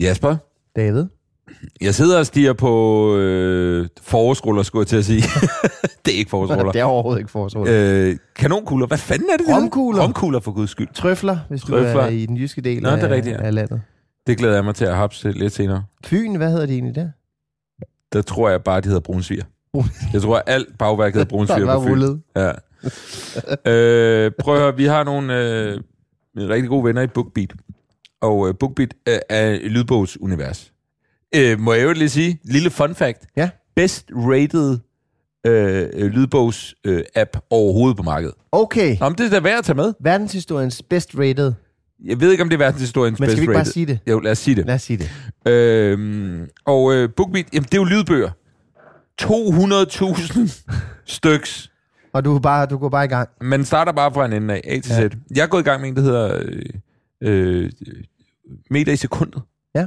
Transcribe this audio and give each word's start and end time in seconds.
Jasper, 0.00 0.36
David? 0.76 1.06
jeg 1.80 1.94
sidder 1.94 2.18
og 2.18 2.26
stiger 2.26 2.52
på 2.52 3.16
øh, 3.16 3.88
forårsruller, 4.02 4.62
skulle 4.62 4.80
jeg 4.80 4.86
til 4.86 4.96
at 4.96 5.04
sige. 5.04 5.22
det 6.04 6.14
er 6.14 6.18
ikke 6.18 6.30
forårsruller. 6.30 6.72
Det 6.72 6.80
er 6.80 6.84
overhovedet 6.84 7.20
ikke 7.20 7.30
forårsruller. 7.30 8.08
Øh, 8.10 8.16
kanonkugler, 8.36 8.86
hvad 8.86 8.98
fanden 8.98 9.28
er 9.32 9.36
det? 9.36 9.56
Romkugler. 9.56 10.02
Romkugler, 10.02 10.40
for 10.40 10.52
guds 10.52 10.70
skyld. 10.70 10.88
Trøfler, 10.94 11.38
hvis 11.48 11.62
Trøfler. 11.62 11.92
du 11.92 11.98
er 11.98 12.06
i 12.06 12.26
den 12.26 12.36
jyske 12.36 12.60
del 12.60 12.82
Nå, 12.82 12.88
af, 12.88 12.96
det 12.96 13.10
er 13.10 13.14
rigtigt, 13.14 13.36
ja. 13.36 13.42
af 13.42 13.54
landet. 13.54 13.80
Det 14.26 14.38
glæder 14.38 14.54
jeg 14.54 14.64
mig 14.64 14.74
til 14.74 14.84
at 14.84 14.96
hapse 14.96 15.30
lidt 15.32 15.52
senere. 15.52 15.84
Fyn, 16.04 16.36
hvad 16.36 16.50
hedder 16.50 16.66
det 16.66 16.72
egentlig 16.74 16.94
der? 16.94 17.08
Der 18.12 18.22
tror 18.22 18.50
jeg 18.50 18.62
bare, 18.62 18.76
det 18.76 18.86
hedder 18.86 19.00
brunsviger. 19.00 19.44
Jeg 20.12 20.22
tror, 20.22 20.36
at 20.36 20.42
alt 20.46 20.78
bagværk 20.78 21.12
hedder 21.12 21.28
brunsviger 21.34 21.74
på 21.74 21.82
Fyn. 21.82 21.90
rullet. 21.90 22.20
Ja. 22.36 22.50
øh, 23.72 24.32
prøv 24.40 24.54
at 24.54 24.60
høre, 24.60 24.76
vi 24.76 24.84
har 24.84 25.04
nogle 25.04 25.34
øh, 25.38 25.80
rigtig 26.36 26.68
gode 26.68 26.84
venner 26.84 27.02
i 27.02 27.06
BookBeat. 27.06 27.52
Og 28.20 28.48
øh, 28.48 28.54
BookBeat 28.60 28.94
øh, 29.08 29.18
er 29.28 29.68
lydbogsunivers. 29.68 30.72
Øh, 31.34 31.60
må 31.60 31.72
jeg 31.72 31.84
jo 31.84 31.92
lige 31.92 32.08
sige, 32.08 32.40
lille 32.44 32.70
fun 32.70 32.94
fact. 32.94 33.26
Ja. 33.36 33.50
Best 33.76 34.10
rated 34.14 34.78
øh, 35.46 36.06
lydbogs 36.06 36.74
øh, 36.84 37.02
app 37.14 37.36
overhovedet 37.50 37.96
på 37.96 38.02
markedet. 38.02 38.34
Okay, 38.52 38.96
Nå, 39.00 39.08
men 39.08 39.18
det 39.18 39.26
er 39.26 39.30
da 39.30 39.40
værd 39.40 39.58
at 39.58 39.64
tage 39.64 39.76
med. 39.76 39.92
verdenshistoriens 40.00 40.82
best 40.82 41.10
rated. 41.18 41.52
Jeg 42.04 42.20
ved 42.20 42.30
ikke, 42.30 42.42
om 42.42 42.48
det 42.48 42.56
er 42.56 42.58
verdenshistoriens 42.58 43.20
Men 43.20 43.26
best 43.26 43.32
skal 43.32 43.40
vi 43.40 43.42
ikke 43.44 43.52
bare 43.52 43.58
rated. 43.60 43.72
sige 43.72 43.86
det? 43.86 43.98
Jo, 44.06 44.20
lad 44.20 44.32
os 44.32 44.38
sige 44.38 44.54
det. 44.56 44.66
Lad 44.66 44.74
os 44.74 44.82
sige 44.82 44.96
det. 44.96 45.10
Øhm, 45.52 46.48
og 46.64 46.94
øh, 46.94 47.08
BookBeat, 47.16 47.46
jamen 47.52 47.64
det 47.64 47.74
er 47.74 47.78
jo 47.78 47.84
lydbøger. 47.84 48.30
200.000 49.22 50.64
styks. 51.16 51.70
Og 52.12 52.24
du, 52.24 52.38
bare, 52.38 52.66
du 52.66 52.78
går 52.78 52.88
bare 52.88 53.04
i 53.04 53.08
gang. 53.08 53.28
Man 53.40 53.64
starter 53.64 53.92
bare 53.92 54.14
fra 54.14 54.24
en 54.24 54.32
ende 54.32 54.54
af, 54.54 54.60
A 54.64 54.74
til 54.80 54.92
Z. 54.94 54.98
Ja. 54.98 55.08
Jeg 55.34 55.42
er 55.42 55.46
gået 55.46 55.60
i 55.60 55.64
gang 55.64 55.80
med 55.80 55.88
en, 55.88 55.96
der 55.96 56.02
hedder 56.02 56.40
øh, 56.42 56.62
øh, 57.22 57.70
Meter 58.70 58.92
i 58.92 58.96
sekundet. 58.96 59.42
Ja. 59.74 59.86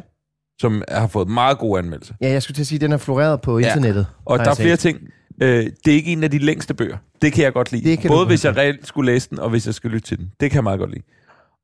Som 0.62 0.84
har 0.92 1.08
fået 1.08 1.28
meget 1.30 1.58
gode 1.58 1.80
anmeldelser. 1.80 2.14
Ja, 2.22 2.30
jeg 2.30 2.44
skulle 2.44 2.56
til 2.56 2.62
at 2.64 2.68
sige, 2.68 2.78
at 2.78 2.82
den 2.82 2.92
er 2.92 2.98
floreret 2.98 3.42
på 3.42 3.58
internettet. 3.58 4.08
Og 4.26 4.38
har 4.38 4.44
der 4.44 4.52
er 4.52 4.56
flere 4.56 4.76
ting. 4.76 5.00
Øh, 5.42 5.66
det 5.86 5.92
er 5.92 5.96
ikke 5.96 6.12
en 6.12 6.24
af 6.24 6.32
de 6.32 6.38
længste 6.38 6.74
bøger. 6.74 6.98
Det 7.22 7.34
kan 7.34 7.44
jeg 7.44 7.54
godt 7.54 7.72
lide. 7.72 7.90
Det 7.90 8.00
kan 8.00 8.08
Både 8.10 8.26
hvis 8.26 8.46
jeg 8.46 8.58
reelt 8.58 8.88
skulle 8.88 9.12
læse 9.12 9.30
den, 9.30 9.40
og 9.40 9.50
hvis 9.50 9.66
jeg 9.66 9.74
skal 9.76 9.90
lytte 9.92 10.08
til 10.08 10.18
den. 10.18 10.32
Det 10.40 10.52
kan 10.52 10.56
jeg 10.56 10.64
meget 10.64 10.80
godt 10.80 10.90
lide. 10.92 11.04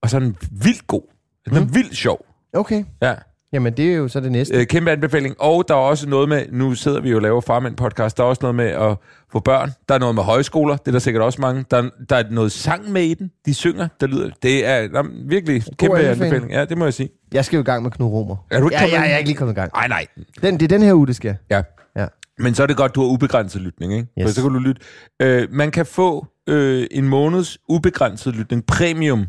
Og 0.02 0.10
så 0.10 0.18
er 0.18 0.20
den 0.22 0.36
vildt 0.52 0.88
god. 0.88 1.02
Den 1.50 1.58
er 1.58 1.62
Mm. 1.62 1.76
vildt 1.76 1.96
sjov. 1.98 2.26
Okay, 2.54 2.84
Ja. 3.02 3.16
Jamen 3.54 3.74
det 3.74 3.92
er 3.92 3.96
jo 3.96 4.08
så 4.08 4.20
det 4.20 4.32
næste. 4.32 4.56
Øh, 4.56 4.66
kæmpe 4.68 4.92
anbefaling. 4.92 5.36
Og 5.42 5.66
der 5.68 5.74
er 5.74 5.80
også 5.80 6.10
noget 6.10 6.30
med, 6.30 6.46
nu 6.52 6.76
sidder 6.76 7.02
vi 7.02 7.10
jo 7.10 7.16
og 7.16 7.22
laver 7.22 7.42
Farmand 7.42 7.76
podcast, 7.76 8.18
der 8.18 8.24
er 8.24 8.28
også 8.28 8.40
noget 8.42 8.56
med 8.56 8.66
at 8.66 8.98
få 9.32 9.40
børn. 9.40 9.72
Der 9.90 9.96
er 9.96 10.00
noget 10.00 10.16
med 10.16 10.24
højskoler, 10.24 10.78
det 10.78 10.88
er 10.88 10.92
der 10.92 11.00
sikkert 11.00 11.24
også 11.24 11.42
mange. 11.42 11.66
Der, 11.72 11.90
der 12.10 12.16
er 12.16 12.24
noget 12.32 12.52
sang 12.52 12.92
med 12.92 13.02
i 13.04 13.14
den, 13.14 13.32
de 13.46 13.54
synger, 13.54 13.88
der 14.02 14.08
lyder. 14.08 14.30
Det 14.44 14.66
er 14.66 14.88
nå, 14.92 15.06
virkelig 15.26 15.64
kæmpe 15.78 15.98
anbefaling. 15.98 16.24
anbefaling. 16.24 16.52
Ja, 16.52 16.66
det 16.66 16.78
må 16.78 16.84
jeg 16.86 16.94
sige. 16.94 17.10
Jeg 17.34 17.46
skal 17.46 17.58
jo 17.58 17.62
i 17.62 17.66
gang 17.66 17.84
med 17.84 17.92
Knud 17.92 18.08
Romer. 18.08 18.36
Er 18.52 18.60
du 18.60 18.66
ikke 18.66 18.76
Ja, 18.76 18.82
kommet 18.82 18.94
ja, 18.98 19.02
jeg 19.02 19.14
er 19.14 19.18
ikke 19.18 19.30
lige 19.30 19.38
kommet 19.38 19.54
i 19.54 19.60
gang. 19.60 19.72
Nej, 19.76 19.88
nej. 19.88 20.06
Den, 20.42 20.54
det 20.54 20.64
er 20.64 20.68
den 20.68 20.82
her 20.82 20.94
uge, 20.94 21.08
det 21.08 21.16
skal. 21.16 21.36
Ja. 21.52 21.62
Ja. 21.96 22.06
Men 22.40 22.56
så 22.56 22.64
er 22.64 22.68
det 22.68 22.78
godt, 22.78 22.96
du 22.96 23.02
har 23.02 23.08
ubegrænset 23.08 23.62
lytning, 23.62 23.94
ikke? 23.94 24.08
Yes. 24.20 24.26
For 24.26 24.34
så 24.34 24.42
kan 24.42 24.52
du 24.54 24.60
lytte. 24.60 24.82
Øh, 25.20 25.48
man 25.52 25.72
kan 25.72 25.86
få 25.86 26.28
øh, 26.50 26.88
en 26.92 27.08
måneds 27.08 27.58
ubegrænset 27.70 28.36
lytning, 28.36 28.66
premium 28.66 29.26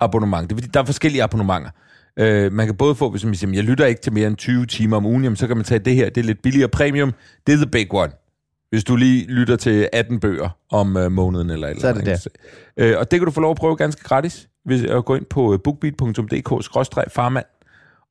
abonnement. 0.00 0.50
Det 0.50 0.56
er 0.56 0.56
fordi, 0.56 0.68
der 0.74 0.80
er 0.80 0.84
forskellige 0.84 1.22
abonnementer. 1.22 1.70
Øh, 2.18 2.52
man 2.52 2.66
kan 2.66 2.76
både 2.76 2.94
få, 2.94 3.10
hvis 3.10 3.24
man 3.24 3.34
siger, 3.34 3.52
jeg 3.54 3.64
lytter 3.64 3.86
ikke 3.86 4.00
til 4.00 4.12
mere 4.12 4.26
end 4.26 4.36
20 4.36 4.66
timer 4.66 4.96
om 4.96 5.06
ugen, 5.06 5.22
jamen, 5.22 5.36
så 5.36 5.46
kan 5.46 5.56
man 5.56 5.64
tage 5.64 5.78
det 5.78 5.94
her, 5.94 6.08
det 6.10 6.20
er 6.20 6.24
lidt 6.24 6.42
billigere 6.42 6.68
premium. 6.68 7.12
Det 7.46 7.52
er 7.52 7.56
the 7.56 7.66
big 7.66 7.94
one. 7.94 8.12
Hvis 8.70 8.84
du 8.84 8.96
lige 8.96 9.26
lytter 9.26 9.56
til 9.56 9.88
18 9.92 10.20
bøger 10.20 10.48
om 10.70 10.96
øh, 10.96 11.12
måneden 11.12 11.50
eller 11.50 11.68
et 11.68 11.80
Så 11.80 11.86
er 11.86 11.90
eller 11.90 12.04
det 12.04 12.10
andet. 12.10 12.28
Øh, 12.76 12.98
og 12.98 13.10
det 13.10 13.20
kan 13.20 13.24
du 13.26 13.30
få 13.32 13.40
lov 13.40 13.50
at 13.50 13.56
prøve 13.56 13.76
ganske 13.76 14.02
gratis, 14.04 14.48
hvis 14.64 14.82
at 14.82 15.04
gå 15.04 15.14
ind 15.14 15.24
på 15.24 15.52
øh, 15.52 15.58
bookbeat.dk-farmand, 15.64 17.44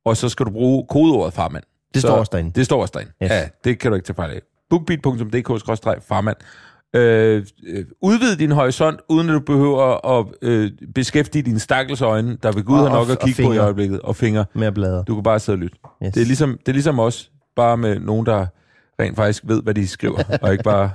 og 0.06 0.18
så 0.18 0.30
skal 0.30 0.46
du 0.46 0.52
bruge 0.52 0.86
kodeordet 0.90 1.34
farmand. 1.34 1.64
Det 1.94 2.02
Så- 2.02 2.08
står 2.08 2.16
også 2.18 2.30
derinde. 2.34 2.52
Det 2.56 2.66
står 2.66 2.82
også 2.82 2.92
derinde. 2.96 3.12
Yes. 3.24 3.32
Ja, 3.32 3.48
det 3.64 3.80
kan 3.80 3.92
du 3.92 3.96
ikke 3.96 4.06
tage 4.06 4.16
fejl 4.16 4.32
af. 4.32 4.42
bookbeat.dk-farmand. 4.70 6.36
Øh, 6.96 7.46
øh, 7.68 7.86
udvid 8.02 8.36
din 8.36 8.52
horisont, 8.52 9.00
uden 9.10 9.30
at 9.30 9.34
du 9.34 9.40
behøver 9.40 10.20
at 10.20 10.26
øh, 10.42 10.72
beskæftige 10.96 11.42
dine 11.42 11.60
stakkels 11.60 12.02
øjne, 12.02 12.38
der 12.44 12.52
ved 12.52 12.64
Gud 12.64 12.78
har 12.78 12.90
nok 12.90 13.10
at 13.10 13.20
kigge 13.20 13.44
på 13.44 13.54
i 13.54 13.58
øjeblikket, 13.58 14.02
og 14.02 14.16
fingre. 14.16 14.46
Med 14.54 14.68
at 14.68 14.74
bladre. 14.74 15.04
Du 15.08 15.14
kan 15.14 15.24
bare 15.24 15.40
sidde 15.40 15.56
og 15.56 15.60
lytte. 15.60 15.78
Yes. 16.06 16.14
Det, 16.14 16.22
er 16.22 16.26
ligesom, 16.26 16.50
det 16.60 16.68
er 16.68 16.74
ligesom 16.74 17.00
os, 17.00 17.32
bare 17.56 17.78
med 17.78 18.00
nogen, 18.00 18.26
der 18.26 18.46
rent 19.00 19.16
faktisk 19.16 19.44
ved, 19.48 19.62
hvad 19.64 19.74
de 19.74 19.88
skriver, 19.88 20.24
og 20.42 20.52
ikke 20.52 20.64
bare 20.64 20.92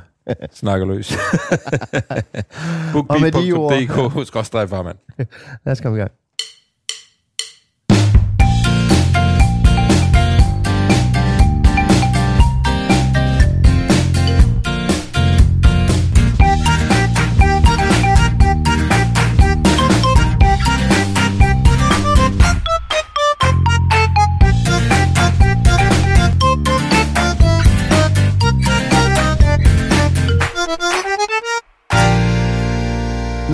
snakker 0.52 0.86
løs. 0.86 1.12
Og 3.08 3.20
med 3.20 3.32
de 3.32 3.52
ord- 3.52 3.72
bookbeat.dk-farmand. 3.94 4.96
Lad 5.64 5.72
os 5.72 5.80
komme 5.80 5.98
i 5.98 6.00
gang. 6.00 6.12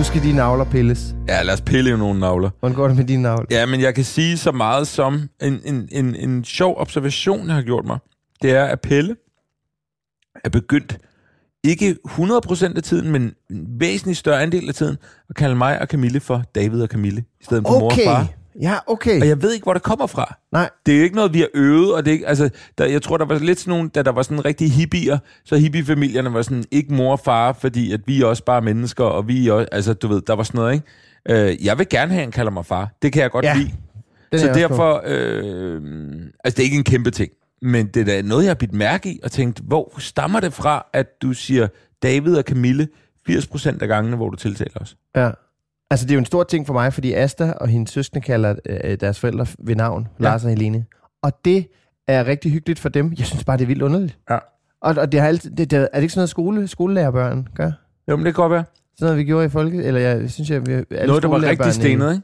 Skal 0.07 0.23
dine 0.23 0.35
navler 0.37 0.65
pilles. 0.65 1.15
Ja, 1.27 1.43
lad 1.43 1.53
os 1.53 1.61
pille 1.61 1.97
nogle 1.97 2.19
navler. 2.19 2.49
Hvordan 2.59 2.75
går 2.75 2.87
det 2.87 2.97
med 2.97 3.05
dine 3.05 3.21
navler? 3.21 3.45
Ja, 3.51 3.65
men 3.65 3.81
jeg 3.81 3.95
kan 3.95 4.03
sige 4.03 4.37
så 4.37 4.51
meget 4.51 4.87
som 4.87 5.29
en, 5.41 5.59
en, 5.65 5.89
en, 5.91 6.15
en 6.15 6.43
sjov 6.43 6.75
observation, 6.77 7.47
jeg 7.47 7.55
har 7.55 7.61
gjort 7.61 7.85
mig. 7.85 7.97
Det 8.41 8.51
er, 8.51 8.65
at 8.65 8.81
Pelle 8.81 9.15
er 10.45 10.49
begyndt, 10.49 10.97
ikke 11.63 11.95
100% 12.07 12.75
af 12.77 12.83
tiden, 12.83 13.11
men 13.11 13.21
en 13.51 13.67
væsentlig 13.79 14.17
større 14.17 14.41
andel 14.41 14.67
af 14.67 14.75
tiden, 14.75 14.97
at 15.29 15.35
kalde 15.35 15.55
mig 15.55 15.81
og 15.81 15.87
Camille 15.87 16.19
for 16.19 16.43
David 16.55 16.81
og 16.81 16.87
Camille, 16.87 17.21
i 17.41 17.43
stedet 17.43 17.63
for 17.67 17.79
mor 17.79 17.79
og 17.79 17.85
Okay. 17.85 18.05
far. 18.05 18.27
Ja, 18.61 18.75
okay. 18.87 19.21
Og 19.21 19.27
jeg 19.27 19.41
ved 19.41 19.53
ikke, 19.53 19.63
hvor 19.63 19.73
det 19.73 19.83
kommer 19.83 20.07
fra. 20.07 20.37
Nej, 20.51 20.69
Det 20.85 20.93
er 20.93 20.97
jo 20.97 21.03
ikke 21.03 21.15
noget, 21.15 21.33
vi 21.33 21.39
har 21.39 21.47
øvet, 21.53 21.93
og 21.93 22.05
det 22.05 22.11
er 22.11 22.13
ikke, 22.13 22.27
altså, 22.27 22.49
der, 22.77 22.85
jeg 22.85 23.01
tror, 23.01 23.17
der 23.17 23.25
var 23.25 23.39
lidt 23.39 23.59
sådan 23.59 23.71
nogle, 23.71 23.89
da 23.89 24.01
der 24.03 24.11
var 24.11 24.21
sådan 24.21 24.45
rigtig 24.45 24.71
hippier, 24.71 25.17
så 25.45 25.55
hippiefamilierne 25.57 26.33
var 26.33 26.41
sådan, 26.41 26.63
ikke 26.71 26.93
mor 26.93 27.11
og 27.11 27.19
far, 27.19 27.53
fordi 27.53 27.91
at 27.91 27.99
vi 28.05 28.21
er 28.21 28.25
også 28.25 28.43
bare 28.43 28.61
mennesker, 28.61 29.03
og 29.03 29.27
vi 29.27 29.47
er 29.47 29.53
også, 29.53 29.67
altså 29.71 29.93
du 29.93 30.07
ved, 30.07 30.21
der 30.21 30.33
var 30.33 30.43
sådan 30.43 30.59
noget, 30.59 30.73
ikke? 30.73 31.49
Øh, 31.49 31.65
jeg 31.65 31.77
vil 31.77 31.89
gerne 31.89 32.11
have, 32.11 32.19
at 32.19 32.25
han 32.25 32.31
kalder 32.31 32.51
mig 32.51 32.65
far. 32.65 32.89
Det 33.01 33.13
kan 33.13 33.21
jeg 33.21 33.31
godt 33.31 33.45
Ja, 33.45 33.55
lide. 33.57 33.71
den 34.31 34.39
Så 34.39 34.49
er 34.49 34.53
derfor, 34.53 35.03
øh, 35.05 35.81
altså 36.43 36.55
det 36.57 36.59
er 36.59 36.63
ikke 36.63 36.77
en 36.77 36.83
kæmpe 36.83 37.11
ting, 37.11 37.31
men 37.61 37.87
det 37.87 38.01
er 38.01 38.05
da 38.05 38.21
noget, 38.21 38.43
jeg 38.43 38.49
har 38.49 38.55
bidt 38.55 38.73
mærke 38.73 39.09
i, 39.09 39.19
og 39.23 39.31
tænkt, 39.31 39.61
hvor 39.67 39.93
stammer 39.97 40.39
det 40.39 40.53
fra, 40.53 40.85
at 40.93 41.21
du 41.21 41.33
siger 41.33 41.67
David 42.03 42.35
og 42.37 42.43
Camille 42.43 42.87
80% 43.29 43.77
af 43.81 43.87
gangene, 43.87 44.15
hvor 44.17 44.29
du 44.29 44.35
tiltaler 44.35 44.77
os? 44.81 44.95
Ja. 45.15 45.29
Altså, 45.91 46.05
det 46.05 46.11
er 46.11 46.15
jo 46.15 46.19
en 46.19 46.25
stor 46.25 46.43
ting 46.43 46.67
for 46.67 46.73
mig, 46.73 46.93
fordi 46.93 47.13
Asta 47.13 47.51
og 47.51 47.67
hendes 47.67 47.89
søskende 47.91 48.21
kalder 48.25 48.55
øh, 48.65 48.97
deres 48.99 49.19
forældre 49.19 49.45
ved 49.59 49.75
navn, 49.75 50.07
Ja. 50.19 50.23
Lars 50.23 50.43
og 50.43 50.49
Helene. 50.49 50.85
Og 51.21 51.31
det 51.45 51.67
er 52.07 52.25
rigtig 52.25 52.51
hyggeligt 52.51 52.79
for 52.79 52.89
dem. 52.89 53.13
Jeg 53.17 53.25
synes 53.25 53.43
bare, 53.43 53.57
det 53.57 53.63
er 53.63 53.67
vildt 53.67 53.81
underligt. 53.81 54.17
Ja. 54.29 54.37
Og, 54.81 54.95
og 54.97 55.11
det 55.11 55.19
har 55.19 55.27
altid, 55.27 55.51
det, 55.51 55.71
det, 55.71 55.79
er 55.79 55.87
det 55.93 56.01
ikke 56.01 56.13
sådan 56.13 56.19
noget, 56.19 56.29
skole, 56.29 56.67
skolelærerbørn 56.67 57.47
gør? 57.55 57.71
Jo, 58.07 58.15
men 58.15 58.25
det 58.25 58.35
kan 58.35 58.41
godt 58.41 58.51
være. 58.51 58.63
Sådan 58.97 59.05
noget, 59.05 59.17
vi 59.17 59.23
gjorde 59.23 59.45
i 59.45 59.49
folket? 59.49 59.85
Eller 59.87 59.99
jeg 60.01 60.31
synes, 60.31 60.49
jeg, 60.49 60.67
vi, 60.67 60.71
alle 60.73 61.07
Noget, 61.07 61.23
der 61.23 61.29
var 61.29 61.41
rigtig 61.41 61.73
stenet, 61.73 62.11
ikke? 62.13 62.23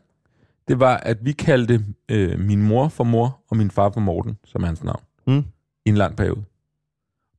det 0.68 0.80
var, 0.80 0.98
at 0.98 1.18
vi 1.26 1.32
kaldte 1.32 1.86
øh, 2.12 2.40
min 2.40 2.64
mor 2.64 2.88
for 2.88 3.04
mor, 3.04 3.40
og 3.50 3.58
min 3.58 3.72
far 3.72 3.90
for 3.94 4.00
Morten, 4.02 4.38
som 4.46 4.64
er 4.64 4.68
hans 4.68 4.84
navn, 4.84 5.02
Mm. 5.28 5.44
i 5.86 5.90
en 5.90 5.96
lang 5.98 6.16
periode. 6.16 6.42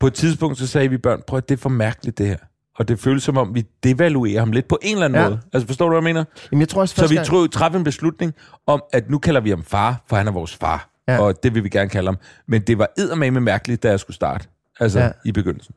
På 0.00 0.06
et 0.06 0.14
tidspunkt, 0.14 0.58
så 0.58 0.66
sagde 0.66 0.88
vi 0.88 0.98
børn, 0.98 1.22
prøv 1.26 1.36
at 1.36 1.48
det 1.48 1.54
er 1.56 1.58
for 1.60 1.68
mærkeligt, 1.68 2.18
det 2.18 2.26
her. 2.26 2.36
Og 2.78 2.88
det 2.88 2.98
føles 3.00 3.22
som 3.22 3.36
om, 3.36 3.54
vi 3.54 3.64
devaluerer 3.84 4.38
ham 4.40 4.52
lidt 4.52 4.68
på 4.68 4.78
en 4.82 4.92
eller 4.94 5.04
anden 5.04 5.20
Ja. 5.22 5.28
måde. 5.28 5.40
Altså, 5.52 5.66
forstår 5.66 5.84
du, 5.86 5.90
hvad 5.90 5.98
jeg 5.98 6.14
mener? 6.14 6.24
Jamen, 6.52 6.60
jeg 6.60 6.68
tror 6.68 6.80
også, 6.80 6.94
Så 6.94 7.06
vi 7.08 7.14
gang- 7.14 7.26
tror, 7.26 7.46
træffede 7.46 7.78
en 7.78 7.84
beslutning 7.84 8.32
om, 8.66 8.82
at 8.92 9.10
nu 9.10 9.18
kalder 9.18 9.40
vi 9.40 9.50
ham 9.50 9.62
far, 9.62 10.04
for 10.08 10.16
han 10.16 10.26
er 10.28 10.32
vores 10.32 10.54
far. 10.56 10.90
Ja. 11.08 11.18
Og 11.18 11.42
det 11.42 11.54
vil 11.54 11.64
vi 11.64 11.68
gerne 11.68 11.90
kalde 11.90 12.06
ham. 12.08 12.16
Men 12.48 12.62
det 12.62 12.78
var 12.78 12.88
eddermame 12.98 13.40
mærkeligt, 13.40 13.82
da 13.82 13.88
jeg 13.90 14.00
skulle 14.00 14.14
starte. 14.14 14.48
Altså, 14.80 15.00
Ja. 15.00 15.10
i 15.24 15.32
begyndelsen. 15.32 15.74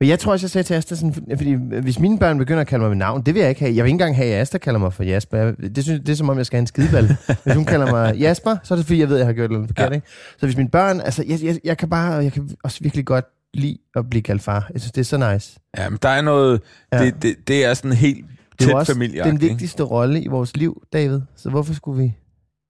Men 0.00 0.08
jeg 0.08 0.18
tror 0.18 0.32
også, 0.32 0.44
jeg 0.44 0.50
sagde 0.50 0.66
til 0.66 0.74
Asta, 0.74 0.94
sådan, 0.94 1.14
fordi 1.36 1.52
hvis 1.82 1.98
mine 1.98 2.18
børn 2.18 2.38
begynder 2.38 2.60
at 2.60 2.66
kalde 2.66 2.80
mig 2.82 2.90
med 2.90 2.96
navn, 2.96 3.22
det 3.22 3.34
vil 3.34 3.40
jeg 3.40 3.48
ikke 3.48 3.60
have. 3.60 3.74
Jeg 3.76 3.84
vil 3.84 3.88
ikke 3.88 3.94
engang 3.94 4.16
have, 4.16 4.34
at 4.34 4.40
Asta 4.40 4.58
kalder 4.58 4.80
mig 4.80 4.92
for 4.92 5.02
Jasper. 5.02 5.38
Jeg, 5.38 5.54
det, 5.76 5.84
synes, 5.84 6.00
det 6.00 6.08
er 6.08 6.16
som 6.16 6.28
om, 6.28 6.38
jeg 6.38 6.46
skal 6.46 6.56
have 6.56 6.60
en 6.60 6.66
skideball. 6.66 7.16
hvis 7.44 7.54
hun 7.54 7.64
kalder 7.64 7.90
mig 7.90 8.16
Jasper, 8.18 8.56
så 8.62 8.74
er 8.74 8.76
det 8.76 8.86
fordi, 8.86 9.00
jeg 9.00 9.08
ved, 9.08 9.16
at 9.16 9.18
jeg 9.20 9.26
har 9.26 9.32
gjort 9.32 9.50
noget 9.50 9.68
forkert. 9.68 9.90
Ja. 9.90 9.94
Ikke? 9.94 10.06
Så 10.38 10.46
hvis 10.46 10.56
mine 10.56 10.68
børn, 10.70 11.00
altså 11.00 11.24
jeg, 11.28 11.42
jeg, 11.42 11.58
jeg 11.64 11.78
kan 11.78 11.90
bare, 11.90 12.12
jeg 12.12 12.32
kan 12.32 12.50
også 12.64 12.78
virkelig 12.82 13.04
godt 13.06 13.24
lide 13.54 13.78
at 13.96 14.10
blive 14.10 14.22
kaldt 14.22 14.42
far. 14.42 14.70
Jeg 14.72 14.80
synes, 14.80 14.92
det 14.92 15.00
er 15.00 15.04
så 15.04 15.32
nice. 15.32 15.60
Ja, 15.78 15.88
men 15.88 15.98
der 16.02 16.08
er 16.08 16.22
noget... 16.22 16.60
Ja. 16.92 17.04
Det, 17.04 17.22
det, 17.22 17.48
det 17.48 17.64
er 17.64 17.74
sådan 17.74 17.92
helt 17.92 18.26
Det 18.58 18.64
er 18.64 18.68
tæt 18.68 18.74
også 18.74 18.92
familie. 18.92 19.22
den 19.24 19.40
vigtigste 19.40 19.82
rolle 19.82 20.22
i 20.22 20.28
vores 20.28 20.56
liv, 20.56 20.82
David. 20.92 21.20
Så 21.36 21.50
hvorfor 21.50 21.74
skulle 21.74 22.02
vi 22.02 22.14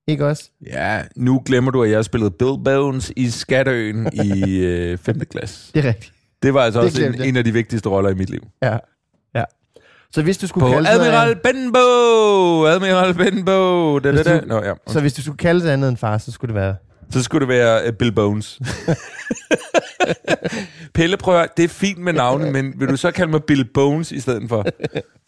ikke 0.08 0.26
også? 0.26 0.50
Ja, 0.66 1.02
nu 1.16 1.42
glemmer 1.46 1.70
du, 1.70 1.82
at 1.82 1.90
jeg 1.90 2.04
spillede 2.04 2.30
Bill 2.30 2.56
Bones 2.64 3.12
i 3.16 3.30
Skatteøen 3.30 4.08
i 4.12 4.58
øh, 4.66 4.98
5. 4.98 5.20
klasse. 5.20 5.72
Det 5.74 5.84
er 5.84 5.88
rigtigt. 5.88 6.12
Det 6.42 6.54
var 6.54 6.60
altså 6.60 6.80
Det 6.80 6.86
også 6.86 7.04
en, 7.04 7.14
jeg. 7.14 7.28
en 7.28 7.36
af 7.36 7.44
de 7.44 7.52
vigtigste 7.52 7.88
roller 7.88 8.10
i 8.10 8.14
mit 8.14 8.30
liv. 8.30 8.40
Ja. 8.62 8.76
ja. 9.34 9.44
Så 10.12 10.22
hvis 10.22 10.38
du 10.38 10.46
skulle 10.46 10.66
På 10.66 10.72
kalde 10.72 10.88
Admiral 10.88 11.36
Benbow! 11.36 12.64
Admiral 12.66 13.14
Benbow! 13.14 13.98
Da, 13.98 14.12
da, 14.16 14.22
da. 14.22 14.40
Nå, 14.46 14.62
ja. 14.64 14.72
så 14.86 15.00
hvis 15.00 15.12
du 15.14 15.22
skulle 15.22 15.38
kalde 15.38 15.64
det 15.64 15.70
andet 15.70 15.88
end 15.88 15.96
far, 15.96 16.18
så 16.18 16.32
skulle 16.32 16.54
det 16.54 16.60
være... 16.60 16.76
Så 17.12 17.22
skulle 17.22 17.40
det 17.40 17.48
være 17.48 17.88
uh, 17.88 17.92
Bill 17.94 18.12
Bones. 18.12 18.60
Pelle, 20.94 21.16
prøv 21.16 21.40
at, 21.40 21.56
det 21.56 21.64
er 21.64 21.68
fint 21.68 21.98
med 21.98 22.12
navne, 22.12 22.52
men 22.52 22.72
vil 22.76 22.88
du 22.88 22.96
så 22.96 23.10
kalde 23.10 23.30
mig 23.30 23.44
Bill 23.44 23.64
Bones 23.74 24.12
i 24.12 24.20
stedet 24.20 24.48
for? 24.48 24.64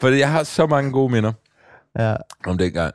For 0.00 0.08
jeg 0.08 0.30
har 0.30 0.42
så 0.42 0.66
mange 0.66 0.92
gode 0.92 1.12
minder 1.12 1.32
Ja. 1.98 2.14
om 2.46 2.58
det 2.58 2.72
gang. 2.72 2.94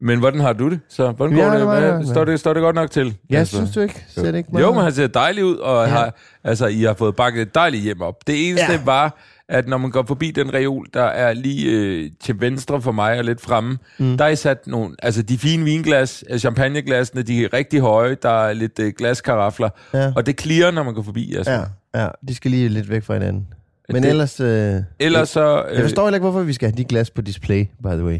Men 0.00 0.18
hvordan 0.18 0.40
har 0.40 0.52
du 0.52 0.70
det? 0.70 0.80
Så 0.88 1.10
hvordan 1.12 1.36
Ja, 1.36 1.44
går 1.44 1.52
det 1.58 1.66
Hvad, 1.66 2.06
står, 2.06 2.24
det 2.24 2.40
står 2.40 2.52
det 2.54 2.60
godt 2.60 2.76
nok 2.76 2.90
til? 2.90 3.16
Jeg 3.30 3.46
synes 3.46 3.70
du 3.70 3.80
ikke? 3.80 4.04
Ser 4.08 4.22
det 4.22 4.34
ikke 4.34 4.58
Jo, 4.60 4.72
men 4.72 4.82
han 4.82 4.92
ser 4.92 5.06
dejlig 5.06 5.44
ud, 5.44 5.56
og 5.56 5.86
Ja. 5.86 5.92
ja. 5.92 5.98
har, 5.98 6.14
altså, 6.44 6.66
I 6.66 6.82
har 6.82 6.94
fået 6.94 7.16
bakket 7.16 7.42
et 7.42 7.54
dejligt 7.54 7.82
hjem 7.82 8.02
op. 8.02 8.26
Det 8.26 8.48
eneste 8.48 8.72
Ja. 8.72 8.78
ja. 8.78 8.84
var, 8.84 9.18
at 9.48 9.68
når 9.68 9.78
man 9.78 9.90
går 9.90 10.04
forbi 10.08 10.30
den 10.30 10.54
reol, 10.54 10.86
der 10.94 11.02
er 11.02 11.32
lige 11.32 11.70
øh, 11.70 12.10
til 12.20 12.40
venstre 12.40 12.82
for 12.82 12.92
mig 12.92 13.18
og 13.18 13.24
lidt 13.24 13.40
fremme, 13.40 13.78
mm. 13.98 14.16
der 14.18 14.24
er 14.24 14.34
sat 14.34 14.66
nogle, 14.66 14.94
altså 15.02 15.22
de 15.22 15.38
fine 15.38 15.64
vinglas, 15.64 16.24
øh, 16.30 16.38
champagneglasene, 16.38 17.22
de 17.22 17.44
er 17.44 17.52
rigtig 17.52 17.80
høje, 17.80 18.16
der 18.22 18.44
er 18.46 18.52
lidt 18.52 18.78
øh, 18.78 18.92
glaskarafler, 18.98 19.68
Ja. 19.94 20.12
og 20.16 20.26
det 20.26 20.36
klirrer, 20.36 20.70
når 20.70 20.82
man 20.82 20.94
går 20.94 21.02
forbi. 21.02 21.34
Altså. 21.34 21.52
Ja, 21.94 22.02
ja, 22.02 22.08
de 22.28 22.34
skal 22.34 22.50
lige 22.50 22.68
lidt 22.68 22.90
væk 22.90 23.02
fra 23.02 23.14
hinanden. 23.14 23.46
Men 23.88 24.02
Det- 24.02 24.10
ellers... 24.10 24.40
Øh, 24.40 24.74
Ellers 24.98 25.28
så... 25.28 25.64
Øh, 25.68 25.74
jeg 25.74 25.82
forstår 25.82 26.04
heller 26.04 26.16
ikke, 26.16 26.24
hvorfor 26.30 26.42
vi 26.42 26.52
skal 26.52 26.68
have 26.70 26.76
de 26.76 26.84
glas 26.84 27.10
på 27.10 27.22
display, 27.22 27.64
by 27.82 27.86
the 27.88 28.04
way. 28.04 28.18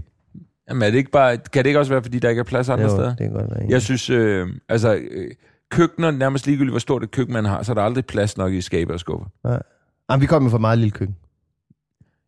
jamen, 0.68 0.82
er 0.82 0.90
det 0.90 0.98
ikke 0.98 1.10
bare, 1.10 1.36
kan 1.36 1.64
det 1.64 1.66
ikke 1.66 1.78
også 1.78 1.92
være, 1.92 2.02
fordi 2.02 2.18
der 2.18 2.28
ikke 2.28 2.40
er 2.40 2.44
plads 2.44 2.68
andre 2.68 2.84
Jo, 2.84 2.90
steder? 2.90 3.08
det 3.08 3.18
kan 3.18 3.32
godt 3.32 3.50
være. 3.50 3.66
Jeg 3.68 3.82
synes, 3.82 4.10
øh, 4.10 4.46
altså, 4.68 4.94
øh, 5.10 5.30
køkkener, 5.70 6.10
nærmest 6.10 6.46
ligegyldigt, 6.46 6.72
hvor 6.72 6.78
stort 6.78 7.02
et 7.04 7.10
køkken 7.10 7.32
man 7.32 7.44
har, 7.44 7.62
så 7.62 7.72
er 7.72 7.74
der 7.74 7.82
aldrig 7.82 8.06
plads 8.06 8.36
nok 8.36 8.52
i 8.52 8.60
skabe 8.60 8.92
og 8.92 9.00
skuffer. 9.00 9.26
Jamen, 10.10 10.22
vi 10.22 10.26
kommer 10.26 10.44
med 10.44 10.50
for 10.50 10.58
meget 10.58 10.78
lille 10.78 10.90
køkken. 10.90 11.16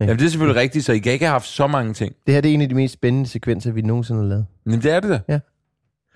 Ja. 0.00 0.04
Jamen, 0.04 0.18
det 0.18 0.26
er 0.26 0.30
selvfølgelig 0.30 0.60
rigtigt, 0.60 0.84
så 0.84 0.92
I 0.92 0.98
kan 0.98 1.12
ikke 1.12 1.24
have 1.24 1.32
haft 1.32 1.46
så 1.46 1.66
mange 1.66 1.94
ting. 1.94 2.14
Det 2.26 2.34
her 2.34 2.40
det 2.40 2.50
er 2.50 2.54
en 2.54 2.62
af 2.62 2.68
de 2.68 2.74
mest 2.74 2.94
spændende 2.94 3.28
sekvenser, 3.28 3.72
vi 3.72 3.82
nogensinde 3.82 4.20
har 4.20 4.28
lavet. 4.28 4.46
Men 4.64 4.82
det 4.82 4.92
er 4.92 5.00
det 5.00 5.10
da. 5.10 5.20
Ja. 5.28 5.38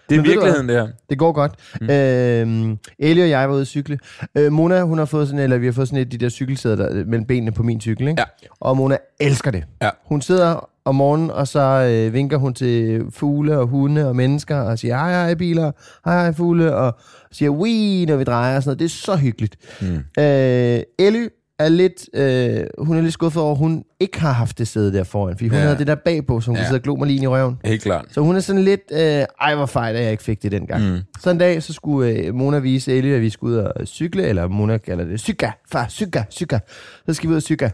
Det 0.08 0.16
er 0.16 0.20
Men 0.20 0.24
virkeligheden, 0.30 0.68
det 0.68 0.76
her. 0.76 0.88
Det 1.10 1.18
går 1.18 1.32
godt. 1.32 1.54
Mm. 1.80 1.90
Øhm, 1.90 2.78
Ellie 2.98 3.24
og 3.24 3.30
jeg 3.30 3.48
var 3.48 3.54
ude 3.54 3.60
at 3.60 3.66
cykle. 3.66 3.98
Øh, 4.34 4.52
Mona, 4.52 4.82
hun 4.82 4.98
har 4.98 5.04
fået 5.04 5.28
sådan, 5.28 5.44
eller 5.44 5.58
vi 5.58 5.66
har 5.66 5.72
fået 5.72 5.88
sådan 5.88 5.98
et 5.98 6.04
af 6.04 6.10
de 6.10 6.18
der 6.18 6.28
cykelsæder 6.28 6.76
der, 6.76 6.88
øh, 6.90 7.06
mellem 7.06 7.24
benene 7.26 7.52
på 7.52 7.62
min 7.62 7.80
cykel, 7.80 8.08
ikke? 8.08 8.20
Ja. 8.20 8.48
Og 8.60 8.76
Mona 8.76 8.96
elsker 9.20 9.50
det. 9.50 9.64
Ja. 9.82 9.90
Hun 10.04 10.22
sidder 10.22 10.68
om 10.84 10.94
morgenen, 10.94 11.30
og 11.30 11.48
så 11.48 11.60
øh, 11.60 12.12
vinker 12.12 12.36
hun 12.36 12.54
til 12.54 13.04
fugle 13.10 13.58
og 13.58 13.66
hunde 13.66 14.08
og 14.08 14.16
mennesker, 14.16 14.56
og 14.56 14.78
siger 14.78 14.96
hej 14.96 15.10
hej 15.10 15.34
biler, 15.34 15.72
hej 16.04 16.22
hej 16.22 16.32
fugle, 16.32 16.74
og 16.74 16.98
siger 17.32 17.50
wii, 17.50 18.06
når 18.06 18.16
vi 18.16 18.24
drejer 18.24 18.56
og 18.56 18.62
sådan 18.62 18.68
noget. 18.68 18.78
Det 18.78 18.84
er 18.84 18.88
så 18.88 19.16
hyggeligt. 19.16 19.56
Mm. 19.80 20.22
Øh, 20.22 20.80
Ellie 20.98 21.28
er 21.64 21.68
lidt, 21.68 22.08
øh, 22.14 22.66
hun 22.78 22.96
er 22.96 23.00
lidt 23.00 23.12
skuffet 23.12 23.42
over, 23.42 23.52
at 23.52 23.58
hun 23.58 23.84
ikke 24.00 24.20
har 24.20 24.32
haft 24.32 24.58
det 24.58 24.68
sæde 24.68 24.92
der 24.92 25.04
foran, 25.04 25.36
fordi 25.36 25.48
hun 25.48 25.56
Ja. 25.58 25.62
havde 25.64 25.78
det 25.78 25.86
der 25.86 25.94
bagpå, 25.94 26.40
så 26.40 26.46
hun 26.46 26.56
ja. 26.56 26.60
Kunne 26.62 26.66
sidde 26.66 26.78
og 26.78 26.82
glo 26.82 26.96
mig 26.96 27.06
lige 27.06 27.16
ind 27.16 27.24
i 27.24 27.26
røven. 27.26 27.58
Helt 27.64 27.82
klart. 27.82 28.04
Så 28.10 28.20
hun 28.20 28.36
er 28.36 28.40
sådan 28.40 28.62
lidt, 28.62 28.80
øh, 28.92 28.98
ej 29.40 29.54
hvor 29.54 29.66
fejl, 29.66 29.96
at 29.96 30.02
jeg 30.02 30.10
ikke 30.10 30.22
fik 30.22 30.42
det 30.42 30.52
dengang. 30.52 30.92
Mm. 30.92 30.98
Så 31.20 31.30
en 31.30 31.38
dag, 31.38 31.62
så 31.62 31.72
skulle 31.72 32.10
øh, 32.10 32.34
Mona 32.34 32.58
vise 32.58 32.92
Ellie, 32.92 33.14
at 33.14 33.20
vi 33.20 33.30
skulle 33.30 33.56
ud 33.58 33.58
og 33.62 33.86
cykle, 33.86 34.22
eller 34.22 34.48
Mona 34.48 34.78
kalder 34.78 35.04
det 35.04 35.20
cykla, 35.20 35.52
far, 35.72 35.86
cykla, 35.88 36.24
cykla. 36.30 36.58
Så 37.06 37.14
skal 37.14 37.28
vi 37.28 37.32
ud 37.32 37.36
og 37.36 37.42
cykle. 37.42 37.72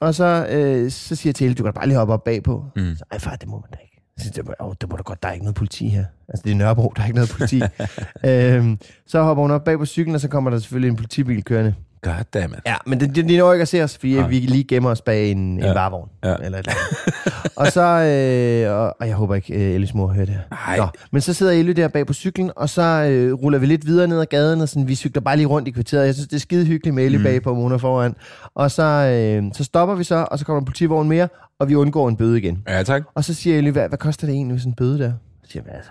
Og 0.00 0.14
så, 0.14 0.46
øh, 0.50 0.90
så 0.90 1.16
siger 1.16 1.30
jeg 1.30 1.34
til 1.34 1.44
Ellie, 1.44 1.54
du 1.54 1.62
kan 1.62 1.72
bare 1.72 1.86
lige 1.86 1.98
hoppe 1.98 2.14
op 2.14 2.24
bagpå. 2.24 2.64
Mm. 2.76 2.94
Så, 2.98 3.04
ej 3.12 3.18
far, 3.18 3.36
det 3.36 3.48
må 3.48 3.56
man 3.56 3.70
da 3.72 3.78
ikke. 3.82 3.92
Så 4.18 4.30
jeg, 4.36 4.44
åh, 4.60 4.74
det 4.80 4.90
må 4.90 4.96
da 4.96 5.02
godt, 5.02 5.22
der 5.22 5.28
er 5.28 5.32
ikke 5.32 5.44
noget 5.44 5.54
politi 5.56 5.88
her. 5.88 6.04
Altså, 6.28 6.42
det 6.44 6.50
er 6.52 6.54
Nørrebro, 6.56 6.92
der 6.96 7.02
er 7.02 7.06
ikke 7.06 7.14
noget 7.16 7.30
politi. 7.30 7.62
øhm, 8.26 8.78
så 9.06 9.22
hopper 9.22 9.42
hun 9.42 9.50
op 9.50 9.64
bag 9.64 9.78
på 9.78 9.86
cyklen, 9.86 10.14
og 10.14 10.20
så 10.20 10.28
kommer 10.28 10.50
der 10.50 10.58
selvfølgelig 10.58 10.88
en 10.90 10.96
politibil 10.96 11.44
kørende. 11.44 11.74
Goddammit. 12.02 12.58
Ja, 12.66 12.74
men 12.86 13.00
de, 13.00 13.06
de, 13.06 13.22
de 13.28 13.36
når 13.38 13.52
ikke 13.52 13.62
at 13.62 13.68
se 13.68 13.82
os, 13.84 13.98
fordi 13.98 14.14
Nej. 14.14 14.28
vi 14.28 14.38
lige 14.38 14.64
gemmer 14.64 14.90
os 14.90 15.00
bag 15.00 15.30
en, 15.30 15.38
en 15.38 15.58
Ja. 15.58 15.72
varevogn. 15.72 16.08
Ja. 16.24 16.34
Eller 16.34 16.58
et 16.58 16.66
eller 16.66 16.72
andet. 16.72 17.52
og 17.60 17.66
så, 17.66 17.82
øh, 17.82 18.76
og, 18.80 18.96
og 19.00 19.06
jeg 19.08 19.16
håber 19.16 19.34
ikke, 19.34 19.54
øh, 19.54 19.74
Ellis 19.74 19.94
mor 19.94 20.06
hører 20.06 20.24
det 20.26 20.34
her. 20.34 20.42
Nej. 20.66 20.76
Nå, 20.76 20.86
men 21.12 21.20
så 21.22 21.32
sidder 21.32 21.52
Ellie 21.52 21.74
der 21.74 21.88
bag 21.88 22.06
på 22.06 22.12
cyklen, 22.12 22.50
og 22.56 22.68
så 22.68 22.82
øh, 22.82 23.32
ruller 23.32 23.58
vi 23.58 23.66
lidt 23.66 23.86
videre 23.86 24.08
ned 24.08 24.20
ad 24.20 24.26
gaden, 24.26 24.60
og 24.60 24.68
sådan, 24.68 24.88
vi 24.88 24.94
cykler 24.94 25.20
bare 25.22 25.36
lige 25.36 25.46
rundt 25.46 25.68
i 25.68 25.70
kvarteret. 25.70 26.06
Jeg 26.06 26.14
synes, 26.14 26.28
det 26.28 26.36
er 26.36 26.40
skide 26.40 26.66
hyggeligt 26.66 26.94
med 26.94 27.04
Ellie 27.04 27.18
mm. 27.18 27.24
bag 27.24 27.42
på, 27.42 27.54
Mona 27.54 27.76
foran. 27.76 28.14
Og 28.54 28.70
så, 28.70 28.82
øh, 28.82 29.44
så 29.54 29.64
stopper 29.64 29.94
vi 29.94 30.04
så, 30.04 30.26
og 30.30 30.38
så 30.38 30.44
kommer 30.44 30.60
en 30.60 30.64
politivogn 30.64 31.08
mere, 31.08 31.28
og 31.60 31.68
vi 31.68 31.74
undgår 31.74 32.08
en 32.08 32.16
bøde 32.16 32.38
igen. 32.38 32.62
Ja, 32.68 32.82
tak. 32.82 33.02
Og 33.14 33.24
så 33.24 33.34
siger 33.34 33.58
Ellie, 33.58 33.72
hvad, 33.72 33.88
hvad 33.88 33.98
koster 33.98 34.26
det 34.26 34.34
egentlig 34.34 34.60
sådan 34.60 34.70
en 34.70 34.74
bøde 34.74 34.98
der? 34.98 35.12
Så 35.44 35.50
siger 35.52 35.62
jeg, 35.62 35.70
"Hvad, 35.70 35.74
altså, 35.74 35.90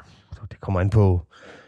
det 0.52 0.62
kommer 0.62 0.80
an 0.80 0.90
på, 0.90 1.22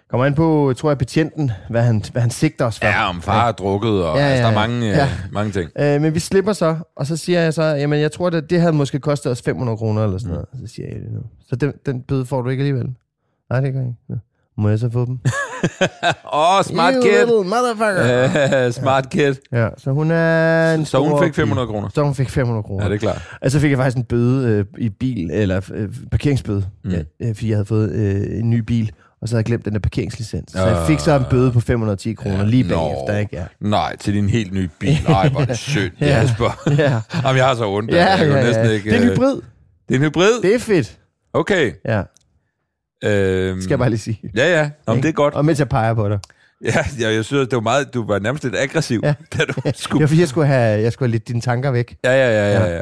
kommer 0.09 0.25
an 0.25 0.33
på, 0.33 0.74
tror 0.77 0.89
jeg, 0.89 0.98
betjenten, 0.98 1.51
hvad 1.69 1.81
han, 1.81 2.04
hvad 2.12 2.21
han 2.21 2.31
sigter 2.31 2.65
os 2.65 2.80
for. 2.80 2.86
Ja, 2.86 3.09
om 3.09 3.21
far 3.21 3.48
er 3.48 3.51
drukket, 3.51 4.04
og 4.06 4.18
Ja, 4.18 4.21
ja, 4.24 4.27
ja, 4.27 4.31
altså, 4.33 4.44
der 4.44 4.57
er 4.57 4.62
ja. 4.62 4.68
mange, 4.68 4.88
Ja. 4.88 4.98
ja. 4.98 5.09
mange 5.31 5.51
ting. 5.51 5.69
Øh, 5.80 6.01
men 6.01 6.13
vi 6.13 6.19
slipper 6.19 6.54
så, 6.54 6.75
og 6.95 7.07
så 7.07 7.18
siger 7.18 7.42
jeg 7.42 7.54
så, 7.54 7.63
jamen 7.63 8.00
jeg 8.01 8.12
tror, 8.12 8.30
det, 8.30 8.50
det 8.50 8.59
havde 8.59 8.74
måske 8.74 9.00
kostet 9.00 9.31
os 9.31 9.42
500 9.42 9.77
kroner 9.77 10.04
eller 10.04 10.18
sådan 10.18 10.31
noget. 10.33 10.48
Så 10.68 10.74
siger 10.75 10.88
jeg 10.88 10.95
det 10.95 11.12
nu. 11.12 11.19
Så 11.50 11.56
den, 11.56 11.74
den 11.86 12.01
bøde 12.01 12.25
får 12.25 12.42
du 12.42 12.50
ikke 12.50 12.62
alligevel? 12.62 12.88
Nej, 13.50 13.59
det 13.62 13.74
gør 13.74 13.80
jeg 13.80 13.89
ikke. 14.09 14.21
Må 14.57 14.69
jeg 14.69 14.80
så 14.80 14.90
få 14.90 15.06
dem? 15.06 15.19
Åh, 16.33 16.57
oh, 16.57 16.64
smart 16.64 16.94
you 16.95 17.02
kid. 17.02 17.11
little 17.11 17.44
motherfucker! 17.49 18.66
Uh, 18.68 18.71
smart 18.81 19.09
kid. 19.09 19.35
Ja, 19.52 19.69
så 19.78 19.92
hun 19.92 20.11
er 20.11 20.73
en 20.73 20.85
Så 20.85 20.99
hun 20.99 21.23
fik 21.23 21.33
pige. 21.33 21.42
500 21.42 21.68
kroner. 21.68 21.90
Så 21.94 22.04
hun 22.04 22.16
fik 22.16 22.30
500 22.30 22.64
kroner. 22.64 22.83
Ja, 22.83 22.90
det 22.90 22.95
er 22.95 22.99
klart. 22.99 23.21
Og 23.42 23.52
så 23.52 23.59
fik 23.59 23.69
jeg 23.71 23.78
faktisk 23.78 23.97
en 23.97 24.04
bøde 24.04 24.47
øh, 24.49 24.66
i 24.78 24.90
bil, 24.90 25.31
eller 25.31 25.61
øh, 25.73 25.90
parkeringsbøde, 26.11 26.66
mm. 26.83 26.90
Mm. 26.90 26.95
ja, 26.95 27.28
øh, 27.28 27.35
fordi 27.35 27.49
jeg 27.49 27.56
havde 27.57 27.66
fået 27.66 27.92
øh, 27.92 28.40
en 28.40 28.49
ny 28.49 28.59
bil, 28.59 28.92
og 29.21 29.28
så 29.30 29.36
havde 29.36 29.40
jeg 29.40 29.45
glemt 29.45 29.66
den 29.66 29.74
der 29.74 29.80
parkeringslicens. 29.80 30.52
Så 30.52 30.66
jeg 30.68 30.88
fik 30.88 31.00
så 31.00 31.16
en 31.18 31.24
bøde 31.30 31.52
på 31.52 31.59
510 31.59 32.14
kroner 32.14 32.38
Ja, 32.38 32.44
lige 32.45 32.64
bagefter, 32.64 33.18
ikke? 33.18 33.36
Ja. 33.36 33.45
Nej, 33.59 33.95
til 33.95 34.14
din 34.14 34.30
helt 34.30 34.54
nye 34.54 34.69
bil. 34.80 34.97
Nej, 35.07 35.30
hvor 35.30 35.42
er 35.42 35.45
det 35.45 35.57
synd, 35.74 35.92
Ja. 36.02 36.06
Jasper. 36.07 36.62
Ja, 36.78 37.02
Jamen, 37.24 37.38
jeg 37.38 37.45
har 37.45 37.56
så 37.56 37.69
ondt. 37.69 37.92
ja, 37.92 37.95
det. 37.95 38.06
Jeg 38.19 38.19
kunne 38.28 38.38
ja, 38.38 38.44
næsten 38.44 38.66
ja. 38.66 38.71
Ikke, 38.71 38.90
Det 38.90 38.97
er 38.97 39.02
en 39.02 39.07
øh, 39.09 39.14
hybrid. 39.14 39.36
Det 39.90 39.95
er 39.95 40.00
en 40.00 40.02
hybrid? 40.06 40.42
Det 40.42 40.56
er 40.56 40.59
fedt. 40.59 40.97
Okay. 41.33 41.71
Ja, 41.86 42.02
Øhm, 43.04 43.62
skal 43.62 43.69
jeg 43.71 43.80
bare 43.80 43.90
lige 43.90 44.00
sige. 44.00 44.19
Ja, 44.36 44.59
ja. 44.59 44.69
Nå, 44.88 44.94
men 44.94 45.04
det 45.04 45.09
er 45.09 45.14
godt. 45.14 45.33
Og 45.33 45.45
mens 45.45 45.59
jeg 45.59 45.69
peger 45.69 45.94
på 45.94 46.09
dig. 46.09 46.19
Ja, 46.66 46.86
jeg, 47.00 47.14
jeg 47.16 47.26
synes, 47.26 47.47
det 47.47 47.56
var 47.56 47.62
meget, 47.62 47.94
du 47.94 48.07
var 48.07 48.19
nærmest 48.19 48.44
lidt 48.44 48.56
aggressiv, 48.57 49.00
Ja. 49.04 49.07
ja. 49.07 49.14
da 49.38 49.44
du 49.45 49.54
skulle... 49.76 50.02
var 50.02 50.07
fordi, 50.07 50.19
jeg 50.19 50.28
skulle 50.28 50.47
have, 50.47 50.81
jeg 50.81 50.94
skulle 50.94 51.07
have 51.07 51.12
lidt 51.12 51.28
dine 51.28 51.42
tanker 51.42 51.71
væk. 51.71 51.97
Ja, 52.04 52.12
ja, 52.12 52.30
ja, 52.30 52.59
ja. 52.59 52.76
ja. 52.76 52.81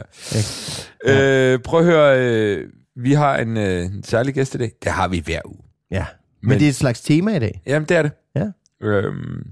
Ja. 1.05 1.53
Øh, 1.53 1.59
prøv 1.59 1.79
at 1.79 1.85
høre, 1.85 2.19
øh, 2.19 2.67
vi 2.95 3.13
har 3.13 3.37
en, 3.37 3.57
øh, 3.57 3.85
en 3.85 4.03
særlig 4.03 4.33
gæst 4.33 4.55
i 4.55 4.57
dag. 4.57 4.71
Det 4.83 4.91
har 4.91 5.07
vi 5.07 5.19
hver 5.25 5.39
uge. 5.45 5.57
Ja. 5.91 6.05
Men, 6.45 6.49
Men- 6.49 6.59
det 6.59 6.65
er 6.65 6.69
et 6.69 6.75
slags 6.75 7.01
tema 7.01 7.35
i 7.35 7.39
dag. 7.39 7.61
Jamen, 7.65 7.89
det 7.89 7.97
er 7.97 8.01
det. 8.01 8.11
Ja. 8.35 8.45
Øhm, 8.81 9.51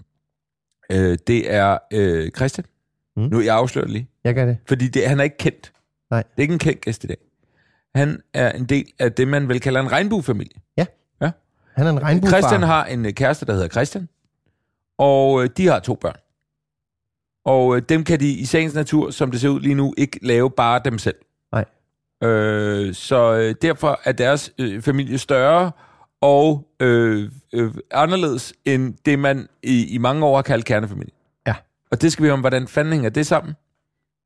øh, 0.92 1.18
det 1.28 1.54
er 1.54 1.78
øh, 1.94 2.32
Christian. 2.32 2.66
Mm. 3.16 3.24
Nu 3.24 3.42
jeg 3.42 3.56
afslører 3.56 3.86
det 3.86 3.94
lige. 3.94 4.08
Jeg 4.24 4.36
gør 4.36 4.46
det. 4.46 4.58
Fordi 4.68 4.88
det, 4.88 5.08
han 5.08 5.20
er 5.20 5.24
ikke 5.24 5.38
kendt. 5.38 5.74
Nej. 6.12 6.24
Det 6.24 6.38
er 6.38 6.42
ikke 6.42 6.54
en 6.54 6.60
kendt 6.60 6.82
gæst 6.82 7.04
i 7.04 7.08
dag. 7.08 7.18
Han 7.96 8.22
er 8.34 8.52
en 8.52 8.66
del 8.66 8.86
af 9.00 9.12
det, 9.12 9.28
man 9.28 9.48
vel 9.48 9.60
kalder 9.60 9.82
en 9.82 9.92
regnbuefamilie. 9.92 10.64
Han 11.76 11.88
er 11.88 11.92
en 11.92 12.04
regnbuefar. 12.04 12.38
Christian 12.38 12.64
har 12.64 12.86
en 12.86 13.06
øh, 13.06 13.14
kæreste, 13.14 13.46
der 13.46 13.54
hedder 13.54 13.68
Christian. 13.68 14.10
Og 14.98 15.44
øh, 15.44 15.50
de 15.58 15.68
har 15.68 15.80
to 15.80 15.96
børn. 15.96 16.16
Og 17.46 17.76
øh, 17.76 17.82
dem 17.90 18.04
kan 18.04 18.20
de 18.20 18.30
i 18.30 18.46
sagens 18.46 18.74
natur, 18.74 19.12
som 19.12 19.32
det 19.32 19.42
ser 19.42 19.50
ud 19.50 19.60
lige 19.60 19.76
nu, 19.76 19.94
ikke 19.98 20.20
lave 20.22 20.52
bare 20.52 20.82
dem 20.86 20.98
selv. 20.98 21.16
Nej. 21.52 21.66
Øh, 22.24 22.94
så 22.94 23.34
øh, 23.34 23.56
derfor 23.62 24.00
er 24.04 24.12
deres 24.12 24.54
øh, 24.58 24.82
familie 24.82 25.18
større 25.18 25.72
og 26.24 26.68
øh, 26.80 27.30
øh, 27.54 27.74
anderledes 27.92 28.54
end 28.66 28.94
det, 29.06 29.20
man 29.20 29.48
i, 29.64 29.86
i 29.94 29.98
mange 29.98 30.26
år 30.26 30.36
har 30.36 30.42
kaldt 30.42 30.66
kernefamilie. 30.66 31.12
Ja. 31.48 31.56
Og 31.92 32.02
det 32.02 32.12
skal 32.12 32.26
vi 32.26 32.30
om, 32.32 32.40
hvordan 32.40 32.68
fanden 32.68 32.94
hænger 32.94 33.10
det 33.10 33.28
sammen? 33.28 33.54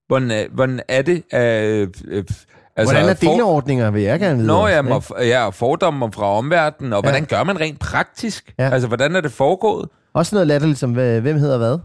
Hvordan 0.07 0.31
er, 0.31 0.45
hvordan 0.51 0.81
er 0.87 1.01
det? 1.01 1.23
Øh, 1.33 1.87
øh, 2.07 2.23
Altså, 2.75 2.93
Hvordan 2.93 3.09
er 3.09 3.13
deleordninger, 3.13 3.91
vil 3.91 4.01
jeg 4.01 4.19
gerne 4.19 4.35
vide. 4.37 4.47
Nå, 4.47 4.67
ja, 4.67 4.93
og, 4.95 5.03
ja, 5.19 5.49
fordomme 5.49 6.11
fra 6.13 6.25
omverdenen, 6.25 6.93
og 6.93 6.97
Ja. 7.03 7.09
hvordan 7.09 7.25
gør 7.25 7.43
man 7.43 7.59
rent 7.59 7.79
praktisk? 7.79 8.53
Ja. 8.59 8.69
Altså, 8.69 8.87
hvordan 8.87 9.15
er 9.15 9.21
det 9.21 9.31
foregået? 9.31 9.89
Også 10.13 10.35
noget 10.35 10.47
latterligt 10.47 10.79
som, 10.79 10.91
hvem 10.91 11.37
hedder 11.37 11.57
hvad? 11.57 11.77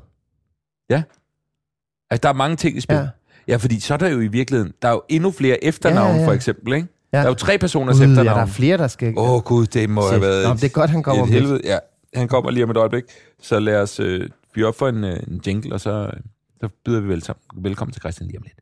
Altså, 2.10 2.20
der 2.22 2.28
er 2.28 2.32
mange 2.32 2.56
ting 2.56 2.76
i 2.76 2.80
spil. 2.80 2.94
Ja. 2.96 3.00
Ja. 3.02 3.08
ja, 3.48 3.56
fordi 3.56 3.80
så 3.80 3.94
er 3.94 3.98
der 3.98 4.08
jo 4.08 4.20
i 4.20 4.26
virkeligheden, 4.26 4.72
der 4.82 4.88
er 4.88 4.92
jo 4.92 5.02
endnu 5.08 5.30
flere 5.30 5.64
efternavne, 5.64 6.08
Ja, 6.08 6.14
ja, 6.14 6.20
ja. 6.20 6.26
for 6.28 6.32
eksempel, 6.32 6.72
ikke? 6.72 6.88
Ja. 7.12 7.18
Der 7.18 7.24
er 7.24 7.28
jo 7.28 7.34
tre 7.34 7.58
personers 7.58 7.96
Gud, 7.96 8.04
ja, 8.06 8.10
efternavn. 8.10 8.36
der 8.38 8.42
er 8.42 8.46
flere, 8.46 8.76
der 8.78 8.88
skal... 8.88 9.14
Åh, 9.18 9.30
oh, 9.30 9.42
gud, 9.42 9.66
det 9.66 9.90
må 9.90 10.02
Se. 10.02 10.08
have 10.08 10.20
været 10.20 10.48
Nå, 10.48 10.54
det 10.54 10.64
er 10.64 10.68
godt, 10.68 10.90
han 10.90 11.02
kommer 11.02 11.22
om 11.22 11.28
helvede. 11.28 11.60
Ja, 11.64 11.78
han 12.14 12.28
kommer 12.28 12.50
lige 12.50 12.64
om 12.64 12.70
et 12.70 12.76
øjeblik. 12.76 13.04
Så 13.42 13.58
lad 13.60 13.76
os 13.82 14.00
øh, 14.00 14.28
fyre 14.54 14.66
op 14.68 14.74
for 14.78 14.88
en, 14.88 15.04
øh, 15.04 15.16
en 15.28 15.40
jingle, 15.46 15.74
og 15.74 15.80
så, 15.80 15.90
øh, 15.90 16.20
så 16.60 16.68
byder 16.84 17.00
vi 17.00 17.08
vel 17.08 17.22
sammen. 17.22 17.42
velkommen 17.64 17.92
til 17.92 18.00
Christian 18.02 18.26
lige 18.28 18.38
om 18.38 18.42
lidt. 18.42 18.58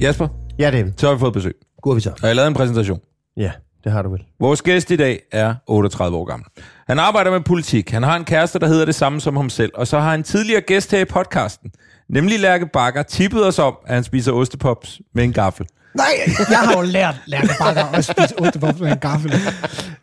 Jasper, 0.00 0.28
Ja, 0.58 0.70
David. 0.70 0.92
så 0.96 1.06
har 1.06 1.14
vi 1.14 1.18
fået 1.20 1.32
besøg. 1.32 1.54
God 1.82 1.94
vi 1.94 2.00
så. 2.00 2.10
Og 2.10 2.16
jeg 2.22 2.28
har 2.28 2.34
lavet 2.34 2.48
en 2.48 2.54
præsentation. 2.54 3.00
Ja, 3.36 3.52
det 3.86 3.92
har 3.94 4.02
du 4.02 4.10
vel. 4.10 4.20
Vores 4.40 4.62
gæst 4.62 4.90
i 4.90 4.96
dag 4.96 5.22
er 5.32 5.54
38 5.66 6.16
år 6.16 6.24
gammel. 6.24 6.46
Han 6.88 6.98
arbejder 6.98 7.30
med 7.30 7.40
politik. 7.40 7.90
Han 7.90 8.02
har 8.02 8.16
en 8.16 8.24
kæreste, 8.24 8.58
der 8.58 8.66
hedder 8.66 8.84
det 8.84 8.94
samme 8.94 9.20
som 9.20 9.36
ham 9.36 9.50
selv. 9.50 9.72
Og 9.74 9.86
så 9.86 9.98
har 9.98 10.10
han 10.10 10.22
tidligere 10.22 10.60
gæst 10.60 10.90
her 10.90 10.98
i 10.98 11.04
podcasten, 11.04 11.70
nemlig 12.08 12.40
Lærke 12.40 12.66
Bakker, 12.72 13.02
tippet 13.02 13.46
os 13.46 13.58
om, 13.58 13.76
at 13.86 13.94
han 13.94 14.04
spiser 14.04 14.32
ostepops 14.32 15.00
med 15.14 15.24
en 15.24 15.32
gaffel. 15.32 15.66
Nej, 15.94 16.06
jeg 16.50 16.58
har 16.58 16.76
jo 16.76 16.82
lært 16.82 17.14
Lærke 17.26 17.48
Bakker 17.58 17.84
at 17.84 18.04
spise 18.04 18.40
ostepops 18.40 18.80
med 18.80 18.92
en 18.92 18.98
gaffel. 18.98 19.32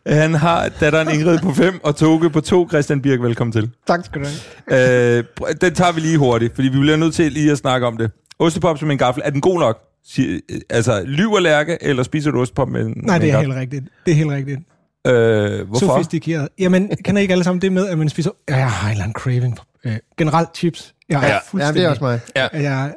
Han 0.08 0.34
har 0.34 0.70
datteren 0.80 1.10
Ingrid 1.10 1.40
på 1.40 1.54
5 1.54 1.80
og 1.84 1.96
Toge 1.96 2.30
på 2.30 2.42
2. 2.42 2.68
Christian 2.70 3.02
Birk, 3.02 3.22
velkommen 3.22 3.52
til. 3.52 3.70
Tak 3.88 4.06
skal 4.06 4.22
du 4.22 4.28
have. 4.68 5.18
Øh, 5.18 5.24
den 5.62 5.76
tager 5.76 5.92
vi 5.92 6.00
lige 6.00 6.18
hurtigt, 6.18 6.56
fordi 6.56 6.68
vi 6.68 6.80
bliver 6.80 6.98
nødt 6.98 7.16
til 7.16 7.32
lige 7.32 7.52
at 7.52 7.58
snakke 7.58 7.88
om 7.88 7.98
det. 7.98 8.12
Ostepops 8.40 8.82
med 8.82 8.92
en 8.92 8.98
gaffel, 8.98 9.24
er 9.26 9.30
den 9.30 9.42
god 9.42 9.60
nok? 9.60 9.93
Sig, 10.08 10.42
altså, 10.70 11.04
lyver 11.06 11.40
Lærke, 11.40 11.78
eller 11.82 12.04
spiser 12.04 12.32
du 12.32 12.42
ostepop 12.42 12.70
med 12.70 12.86
en 12.86 12.94
Nej, 13.04 13.18
det 13.18 13.32
er 13.32 13.40
helt 13.40 13.54
rigtigt. 13.54 13.84
Det 14.06 14.12
er 14.12 14.16
helt 14.16 14.30
rigtigt. 14.30 14.60
Øh, 15.08 15.68
hvorfor? 15.68 15.86
Sofistikeret. 15.86 16.50
Jamen, 16.60 16.92
kan 17.06 17.18
I 17.18 17.22
ikke 17.22 17.32
alle 17.32 17.44
sammen 17.44 17.62
det 17.62 17.72
med, 17.72 17.88
at 17.88 17.98
man 17.98 18.10
spiser... 18.10 18.32
Ja, 18.50 18.56
jeg 18.56 18.72
har 18.72 18.88
en 18.88 18.92
eller 18.92 19.04
anden 19.04 19.14
craving. 19.14 19.58
Øh, 19.86 19.98
generelt 20.18 20.58
chips. 20.58 20.94
Jeg 21.10 21.18
er 21.18 21.28
Ja. 21.28 21.40
ja. 21.60 21.66
Ja, 21.66 21.72
det 21.72 21.84
er 21.84 21.90
også 21.90 22.04
mig. 22.04 22.20
Jeg, 22.36 22.94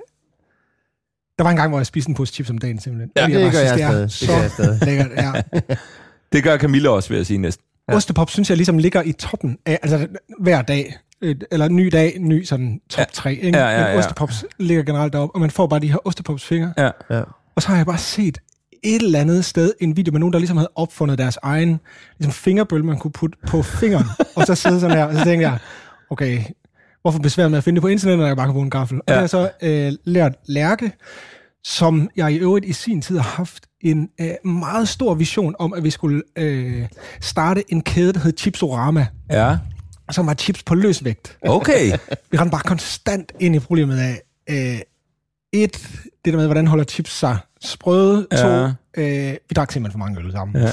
der 1.38 1.42
var 1.42 1.50
en 1.50 1.56
gang, 1.56 1.68
hvor 1.68 1.78
jeg 1.78 1.86
spiste 1.86 2.08
en 2.08 2.14
pose 2.14 2.32
chips 2.32 2.50
om 2.50 2.58
dagen, 2.58 2.80
simpelthen. 2.80 3.10
Ja, 3.16 3.26
det 3.26 3.34
bare 3.34 3.42
gør 3.42 3.50
synes, 3.50 3.80
jeg 3.80 3.92
det 3.92 4.02
er 4.02 4.08
stadig. 4.08 4.20
Det 4.20 4.28
gør 4.28 4.42
jeg 4.42 4.50
stadig. 4.50 4.78
så 4.78 4.84
lækkert. 4.86 5.10
Ja. 5.16 5.32
Det 6.32 6.44
gør 6.44 6.58
Camilla 6.58 6.88
også, 6.88 7.08
vil 7.08 7.16
jeg 7.16 7.26
sige 7.26 7.38
næsten. 7.38 7.64
Ja. 7.88 7.94
Ostepop 7.94 8.30
synes 8.30 8.48
jeg 8.50 8.56
ligesom 8.56 8.78
ligger 8.78 9.02
i 9.02 9.12
toppen 9.12 9.58
af, 9.66 9.78
altså 9.82 10.06
hver 10.40 10.62
dag, 10.62 10.94
eller 11.22 11.68
ny 11.68 11.88
dag, 11.92 12.16
ny 12.20 12.44
sådan 12.44 12.80
top 12.90 12.98
Ja. 13.00 13.04
3, 13.12 13.34
ikke? 13.34 13.58
Ja, 13.58 13.68
ja, 13.68 13.80
ja. 13.82 13.88
Men 13.88 13.98
ostepops 13.98 14.44
ligger 14.58 14.82
generelt 14.84 15.12
deroppe, 15.12 15.34
og 15.34 15.40
man 15.40 15.50
får 15.50 15.66
bare 15.66 15.80
de 15.80 15.90
her 15.90 15.98
ostepops 16.06 16.44
fingre. 16.44 16.72
Ja. 16.78 16.90
Ja. 17.10 17.22
Og 17.56 17.62
så 17.62 17.68
har 17.68 17.76
jeg 17.76 17.86
bare 17.86 17.98
set 17.98 18.38
et 18.84 19.02
eller 19.02 19.20
andet 19.20 19.44
sted 19.44 19.72
en 19.80 19.96
video 19.96 20.12
med 20.12 20.20
nogen, 20.20 20.32
der 20.32 20.38
ligesom 20.38 20.56
havde 20.56 20.70
opfundet 20.74 21.18
deres 21.18 21.38
egen 21.42 21.80
ligesom 22.18 22.32
fingerbøl, 22.32 22.84
man 22.84 22.98
kunne 22.98 23.12
putte 23.12 23.38
på 23.48 23.62
fingeren. 23.62 24.04
og 24.36 24.46
så 24.46 24.54
sidde 24.54 24.80
sådan 24.80 24.96
her, 24.96 25.04
og 25.04 25.14
så 25.14 25.24
tænkte 25.24 25.48
jeg, 25.48 25.58
okay, 26.10 26.40
hvorfor 27.02 27.18
besvære 27.18 27.50
med 27.50 27.58
at 27.58 27.64
finde 27.64 27.76
det 27.76 27.82
på 27.82 27.88
internettet, 27.88 28.18
når 28.18 28.26
jeg 28.26 28.36
bare 28.36 28.46
kan 28.46 28.52
bruge 28.52 28.64
en 28.64 28.70
gaffel? 28.70 28.98
Og 28.98 29.04
Ja. 29.08 29.12
det 29.12 29.30
har 29.30 29.40
jeg 29.40 29.50
så 29.60 29.66
øh, 29.66 29.92
lært 30.04 30.32
Lærke, 30.48 30.92
som 31.64 32.08
jeg 32.16 32.32
i 32.32 32.36
øvrigt 32.36 32.66
i 32.66 32.72
sin 32.72 33.02
tid 33.02 33.16
har 33.18 33.30
haft 33.36 33.66
en 33.80 34.08
øh, 34.20 34.50
meget 34.50 34.88
stor 34.88 35.14
vision 35.14 35.54
om, 35.58 35.74
at 35.74 35.84
vi 35.84 35.90
skulle 35.90 36.22
øh, 36.36 36.86
starte 37.20 37.72
en 37.72 37.80
kæde, 37.82 38.12
der 38.12 38.20
hed 38.20 38.32
Chipsorama, 38.38 39.06
Ja. 39.30 39.56
Som 40.10 40.26
var 40.26 40.34
chips 40.34 40.62
på 40.62 40.74
løsvægt. 40.74 41.36
Okay. 41.42 41.92
Vi 42.30 42.38
rendte 42.38 42.50
bare 42.50 42.62
konstant 42.62 43.32
ind 43.40 43.56
i 43.56 43.58
problemet 43.58 43.98
af, 43.98 44.20
øh, 44.50 44.78
et, 45.52 45.72
det 46.24 46.32
der 46.32 46.36
med, 46.36 46.44
hvordan 46.46 46.66
holder 46.66 46.84
chips 46.84 47.10
sig 47.18 47.38
sprøde, 47.64 48.26
Ja. 48.32 48.36
to, 48.36 48.48
øh, 49.02 49.32
vi 49.32 49.38
drak 49.56 49.72
simpelthen 49.72 49.92
for 49.92 49.98
mange 50.06 50.20
øl 50.20 50.32
sammen. 50.32 50.66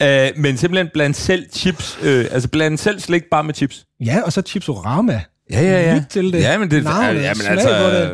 Ja. 0.00 0.26
øh, 0.28 0.38
men 0.38 0.56
simpelthen 0.56 0.88
bland 0.94 1.14
selv 1.14 1.46
chips, 1.52 1.98
øh, 2.02 2.26
altså 2.30 2.48
bland 2.48 2.78
selv 2.78 3.00
slik 3.00 3.22
bare 3.30 3.44
med 3.44 3.54
chips. 3.54 3.86
ja, 4.04 4.20
og 4.24 4.32
så 4.32 4.42
Chipsorama. 4.42 5.20
Ja, 5.50 5.62
ja, 5.62 5.82
ja. 5.82 5.94
Lyt 5.96 6.06
til 6.10 6.32
det. 6.32 6.40
Ja, 6.40 6.58
men 6.58 6.70
det 6.70 6.84
Navnet, 6.84 7.22
ja, 7.22 7.34
men 7.34 7.46
altså, 7.46 8.10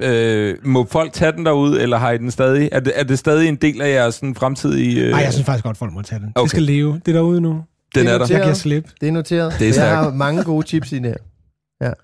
det. 0.00 0.04
Øh, 0.04 0.56
må 0.64 0.86
folk 0.90 1.12
tage 1.12 1.32
den 1.32 1.46
derude, 1.46 1.82
eller 1.82 1.98
har 1.98 2.10
I 2.10 2.18
den 2.18 2.30
stadig? 2.30 2.68
Er 2.72 2.80
det, 2.80 2.92
er 2.96 3.04
det 3.04 3.18
stadig 3.18 3.48
en 3.48 3.56
del 3.56 3.80
af 3.82 3.88
jeres 3.94 4.14
sådan, 4.14 4.34
fremtidige... 4.34 5.00
Øh, 5.00 5.10
Nej, 5.10 5.20
jeg 5.20 5.32
synes 5.32 5.46
faktisk 5.46 5.64
godt, 5.64 5.76
folk 5.76 5.92
må 5.92 6.02
tage 6.02 6.18
den. 6.20 6.32
Okay. 6.34 6.42
Det 6.42 6.50
skal 6.50 6.62
leve. 6.62 7.00
Det 7.06 7.08
er 7.08 7.18
derude 7.18 7.40
nu. 7.40 7.62
Den 7.94 8.06
det 8.06 8.10
er 8.10 8.14
er 8.14 8.18
der. 8.18 8.34
Jeg 8.34 8.42
giver 8.42 8.54
slip. 8.54 8.90
Det 9.00 9.08
er 9.08 9.12
noteret. 9.12 9.54
Det 9.58 9.78
er 9.78 9.84
jeg 9.84 9.96
har 9.96 10.10
mange 10.10 10.44
gode 10.44 10.66
chips 10.66 10.92
i 10.92 10.98
det 10.98 11.06
her. 11.06 11.94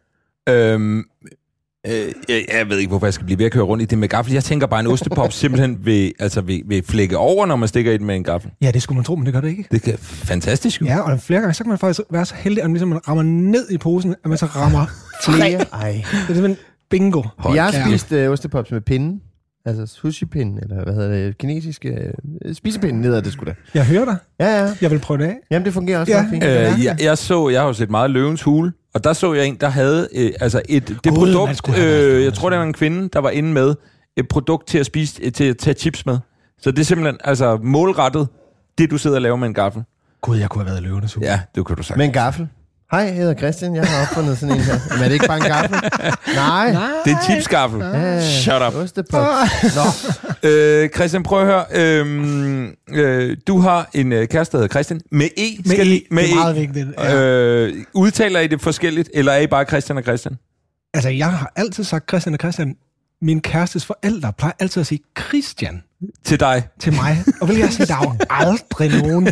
Øhm, 0.49 0.99
øh, 0.99 1.05
jeg, 2.28 2.47
jeg 2.52 2.69
ved 2.69 2.78
ikke, 2.78 2.88
hvorfor 2.88 3.07
jeg 3.07 3.14
skal 3.14 3.26
blive 3.26 3.38
ved 3.38 3.47
at 3.47 3.52
køre 3.52 3.62
rundt 3.64 3.83
i 3.83 3.87
det 3.87 3.99
med 3.99 4.09
gaffel. 4.09 4.35
Jeg 4.35 4.45
tænker 4.45 4.66
bare, 4.66 4.81
en 4.81 4.87
ostepop 4.87 5.33
simpelthen 5.43 5.78
vil, 5.87 6.12
altså 6.19 6.40
vil, 6.40 6.62
vil 6.66 6.83
flække 6.85 7.16
over, 7.19 7.47
når 7.47 7.57
man 7.57 7.69
stikker 7.69 7.93
i 7.93 7.99
den 7.99 8.07
med 8.07 8.16
en 8.16 8.25
gaffel. 8.25 8.50
Ja, 8.62 8.71
det 8.71 8.83
skulle 8.83 8.97
man 8.97 9.05
tro, 9.05 9.16
men 9.16 9.26
det 9.26 9.35
gør 9.35 9.40
det 9.40 9.49
ikke. 9.49 9.66
Det 9.71 9.88
er 9.88 9.97
fantastisk 10.00 10.81
jo. 10.81 10.87
Ja, 10.87 11.00
og 11.00 11.21
flere 11.21 11.40
gange, 11.40 11.55
så 11.55 11.64
kan 11.64 11.69
man 11.69 11.78
faktisk 11.78 12.00
være 12.11 12.25
så 12.25 12.35
heldig, 12.35 12.62
at 12.62 12.71
man, 12.71 12.75
ligesom, 12.75 12.88
man 12.88 13.09
rammer 13.09 13.23
ned 13.23 13.71
i 13.71 13.78
posen, 13.78 14.14
at 14.25 14.28
man 14.28 14.38
så 14.38 14.47
rammer 14.47 14.87
tre. 15.25 15.52
Ej. 15.52 15.93
Det 15.93 16.02
er 16.12 16.26
simpelthen 16.26 16.57
bingo. 16.90 17.23
Hold 17.38 17.55
Jeg 17.55 17.64
har 17.64 17.88
spist 17.88 18.12
øh, 18.12 18.31
ostepops 18.31 18.71
med 18.71 18.81
pinden. 18.81 19.21
Altså 19.67 19.87
sushi-pinden, 19.87 20.59
eller 20.63 20.85
hvad 20.85 20.95
hedder 20.95 21.09
det? 21.27 21.39
Kinesiske 21.39 22.13
øh, 22.45 22.55
spisepinden 22.55 23.05
hedder 23.05 23.21
det 23.21 23.33
sgu 23.33 23.45
da. 23.45 23.55
Jeg 23.75 23.87
hører 23.87 24.05
dig. 24.05 24.17
Ja, 24.41 24.63
ja. 24.65 24.73
Jeg 24.81 24.91
vil 24.91 24.99
prøve 24.99 25.19
det 25.19 25.25
af. 25.25 25.37
Jamen, 25.51 25.67
det 25.67 25.73
fungerer 25.75 25.99
også 26.01 26.13
Ja. 26.13 26.27
fint. 26.31 26.45
Øh, 26.45 26.51
Ja. 26.51 26.75
jeg, 26.85 26.97
jeg 27.03 27.19
så, 27.19 27.49
jeg 27.49 27.61
har 27.61 27.67
jo 27.67 27.73
set 27.73 27.91
meget 27.91 28.11
Løvens 28.11 28.43
Hule, 28.43 28.73
og 28.95 29.05
der 29.05 29.13
så 29.13 29.35
jeg 29.35 29.47
en, 29.47 29.57
der 29.61 29.69
havde 29.69 30.09
øh, 30.17 30.33
altså 30.41 30.63
et, 30.69 30.89
det 30.89 30.99
man 31.07 31.15
produkt, 31.15 31.57
skulle 31.57 31.85
øh, 31.85 32.25
jeg 32.25 32.35
tror, 32.35 32.51
det 32.51 32.59
var 32.59 32.65
en 32.65 32.73
kvinde, 32.73 33.09
der 33.13 33.19
var 33.19 33.31
inde 33.31 33.53
med 33.53 33.75
et 34.17 34.29
produkt 34.29 34.67
til 34.69 34.79
at 34.79 34.87
spise, 34.87 35.23
øh, 35.25 35.33
til 35.33 35.45
at 35.45 35.57
tage 35.59 35.75
chips 35.75 36.07
med. 36.07 36.19
Så 36.61 36.71
det 36.71 36.79
er 36.79 36.85
simpelthen 36.85 37.19
altså 37.25 37.59
målrettet 37.63 38.29
det, 38.79 38.91
du 38.91 38.99
sidder 38.99 39.17
og 39.17 39.23
laver 39.23 39.37
med 39.37 39.49
en 39.49 39.55
gaffel. 39.55 39.83
Gud, 40.21 40.37
jeg 40.37 40.49
kunne 40.49 40.65
have 40.65 40.71
været 40.71 40.83
løvende 40.83 41.09
super. 41.09 41.27
Ja, 41.27 41.41
det 41.55 41.67
kan 41.67 41.77
du 41.77 41.83
sagt. 41.83 41.97
Med 41.99 42.07
en 42.07 42.13
gaffel. 42.13 42.49
Hej, 42.90 43.00
jeg 43.00 43.14
hedder 43.14 43.35
Christian. 43.35 43.75
Jeg 43.76 43.85
har 43.87 44.02
opfundet 44.02 44.38
sådan 44.38 44.55
en 44.57 44.61
her. 44.62 44.78
Men 44.90 45.02
er 45.02 45.05
det 45.09 45.12
ikke 45.12 45.26
bare 45.26 45.37
en 45.37 45.43
gaffel? 45.43 45.71
Nej. 46.35 46.66
Det 47.05 47.12
er 47.12 47.16
en 47.16 47.23
chipsgaffel. 47.25 47.81
Ja, 47.81 48.21
Shut 48.31 48.62
up. 48.62 48.75
Ostepop. 48.75 49.26
Nå, 49.62 49.83
Øh, 50.43 50.88
Christian, 50.95 51.23
prøv 51.23 51.40
at 51.40 51.47
høre. 51.47 51.64
Øhm, 51.75 52.66
øh, 52.93 53.37
du 53.47 53.59
har 53.59 53.90
en 53.95 54.12
øh, 54.12 54.28
kæreste, 54.28 54.52
der 54.57 54.62
hedder 54.62 54.73
Christian. 54.73 55.00
Med 55.12 55.26
E. 55.37 55.43
Med 55.64 55.75
skal 55.75 55.93
E, 55.93 56.00
med 56.11 56.23
det 56.23 56.31
er 56.31 56.33
E. 56.33 56.35
meget 56.35 56.57
vigtigt. 56.57 56.88
Ja. 56.99 57.14
Øh, 57.16 57.75
udtaler 57.95 58.40
I 58.40 58.47
det 58.47 58.61
forskelligt, 58.61 59.11
eller 59.14 59.33
er 59.33 59.38
I 59.40 59.47
bare 59.47 59.64
Christian 59.64 59.99
og 59.99 60.02
Christian? 60.05 60.35
Altså, 60.95 61.09
jeg 61.11 61.26
har 61.33 61.52
altid 61.57 61.85
sagt 61.85 62.09
Christian 62.11 62.35
og 62.35 62.38
Christian. 62.40 62.75
Min 63.23 63.40
kærestes 63.40 63.85
forældre 63.87 64.33
plejer 64.38 64.52
altid 64.61 64.81
at 64.81 64.87
sige 64.87 65.00
Christian 65.21 65.83
Til 66.25 66.40
dig. 66.40 66.69
til 66.81 66.93
mig. 66.93 67.23
Og 67.40 67.49
vil 67.49 67.57
jeg 67.59 67.73
sige, 67.73 67.87
der 67.87 67.95
er 67.95 68.02
jo 68.02 68.14
aldrig 68.31 69.02
nogen, 69.02 69.25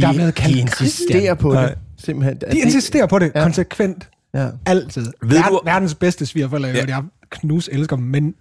der 0.00 0.08
er 0.08 0.12
blevet 0.12 0.36
de 0.36 0.42
kaldt 0.42 0.56
insisterer 0.56 1.10
Christian. 1.10 1.36
på 1.36 1.52
Nej. 1.52 1.66
det. 1.66 1.74
Simpelthen. 2.04 2.40
De 2.52 2.58
insisterer 2.58 3.06
på 3.06 3.18
det 3.18 3.32
Ja. 3.34 3.42
konsekvent. 3.42 4.08
Ja. 4.34 4.48
Altid. 4.66 5.06
Ved 5.22 5.38
Ver- 5.38 5.48
du- 5.48 5.60
Verdens 5.64 5.94
bedste 5.94 6.26
svigerforældre, 6.26 6.68
Ja. 6.68 6.84
jeg 6.88 7.02
knus 7.30 7.68
elsker 7.72 7.96
dem, 7.96 8.04
men 8.04 8.34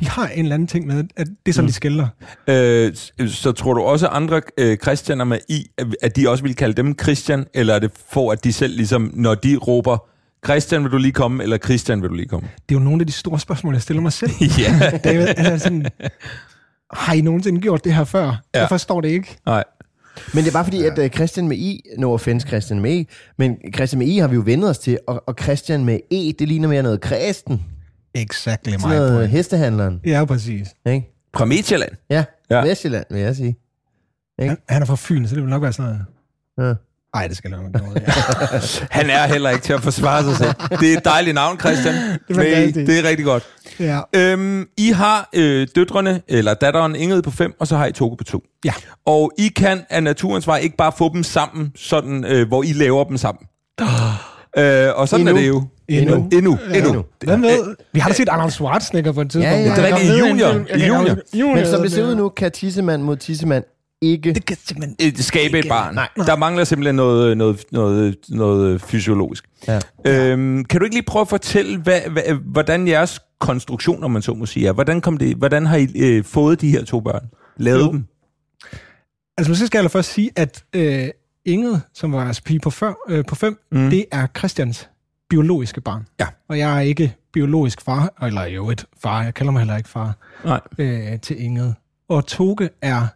de 0.00 0.08
har 0.08 0.26
en 0.28 0.38
eller 0.44 0.54
anden 0.54 0.68
ting 0.68 0.86
med, 0.86 1.04
at 1.16 1.26
det 1.46 1.52
er 1.52 1.52
sådan, 1.52 1.64
mm. 1.64 1.68
de 1.68 1.72
skælder. 1.72 2.06
Øh, 2.46 2.92
så 3.28 3.52
tror 3.52 3.74
du 3.74 3.80
også, 3.82 4.08
at 4.08 4.16
andre 4.16 4.40
øh, 4.58 4.76
Christianer 4.76 5.24
med 5.24 5.38
I, 5.48 5.66
at- 6.02 6.16
de 6.16 6.28
også 6.30 6.44
vil 6.44 6.56
kalde 6.56 6.74
dem 6.74 6.98
Christian, 7.02 7.46
eller 7.54 7.74
er 7.74 7.78
det 7.78 7.90
for, 8.12 8.32
at 8.32 8.44
de 8.44 8.52
selv 8.52 8.76
ligesom, 8.76 9.10
når 9.14 9.34
de 9.34 9.56
råber, 9.56 9.98
Christian, 10.46 10.82
vil 10.84 10.90
du 10.92 10.98
lige 10.98 11.12
komme, 11.12 11.42
eller 11.42 11.58
Christian, 11.58 12.02
vil 12.02 12.10
du 12.10 12.14
lige 12.14 12.28
komme? 12.28 12.48
Det 12.68 12.74
er 12.74 12.78
jo 12.78 12.84
nogle 12.84 13.00
af 13.00 13.06
de 13.06 13.12
store 13.12 13.40
spørgsmål, 13.40 13.74
jeg 13.74 13.82
stiller 13.82 14.02
mig 14.02 14.12
selv. 14.12 14.30
ja. 14.58 14.98
David, 15.04 15.26
altså 15.26 15.58
sådan, 15.58 15.86
har 16.92 17.12
I 17.14 17.20
nogensinde 17.20 17.60
gjort 17.60 17.84
det 17.84 17.94
her 17.94 18.04
før? 18.04 18.24
Ja. 18.54 18.60
Jeg 18.60 18.68
forstår 18.68 19.00
det 19.00 19.08
ikke. 19.08 19.36
Nej. 19.46 19.64
Men 20.34 20.44
det 20.44 20.48
er 20.50 20.52
bare 20.52 20.64
fordi, 20.64 20.84
at 20.84 20.98
uh, 20.98 21.06
Christian 21.08 21.48
med 21.48 21.56
I, 21.56 21.80
no 21.98 22.12
offense 22.14 22.48
Christian 22.48 22.80
med 22.80 23.00
E, 23.00 23.04
men 23.38 23.56
Christian 23.74 23.98
med 23.98 24.06
I 24.06 24.18
har 24.18 24.28
vi 24.28 24.34
jo 24.34 24.42
vendet 24.46 24.70
os 24.70 24.78
til, 24.78 24.98
og, 25.06 25.22
og 25.26 25.34
Christian 25.42 25.84
med 25.84 26.00
E, 26.10 26.32
det 26.38 26.48
ligner 26.48 26.68
mere 26.68 26.82
noget 26.82 27.00
kristen. 27.00 27.62
Exactly 28.14 28.70
Sådan 28.72 28.88
my 28.90 28.94
noget 28.96 29.18
point. 29.18 29.30
hestehandleren, 29.30 30.00
Ja, 30.04 30.24
præcis. 30.24 30.68
ikke? 30.86 31.08
Fra 31.36 31.44
Midtjylland. 31.44 31.92
Ja, 32.10 32.24
Ja. 32.50 32.56
ja. 32.56 32.64
Vestjylland, 32.68 33.06
vil 33.10 33.20
jeg 33.20 33.36
sige. 33.36 33.56
Ikke? 34.38 34.48
Han, 34.48 34.56
han 34.68 34.82
er 34.82 34.86
fra 34.86 34.96
Fyn, 34.98 35.26
så 35.26 35.34
det 35.34 35.42
vil 35.42 35.50
nok 35.50 35.62
være 35.62 35.72
sådan 35.72 36.00
noget. 36.58 36.68
Ja. 36.68 36.74
Nej, 37.14 37.26
det 37.28 37.36
skal 37.36 37.50
jeg 37.50 37.60
nok 37.60 37.96
ikke. 37.96 38.12
Ja. 38.52 38.60
Han 39.00 39.10
er 39.10 39.26
heller 39.26 39.50
ikke 39.50 39.62
til 39.62 39.72
at 39.72 39.80
forsvare 39.80 40.24
sig 40.24 40.36
selv. 40.36 40.80
Det 40.80 40.92
er 40.92 40.96
et 40.96 41.04
dejligt 41.04 41.34
navn, 41.34 41.60
Christian. 41.60 41.94
Det 42.28 42.58
er 42.58 42.72
det 42.72 42.98
er 42.98 43.08
rigtig 43.08 43.24
godt. 43.24 43.44
ja. 43.80 44.00
Øhm, 44.16 44.66
I 44.76 44.90
har 44.90 45.28
øh, 45.34 45.66
døtrene, 45.76 46.20
eller 46.28 46.54
datteren 46.54 46.96
Ingrid 46.96 47.22
på 47.22 47.30
5, 47.30 47.54
og 47.60 47.66
så 47.66 47.76
har 47.76 47.86
I 47.86 47.92
Toge 47.92 48.16
på 48.16 48.24
2. 48.24 48.42
Ja. 48.64 48.72
Og 49.06 49.32
I 49.38 49.48
kan 49.48 49.80
af 49.90 50.02
naturens 50.02 50.46
vej 50.46 50.58
ikke 50.58 50.76
bare 50.76 50.92
få 50.98 51.10
dem 51.12 51.22
sammen, 51.22 51.72
sådan, 51.76 52.24
øh, 52.24 52.48
hvor 52.48 52.62
I 52.62 52.72
laver 52.72 53.04
dem 53.04 53.16
sammen. 53.16 53.46
Øh, 54.58 54.88
og 54.94 55.08
sådan 55.08 55.28
Endnu. 55.28 55.36
er 55.36 55.40
det 55.40 55.48
jo. 55.48 55.62
Endnu. 55.88 56.14
Endnu. 56.14 56.28
Endnu. 56.32 56.58
Endnu. 56.74 57.04
Hvem 57.24 57.42
ved? 57.42 57.76
Vi 57.92 58.00
har 58.00 58.08
da 58.08 58.14
set 58.14 58.28
Arnold 58.28 58.50
Schwarzenegger 58.50 59.12
på 59.12 59.20
et 59.20 59.30
tidspunkt. 59.30 59.56
Ja, 59.56 59.60
ja. 59.60 59.76
Det 59.76 59.78
er 59.78 59.86
rigtigt, 59.86 60.12
vide, 60.12 60.28
junior. 60.28 60.48
Junior. 60.48 61.16
junior. 61.34 61.54
Men 61.56 61.66
som 61.66 61.82
det 61.82 61.92
ser 61.92 62.04
ud 62.06 62.14
nu, 62.14 62.28
kan 62.28 62.52
tissemand 62.52 63.02
mod 63.02 63.16
tissemand 63.16 63.64
ikke... 64.02 64.32
Det 64.32 64.46
kan 64.46 64.56
simpelthen... 64.64 64.96
Et, 64.98 65.24
skabe 65.24 65.58
et 65.58 65.68
barn. 65.68 65.94
Nej. 65.94 66.08
Der 66.16 66.36
mangler 66.36 66.64
simpelthen 66.64 66.94
noget, 66.94 67.36
noget, 67.36 67.64
noget, 67.72 68.16
noget 68.28 68.82
fysiologisk. 68.82 69.44
Ja. 69.68 69.80
Øhm, 70.06 70.64
kan 70.64 70.80
du 70.80 70.84
ikke 70.84 70.96
lige 70.96 71.04
prøve 71.06 71.20
at 71.20 71.28
fortælle, 71.28 71.78
hvad, 71.78 72.00
hvad, 72.00 72.22
hvordan 72.44 72.88
jeres 72.88 73.20
konstruktion, 73.40 74.04
om 74.04 74.10
man 74.10 74.22
så 74.22 74.34
må 74.34 74.46
sige, 74.46 74.68
er? 74.68 74.72
Hvordan, 74.72 75.00
kom 75.00 75.16
det, 75.16 75.36
hvordan 75.36 75.66
har 75.66 75.76
I 75.76 75.86
øh, 75.96 76.24
fået 76.24 76.60
de 76.60 76.70
her 76.70 76.84
to 76.84 77.00
børn? 77.00 77.28
Lavet 77.56 77.80
Jo. 77.80 77.90
dem? 77.90 78.06
Altså, 79.38 79.50
måske 79.50 79.66
skal 79.66 79.80
jeg 79.80 79.90
først 79.90 80.12
sige, 80.12 80.30
at 80.36 80.64
øh, 80.72 81.08
Inget, 81.44 81.82
som 81.94 82.12
var 82.12 82.24
jeres 82.24 82.40
pige 82.40 82.60
på, 82.60 82.70
før, 82.70 82.92
øh, 83.08 83.24
på 83.24 83.34
fem, 83.34 83.58
mm. 83.72 83.90
det 83.90 84.04
er 84.12 84.26
Christians 84.38 84.88
biologiske 85.30 85.80
barn. 85.80 86.06
Ja. 86.20 86.26
Og 86.48 86.58
jeg 86.58 86.76
er 86.76 86.80
ikke 86.80 87.16
biologisk 87.32 87.80
far, 87.80 88.12
eller 88.22 88.44
jo 88.44 88.70
et 88.70 88.84
far, 89.02 89.22
jeg 89.22 89.34
kalder 89.34 89.52
mig 89.52 89.60
heller 89.60 89.76
ikke 89.76 89.88
far, 89.88 90.16
Nej. 90.44 90.60
øh, 90.78 91.20
til 91.20 91.42
Inget. 91.42 91.74
Og 92.08 92.26
Toge 92.26 92.68
er 92.82 93.06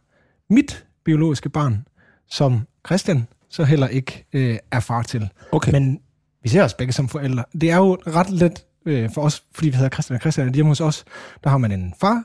mit 0.51 0.85
biologiske 1.05 1.49
barn, 1.49 1.87
som 2.31 2.61
Christian 2.87 3.27
så 3.51 3.65
heller 3.65 3.89
ikke 3.89 4.25
øh, 4.33 4.59
er 4.73 4.81
far 4.81 5.03
til. 5.03 5.29
Okay. 5.53 5.73
Men 5.73 6.01
vi 6.43 6.49
ser 6.49 6.65
os 6.65 6.75
begge 6.75 6.93
som 6.93 7.09
forældre. 7.09 7.45
Det 7.61 7.71
er 7.71 7.77
jo 7.77 7.95
ret 8.07 8.31
let 8.31 8.65
øh, 8.87 9.11
for 9.15 9.23
os, 9.23 9.43
fordi 9.55 9.69
vi 9.69 9.77
hedder 9.77 9.91
Christian 9.91 10.15
og 10.15 10.21
Christian, 10.21 10.49
at 10.49 10.55
hjemme 10.55 10.71
hos 10.71 10.81
os, 10.81 11.05
der 11.45 11.51
har 11.51 11.59
man 11.59 11.73
en 11.73 11.95
far 12.01 12.23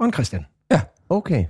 og 0.00 0.06
en 0.06 0.12
Christian. 0.12 0.44
Okay. 1.08 1.44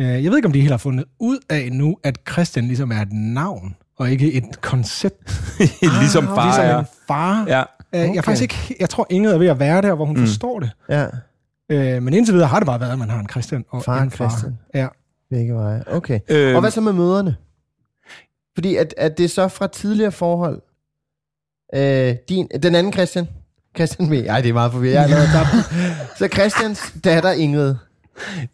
Øh, 0.00 0.06
jeg 0.24 0.30
ved 0.30 0.36
ikke, 0.38 0.46
om 0.46 0.52
de 0.52 0.60
helt 0.60 0.70
har 0.72 0.78
fundet 0.78 1.04
ud 1.18 1.38
af 1.50 1.68
nu, 1.72 1.96
at 2.04 2.18
Christian 2.30 2.64
ligesom 2.66 2.90
er 2.92 3.00
et 3.02 3.12
navn, 3.12 3.76
og 3.98 4.10
ikke 4.10 4.32
et 4.32 4.60
koncept. 4.60 5.42
ligesom 6.00 6.24
far 6.26 6.44
ligesom 6.44 6.64
er. 6.64 6.78
en 6.78 6.86
far. 7.08 7.44
Ja. 7.48 7.60
Øh, 7.94 8.00
Jeg 8.00 8.08
Okay. 8.10 8.22
faktisk 8.22 8.42
ikke, 8.42 8.76
jeg 8.80 8.90
tror, 8.90 9.06
Inge 9.10 9.30
er 9.30 9.38
ved 9.38 9.46
at 9.46 9.58
være 9.58 9.82
der, 9.82 9.94
hvor 9.94 10.04
hun 10.04 10.16
Mm. 10.16 10.26
forstår 10.26 10.60
det. 10.60 10.70
Ja, 10.88 11.06
Øh, 11.70 12.02
men 12.02 12.14
indtil 12.14 12.34
videre 12.34 12.48
har 12.48 12.58
det 12.58 12.66
bare 12.66 12.80
været, 12.80 12.92
at 12.92 12.98
man 12.98 13.10
har 13.10 13.20
en 13.20 13.28
Christian 13.28 13.64
og 13.68 13.84
Far 13.84 13.96
og 13.96 14.02
en 14.02 14.10
far. 14.10 14.28
Christian. 14.28 14.58
Ja. 14.74 14.86
Begge 15.32 15.54
veje. 15.54 15.84
Okay. 15.86 16.20
Øhm, 16.28 16.54
Og 16.54 16.60
hvad 16.60 16.70
så 16.70 16.80
med 16.80 16.92
møderne? 16.92 17.36
Fordi 18.54 18.76
at, 18.76 18.94
at 18.96 19.18
det 19.18 19.24
er 19.24 19.28
så 19.28 19.48
fra 19.48 19.66
tidligere 19.66 20.12
forhold. 20.12 20.62
Øh, 21.74 22.14
din, 22.28 22.48
den 22.62 22.74
anden 22.74 22.92
Christian. 22.92 23.28
Christian 23.76 24.08
med. 24.10 24.26
Ej, 24.26 24.40
det 24.40 24.48
er 24.48 24.52
meget 24.52 24.72
forvirret. 24.72 25.10
Jeg 25.10 25.28
tabt. 25.32 25.48
Så 26.18 26.28
Christians 26.32 26.80
datter 27.04 27.32
Ingrid. 27.32 27.74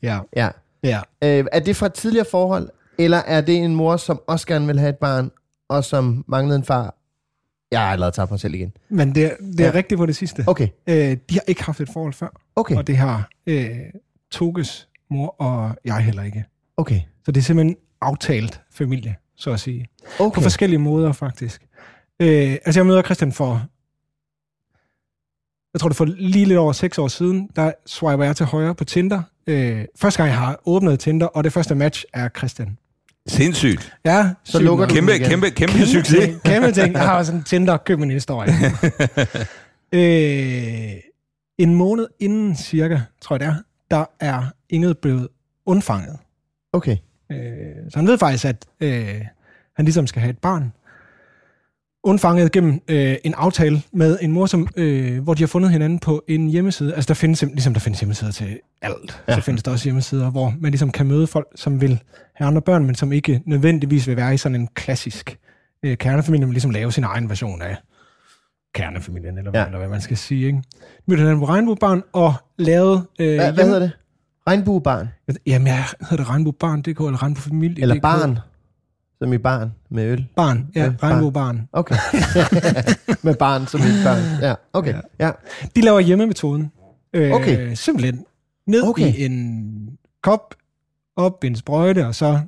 Ja. 0.03 0.19
Ja. 0.37 0.49
ja. 0.83 1.01
Øh, 1.25 1.45
er 1.53 1.61
det 1.61 1.77
fra 1.77 1.89
tidligere 1.89 2.27
forhold, 2.31 2.69
eller 2.99 3.17
er 3.19 3.41
det 3.41 3.57
en 3.57 3.75
mor, 3.75 3.97
som 3.97 4.21
også 4.27 4.47
gerne 4.47 4.67
vil 4.67 4.79
have 4.79 4.91
et 4.91 4.97
barn, 4.99 5.31
og 5.69 5.85
som 5.85 6.25
manglede 6.29 6.57
en 6.57 6.65
far? 6.65 6.95
Jeg 7.71 7.81
har 7.81 7.93
allerede 7.93 8.13
tabt 8.15 8.31
mig 8.31 8.41
selv 8.41 8.55
igen. 8.55 8.73
Men 8.89 9.15
det, 9.15 9.25
er- 9.25 9.37
det 9.37 9.61
er 9.61 9.65
Ja. 9.65 9.71
ja. 9.71 9.75
rigtigt 9.79 9.99
på 9.99 10.07
det 10.07 10.17
sidste. 10.17 10.45
Okay, 10.47 10.69
Øh, 10.87 11.17
de 11.31 11.35
har 11.35 11.43
ikke 11.47 11.63
haft 11.65 11.81
et 11.81 11.89
forhold 11.93 12.13
før, 12.13 12.29
okay, 12.57 12.77
og 12.77 12.87
det 12.87 12.97
har 12.97 13.29
øh, 13.47 13.71
Toges 14.31 14.89
mor 15.11 15.35
og 15.39 15.77
jeg 15.85 15.97
heller 15.99 16.23
ikke. 16.23 16.45
Okay. 16.79 17.01
Så 17.25 17.33
det 17.33 17.41
er 17.41 17.45
simpelthen 17.45 17.77
aftalt 18.01 18.61
familie, 18.73 19.17
så 19.37 19.51
at 19.51 19.61
sige. 19.61 19.87
På 20.17 20.25
okay. 20.25 20.43
forskellige 20.43 20.79
måder, 20.79 21.13
faktisk. 21.13 21.63
Øh, 22.21 22.53
altså, 22.53 22.81
jeg 22.81 22.87
møder 22.87 23.03
Christian 23.03 23.33
for... 23.33 23.63
Jeg 25.75 25.81
tror, 25.81 25.89
det 25.89 25.97
for 25.97 26.05
lige 26.05 26.45
lidt 26.45 26.59
over 26.59 26.73
seks 26.73 26.99
år 26.99 27.09
siden, 27.09 27.51
der 27.57 27.73
swiper 27.87 28.25
jeg 28.25 28.37
til 28.37 28.47
højre 28.47 28.75
på 28.75 28.85
Tinder. 28.85 29.23
Øh, 29.47 29.85
første 29.97 30.19
gang, 30.23 30.31
jeg 30.31 30.39
har 30.39 30.61
åbnet 30.67 31.01
Tinder, 31.01 31.27
og 31.27 31.45
det 31.45 31.53
første 31.53 31.75
match 31.75 32.05
er 32.15 32.29
Christian. 32.39 32.79
Sindssygt. 33.27 33.93
Ja, 34.05 34.31
Så 34.45 34.59
lukker 34.63 34.87
du 34.87 34.95
Kæmpe, 34.95 35.15
igen. 35.17 35.29
kæmpe, 35.29 35.51
kæmpe, 35.51 35.73
Kæmpe 35.73 35.87
succes. 35.87 36.25
ting, 36.25 36.43
Kæmpe 36.43 36.73
ting. 36.73 36.95
Jeg 36.95 37.07
har 37.07 37.23
sådan 37.23 37.41
en 37.41 37.45
Tinder, 37.45 37.77
køb 37.77 37.99
min 37.99 38.11
historie. 38.11 38.53
øh, 39.93 41.01
en 41.59 41.75
måned 41.75 42.07
inden 42.21 42.57
cirka, 42.57 43.01
tror 43.21 43.37
jeg 43.37 43.41
det 43.41 43.49
er, 43.49 43.55
der 43.91 44.05
er 44.21 44.43
Inget 44.71 44.99
blevet 44.99 45.29
undfanget. 45.67 46.19
Okay, 46.73 46.97
Øh, 47.33 47.37
så 47.91 47.99
han 47.99 48.07
ved 48.07 48.19
faktisk, 48.19 48.45
at 48.45 48.67
øh, 48.81 49.21
han 49.77 49.85
ligesom 49.85 50.07
skal 50.07 50.21
have 50.23 50.31
et 50.31 50.39
barn. 50.39 50.73
Undfanget 52.05 52.53
gennem 52.53 52.81
øh, 52.89 53.17
en 53.25 53.35
aftale 53.37 53.83
med 53.93 54.19
en 54.23 54.33
mor, 54.33 54.47
som, 54.47 54.69
øh, 54.77 55.23
hvor 55.23 55.35
de 55.35 55.43
har 55.43 55.47
fundet 55.47 55.71
hinanden 55.71 55.99
på 55.99 56.25
en 56.29 56.49
hjemmeside. 56.49 56.95
Altså 56.95 57.09
der 57.09 57.15
findes, 57.15 57.43
ligesom 57.43 57.73
der 57.73 57.81
findes 57.81 58.01
hjemmesider 58.01 58.31
til 58.33 58.61
alt, 58.83 59.23
Ja. 59.29 59.35
så 59.35 59.41
findes 59.41 59.63
der 59.63 59.71
også 59.71 59.85
hjemmesider, 59.85 60.31
hvor 60.31 60.55
man 60.61 60.71
ligesom 60.71 60.91
kan 60.93 61.07
møde 61.07 61.27
folk, 61.27 61.47
som 61.55 61.81
vil 61.81 62.03
have 62.35 62.49
andre 62.49 62.63
børn, 62.63 62.85
men 62.85 62.95
som 62.95 63.13
ikke 63.13 63.43
nødvendigvis 63.47 64.09
vil 64.09 64.17
være 64.17 64.35
i 64.35 64.37
sådan 64.37 64.61
en 64.61 64.69
klassisk 64.75 65.39
øh, 65.83 65.97
kernefamilie, 65.97 66.47
men 66.47 66.53
ligesom 66.53 66.71
lave 66.71 66.93
sin 66.93 67.05
egen 67.05 67.29
version 67.29 67.63
af 67.63 67.77
kernefamilien, 68.75 69.39
eller, 69.39 69.51
Ja. 69.55 69.67
eller 69.67 69.79
hvad 69.79 69.89
man 69.89 70.01
skal 70.01 70.17
sige. 70.17 70.47
Ikke? 70.47 70.63
Mødte 71.07 71.21
hinanden 71.21 71.41
på 71.41 71.47
Regnbuebarn 71.49 72.03
og 72.13 72.35
lavede... 72.59 73.07
Øh, 73.21 73.35
hvad, 73.35 73.53
hvad 73.53 73.65
hedder 73.65 73.79
det? 73.81 73.91
Regnbuebarn? 74.49 75.09
Jamen, 75.47 75.67
jeg 75.67 75.85
hedder 76.01 76.17
det 76.17 76.29
Regnbuebarn.dk 76.29 76.87
eller 76.87 77.23
Regnbuefamilie. 77.23 77.83
Eller 77.83 78.01
barn? 78.01 78.39
Som 79.23 79.33
i 79.33 79.39
barn 79.39 79.73
med 79.91 80.05
øl? 80.05 80.27
Barn, 80.37 80.67
ja, 80.75 80.81
Ja, 80.81 80.87
ja 80.87 80.93
barn. 81.01 81.11
regnbuebarn. 81.13 81.69
Okay. 81.73 81.97
med 83.23 83.35
barn 83.35 83.67
som 83.67 83.81
et 83.81 84.01
barn. 84.05 84.43
Ja, 84.43 84.55
okay. 84.73 84.95
Ja. 85.21 85.31
De 85.77 85.81
laver 85.81 86.01
hjemmemetoden. 86.01 86.73
Øh, 87.15 87.33
Okay. 87.33 87.75
Simpelthen 87.75 88.25
ned 88.67 88.89
Okay. 88.89 89.15
i 89.15 89.25
en 89.25 89.91
kop, 90.23 90.55
op 91.17 91.45
i 91.45 91.47
en 91.47 91.57
sprøjte, 91.57 92.07
og 92.07 92.15
så 92.15 92.41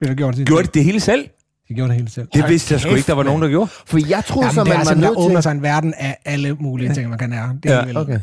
bliver 0.00 0.10
der 0.10 0.16
gjort 0.16 0.36
det. 0.36 0.46
Gjorde 0.46 0.62
de 0.66 0.70
det 0.74 0.84
hele 0.84 1.00
selv? 1.00 1.28
De 1.68 1.74
gjorde 1.74 1.88
det 1.88 1.96
hele 1.96 2.10
selv. 2.10 2.28
Det 2.34 2.44
vidste 2.48 2.72
jeg 2.72 2.80
sgu 2.80 2.90
ikke, 2.94 3.06
der 3.06 3.12
var 3.14 3.22
nogen, 3.22 3.42
der 3.42 3.48
gjorde. 3.48 3.70
For 3.86 3.98
jeg 4.08 4.24
troede 4.24 4.46
Jamen, 4.46 4.54
så, 4.54 4.60
det 4.60 4.68
man 4.68 4.74
er 4.74 4.78
var 4.78 4.84
sådan, 4.84 5.02
der 5.02 5.08
nødt 5.08 5.18
åbner 5.18 5.36
til... 5.36 5.42
sig 5.42 5.50
en 5.52 5.62
verden 5.62 5.94
af 5.98 6.18
alle 6.24 6.54
mulige 6.54 6.94
ting, 6.94 7.08
man 7.10 7.18
kan 7.18 7.30
lære. 7.30 7.58
Det 7.62 7.70
Ja, 7.70 7.74
er 7.74 7.80
alligevel- 7.80 7.96
Okay. 7.96 8.20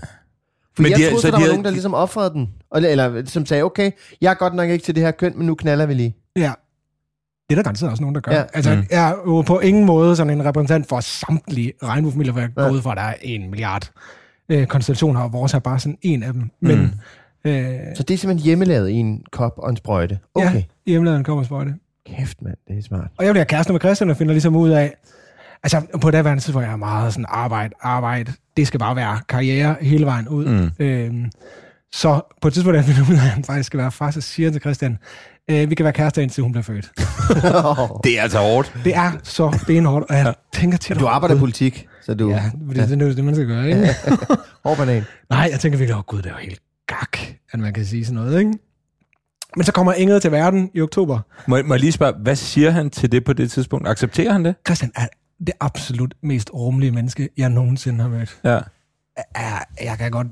For 0.75 0.81
Men 0.83 0.91
jeg 0.91 0.97
de 0.97 1.03
har- 1.03 1.09
troede, 1.09 1.21
så 1.21 1.27
så 1.27 1.31
der 1.31 1.37
de 1.37 1.41
var 1.43 1.47
nogen, 1.49 1.65
der 1.65 1.71
ligesom 1.71 1.93
offrede 1.93 2.29
den. 2.33 2.49
Eller, 2.75 2.89
eller 2.89 3.25
som 3.25 3.45
sagde, 3.45 3.63
okay, 3.63 3.91
jeg 4.21 4.29
er 4.29 4.33
godt 4.33 4.53
nok 4.53 4.69
ikke 4.69 4.85
til 4.85 4.95
det 4.95 5.03
her 5.03 5.11
køn, 5.11 5.33
men 5.37 5.47
nu 5.47 5.55
knaller 5.55 5.85
vi 5.85 5.93
lige. 5.93 6.15
Ja. 6.35 6.51
Det 7.49 7.55
er 7.55 7.55
der 7.55 7.63
garanteret 7.63 7.91
også 7.91 8.03
nogen, 8.03 8.15
der 8.15 8.21
gør. 8.21 8.31
Ja. 8.31 8.37
Ja. 8.39 8.45
Altså, 8.53 8.75
Mm. 8.75 8.83
jeg 8.91 9.09
er 9.09 9.13
jo 9.27 9.41
på 9.41 9.59
ingen 9.59 9.85
måde 9.85 10.15
sådan 10.15 10.33
en 10.39 10.45
repræsentant 10.45 10.89
for 10.89 10.99
samtlige 10.99 11.73
regnbuefamilier, 11.83 12.31
hvor 12.33 12.41
jeg 12.41 12.49
Ja. 12.57 12.63
går 12.63 12.69
ud 12.71 12.81
fra, 12.81 12.91
at 12.91 12.97
der 12.97 13.03
er 13.03 13.13
en 13.21 13.49
milliard 13.49 13.91
øh, 14.49 14.67
konstellationer, 14.67 15.21
og 15.21 15.33
vores 15.33 15.53
er 15.53 15.59
bare 15.59 15.79
sådan 15.79 15.97
en 16.01 16.23
af 16.23 16.33
dem. 16.33 16.49
Men 16.59 16.77
Mm. 17.45 17.51
øh, 17.51 17.79
Så 17.95 18.03
det 18.03 18.13
er 18.13 18.17
simpelthen 18.17 18.37
hjemmelavet 18.45 18.89
i 18.89 18.93
en 18.93 19.23
kop 19.31 19.53
og 19.57 19.69
en 19.69 19.77
sprøjte. 19.77 20.19
Okay. 20.35 20.53
ja, 20.55 20.63
hjemmeladen 20.87 21.23
kommer 21.23 21.43
sprøjte. 21.43 21.73
Kæft, 22.05 22.41
mand, 22.41 22.55
det 22.67 22.77
er 22.77 22.81
smart. 22.81 23.07
Og 23.17 23.25
jeg 23.25 23.33
bliver 23.33 23.43
kæreste 23.45 23.73
med 23.73 23.79
Christian 23.79 24.09
og 24.09 24.17
finder 24.17 24.33
ligesom 24.33 24.55
ud 24.55 24.69
af, 24.69 24.93
altså 25.63 25.81
på 26.01 26.11
det 26.11 26.25
værende 26.25 26.43
tidspunkt, 26.43 26.65
jeg 26.65 26.73
er 26.73 26.77
meget 26.77 27.13
sådan 27.13 27.25
arbejde, 27.29 27.73
arbejde, 27.81 28.33
det 28.57 28.67
skal 28.67 28.79
bare 28.79 28.95
være 28.95 29.19
karriere 29.29 29.75
hele 29.81 30.05
vejen 30.05 30.27
ud. 30.27 30.45
Mm. 30.45 30.71
Øhm, 30.85 31.25
så 31.93 32.21
på 32.41 32.47
et 32.47 32.53
tidspunkt, 32.53 32.77
jeg 32.77 32.85
finder 32.85 33.01
ud 33.01 33.15
af, 33.15 33.23
at 33.23 33.29
han 33.29 33.43
faktisk 33.43 33.67
skal 33.67 33.77
være 33.77 33.91
far, 33.91 34.11
så 34.11 34.21
siger 34.21 34.45
jeg 34.47 34.53
til 34.53 34.61
Christian, 34.61 34.97
øh, 35.49 35.69
vi 35.69 35.75
kan 35.75 35.83
være 35.83 35.93
kærester 35.93 36.21
indtil 36.21 36.43
hun 36.43 36.51
bliver 36.51 36.63
født. 36.63 36.91
Det 38.03 38.17
er 38.19 38.21
altså 38.21 38.39
hårdt. 38.39 38.75
Det 38.83 38.95
er 38.95 39.11
så 39.23 39.59
benhårdt, 39.67 40.05
og 40.09 40.15
jeg 40.15 40.33
tænker 40.53 40.77
tit 40.77 40.99
du 40.99 41.03
over- 41.05 41.13
arbejder 41.13 41.35
i 41.35 41.39
politik, 41.39 41.87
så 42.05 42.13
du... 42.13 42.29
Ja, 42.29 42.51
fordi 42.67 42.79
ja. 42.79 42.85
det 42.85 43.01
er 43.01 43.13
det, 43.15 43.23
man 43.23 43.35
skal 43.35 43.47
gøre, 43.47 43.67
ikke? 43.69 43.95
Hård 44.65 44.77
banan. 44.77 45.03
Nej, 45.29 45.49
jeg 45.51 45.59
tænker 45.59 45.77
virkelig, 45.77 45.95
åh 45.95 45.99
oh, 45.99 46.05
gud, 46.05 46.17
det 46.21 46.25
er 46.25 46.31
jo 46.33 46.37
helt 46.39 46.61
gak, 46.87 47.17
at 47.51 47.59
man 47.59 47.73
kan 47.73 47.85
sige 47.85 48.05
sådan 48.05 48.23
noget, 48.23 48.39
ikke? 48.39 48.51
Men 49.55 49.63
så 49.65 49.71
kommer 49.71 49.93
Inget 49.93 50.21
til 50.21 50.31
verden 50.31 50.69
i 50.73 50.81
oktober. 50.81 51.19
Må, 51.47 51.57
må 51.65 51.73
jeg 51.73 51.79
lige 51.81 51.91
spørge, 51.91 52.13
hvad 52.23 52.35
siger 52.35 52.71
han 52.71 52.89
til 52.89 53.11
det 53.11 53.23
på 53.25 53.33
det 53.33 53.51
tidspunkt? 53.51 53.87
Accepterer 53.87 54.31
han 54.31 54.45
det? 54.45 54.55
Christian 54.67 54.91
er 54.95 55.07
det 55.47 55.53
absolut 55.59 56.13
mest 56.21 56.53
rummelige 56.53 56.91
menneske, 56.91 57.29
jeg 57.37 57.49
nogensinde 57.49 58.01
har 58.01 58.09
mødt. 58.09 58.39
Ja. 58.43 58.59
er, 59.35 59.63
jeg 59.83 59.97
kan 59.97 60.11
godt, 60.11 60.27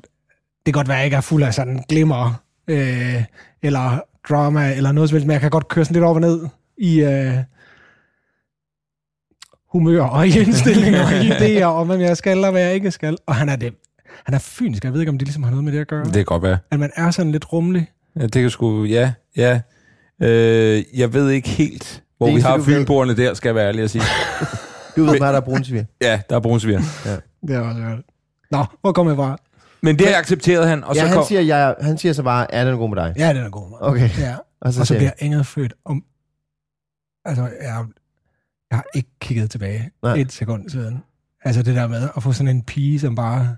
det 0.65 0.65
kan 0.65 0.73
godt 0.73 0.87
være, 0.87 0.97
at 0.97 0.99
jeg 0.99 1.05
ikke 1.05 1.17
er 1.17 1.21
fuld 1.21 1.43
af 1.43 1.53
sådan 1.53 1.83
glimmer, 1.89 2.43
øh, 2.67 3.23
eller 3.63 4.01
drama, 4.29 4.73
eller 4.75 4.91
noget 4.91 5.09
som 5.09 5.15
helst, 5.15 5.27
men 5.27 5.33
jeg 5.33 5.41
kan 5.41 5.49
godt 5.49 5.67
køre 5.67 5.85
sådan 5.85 5.93
lidt 5.93 6.05
op 6.05 6.15
og 6.15 6.21
ned 6.21 6.47
i 6.77 7.01
øh, 7.01 7.33
humør, 9.71 10.03
og 10.03 10.27
i 10.27 10.39
indstillinger, 10.39 11.05
og 11.05 11.11
i 11.13 11.29
idéer, 11.59 11.65
og 11.65 11.85
hvad 11.85 11.97
jeg 11.97 12.17
skal, 12.17 12.43
og 12.43 12.51
hvad 12.51 12.61
jeg 12.61 12.73
ikke 12.73 12.91
skal. 12.91 13.17
Og 13.25 13.35
han 13.35 13.49
er 13.49 13.55
det. 13.55 13.73
Han 14.25 14.35
er 14.35 14.39
fynsk, 14.39 14.83
jeg 14.83 14.93
ved 14.93 14.99
ikke, 14.99 15.09
om 15.09 15.17
det 15.17 15.27
ligesom 15.27 15.43
har 15.43 15.49
noget 15.49 15.63
med 15.63 15.73
det 15.73 15.79
at 15.79 15.87
gøre. 15.87 16.05
Det 16.05 16.13
kan 16.13 16.25
godt 16.25 16.43
være. 16.43 16.57
At 16.71 16.79
man 16.79 16.91
er 16.95 17.11
sådan 17.11 17.31
lidt 17.31 17.53
rummelig. 17.53 17.91
Ja, 18.15 18.23
det 18.23 18.41
kan 18.41 18.49
sgu... 18.49 18.83
Ja, 18.83 19.13
ja. 19.37 19.61
Øh, 20.21 20.83
jeg 20.93 21.13
ved 21.13 21.29
ikke 21.29 21.49
helt, 21.49 22.03
hvor 22.17 22.27
Det 22.27 22.35
vi 22.35 22.41
har 22.41 22.59
fynboerne 22.59 23.17
der, 23.17 23.33
skal 23.33 23.49
jeg 23.49 23.55
være 23.55 23.67
ærlig 23.67 23.83
at 23.83 23.89
sige. 23.89 24.03
Du 24.99 25.11
ved 25.11 25.19
bare, 25.19 25.31
der 25.31 25.37
er 25.37 25.45
brunsvir. 25.45 25.83
Ja, 26.01 26.21
der 26.29 26.35
er 26.35 26.39
brunsviger. 26.39 26.79
Det 27.47 27.55
er 27.55 27.59
også 27.59 27.81
godt. 27.81 28.05
Nå, 28.51 28.65
hvor 28.81 28.91
kommer 28.91 29.11
jeg 29.11 29.17
fra? 29.17 29.37
Men 29.81 29.99
det 29.99 30.07
har 30.07 30.19
accepteret 30.19 30.67
han, 30.67 30.83
og 30.83 30.95
ja, 30.95 31.01
så 31.01 31.07
han 31.07 31.15
kom... 31.15 31.25
siger, 31.25 31.41
jeg, 31.41 31.75
han 31.81 31.97
siger 31.97 32.13
så 32.13 32.23
bare, 32.23 32.53
er 32.53 32.65
den 32.65 32.77
god 32.77 32.89
med 32.89 32.97
dig? 32.97 33.13
Ja, 33.17 33.29
den 33.33 33.37
er 33.43 33.49
god. 33.49 33.69
Mark. 33.69 33.81
Okay. 33.81 34.09
Ja. 34.19 34.35
Og 34.61 34.73
så, 34.73 34.79
Og 34.79 34.87
så 34.87 34.93
bliver 34.93 35.03
jeg, 35.03 35.13
Inget 35.25 35.45
født 35.45 35.73
om... 35.85 36.03
Altså, 37.25 37.43
jeg, 37.43 37.85
jeg 38.71 38.77
har 38.77 38.85
ikke 38.93 39.09
kigget 39.21 39.51
tilbage 39.51 39.91
Nej. 40.03 40.13
Et 40.13 40.31
sekund 40.31 40.69
siden. 40.69 41.03
Altså 41.43 41.63
det 41.63 41.75
der 41.75 41.87
med 41.87 42.09
at 42.17 42.23
få 42.23 42.31
sådan 42.31 42.55
en 42.55 42.63
pige, 42.63 42.99
som 42.99 43.15
bare 43.15 43.55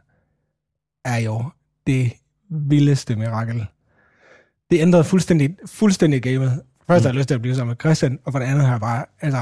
er 1.06 1.18
jo 1.18 1.44
det 1.88 2.12
vildeste 2.50 3.16
mirakel. 3.16 3.66
Det 4.72 4.80
ændrede 4.82 5.04
fuldstændig, 5.04 5.58
fuldstændig 5.66 6.22
gamet. 6.22 6.62
Først 6.88 7.04
har 7.04 7.10
jeg 7.10 7.16
lyst 7.16 7.28
til 7.28 7.36
at 7.36 7.42
blive 7.42 7.56
sammen 7.56 7.70
med 7.70 7.78
Christian, 7.80 8.20
og 8.26 8.32
for 8.32 8.40
det 8.40 8.46
andet 8.46 8.64
har 8.66 8.72
jeg 8.74 8.82
bare, 8.82 9.06
altså, 9.22 9.38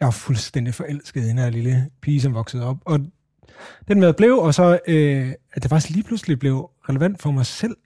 jeg 0.00 0.06
var 0.06 0.10
fuldstændig 0.10 0.74
forelsket 0.74 1.20
i 1.22 1.28
den 1.28 1.38
her 1.38 1.50
lille 1.50 1.90
pige, 2.02 2.20
som 2.20 2.34
voksede 2.34 2.64
op. 2.64 2.76
Og 2.84 3.00
den 3.88 4.00
med 4.00 4.12
blev, 4.12 4.38
og 4.38 4.54
så, 4.54 4.78
øh, 4.88 5.32
at 5.52 5.62
det 5.62 5.68
faktisk 5.68 5.90
lige 5.90 6.02
pludselig 6.04 6.38
blev 6.38 6.70
relevant 6.88 7.22
for 7.22 7.30
mig 7.30 7.46
selv. 7.46 7.76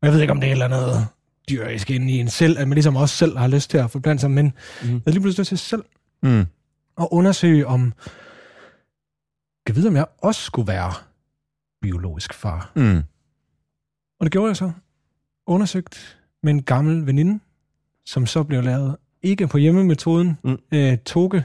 Og 0.00 0.06
jeg 0.06 0.12
ved 0.12 0.20
ikke, 0.20 0.30
om 0.30 0.40
det 0.40 0.46
er 0.46 0.50
et 0.50 0.62
eller 0.62 0.76
andet 0.76 1.06
dyrisk 1.48 1.90
ind 1.90 2.10
i 2.10 2.18
en 2.18 2.28
selv, 2.28 2.58
at 2.58 2.68
man 2.68 2.74
ligesom 2.74 2.96
også 2.96 3.16
selv 3.16 3.38
har 3.38 3.48
lyst 3.48 3.70
til 3.70 3.78
at 3.78 3.90
forplante 3.90 4.20
sig, 4.20 4.30
men 4.30 4.44
mm. 4.46 4.52
jeg 4.88 4.88
havde 4.88 5.10
lige 5.10 5.20
pludselig 5.20 5.40
lyst 5.40 5.48
til 5.48 5.58
selv 5.58 5.84
Mm. 6.24 6.46
at 7.00 7.08
undersøge, 7.10 7.66
om 7.66 7.92
jeg 9.68 9.76
vide, 9.76 9.88
om 9.88 9.96
jeg 9.96 10.06
også 10.18 10.42
skulle 10.42 10.68
være 10.68 10.92
biologisk 11.82 12.34
far. 12.34 12.72
Mm. 12.76 13.02
Og 14.20 14.24
det 14.26 14.32
gjorde 14.32 14.48
jeg 14.48 14.56
så. 14.56 14.72
Undersøgt 15.46 16.18
med 16.42 16.52
en 16.52 16.62
gammel 16.62 17.06
veninde, 17.06 17.40
som 18.04 18.26
så 18.26 18.42
blev 18.42 18.62
lavet 18.62 18.96
ikke 19.22 19.46
på 19.46 19.58
hjemmemetoden, 19.58 20.38
Mm. 20.44 20.50
mm. 20.50 20.58
øh, 20.78 20.98
toge, 20.98 21.44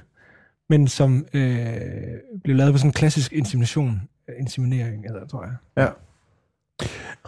men 0.69 0.87
som 0.87 1.25
øh, 1.33 1.67
blev 2.43 2.55
lavet 2.55 2.73
på 2.73 2.77
sådan 2.77 2.89
en 2.89 2.93
klassisk 2.93 3.33
insemination, 3.33 4.01
øh, 4.29 4.35
inseminering, 4.39 5.03
det, 5.03 5.29
tror 5.29 5.43
jeg. 5.45 5.53
Ja. 5.77 5.87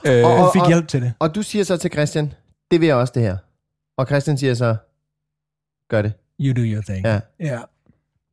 Øh, 0.05 0.25
Og- 0.25 0.37
Jeg 0.39 0.49
fik 0.53 0.61
hjælp 0.67 0.87
til 0.87 1.01
det. 1.01 1.13
Og 1.19 1.35
du 1.35 1.41
siger 1.41 1.63
så 1.63 1.77
til 1.77 1.91
Christian, 1.91 2.33
det 2.71 2.79
vil 2.81 2.87
jeg 2.87 2.95
også 2.95 3.13
det 3.15 3.23
her. 3.23 3.37
Og 3.97 4.05
Christian 4.07 4.37
siger 4.37 4.53
så, 4.53 4.75
gør 5.89 6.01
det. 6.01 6.13
You 6.41 6.53
do 6.53 6.61
your 6.61 6.81
thing. 6.81 7.05
Ja, 7.05 7.19
ja. 7.39 7.59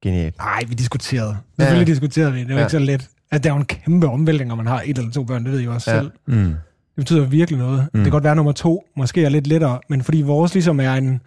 genialt. 0.02 0.38
Nej, 0.38 0.60
vi 0.68 0.74
diskuterede. 0.74 1.36
Selvfølgelig 1.58 1.88
Ja. 1.88 1.92
diskuterede 1.92 2.32
vi. 2.32 2.40
Det 2.40 2.48
var 2.48 2.54
Ja. 2.54 2.60
ikke 2.60 2.70
så 2.70 2.78
let. 2.78 3.08
At 3.30 3.44
der 3.44 3.50
er 3.50 3.54
jo 3.54 3.58
en 3.60 3.66
kæmpe 3.66 4.06
omvæltning, 4.08 4.48
når 4.48 4.54
man 4.54 4.66
har 4.66 4.82
et 4.86 4.98
eller 4.98 5.10
to 5.10 5.24
børn. 5.24 5.44
Det 5.44 5.52
ved 5.52 5.60
jeg 5.60 5.68
også 5.70 5.90
Ja. 5.90 5.98
selv. 6.00 6.10
mm. 6.26 6.34
Det 6.34 6.56
betyder 6.96 7.26
virkelig 7.26 7.58
noget. 7.58 7.80
Mm. 7.80 7.88
Det 7.92 8.02
kan 8.04 8.10
godt 8.12 8.24
være, 8.24 8.36
nummer 8.36 8.52
to 8.52 8.86
måske 8.96 9.24
er 9.24 9.28
lidt 9.28 9.46
lettere, 9.46 9.80
men 9.88 10.02
fordi 10.02 10.22
vores 10.22 10.54
ligesom 10.54 10.80
er 10.80 10.92
en, 10.94 11.20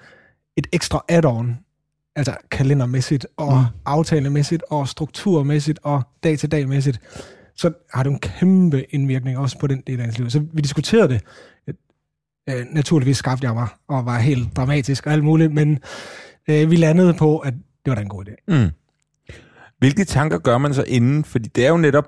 et 0.59 0.67
ekstra 0.71 1.05
add-on, 1.09 1.65
altså 2.15 2.35
kalendermæssigt 2.51 3.27
og 3.37 3.57
mm. 3.57 3.65
aftalemæssigt 3.85 4.63
og 4.69 4.87
strukturmæssigt 4.87 5.79
og 5.83 6.01
dag-til-dag-mæssigt, 6.23 6.99
så 7.55 7.71
har 7.93 8.03
det 8.03 8.09
en 8.09 8.19
kæmpe 8.19 8.83
indvirkning 8.89 9.37
også 9.37 9.59
på 9.59 9.67
den 9.67 9.83
del 9.87 9.99
af 9.99 10.05
ens 10.05 10.17
liv. 10.17 10.29
Så 10.29 10.39
vi 10.53 10.61
diskuterede 10.61 11.09
det. 11.09 11.21
Øh, 12.49 12.65
naturligvis 12.71 13.17
skabte 13.17 13.45
jeg 13.47 13.53
mig 13.53 13.67
og 13.87 14.05
var 14.05 14.19
helt 14.19 14.55
dramatisk 14.55 15.05
og 15.05 15.13
alt 15.13 15.23
muligt, 15.23 15.53
men 15.53 15.79
øh, 16.49 16.71
vi 16.71 16.75
landede 16.75 17.13
på, 17.13 17.37
at 17.37 17.53
det 17.53 17.91
var 17.91 17.95
da 17.95 18.01
en 18.01 18.09
god 18.09 18.25
idé. 18.25 18.35
Mm. 18.47 18.69
Hvilke 19.79 20.05
tanker 20.05 20.37
gør 20.37 20.57
man 20.57 20.73
så 20.73 20.83
inden? 20.87 21.23
Fordi 21.23 21.49
det 21.55 21.65
er 21.65 21.69
jo 21.69 21.77
netop, 21.77 22.05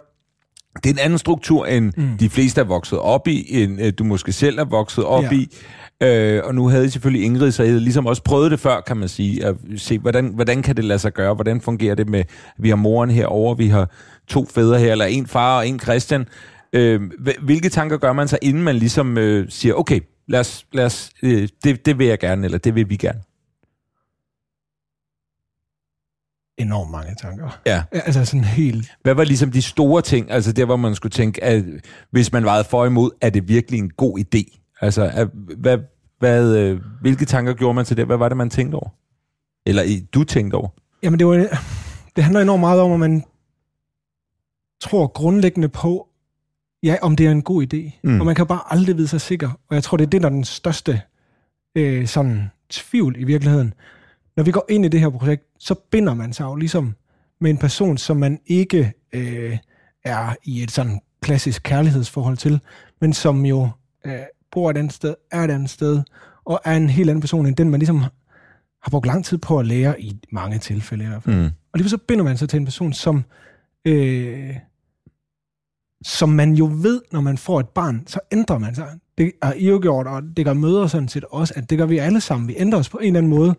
det 0.84 0.86
er 0.89 0.93
en 0.93 0.99
anden 0.99 1.19
struktur, 1.19 1.65
end 1.65 1.93
mm. 1.97 2.17
de 2.19 2.29
fleste 2.29 2.62
er 2.62 2.65
vokset 2.65 2.99
op 2.99 3.27
i, 3.27 3.63
end 3.63 3.81
øh, 3.81 3.93
du 3.99 4.03
måske 4.03 4.31
selv 4.31 4.60
er 4.60 4.63
vokset 4.65 5.03
op 5.03 5.23
Ja. 5.23 5.31
i. 5.31 5.47
Øh, 6.03 6.41
og 6.43 6.55
nu 6.55 6.67
havde 6.67 6.86
I 6.86 6.89
selvfølgelig 6.89 7.25
Ingrid, 7.25 7.51
så 7.51 7.63
I 7.63 7.67
havde 7.67 7.79
ligesom 7.79 8.05
også 8.05 8.23
prøvet 8.23 8.51
det 8.51 8.60
før, 8.60 8.81
kan 8.88 8.97
man 8.97 9.10
sige, 9.10 9.45
at 9.45 9.55
se, 9.77 9.99
hvordan, 9.99 10.31
hvordan 10.36 10.62
kan 10.62 10.75
det 10.75 10.84
lade 10.86 10.99
sig 10.99 11.13
gøre? 11.13 11.34
Hvordan 11.34 11.62
fungerer 11.62 11.95
det 11.95 12.10
med, 12.10 12.19
at 12.19 12.25
vi 12.60 12.69
har 12.69 12.75
moren 12.75 13.10
herover, 13.12 13.55
vi 13.55 13.67
har 13.67 13.89
to 14.27 14.45
fædre 14.55 14.79
her, 14.79 14.91
eller 14.91 15.05
en 15.05 15.27
far 15.27 15.57
og 15.57 15.67
en 15.67 15.79
Christian. 15.79 16.25
Øh, 16.73 17.01
hv- 17.27 17.41
hvilke 17.45 17.69
tanker 17.69 17.97
gør 17.97 18.13
man 18.13 18.27
så, 18.27 18.38
inden 18.41 18.63
man 18.63 18.75
ligesom 18.75 19.17
øh, 19.17 19.45
siger, 19.49 19.73
okay, 19.73 19.99
lad 20.27 20.39
os, 20.39 20.65
lad 20.73 20.86
os, 20.86 21.10
øh, 21.23 21.47
det, 21.63 21.86
det 21.86 21.99
vil 21.99 22.07
jeg 22.07 22.19
gerne, 22.19 22.45
eller 22.45 22.57
det 22.57 22.75
vil 22.75 22.89
vi 22.89 22.95
gerne? 22.95 23.19
Enormt 26.62 26.91
mange 26.91 27.15
tanker. 27.21 27.60
Ja. 27.65 27.84
Altså 27.91 28.26
sådan 28.26 28.43
helt 28.43 28.91
Hvad 29.04 29.13
var 29.13 29.24
ligesom 29.24 29.52
de 29.52 29.62
store 29.62 30.02
ting, 30.02 30.32
altså 30.32 30.52
der, 30.52 30.65
hvor 30.65 30.76
man 30.76 30.95
skulle 30.95 31.12
tænke, 31.12 31.43
at 31.43 31.63
hvis 32.12 32.32
man 32.32 32.45
vejede 32.45 32.63
for 32.63 32.86
imod, 32.86 33.12
er 33.21 33.30
det 33.30 33.47
virkelig 33.47 33.78
en 33.78 33.89
god 33.89 34.19
idé? 34.19 34.76
Altså, 34.82 35.04
er, 35.04 35.26
hvad, 35.58 35.78
hvad, 36.19 36.58
øh, 36.58 36.80
hvilke 37.02 37.26
tanker 37.26 37.54
gjorde 37.54 37.74
man 37.74 37.86
til 37.86 37.97
det? 37.97 38.06
Hvad 38.06 38.17
var 38.17 38.30
det, 38.30 38.38
man 38.38 38.50
tænkte 38.50 38.76
over? 38.76 38.89
Eller 39.65 39.84
du 40.13 40.24
tænkte 40.24 40.56
over? 40.56 40.67
Jamen, 41.04 41.19
det, 41.19 41.28
var, 41.28 41.36
det 42.15 42.24
handler 42.24 42.41
enormt 42.41 42.60
meget 42.60 42.82
om, 42.82 42.91
at 42.91 43.00
man 43.00 43.24
tror 44.82 45.08
grundlæggende 45.08 45.69
på, 45.69 46.08
ja, 46.84 46.95
om 47.02 47.15
det 47.15 47.26
er 47.26 47.32
en 47.32 47.41
god 47.41 47.74
idé. 47.74 48.00
Mm. 48.04 48.19
Og 48.19 48.26
man 48.26 48.36
kan 48.36 48.47
bare 48.47 48.62
aldrig 48.69 48.97
vide 48.97 49.08
sig 49.08 49.21
sikker. 49.21 49.50
Og 49.69 49.76
jeg 49.76 49.84
tror, 49.84 49.97
det 49.97 50.06
er 50.06 50.10
det, 50.10 50.21
der 50.21 50.28
er 50.28 50.34
den 50.34 50.43
største 50.43 51.02
øh, 51.76 52.08
sådan, 52.08 52.52
tvivl 52.69 53.15
i 53.19 53.24
virkeligheden. 53.24 53.74
Når 54.35 54.43
vi 54.43 54.51
går 54.51 54.65
ind 54.69 54.85
i 54.85 54.87
det 54.87 54.99
her 54.99 55.09
projekt, 55.09 55.43
så 55.59 55.75
binder 55.91 56.13
man 56.13 56.33
sig 56.33 56.43
jo 56.43 56.55
ligesom 56.55 56.95
med 57.39 57.49
en 57.49 57.57
person, 57.57 57.97
som 57.97 58.17
man 58.17 58.39
ikke 58.45 58.93
øh, 59.13 59.57
er 60.03 60.35
i 60.43 60.63
et 60.63 60.71
sådan 60.71 60.99
klassisk 61.21 61.63
kærlighedsforhold 61.63 62.37
til, 62.37 62.59
men 63.01 63.13
som 63.13 63.45
jo 63.45 63.69
øh, 64.05 64.19
bor 64.51 64.69
et 64.69 64.77
andet 64.77 64.93
sted, 64.93 65.15
er 65.31 65.41
et 65.41 65.51
andet 65.51 65.69
sted, 65.69 66.01
og 66.45 66.61
er 66.65 66.77
en 66.77 66.89
helt 66.89 67.09
anden 67.09 67.21
person 67.21 67.45
end 67.45 67.55
den, 67.55 67.69
man 67.69 67.79
ligesom 67.79 67.99
har 68.81 68.89
brugt 68.89 69.05
lang 69.05 69.25
tid 69.25 69.37
på 69.37 69.59
at 69.59 69.65
lære 69.65 70.01
i 70.01 70.19
mange 70.31 70.57
tilfælde 70.57 71.03
i 71.03 71.07
hvert 71.07 71.23
fald. 71.23 71.35
Mm. 71.35 71.45
Og 71.45 71.79
lige 71.79 71.89
så 71.89 71.97
binder 71.97 72.23
man 72.23 72.37
sig 72.37 72.49
til 72.49 72.57
en 72.57 72.65
person, 72.65 72.93
som, 72.93 73.23
øh, 73.85 74.55
som 76.03 76.29
man 76.29 76.53
jo 76.53 76.69
ved, 76.73 77.01
når 77.11 77.21
man 77.21 77.37
får 77.37 77.59
et 77.59 77.69
barn, 77.69 78.03
så 78.07 78.19
ændrer 78.31 78.57
man 78.57 78.75
sig. 78.75 78.87
Det 79.17 79.31
har 79.43 79.53
I 79.53 79.69
jo 79.69 79.79
gjort, 79.81 80.07
og 80.07 80.23
det 80.37 80.45
gør 80.45 80.53
møder 80.53 80.87
sådan 80.87 81.07
set 81.07 81.25
også, 81.31 81.53
at 81.57 81.69
det 81.69 81.77
gør 81.77 81.85
vi 81.85 81.97
alle 81.97 82.21
sammen. 82.21 82.47
Vi 82.47 82.55
ændrer 82.57 82.79
os 82.79 82.89
på 82.89 82.97
en 82.97 83.05
eller 83.05 83.17
anden 83.17 83.29
måde. 83.29 83.55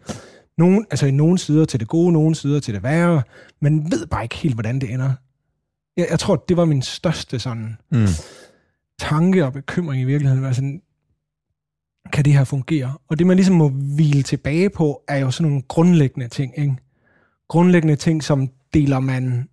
Nogen, 0.59 0.87
altså 0.91 1.07
i 1.07 1.11
nogle 1.11 1.39
sider 1.39 1.65
til 1.65 1.81
det 1.81 1.89
gode, 1.89 2.13
nogle 2.13 2.35
sider 2.35 2.61
til 2.61 2.75
det 2.75 2.83
værre. 2.83 3.23
Man 3.61 3.91
ved 3.91 4.07
bare 4.07 4.23
ikke 4.23 4.37
helt, 4.37 4.55
hvordan 4.55 4.81
det 4.81 4.93
ender. 4.93 5.13
Jeg, 5.97 6.07
jeg 6.11 6.19
tror, 6.19 6.37
det 6.37 6.57
var 6.57 6.65
min 6.65 6.83
største 6.83 7.39
sådan 7.39 7.77
Mm. 7.91 8.07
tanke 8.99 9.45
og 9.45 9.53
bekymring 9.53 10.03
i 10.03 10.05
virkeligheden. 10.05 10.45
Var 10.45 10.53
sådan, 10.53 10.83
kan 12.13 12.25
det 12.25 12.33
her 12.33 12.45
fungere? 12.45 12.99
Og 13.09 13.19
det, 13.19 13.27
man 13.27 13.37
ligesom 13.37 13.57
må 13.57 13.69
hvile 13.69 14.23
tilbage 14.23 14.71
på, 14.71 15.03
er 15.09 15.19
jo 15.19 15.31
sådan 15.31 15.51
nogle 15.51 15.63
grundlæggende 15.69 16.29
ting. 16.29 16.59
Ikke? 16.59 16.77
Grundlæggende 17.49 17.97
ting, 17.97 18.23
som 18.23 18.49
deler 18.75 19.01
man... 19.01 19.49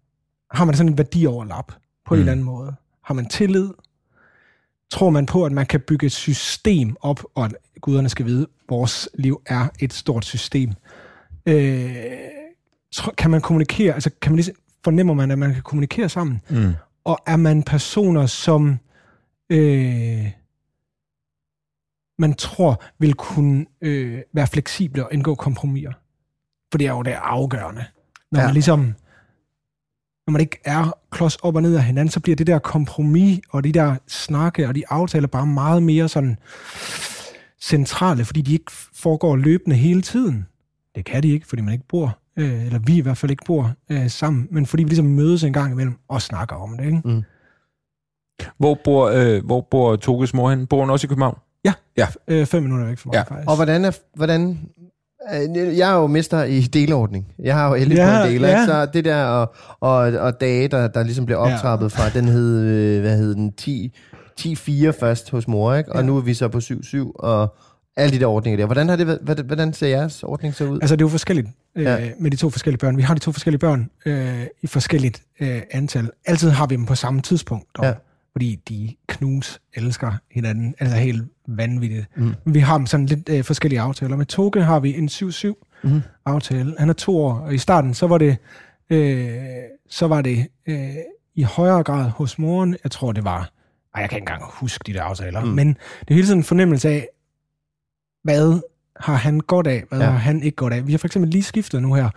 Har 0.51 0.65
man 0.65 0.75
sådan 0.75 0.91
en 0.91 0.97
værdioverlap 0.97 1.71
på 2.05 2.13
mm. 2.13 2.13
en 2.13 2.19
eller 2.19 2.31
anden 2.31 2.45
måde? 2.45 2.75
Har 3.03 3.13
man 3.13 3.29
tillid? 3.29 3.69
Tror 4.91 5.09
man 5.09 5.25
på, 5.25 5.45
at 5.45 5.51
man 5.51 5.65
kan 5.65 5.79
bygge 5.79 6.05
et 6.05 6.11
system 6.11 6.95
op, 7.01 7.23
og 7.35 7.45
at 7.45 7.53
guderne 7.81 8.09
skal 8.09 8.25
vide, 8.25 8.41
at 8.41 8.47
vores 8.69 9.09
liv 9.13 9.41
er 9.45 9.67
et 9.79 9.93
stort 9.93 10.25
system? 10.25 10.73
Øh, 11.49 11.95
kan 13.17 13.31
man 13.31 13.41
kommunikere? 13.41 13.93
Altså, 13.93 14.09
kan 14.21 14.31
man 14.31 14.35
ligesom, 14.35 14.55
fornemmer 14.83 15.13
man, 15.13 15.31
at 15.31 15.39
man 15.39 15.53
kan 15.53 15.63
kommunikere 15.63 16.09
sammen? 16.09 16.41
Mm. 16.49 16.73
Og 17.03 17.17
er 17.27 17.35
man 17.35 17.63
personer, 17.63 18.25
som 18.25 18.79
øh, 19.49 20.31
man 22.19 22.33
tror 22.33 22.83
vil 22.99 23.13
kunne 23.13 23.65
øh, 23.81 24.21
være 24.33 24.47
fleksible 24.47 25.05
og 25.05 25.13
indgå 25.13 25.35
kompromiser? 25.35 25.91
For 26.71 26.77
det 26.77 26.87
er 26.87 26.91
jo 26.91 27.01
det 27.01 27.11
afgørende. 27.11 27.85
Når 28.31 28.39
ja. 28.39 28.45
man 28.45 28.53
ligesom, 28.53 28.79
når 30.27 30.31
man 30.31 30.41
ikke 30.41 30.59
er 30.65 30.97
klods 31.11 31.35
op 31.35 31.55
og 31.55 31.61
ned 31.61 31.75
af 31.75 31.83
hinanden, 31.83 32.11
så 32.11 32.19
bliver 32.19 32.35
det 32.35 32.47
der 32.47 32.59
kompromis 32.59 33.39
og 33.49 33.63
de 33.63 33.71
der 33.71 33.95
snakke 34.07 34.67
og 34.67 34.75
de 34.75 34.83
aftaler 34.89 35.27
bare 35.27 35.47
meget 35.47 35.83
mere 35.83 36.09
sådan 36.09 36.37
centrale, 37.61 38.25
fordi 38.25 38.41
de 38.41 38.53
ikke 38.53 38.71
foregår 38.93 39.35
løbende 39.35 39.75
hele 39.75 40.01
tiden. 40.01 40.45
Det 40.95 41.05
kan 41.05 41.23
de 41.23 41.29
ikke, 41.29 41.47
fordi 41.47 41.61
man 41.61 41.73
ikke 41.73 41.85
bor, 41.89 42.17
øh, 42.37 42.65
eller 42.65 42.79
vi 42.79 42.97
i 42.97 43.01
hvert 43.01 43.17
fald 43.17 43.31
ikke 43.31 43.43
bor 43.47 43.71
øh, 43.91 44.09
sammen, 44.09 44.47
men 44.51 44.65
fordi 44.65 44.83
vi 44.83 44.89
ligesom 44.89 45.05
mødes 45.05 45.43
en 45.43 45.53
gang 45.53 45.71
imellem 45.71 45.95
og 46.07 46.21
snakker 46.21 46.55
om 46.55 46.77
det. 46.77 46.85
Ikke? 46.85 47.23
Hvor 48.57 48.77
bor, 48.83 49.09
øh, 49.09 49.45
hvor 49.45 49.61
bor 49.71 49.95
Toges 49.95 50.33
mor 50.33 50.49
hen? 50.49 50.67
Bor 50.67 50.79
hun 50.79 50.89
også 50.89 51.07
i 51.07 51.09
København? 51.09 51.37
Ja, 51.65 51.73
Ja. 51.97 52.07
Øh, 52.27 52.45
fem 52.45 52.63
minutter 52.63 52.85
væk 52.87 52.97
fra 52.97 53.07
mig 53.07 53.13
Ja. 53.13 53.19
ja. 53.19 53.23
faktisk. 53.23 53.49
Og 53.49 53.55
hvordan 53.55 53.85
er, 53.85 53.91
hvordan, 54.15 54.59
øh, 55.33 55.77
jeg 55.77 55.91
er 55.91 55.95
jo 55.95 56.07
mester 56.07 56.43
i 56.43 56.61
delordning. 56.61 57.27
Jeg 57.39 57.55
har 57.55 57.67
jo 57.69 57.75
heldig 57.75 57.95
Ja, 57.95 58.19
på 58.21 58.27
en 58.27 58.33
deler, 58.33 58.47
ja. 58.49 58.55
ikke? 58.61 58.65
så 58.65 58.85
det 58.85 59.05
der 59.05 59.23
og, 59.25 59.53
og, 59.79 59.97
og 59.97 60.41
dage, 60.41 60.67
der, 60.67 60.87
der 60.87 61.03
ligesom 61.03 61.25
bliver 61.25 61.37
optrappet 61.39 61.91
fra, 61.91 62.09
den 62.09 62.25
hed, 62.27 62.61
øh, 62.65 63.01
hvad 63.01 63.17
hed 63.17 63.35
den, 63.35 63.53
10, 63.53 63.93
10-4 64.41 64.89
først 64.99 65.29
hos 65.31 65.47
mor, 65.47 65.73
ikke? 65.73 65.91
og 65.91 65.99
Ja. 66.01 66.05
nu 66.05 66.17
er 66.17 66.21
vi 66.21 66.33
så 66.33 66.47
på 66.47 66.57
7-7, 66.57 67.11
og 67.15 67.55
alle 67.97 68.15
de 68.15 68.19
der 68.19 68.25
ordninger 68.27 68.57
der. 68.57 68.65
Hvordan, 68.65 68.89
har 68.89 68.95
det, 68.95 69.07
været- 69.07 69.39
hvordan, 69.45 69.73
ser 69.73 69.87
jeres 69.87 70.23
ordning 70.23 70.55
så 70.55 70.63
ud? 70.65 70.79
Altså, 70.81 70.95
det 70.95 71.01
er 71.01 71.05
jo 71.05 71.09
forskelligt 71.09 71.47
øh, 71.75 71.83
Ja. 71.83 72.09
med 72.19 72.31
de 72.31 72.35
to 72.35 72.49
forskellige 72.49 72.79
børn. 72.79 72.97
Vi 72.97 73.01
har 73.01 73.13
de 73.13 73.19
to 73.19 73.31
forskellige 73.31 73.59
børn 73.59 73.89
øh, 74.05 74.45
i 74.61 74.67
forskelligt 74.67 75.23
øh, 75.39 75.61
antal. 75.71 76.09
Altid 76.25 76.49
har 76.49 76.67
vi 76.67 76.75
dem 76.75 76.85
på 76.85 76.95
samme 76.95 77.21
tidspunkt, 77.21 77.67
dog, 77.77 77.85
Ja. 77.85 77.93
fordi 78.31 78.55
de 78.69 78.95
knus 79.07 79.59
elsker 79.73 80.11
hinanden. 80.31 80.75
Altså 80.79 80.97
helt 80.97 81.23
vanvittigt. 81.47 82.05
Mm. 82.15 82.33
Mm. 82.45 82.53
Vi 82.53 82.59
har 82.59 82.77
dem 82.77 82.85
sådan 82.85 83.05
lidt 83.05 83.29
øh, 83.29 83.43
forskellige 83.43 83.81
aftaler. 83.81 84.15
Med 84.15 84.25
Toge 84.25 84.63
har 84.63 84.79
vi 84.79 84.97
en 84.97 85.07
7-7 85.09 85.65
Mhm. 85.83 86.01
aftale. 86.25 86.75
Han 86.79 86.89
er 86.89 86.93
to 86.93 87.17
år, 87.17 87.33
og 87.33 87.53
i 87.53 87.57
starten, 87.57 87.93
så 87.93 88.07
var 88.07 88.17
det, 88.17 88.37
øh, 88.89 89.29
så 89.89 90.07
var 90.07 90.21
det 90.21 90.47
øh, 90.67 90.89
i 91.35 91.43
højere 91.43 91.83
grad 91.83 92.09
hos 92.09 92.39
moren. 92.39 92.77
Jeg 92.83 92.91
tror, 92.91 93.11
det 93.11 93.23
var... 93.23 93.49
Ej, 93.95 94.01
jeg 94.01 94.09
kan 94.09 94.17
ikke 94.17 94.31
engang 94.31 94.43
huske 94.53 94.83
de 94.87 94.93
der 94.93 95.01
aftaler. 95.03 95.39
Mm. 95.41 95.47
Mm. 95.49 95.55
Men 95.55 95.67
det 95.99 96.09
er 96.09 96.13
hele 96.13 96.27
tiden 96.27 96.39
en 96.39 96.43
fornemmelse 96.43 96.89
af, 96.89 97.07
hvad 98.29 98.61
har 98.99 99.15
han 99.15 99.39
godt 99.39 99.67
af, 99.67 99.83
hvad 99.89 99.99
Ja. 99.99 100.05
ja. 100.05 100.11
har 100.11 100.17
han 100.17 100.43
ikke 100.43 100.55
godt 100.55 100.73
af. 100.73 100.87
Vi 100.87 100.91
har 100.93 100.97
for 100.99 101.07
eksempel 101.07 101.31
lige 101.31 101.43
skiftet 101.43 101.81
nu 101.81 101.93
her 101.93 102.09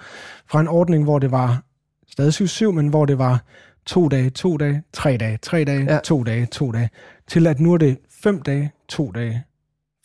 fra 0.50 0.60
en 0.60 0.68
ordning, 0.68 1.04
hvor 1.04 1.18
det 1.18 1.30
var 1.30 1.62
stadig 2.10 2.32
7-7, 2.68 2.70
men 2.70 2.88
hvor 2.88 3.04
det 3.06 3.18
var 3.18 3.42
to 3.86 4.08
dage, 4.08 4.30
to 4.30 4.56
dage, 4.56 4.82
tre 4.92 5.16
dage, 5.16 5.38
tre 5.42 5.64
dage, 5.64 5.84
Ja. 5.84 5.92
ja. 5.92 5.98
to 6.04 6.22
dage, 6.22 6.46
to 6.46 6.70
dage, 6.72 6.90
til 7.28 7.46
at 7.46 7.60
nu 7.60 7.72
er 7.72 7.78
det 7.78 7.98
fem 8.22 8.42
dage, 8.42 8.72
to 8.88 9.10
dage, 9.10 9.42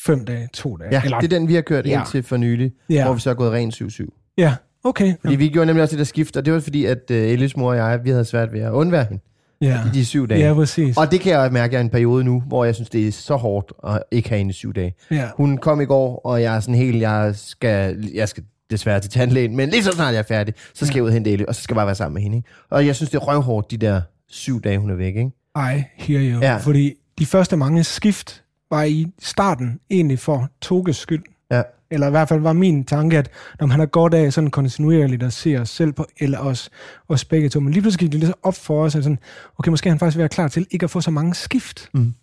fem 0.06 0.26
dage, 0.26 0.50
to 0.54 0.76
dage. 0.78 0.90
Ja, 0.92 1.02
det 1.22 1.34
er 1.34 1.40
den, 1.40 1.48
vi 1.48 1.54
har 1.56 1.62
kørt 1.62 1.86
Ja. 1.86 2.00
indtil 2.00 2.24
for 2.24 2.38
nylig, 2.38 2.72
ja. 2.90 3.06
hvor 3.06 3.14
vi 3.14 3.20
så 3.20 3.30
er 3.30 3.34
gået 3.34 3.52
rent 3.52 3.82
7-7. 3.82 4.34
ja, 4.38 4.56
okay. 4.84 5.14
Fordi 5.22 5.36
vi 5.36 5.48
gjorde 5.50 5.66
nemlig 5.66 5.82
også 5.84 5.92
det 5.92 6.00
der 6.00 6.06
skift, 6.06 6.38
og 6.38 6.46
det 6.46 6.54
var 6.54 6.60
fordi, 6.60 6.86
at 6.86 7.00
uh, 7.12 7.16
Ellis 7.18 7.58
mor 7.58 7.70
og 7.70 7.78
jeg, 7.78 8.00
vi 8.04 8.10
havde 8.10 8.26
svært 8.26 8.54
ved 8.54 8.62
at 8.62 8.72
undvære 8.72 9.04
hende. 9.10 9.24
Ja, 9.62 9.80
i 9.86 9.90
de 9.94 10.06
syv 10.06 10.28
dage. 10.28 10.48
ja 10.48 10.54
præcis. 10.54 10.98
Og 10.98 11.12
det 11.12 11.20
kan 11.22 11.32
jeg 11.32 11.52
mærke, 11.52 11.66
at 11.66 11.72
jeg 11.72 11.78
er 11.78 11.82
i 11.82 11.86
en 11.86 11.90
periode 11.90 12.24
nu, 12.24 12.44
hvor 12.48 12.66
jeg 12.66 12.76
synes, 12.76 12.90
det 12.90 13.08
er 13.08 13.12
så 13.12 13.36
hårdt 13.36 13.74
at 13.88 14.04
ikke 14.12 14.30
have 14.30 14.38
hende 14.38 14.50
i 14.50 14.54
syv 14.54 14.74
dage. 14.74 14.94
Ja. 15.12 15.30
Hun 15.38 15.58
kom 15.58 15.82
i 15.82 15.86
går, 15.86 16.22
og 16.26 16.42
jeg 16.42 16.56
er 16.56 16.60
sådan 16.60 16.76
helt, 16.76 17.02
jeg 17.02 17.34
skal, 17.36 18.10
jeg 18.14 18.30
skal 18.30 18.44
desværre 18.72 19.00
til 19.00 19.12
tandlægen, 19.12 19.56
men 19.56 19.70
lige 19.70 19.84
så 19.84 19.92
snart 19.92 20.14
jeg 20.14 20.20
er 20.20 20.24
færdig, 20.24 20.54
så 20.74 20.86
skal 20.86 20.96
jeg 20.96 21.04
ud 21.04 21.08
og 21.08 21.14
hente 21.14 21.32
Ellie, 21.32 21.50
og 21.50 21.56
så 21.56 21.62
skal 21.62 21.74
jeg 21.74 21.78
bare 21.78 21.86
være 21.86 21.96
sammen 21.96 22.14
med 22.14 22.22
hende. 22.22 22.38
Ikke? 22.38 22.50
Og 22.70 22.86
jeg 22.86 22.96
synes, 22.96 23.10
det 23.10 23.18
er 23.18 23.22
røvhårdt, 23.22 23.72
de 23.72 23.78
der 23.78 24.02
syv 24.30 24.62
dage, 24.62 24.78
hun 24.78 24.90
er 24.90 24.96
væk. 24.96 25.16
Ikke? 25.16 25.32
I 25.56 25.84
hear 25.96 26.22
you. 26.34 26.40
Ja. 26.42 26.58
Fordi 26.58 26.94
de 27.20 27.26
første 27.26 27.58
mange 27.58 27.84
skift 27.84 28.44
var 28.72 28.84
i 28.84 29.08
starten 29.20 29.80
egentlig 29.90 30.20
for 30.20 30.50
Toges 30.62 30.96
skyld. 30.96 31.24
Ja. 31.52 31.62
Eller 31.92 32.08
i 32.08 32.10
hvert 32.10 32.30
fald 32.30 32.40
var 32.40 32.54
min 32.54 32.84
tanke, 32.86 33.18
at 33.18 33.30
når 33.60 33.68
han 33.68 33.80
har 33.80 33.86
godt 33.88 34.14
af 34.14 34.34
sådan 34.34 34.50
kontinuerligt 34.52 35.24
at 35.24 35.34
se 35.34 35.58
os 35.58 35.70
selv 35.70 35.92
på, 35.94 36.06
eller 36.20 36.40
os, 36.40 36.70
os 37.10 37.26
begge 37.26 37.50
to. 37.50 37.60
Men 37.60 37.74
lige 37.74 37.82
pludselig 37.82 38.00
gik 38.00 38.12
det 38.12 38.20
lidt 38.20 38.36
op 38.44 38.56
for 38.56 38.84
os, 38.84 38.96
at 38.96 39.04
sådan, 39.04 39.20
okay, 39.60 39.70
måske 39.70 39.90
han 39.90 40.00
faktisk 40.00 40.18
være 40.18 40.30
klar 40.30 40.48
til 40.48 40.68
ikke 40.72 40.84
at 40.84 40.90
få 40.90 41.02
så 41.02 41.12
mange 41.12 41.36
skift. 41.36 41.90
Mm. 41.94 42.14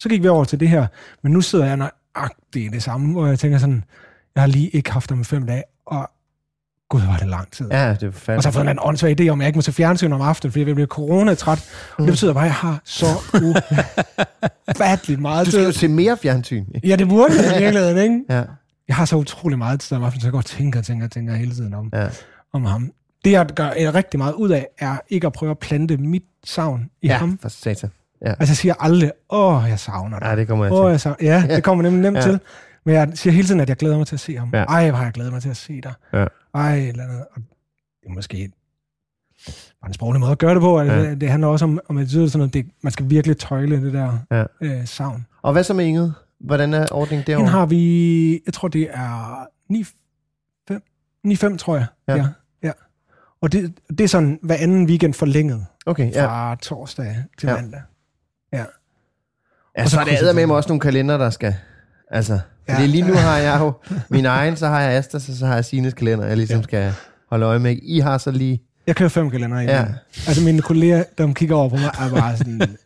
Så 0.00 0.08
gik 0.08 0.22
vi 0.22 0.28
over 0.28 0.44
til 0.44 0.60
det 0.60 0.68
her. 0.68 0.86
Men 1.22 1.32
nu 1.32 1.40
sidder 1.40 1.66
jeg 1.66 1.76
nøjagtigt 1.76 2.64
i 2.64 2.68
det 2.68 2.82
samme, 2.82 3.12
hvor 3.12 3.26
jeg 3.26 3.38
tænker 3.38 3.58
sådan, 3.58 3.84
jeg 4.34 4.42
har 4.42 4.48
lige 4.48 4.68
ikke 4.68 4.92
haft 4.92 5.10
ham 5.10 5.20
i 5.20 5.24
fem 5.24 5.46
dage, 5.46 5.62
og 5.86 6.10
gud, 6.88 7.00
var 7.00 7.16
det 7.16 7.28
lang 7.28 7.50
tid. 7.52 7.66
Ja, 7.70 7.90
det 8.00 8.02
er 8.02 8.06
Og 8.08 8.14
så 8.14 8.32
har 8.32 8.36
fandme. 8.36 8.42
jeg 8.44 8.52
fået 8.54 8.70
en 8.70 8.78
åndssvag 8.82 9.20
idé 9.20 9.28
om, 9.28 9.40
at 9.40 9.44
jeg 9.44 9.48
ikke 9.48 9.56
må 9.56 9.62
se 9.62 9.72
fjernsyn 9.72 10.12
om 10.12 10.20
aftenen, 10.20 10.52
fordi 10.52 10.66
jeg 10.66 10.74
bliver 10.74 10.86
coronatræt. 10.86 11.70
Og 11.96 12.02
det 12.04 12.12
betyder 12.12 12.32
bare, 12.32 12.44
at 12.44 12.48
jeg 12.48 12.54
har 12.54 12.80
så 12.84 13.06
ufatteligt 14.70 15.20
meget 15.20 15.46
Du 15.46 15.50
skal 15.50 15.64
jo 15.64 15.70
tid. 15.72 15.80
se 15.80 15.88
mere 15.88 16.16
fjernsyn. 16.16 16.64
Ikke? 16.74 16.88
Ja, 16.88 16.96
det 16.96 17.08
burde 17.08 17.34
jeg 17.34 17.56
i 17.56 17.58
virkeligheden, 17.62 17.98
ikke? 17.98 18.20
Ja, 18.28 18.42
Jeg 18.88 18.96
har 18.96 19.04
så 19.04 19.16
utrolig 19.16 19.58
meget 19.58 19.80
tid 19.80 19.96
om 19.96 20.04
aftenen, 20.04 20.20
så 20.20 20.26
jeg 20.26 20.32
går 20.32 20.38
og 20.38 20.44
tænker 20.44 20.78
og 20.80 20.84
tænker 20.84 21.06
og 21.06 21.10
tænker 21.10 21.34
hele 21.34 21.54
tiden 21.54 21.74
om, 21.74 21.90
ja. 21.92 22.08
om 22.52 22.64
ham. 22.64 22.92
Det, 23.24 23.30
jeg 23.30 23.46
gør 23.46 23.70
rigtig 23.94 24.18
meget 24.18 24.32
ud 24.34 24.50
af, 24.50 24.66
er 24.78 24.96
ikke 25.08 25.26
at 25.26 25.32
prøve 25.32 25.50
at 25.50 25.58
plante 25.58 25.96
mit 25.96 26.24
savn 26.44 26.90
i 27.02 27.06
ja 27.06 27.16
ham. 27.16 27.38
for 27.42 27.48
satan. 27.48 27.90
Ja. 28.22 28.28
Altså, 28.28 28.50
jeg 28.52 28.56
siger 28.56 28.74
aldrig, 28.80 29.12
åh, 29.30 29.64
jeg 29.68 29.78
savner 29.78 30.18
dig. 30.18 30.26
ja, 30.26 30.36
det 30.36 30.48
kommer 30.48 30.64
jeg 30.64 30.72
Åh, 30.74 30.84
til. 30.86 30.90
jeg 30.90 31.00
savner. 31.00 31.16
Ja, 31.20 31.54
det 31.56 31.64
kommer 31.64 31.82
nemlig 31.82 32.02
nemt 32.02 32.16
Ja. 32.16 32.20
ja. 32.22 32.26
til. 32.30 32.40
Men 32.84 32.94
jeg 32.94 33.10
siger 33.14 33.32
hele 33.34 33.46
tiden, 33.48 33.60
at 33.60 33.68
jeg 33.68 33.76
glæder 33.76 33.98
mig 33.98 34.06
til 34.06 34.16
at 34.16 34.20
se 34.20 34.36
ham. 34.36 34.50
Ja. 34.52 34.58
Ja. 34.58 34.64
Ej, 34.64 34.88
hvor 34.90 34.96
har 34.98 35.04
jeg 35.04 35.12
glædet 35.12 35.32
mig 35.32 35.42
til 35.42 35.48
at 35.48 35.56
se 35.56 35.80
dig. 35.80 35.92
Ja. 36.12 36.26
Ej, 36.54 36.78
eller 36.78 37.04
andet. 37.04 37.20
Og 37.36 37.42
det 38.02 38.08
er 38.08 38.12
måske 38.14 38.50
bare 39.80 39.88
en 39.88 39.94
sproglig 39.94 40.20
måde 40.20 40.32
at 40.32 40.38
gøre 40.38 40.54
det 40.54 40.60
på. 40.60 40.80
Ja. 40.80 40.94
Ja. 40.94 41.10
Det, 41.10 41.20
det 41.20 41.30
handler 41.30 41.48
også 41.48 41.64
om, 41.64 41.80
om 41.88 41.96
og 41.96 42.06
sådan 42.08 42.30
noget. 42.34 42.54
Det, 42.54 42.66
man 42.82 42.92
skal 42.92 43.10
virkelig 43.10 43.38
tøjle 43.38 43.84
det 43.84 43.92
der 43.92 44.18
Ja. 44.30 44.44
øh, 44.60 44.86
savn. 44.86 45.26
Og 45.42 45.52
hvad 45.52 45.64
så 45.64 45.74
med 45.74 45.84
Inge? 45.84 46.12
Hvordan 46.46 46.74
er 46.74 46.86
ordningen 46.92 47.26
Den 47.26 47.32
derovre? 47.32 47.50
har 47.50 47.66
vi, 47.66 48.32
jeg 48.46 48.54
tror 48.54 48.68
det 48.68 48.88
er 48.92 49.46
9-5, 51.52 51.56
tror 51.56 51.76
jeg. 51.76 51.86
Ja. 52.08 52.16
ja. 52.16 52.26
ja. 52.62 52.72
Og 53.42 53.52
det, 53.52 53.74
det 53.88 54.00
er 54.00 54.08
sådan 54.08 54.38
hver 54.42 54.54
anden 54.56 54.86
weekend 54.86 55.14
forlænget 55.14 55.66
Okay, 55.86 56.12
ja. 56.12 56.26
fra 56.26 56.54
torsdag 56.62 57.16
til 57.38 57.46
Ja. 57.48 57.54
mandag. 57.54 57.80
Ja. 58.52 58.58
Ja, 58.58 59.82
Og 59.82 59.88
så 59.88 59.94
så 59.94 60.00
er 60.00 60.04
det 60.26 60.34
med 60.34 60.46
mig 60.46 60.56
også 60.56 60.68
nogle 60.68 60.80
kalender, 60.80 61.18
der 61.18 61.30
skal... 61.30 61.54
Altså, 62.10 62.38
fordi 62.70 62.80
Ja. 62.82 62.86
lige 62.86 63.02
nu 63.06 63.14
har 63.14 63.38
jeg 63.38 63.60
jo 63.60 63.72
min 64.16 64.26
egen, 64.26 64.56
så 64.56 64.66
har 64.66 64.80
jeg 64.80 64.92
Astas, 64.92 65.28
og 65.28 65.34
så 65.34 65.46
har 65.46 65.54
jeg 65.54 65.64
Sines 65.64 65.94
kalender, 65.94 66.26
jeg 66.26 66.36
ligesom 66.36 66.56
Ja. 66.58 66.62
skal 66.62 66.94
holde 67.30 67.46
øje 67.46 67.58
med. 67.58 67.76
I 67.82 67.98
har 68.00 68.18
så 68.18 68.30
lige... 68.30 68.62
Jeg 68.86 68.96
kører 68.96 69.08
fem 69.08 69.30
kalender. 69.30 69.60
Ja. 69.60 69.76
Ja. 69.80 69.86
Altså 70.28 70.44
mine 70.44 70.62
kolleger, 70.62 71.04
der 71.18 71.32
kigger 71.32 71.56
over 71.56 71.68
på 71.68 71.76
mig, 71.76 71.90
er 72.00 72.10
bare 72.20 72.36
sådan 72.36 72.60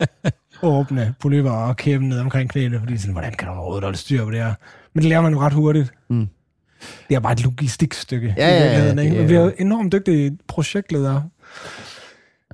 åbne 0.63 1.15
polypper 1.21 1.51
og 1.51 1.77
kæben 1.77 2.09
ned 2.09 2.21
omkring 2.21 2.51
knæene, 2.51 2.79
fordi 2.79 2.99
sådan, 2.99 3.13
hvordan 3.13 3.33
kan 3.33 3.49
du 3.49 3.55
overhovedet 3.55 3.85
holde 3.85 3.99
styr 3.99 4.25
på 4.25 4.31
det 4.31 4.39
her? 4.39 4.55
Men 4.95 5.03
det 5.03 5.09
lærer 5.09 5.21
man 5.21 5.33
jo 5.33 5.41
ret 5.41 5.53
hurtigt. 5.53 5.93
Mm. 6.11 6.27
Det 7.09 7.15
er 7.15 7.21
bare 7.21 7.33
et 7.33 7.45
logistikstykke. 7.45 8.35
Ja, 8.37 8.49
ja, 8.49 8.55
ja, 8.55 8.63
virkeligheden, 8.63 8.99
det 8.99 9.05
ikke? 9.23 9.37
er 9.37 9.41
jo- 9.45 9.53
enormt 9.59 9.93
dygtig 9.93 10.39
projektleder. 10.49 11.23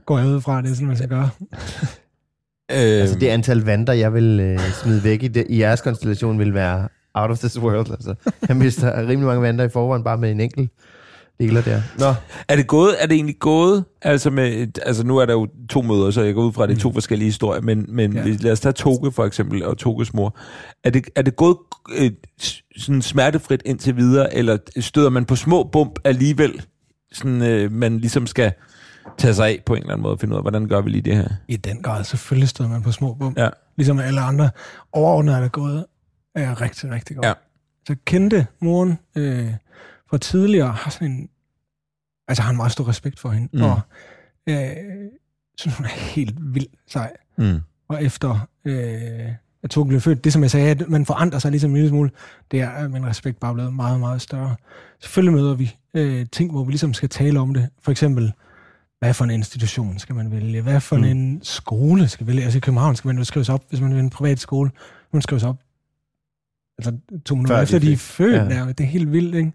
Går 0.07 0.19
jeg 0.19 0.27
ud 0.29 0.41
fra, 0.41 0.63
det 0.63 0.71
er 0.71 0.75
sådan, 0.75 0.87
man 0.89 0.97
skal 0.97 1.09
gøre. 1.09 1.31
Øh, 2.71 3.01
Altså 3.01 3.19
det 3.19 3.29
antal 3.29 3.59
vandter, 3.59 3.93
jeg 3.93 4.15
vil 4.15 4.41
øh, 4.41 4.59
smide 4.61 5.05
væk 5.05 5.23
i, 5.23 5.29
det, 5.29 5.47
i 5.49 5.61
jeres 5.61 5.81
konstellation, 5.81 6.39
vil 6.39 6.55
være 6.55 6.89
out 7.15 7.31
of 7.31 7.39
this 7.39 7.59
world. 7.61 7.91
Altså, 7.91 8.15
jeg 8.49 8.57
mister 8.57 9.01
rimelig 9.01 9.21
mange 9.27 9.43
vandter 9.43 9.65
i 9.65 9.69
forvejen, 9.69 10.05
bare 10.05 10.19
med 10.19 10.31
en 10.31 10.41
enkelt 10.41 10.71
deler 11.41 11.63
der. 11.63 11.83
Nå, 11.99 12.15
Er 12.49 12.57
det 12.57 12.67
gået? 12.67 13.03
Er 13.03 13.07
det 13.07 13.15
egentlig 13.15 13.39
gået? 13.39 13.85
Altså, 14.03 14.31
med, 14.31 14.79
altså 14.83 15.05
nu 15.07 15.17
er 15.19 15.27
der 15.27 15.33
jo 15.33 15.49
to 15.71 15.83
møder, 15.83 16.11
så 16.11 16.23
jeg 16.23 16.35
går 16.35 16.43
ud 16.43 16.53
fra, 16.53 16.63
at 16.63 16.69
det 16.69 16.77
er 16.77 16.81
to 16.81 16.93
forskellige 16.93 17.27
historier, 17.27 17.61
men, 17.61 17.87
men 17.89 18.13
ja. 18.13 18.25
Lad 18.41 18.53
os 18.53 18.61
tage 18.61 18.73
Toge 18.73 19.13
for 19.13 19.25
eksempel, 19.25 19.65
og 19.65 19.79
Toges 19.79 20.15
mor. 20.15 20.39
Er 20.85 20.91
det, 20.91 21.05
er 21.17 21.23
det 21.23 21.37
gået 21.37 21.57
øh, 21.97 22.11
sådan 22.77 23.03
smertefrit 23.03 23.63
indtil 23.65 23.97
videre, 23.97 24.35
eller 24.35 24.59
støder 24.81 25.11
man 25.11 25.25
på 25.25 25.37
små 25.37 25.63
bump 25.63 25.99
alligevel, 26.05 26.63
sådan 27.13 27.43
øh, 27.43 27.73
man 27.73 27.99
ligesom 27.99 28.27
skal 28.27 28.53
tage 29.19 29.35
sig 29.35 29.49
af 29.49 29.63
på 29.67 29.75
en 29.75 29.81
eller 29.81 29.93
anden 29.93 30.03
måde 30.03 30.13
og 30.13 30.21
finde 30.21 30.33
ud 30.33 30.37
af, 30.37 30.43
hvordan 30.43 30.69
gør 30.69 30.81
vi 30.81 30.91
lige 30.91 31.03
det 31.03 31.17
her? 31.17 31.29
I 31.49 31.57
den 31.57 31.83
grad, 31.83 32.05
selvfølgelig 32.05 32.49
stod 32.49 32.69
man 32.69 32.83
på 32.83 32.93
små 32.93 33.15
bum. 33.15 33.35
Ja. 33.37 33.49
Ligesom 33.77 33.99
alle 33.99 34.21
andre. 34.21 34.51
Overordnet 34.93 35.35
er 35.35 35.41
det 35.41 35.53
gået 35.53 35.85
er 36.35 36.61
rigtig, 36.61 36.91
rigtig 36.91 37.17
godt. 37.17 37.27
Ja. 37.27 37.33
Så 37.87 37.97
kendte 38.05 38.47
moren 38.61 38.99
øh, 39.17 39.51
fra 40.15 40.19
tidligere, 40.19 40.73
har 40.73 40.91
sådan 40.91 41.11
en, 41.11 41.29
altså 42.29 42.43
har 42.43 42.51
en 42.51 42.57
meget 42.57 42.73
stor 42.73 42.89
respekt 42.89 43.21
for 43.21 43.29
hende, 43.31 43.49
Mm. 43.53 43.63
og 43.63 43.81
øh, 44.49 44.67
synes, 45.59 45.77
hun 45.77 45.85
er 45.87 45.91
helt 45.91 46.35
vild 46.55 46.67
sej. 46.87 47.13
Mm. 47.39 47.61
Og 47.89 48.05
efter 48.05 48.49
øh, 48.65 49.29
at 49.63 49.71
Togen 49.71 49.89
blev 49.89 50.01
født, 50.01 50.25
det 50.25 50.33
som 50.33 50.43
jeg 50.43 50.51
sagde, 50.51 50.71
at 50.71 50.89
man 50.89 51.07
forandrer 51.07 51.39
sig 51.39 51.51
ligesom 51.51 51.71
en 51.71 51.75
lille 51.75 51.89
smule, 51.89 52.11
det 52.51 52.61
er, 52.61 52.71
at 52.71 52.91
min 52.91 53.07
respekt 53.07 53.41
bare 53.41 53.55
blevet 53.55 53.75
meget, 53.75 54.01
meget 54.01 54.23
større. 54.23 54.57
Selvfølgelig 55.01 55.33
møder 55.35 55.55
vi 55.55 55.77
øh, 55.95 56.27
ting, 56.33 56.51
hvor 56.51 56.65
vi 56.65 56.73
ligesom 56.73 56.95
skal 56.95 57.09
tale 57.09 57.41
om 57.41 57.55
det. 57.55 57.69
For 57.81 57.91
eksempel, 57.91 58.33
hvad 58.99 59.15
for 59.15 59.25
en 59.25 59.31
institution 59.31 59.99
skal 59.99 60.15
man 60.15 60.31
vælge? 60.31 60.63
Hvad 60.63 60.81
for 60.81 60.97
Mm. 60.97 61.05
en 61.05 61.41
skole 61.43 62.09
skal 62.09 62.27
vælge? 62.27 62.43
Altså 62.43 62.57
i 62.57 62.61
København 62.61 62.97
skal 62.97 63.09
man 63.09 63.19
jo 63.19 63.25
skrives 63.25 63.49
op, 63.49 63.65
hvis 63.69 63.81
man 63.81 63.95
vil 63.95 64.01
en 64.01 64.11
privat 64.11 64.41
skole. 64.41 64.71
Man 65.13 65.23
skrives 65.23 65.45
op 65.45 65.57
altså 66.79 66.97
to 67.25 67.35
minutter 67.35 67.57
Før 67.57 67.63
efter, 67.63 67.79
de 67.79 67.93
er 67.93 67.97
født. 67.97 68.35
ja. 68.53 68.65
Ja. 68.65 68.69
Det 68.69 68.81
er 68.81 68.85
helt 68.85 69.13
vildt, 69.13 69.35
ikke? 69.35 69.53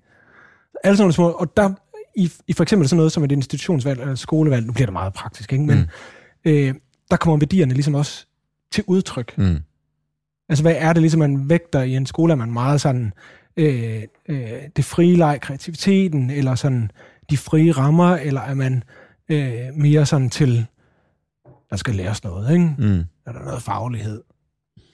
Alle 0.83 0.97
sådan 0.97 1.03
nogle 1.03 1.13
små, 1.13 1.29
og 1.29 1.57
der, 1.57 1.69
i, 2.15 2.31
i 2.47 2.53
for 2.53 2.63
eksempel 2.63 2.87
sådan 2.89 2.97
noget 2.97 3.11
som 3.11 3.23
et 3.23 3.31
institutionsvalg 3.31 4.01
eller 4.01 4.15
skolevalg, 4.15 4.65
nu 4.65 4.73
bliver 4.73 4.85
det 4.85 4.93
meget 4.93 5.13
praktisk, 5.13 5.53
ikke? 5.53 5.65
men 5.65 5.77
Mm. 5.77 6.51
øh, 6.51 6.73
der 7.11 7.17
kommer 7.17 7.37
værdierne 7.37 7.73
ligesom 7.73 7.95
også 7.95 8.25
til 8.71 8.83
udtryk. 8.87 9.37
Mm. 9.37 9.59
Altså, 10.49 10.63
hvad 10.63 10.75
er 10.77 10.93
det 10.93 11.01
ligesom, 11.01 11.19
man 11.19 11.49
vægter 11.49 11.81
i 11.81 11.95
en 11.95 12.05
skole? 12.05 12.31
Er 12.33 12.37
man 12.37 12.51
meget 12.51 12.81
sådan, 12.81 13.13
øh, 13.57 14.03
øh, 14.29 14.51
det 14.75 14.85
frie 14.85 15.15
leg, 15.15 15.39
kreativiteten, 15.41 16.29
eller 16.29 16.55
sådan 16.55 16.91
de 17.29 17.37
frie 17.37 17.71
rammer, 17.71 18.15
eller 18.15 18.41
er 18.41 18.53
man 18.53 18.83
øh, 19.29 19.59
mere 19.75 20.05
sådan 20.05 20.29
til, 20.29 20.65
der 21.69 21.75
skal 21.75 21.95
læres 21.95 22.23
noget, 22.23 22.51
ikke? 22.53 22.75
Mm. 22.77 22.99
Er 23.25 23.31
der 23.31 23.43
noget 23.45 23.61
faglighed? 23.61 24.21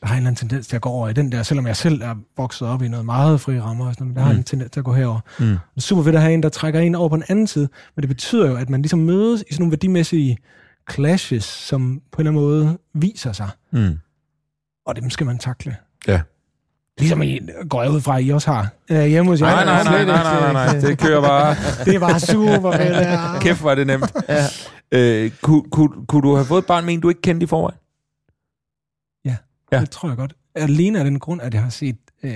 Der 0.05 0.09
har 0.09 0.15
en 0.15 0.19
eller 0.21 0.27
anden 0.29 0.35
tendens 0.49 0.67
til 0.67 0.75
at 0.75 0.81
gå 0.81 0.89
over 0.89 1.09
i 1.09 1.13
den 1.13 1.31
der, 1.31 1.43
selvom 1.43 1.67
jeg 1.67 1.75
selv 1.75 2.01
er 2.01 2.15
vokset 2.37 2.67
op 2.67 2.81
i 2.81 2.87
noget 2.87 3.05
meget 3.05 3.41
frie 3.41 3.61
rammer, 3.63 3.87
og 3.87 3.93
sådan, 3.93 4.07
men 4.07 4.15
der 4.15 4.21
har 4.21 4.31
Mm. 4.31 4.37
en 4.37 4.43
tendens 4.43 4.71
til 4.71 4.79
at 4.79 4.83
gå 4.83 4.93
herover. 4.93 5.19
Mm. 5.39 5.45
Det 5.45 5.59
er 5.77 5.81
super 5.81 6.03
fedt 6.03 6.15
at 6.15 6.21
have 6.21 6.33
en, 6.33 6.43
der 6.43 6.49
trækker 6.49 6.79
en 6.79 6.95
over 6.95 7.09
på 7.09 7.15
den 7.15 7.23
anden 7.29 7.47
side, 7.47 7.67
men 7.95 8.01
det 8.01 8.09
betyder 8.09 8.49
jo, 8.49 8.55
at 8.55 8.69
man 8.69 8.81
ligesom 8.81 8.99
mødes 8.99 9.41
i 9.49 9.53
sådan 9.53 9.61
nogle 9.63 9.71
værdimæssige 9.71 10.37
clashes, 10.91 11.43
som 11.43 12.01
på 12.11 12.21
en 12.21 12.27
eller 12.27 12.41
anden 12.41 12.43
måde 12.43 12.77
viser 12.93 13.31
sig, 13.31 13.49
Mm. 13.71 13.97
og 14.87 14.95
dem 14.95 15.09
skal 15.09 15.25
man 15.25 15.37
takle. 15.37 15.75
Ja. 16.07 16.21
Ligesom 16.99 17.21
I 17.21 17.39
går 17.69 17.81
jeg 17.83 17.91
ud 17.91 18.01
fra, 18.01 18.17
at 18.19 18.25
I 18.25 18.29
også 18.29 18.51
har 18.51 18.67
øh, 18.91 19.05
hjemme 19.05 19.31
hos 19.31 19.41
jer. 19.41 19.45
Nej, 19.47 19.65
nej, 19.65 19.83
nej, 19.83 20.05
nej, 20.05 20.23
nej, 20.23 20.53
nej, 20.53 20.65
nej, 20.73 20.79
det 20.79 20.97
kører 20.99 21.21
bare. 21.21 21.55
Det 21.85 21.95
er 21.95 21.99
bare 21.99 22.19
super 22.19 22.71
fedt. 22.71 22.89
Ja. 22.91 23.39
Kæft, 23.39 23.61
er 23.63 23.75
det 23.75 23.87
nemt. 23.87 24.11
ja. 24.29 24.45
Øh, 24.91 25.31
kunne, 25.41 25.63
kunne, 25.71 25.89
kunne 26.07 26.21
du 26.21 26.35
have 26.35 26.45
fået 26.45 26.61
et 26.61 26.65
barn 26.67 26.85
med 26.85 26.93
en, 26.93 26.99
du 26.99 27.09
ikke 27.09 27.21
kendte 27.21 27.43
i 27.43 27.47
forvejen? 27.47 27.77
Ja. 29.75 29.81
Det 29.81 29.89
tror 29.89 30.09
jeg 30.09 30.17
godt. 30.17 30.33
Alene 30.55 30.99
af 30.99 31.05
den 31.05 31.19
grund, 31.19 31.41
at 31.41 31.53
jeg 31.53 31.61
har 31.63 31.69
set 31.69 31.95
øh, 32.23 32.31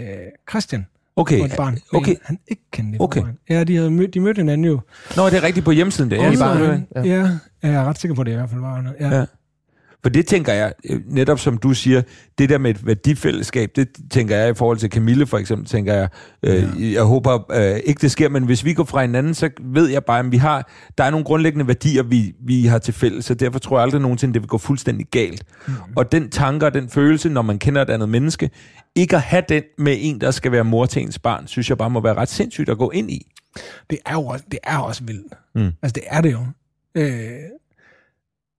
Christian 0.49 0.85
Okay, 1.15 1.45
et 1.45 1.53
barn, 1.57 1.77
okay. 1.93 2.15
han 2.23 2.39
ikke 2.47 2.61
kendte 2.71 2.95
i 2.95 2.99
Okay. 3.01 3.23
Ja, 3.49 3.63
de, 3.63 3.75
havde 3.75 3.91
mødt, 3.91 4.13
de 4.13 4.19
mødte 4.19 4.39
hinanden 4.39 4.65
jo. 4.65 4.79
Nå, 5.17 5.25
det 5.25 5.33
er 5.37 5.43
rigtigt 5.43 5.65
på 5.65 5.71
hjemmesiden 5.71 6.11
i 6.11 6.35
så- 6.35 6.43
barn. 6.43 6.87
ja. 6.95 7.01
ja, 7.03 7.29
jeg 7.63 7.73
er 7.73 7.83
ret 7.85 7.99
sikker 7.99 8.15
på, 8.15 8.23
det 8.23 8.31
i 8.31 8.35
hvert 8.35 8.49
fald 8.49 8.61
var. 8.61 8.93
Ja. 8.99 9.17
Ja. 9.17 9.25
For 10.03 10.09
det 10.09 10.25
tænker 10.25 10.53
jeg, 10.53 10.73
øh, 10.89 10.99
netop 11.05 11.39
som 11.39 11.57
du 11.57 11.73
siger, 11.73 12.01
det 12.37 12.49
der 12.49 12.57
med 12.57 12.71
et 12.71 12.85
værdifællesskab, 12.85 13.71
det 13.75 13.87
tænker 14.11 14.37
jeg 14.37 14.49
i 14.49 14.53
forhold 14.53 14.77
til 14.77 14.89
Camille 14.89 15.27
for 15.27 15.37
eksempel, 15.37 15.67
tænker 15.67 15.93
jeg, 15.93 16.09
øh, 16.43 16.93
jeg 16.93 17.03
håber 17.03 17.51
øh, 17.51 17.79
ikke 17.85 18.01
det 18.01 18.11
sker, 18.11 18.29
men 18.29 18.43
hvis 18.43 18.65
vi 18.65 18.73
går 18.73 18.83
fra 18.83 19.01
hinanden, 19.01 19.33
så 19.33 19.49
ved 19.61 19.89
jeg 19.89 20.03
bare, 20.03 20.19
at 20.19 20.31
vi 20.31 20.37
har, 20.37 20.71
der 20.97 21.03
er 21.03 21.09
nogle 21.09 21.25
grundlæggende 21.25 21.67
værdier, 21.67 22.03
vi, 22.03 22.33
vi 22.39 22.65
har 22.65 22.77
til 22.77 22.93
fælles, 22.93 23.25
så 23.25 23.33
derfor 23.33 23.59
tror 23.59 23.77
jeg 23.77 23.83
aldrig 23.83 24.01
nogensinde, 24.01 24.33
det 24.33 24.41
vil 24.41 24.49
gå 24.49 24.57
fuldstændig 24.57 25.07
galt. 25.11 25.43
Mm. 25.67 25.73
Og 25.95 26.11
den 26.11 26.29
tanke 26.29 26.65
og 26.65 26.73
den 26.73 26.89
følelse, 26.89 27.29
når 27.29 27.41
man 27.41 27.59
kender 27.59 27.81
et 27.81 27.89
andet 27.89 28.09
menneske, 28.09 28.49
ikke 28.95 29.15
at 29.15 29.21
have 29.21 29.43
den 29.49 29.63
med 29.77 29.97
en, 29.99 30.21
der 30.21 30.31
skal 30.31 30.51
være 30.51 30.63
mor 30.63 30.85
til 30.85 31.01
ens 31.01 31.19
barn, 31.19 31.47
synes 31.47 31.69
jeg 31.69 31.77
bare 31.77 31.89
må 31.89 32.01
være 32.01 32.13
ret 32.13 32.29
sindssygt 32.29 32.69
at 32.69 32.77
gå 32.77 32.89
ind 32.89 33.11
i. 33.11 33.31
Det 33.89 33.97
er 34.05 34.13
jo 34.13 34.25
også, 34.25 34.45
det 34.51 34.59
er 34.63 34.77
også 34.77 35.03
vildt. 35.03 35.33
Mm. 35.55 35.71
Altså, 35.81 35.93
det 35.93 36.03
er 36.07 36.21
det 36.21 36.31
jo. 36.31 36.39
Øh, 36.95 37.31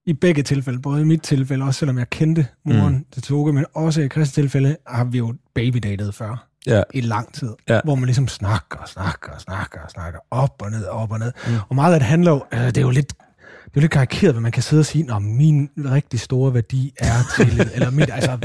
I 0.05 0.13
begge 0.13 0.43
tilfælde, 0.43 0.79
både 0.79 1.01
i 1.01 1.03
mit 1.03 1.21
tilfælde, 1.21 1.65
også 1.65 1.79
selvom 1.79 1.97
jeg 1.97 2.09
kendte 2.09 2.47
moren 2.65 2.93
mm. 2.95 3.05
til 3.11 3.21
Toge, 3.23 3.53
men 3.53 3.65
også 3.73 4.01
i 4.01 4.09
Christians 4.09 4.31
tilfælde, 4.33 4.77
har 4.87 5.03
vi 5.03 5.17
jo 5.17 5.33
babydatet 5.55 6.15
før 6.15 6.47
Ja. 6.67 6.81
i 6.93 7.01
lang 7.01 7.33
tid, 7.33 7.49
Ja. 7.69 7.79
hvor 7.83 7.95
man 7.95 8.05
ligesom 8.05 8.27
snakker 8.27 8.77
og 8.79 8.87
snakker 8.89 9.31
og 9.31 9.41
snakker 9.41 9.79
og 9.79 9.91
snakker 9.91 10.19
op 10.31 10.61
og 10.61 10.71
ned, 10.71 10.85
op 10.85 11.11
og 11.11 11.19
ned. 11.19 11.31
Mm. 11.47 11.53
Og 11.69 11.75
meget 11.75 11.93
af 11.93 11.99
det 11.99 12.07
handler 12.07 12.31
jo, 12.31 12.43
øh, 12.53 12.59
det 12.59 12.77
er 12.77 12.81
jo 12.81 12.89
lidt, 12.89 13.07
det 13.17 13.17
er 13.65 13.71
jo 13.75 13.81
lidt 13.81 13.91
karikeret, 13.91 14.33
hvad 14.33 14.41
man 14.41 14.51
kan 14.51 14.63
sidde 14.63 14.79
og 14.79 14.85
sige, 14.85 15.13
at 15.15 15.21
min 15.21 15.69
rigtig 15.77 16.19
store 16.19 16.53
værdi 16.53 16.93
er 16.99 17.13
til, 17.35 17.61
eller 17.75 17.91
mit, 17.91 18.09
altså, 18.13 18.37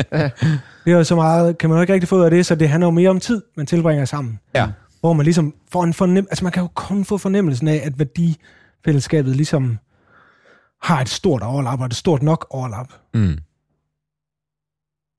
det 0.84 0.92
er 0.92 0.96
jo 0.96 1.04
så 1.04 1.14
meget, 1.14 1.58
kan 1.58 1.70
man 1.70 1.76
jo 1.76 1.80
ikke 1.80 1.92
rigtig 1.92 2.08
få 2.08 2.16
ud 2.16 2.22
af 2.22 2.30
det, 2.30 2.46
så 2.46 2.54
det 2.54 2.68
handler 2.68 2.86
jo 2.86 2.90
mere 2.90 3.10
om 3.10 3.20
tid, 3.20 3.42
man 3.56 3.66
tilbringer 3.66 4.04
sammen. 4.04 4.38
Ja. 4.54 4.68
Hvor 5.00 5.12
man 5.12 5.24
ligesom 5.24 5.54
får 5.72 5.84
en 5.84 5.94
fornem, 5.94 6.26
altså 6.30 6.44
man 6.44 6.52
kan 6.52 6.62
jo 6.62 6.68
kun 6.74 7.04
få 7.04 7.18
fornemmelsen 7.18 7.68
af, 7.68 7.82
at 7.84 7.98
værdifællesskabet 7.98 9.36
ligesom 9.36 9.78
har 10.86 11.00
et 11.00 11.08
stort 11.08 11.42
overlap, 11.42 11.80
og 11.80 11.86
et 11.86 11.94
stort 11.94 12.22
nok 12.22 12.46
overlap. 12.50 12.92
Mm. 13.14 13.38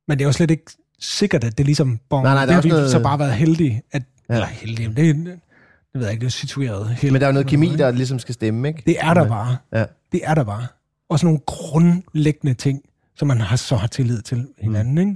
Men 0.08 0.18
det 0.18 0.22
er 0.22 0.26
jo 0.28 0.32
slet 0.32 0.52
ikke 0.52 0.66
sikkert, 1.00 1.44
at 1.44 1.58
det 1.58 1.66
ligesom... 1.66 2.00
Bon, 2.10 2.24
Nej, 2.24 2.34
nej, 2.34 2.40
der 2.42 2.46
det 2.46 2.56
har 2.56 2.62
vi 2.62 2.70
noget- 2.70 2.92
så 2.92 3.04
bare 3.04 3.20
været 3.20 3.34
heldige, 3.34 3.82
at... 3.92 4.04
Ja. 4.30 4.34
Eller 4.34 4.48
heldige, 4.48 4.88
men 4.88 4.98
det, 4.98 5.16
det, 5.26 5.40
ved 5.94 6.02
jeg 6.02 6.12
ikke, 6.12 6.22
det 6.22 6.26
er 6.28 6.32
situeret. 6.32 6.90
Helt, 6.90 7.14
Men 7.14 7.22
der 7.22 7.28
er 7.28 7.32
jo 7.32 7.34
noget 7.34 7.48
kemi, 7.48 7.76
der 7.76 7.92
ligesom 7.92 8.20
skal 8.20 8.34
stemme, 8.34 8.68
ikke? 8.68 8.84
Det 8.86 8.96
er 9.00 9.14
der 9.14 9.28
bare. 9.28 9.58
Ja. 9.74 9.86
Det 10.12 10.22
er 10.24 10.34
der 10.34 10.44
bare. 10.44 10.68
Og 11.10 11.20
sådan 11.20 11.26
nogle 11.28 11.40
grundlæggende 11.46 12.54
ting, 12.54 12.82
som 13.16 13.28
man 13.28 13.42
har, 13.42 13.56
så 13.56 13.76
har 13.76 13.88
tillid 13.88 14.22
til 14.22 14.48
hinanden, 14.58 14.94
mm. 14.96 15.10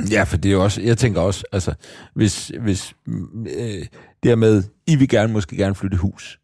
ikke? 0.00 0.14
Ja, 0.14 0.22
for 0.22 0.36
det 0.36 0.48
er 0.48 0.52
jo 0.52 0.64
også, 0.64 0.82
jeg 0.82 0.98
tænker 0.98 1.20
også, 1.20 1.44
altså, 1.52 1.74
hvis, 2.14 2.52
hvis 2.60 2.94
øh, 3.36 3.86
dermed, 4.22 4.62
I 4.86 4.96
vil 4.96 5.08
gerne, 5.08 5.32
måske 5.32 5.56
gerne 5.56 5.74
flytte 5.74 5.96
hus. 5.96 6.40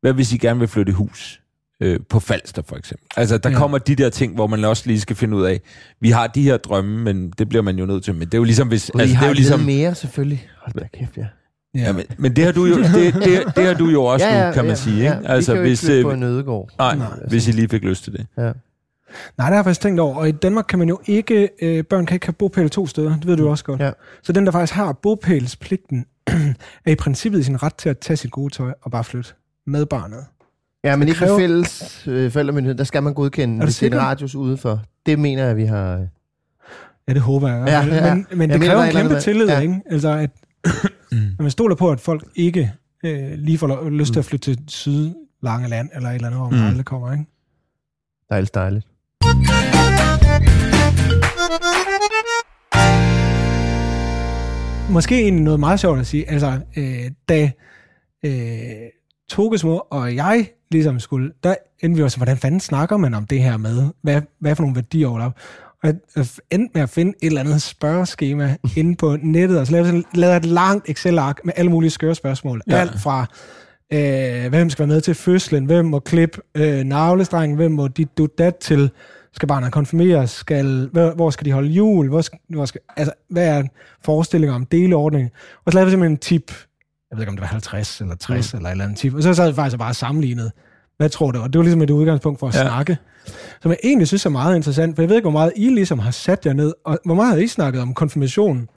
Hvad 0.00 0.12
hvis 0.12 0.32
I 0.32 0.36
gerne 0.38 0.58
vil 0.58 0.68
flytte 0.68 0.92
hus? 0.92 1.42
Øh, 1.80 2.00
på 2.08 2.20
Falster 2.20 2.62
for 2.62 2.76
eksempel. 2.76 3.06
Altså, 3.16 3.38
der 3.38 3.48
ja. 3.48 3.54
Ja. 3.54 3.58
kommer 3.60 3.78
de 3.78 3.94
der 3.94 4.10
ting, 4.10 4.34
hvor 4.34 4.46
man 4.46 4.64
også 4.64 4.82
lige 4.86 5.00
skal 5.00 5.16
finde 5.16 5.36
ud 5.36 5.44
af, 5.44 5.60
vi 6.00 6.10
har 6.10 6.26
de 6.26 6.42
her 6.42 6.56
drømme, 6.56 7.04
men 7.04 7.30
det 7.30 7.48
bliver 7.48 7.62
man 7.62 7.78
jo 7.78 7.86
nødt 7.86 8.04
til. 8.04 8.14
Men 8.14 8.26
det 8.26 8.34
er 8.34 8.38
jo 8.38 8.44
ligesom, 8.44 8.68
hvis... 8.68 8.88
I 8.88 8.92
altså, 8.94 9.06
det 9.06 9.16
har 9.16 9.24
er 9.24 9.28
jo 9.28 9.34
ligesom, 9.34 9.60
mere, 9.60 9.94
selvfølgelig. 9.94 10.48
Hold 10.58 10.74
da 10.74 10.88
kæft, 10.98 11.16
ja. 11.16 11.26
ja, 11.74 11.92
men, 11.92 12.04
men 12.18 12.36
det 12.36 12.44
har 12.44 12.52
du 12.52 12.64
jo, 12.64 12.76
det, 12.76 13.14
det, 13.14 13.56
det 13.56 13.64
har 13.66 13.74
du 13.74 13.86
jo 13.88 14.04
også 14.12 14.26
ja, 14.26 14.38
ja, 14.38 14.46
nu, 14.46 14.52
kan 14.52 14.64
man 14.64 14.70
ja, 14.70 14.74
sige. 14.74 15.02
Ja, 15.02 15.18
Ikke? 15.18 15.28
Altså, 15.28 15.52
vi 15.52 15.56
kan 15.56 15.64
jo 15.64 15.68
hvis, 15.68 15.82
ikke 15.82 15.98
øh, 15.98 16.02
på 16.02 16.10
en 16.10 16.22
ødegård. 16.22 16.70
nej, 16.78 16.96
Nej, 16.96 17.08
hvis 17.28 17.48
I 17.48 17.52
lige 17.52 17.68
fik 17.68 17.82
lyst 17.84 18.04
til 18.04 18.12
det. 18.12 18.26
Ja. 18.38 18.42
Nej, 18.42 18.52
det 19.36 19.44
har 19.44 19.54
jeg 19.54 19.64
faktisk 19.64 19.80
tænkt 19.80 20.00
over. 20.00 20.16
Og 20.16 20.28
i 20.28 20.32
Danmark 20.32 20.64
kan 20.68 20.78
man 20.78 20.88
jo 20.88 21.00
ikke... 21.06 21.48
Øh, 21.62 21.84
børn 21.84 22.06
kan 22.06 22.14
ikke 22.14 22.26
have 22.26 22.32
bopæl 22.32 22.70
to 22.70 22.86
steder. 22.86 23.16
Det 23.16 23.26
ved 23.26 23.36
du 23.36 23.42
jo 23.42 23.50
også 23.50 23.64
godt. 23.64 23.80
Ja. 23.80 23.90
Så 24.22 24.32
den, 24.32 24.46
der 24.46 24.52
faktisk 24.52 24.74
har 24.74 24.92
bopælspligten, 24.92 26.06
er 26.86 26.90
i 26.90 26.94
princippet 26.94 27.40
i 27.40 27.42
sin 27.42 27.62
ret 27.62 27.74
til 27.74 27.88
at 27.88 27.98
tage 27.98 28.16
sit 28.16 28.30
gode 28.30 28.54
tøj 28.54 28.72
og 28.82 28.90
bare 28.90 29.04
flytte 29.04 29.32
med 29.66 29.86
barnet. 29.86 30.24
Ja, 30.86 30.96
men 30.96 31.08
ikke 31.08 31.18
kræver- 31.18 31.38
fælles 31.38 32.04
øh, 32.06 32.30
forældremyndighed, 32.30 32.74
der 32.78 32.84
skal 32.84 33.02
man 33.02 33.14
godkende, 33.14 33.64
hvis 33.64 33.78
det 33.78 33.92
er 33.92 33.96
en 34.00 34.02
radius 34.06 34.34
udenfor. 34.34 34.82
Det 35.06 35.18
mener 35.18 35.44
jeg, 35.46 35.56
vi 35.56 35.64
har... 35.64 36.06
Ja, 37.08 37.12
det 37.14 37.22
håber 37.22 37.48
jeg. 37.48 37.66
Ja, 37.68 37.80
ja. 38.06 38.14
Men, 38.14 38.26
men 38.30 38.40
Jeg 38.40 38.48
det 38.48 38.60
mener, 38.60 38.66
kræver 38.74 38.82
er 38.82 38.86
en 38.90 38.92
kæmpe 38.96 39.20
tillid, 39.20 39.48
ja. 39.48 39.58
ikke? 39.60 39.80
Altså, 39.90 40.08
at 40.08 40.30
når 41.12 41.42
man 41.42 41.50
stoler 41.50 41.74
på, 41.76 41.90
at 41.90 42.00
folk 42.00 42.24
ikke 42.36 42.72
øh, 43.04 43.32
lige 43.32 43.58
får 43.58 43.88
lyst 43.90 44.12
til 44.12 44.18
at 44.18 44.24
flytte 44.24 44.54
til 44.54 44.62
syd 44.68 45.14
Langeland, 45.42 45.88
eller 45.94 46.08
et 46.10 46.14
eller 46.14 46.26
andet, 46.28 46.40
hvor 46.40 46.50
man 46.50 46.60
Mm. 46.60 46.66
aldrig 46.66 46.84
kommer, 46.84 47.12
ikke? 47.12 47.24
Dejligt, 48.30 48.54
dejligt. 48.54 48.86
Måske 54.90 55.20
egentlig 55.20 55.44
noget 55.44 55.60
meget 55.60 55.80
sjovt 55.80 56.00
at 56.00 56.06
sige. 56.06 56.30
Altså, 56.30 56.60
øh, 56.76 57.10
da 57.28 57.50
øh, 58.24 58.88
Toges 59.30 59.64
mor 59.64 59.86
og 59.90 60.14
jeg 60.14 60.48
ligesom 60.70 61.00
skulle, 61.00 61.32
der 61.44 61.54
endte 61.80 61.96
vi 61.96 62.02
også, 62.02 62.16
hvordan 62.16 62.36
fanden 62.36 62.60
snakker 62.60 62.96
man 62.96 63.14
om 63.14 63.26
det 63.26 63.42
her 63.42 63.56
med? 63.56 63.88
Hvad, 64.02 64.22
hvad 64.38 64.56
for 64.56 64.62
nogle 64.62 64.76
værdier 64.76 65.08
overlap? 65.08 65.32
Og 65.82 65.88
jeg 65.88 66.26
endte 66.50 66.70
med 66.74 66.82
at 66.82 66.90
finde 66.90 67.12
et 67.22 67.26
eller 67.26 67.40
andet 67.40 67.62
spørgeskema 67.62 68.56
inde 68.76 68.96
på 68.96 69.16
nettet, 69.22 69.58
og 69.58 69.66
så 69.66 69.72
lavede, 69.72 70.04
lavede 70.14 70.36
et 70.36 70.44
langt 70.44 70.88
Excel-ark 70.88 71.40
med 71.44 71.52
alle 71.56 71.70
mulige 71.70 71.90
skøre 71.90 72.14
spørgsmål. 72.14 72.62
Ja. 72.70 72.76
Alt 72.76 73.00
fra, 73.00 73.26
øh, 73.92 74.48
hvem 74.48 74.70
skal 74.70 74.82
være 74.82 74.94
med 74.94 75.00
til 75.00 75.14
fødslen, 75.14 75.64
hvem 75.64 75.84
må 75.84 75.98
klippe 75.98 76.40
øh, 76.54 76.84
navlestrengen, 76.84 77.56
hvem 77.56 77.72
må 77.72 77.88
dit 77.88 78.08
dat 78.38 78.56
til, 78.56 78.90
skal 79.36 79.48
barnet 79.48 79.72
konfirmeres, 79.72 80.30
skal, 80.30 80.88
hvor, 80.92 81.10
hvor 81.10 81.30
skal 81.30 81.44
de 81.44 81.52
holde 81.52 81.68
jul, 81.68 82.08
hvor 82.08 82.20
skal, 82.20 82.38
hvor 82.48 82.64
skal, 82.64 82.80
altså, 82.96 83.12
hvad 83.28 83.48
er 83.48 83.62
forestillinger 84.04 84.54
om 84.54 84.66
deleordning? 84.66 85.30
Og 85.64 85.72
så 85.72 85.76
lavede 85.76 85.86
vi 85.86 85.90
simpelthen 85.90 86.12
en 86.12 86.18
tip, 86.18 86.52
jeg 87.16 87.18
ved 87.18 87.22
ikke 87.22 87.30
om 87.30 87.36
det 87.36 87.40
var 87.40 87.46
50 87.46 88.00
eller 88.00 88.14
60 88.16 88.52
mm. 88.54 88.56
eller 88.56 88.68
et 88.68 88.72
eller 88.72 88.84
andet 88.84 88.98
tip, 88.98 89.14
og 89.14 89.22
så 89.22 89.34
sad 89.34 89.48
vi 89.50 89.54
faktisk 89.54 89.78
bare 89.78 89.94
sammenlignet, 89.94 90.52
hvad 90.96 91.08
tror 91.08 91.30
du? 91.30 91.38
Og 91.40 91.52
det 91.52 91.58
var 91.58 91.62
ligesom 91.62 91.82
et 91.82 91.90
udgangspunkt 91.90 92.40
for 92.40 92.48
at 92.48 92.54
Ja. 92.54 92.62
snakke, 92.62 92.96
som 93.62 93.70
jeg 93.70 93.78
egentlig 93.84 94.08
synes 94.08 94.26
er 94.26 94.30
meget 94.30 94.56
interessant, 94.56 94.96
for 94.96 95.02
jeg 95.02 95.08
ved 95.08 95.16
ikke, 95.16 95.24
hvor 95.24 95.38
meget 95.38 95.52
I 95.56 95.68
ligesom 95.68 95.98
har 95.98 96.10
sat 96.10 96.46
jer 96.46 96.52
ned, 96.52 96.72
og 96.84 96.98
hvor 97.04 97.14
meget 97.14 97.30
har 97.34 97.36
I 97.42 97.46
snakket 97.46 97.82
om 97.82 97.94
konfirmation? 97.94 98.68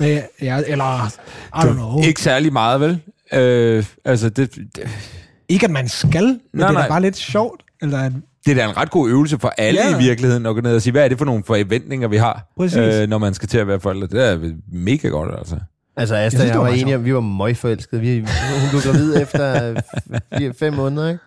Med, 0.00 0.22
ja, 0.42 0.60
eller, 0.66 1.06
I 1.08 1.66
don't 1.68 1.72
know. 1.72 2.02
Ikke 2.02 2.20
særlig 2.20 2.52
meget, 2.52 2.80
vel? 2.80 3.00
Øh, 3.32 3.84
altså, 4.04 4.28
det, 4.28 4.54
det, 4.54 4.88
Ikke 5.48 5.64
at 5.66 5.70
man 5.70 5.88
skal, 5.88 6.24
men 6.24 6.40
Nej, 6.54 6.68
det 6.68 6.74
er 6.76 6.78
nej. 6.80 6.88
bare 6.88 7.00
lidt 7.00 7.16
sjovt. 7.16 7.62
Eller, 7.82 7.98
at- 7.98 8.12
det 8.46 8.50
er 8.50 8.54
da 8.64 8.70
en 8.70 8.76
ret 8.76 8.90
god 8.90 9.08
øvelse 9.10 9.38
for 9.38 9.52
alle 9.58 9.80
ja. 9.80 9.96
I 9.98 10.02
virkeligheden, 10.02 10.46
at 10.46 10.54
gå 10.54 10.60
ned 10.60 10.74
og 10.76 10.82
sige, 10.82 10.92
hvad 10.92 11.04
er 11.04 11.08
det 11.08 11.18
for 11.18 11.24
nogle 11.24 11.44
forventninger, 11.44 12.08
vi 12.08 12.16
har, 12.16 12.46
øh, 12.60 13.08
når 13.08 13.18
man 13.18 13.34
skal 13.34 13.48
til 13.48 13.58
at 13.58 13.66
være 13.66 13.80
forældre. 13.80 14.06
Det 14.06 14.28
er 14.28 14.52
mega 14.72 15.08
godt, 15.08 15.34
altså. 15.38 15.56
Altså, 15.96 16.14
Asta 16.14 16.18
Jeg 16.18 16.26
og 16.26 16.30
synes, 16.30 16.50
jeg, 16.50 16.58
var 16.58 16.64
var 16.64 16.72
enige 16.72 16.96
om, 16.96 17.04
vi 17.04 17.14
var 17.14 17.20
møgforelskede. 17.20 18.00
Vi, 18.00 18.18
hun 18.20 18.68
blev 18.70 18.80
gravid 18.82 19.16
efter 19.22 19.74
fire, 20.38 20.52
fem 20.58 20.72
måneder, 20.74 21.08
ikke? 21.08 21.20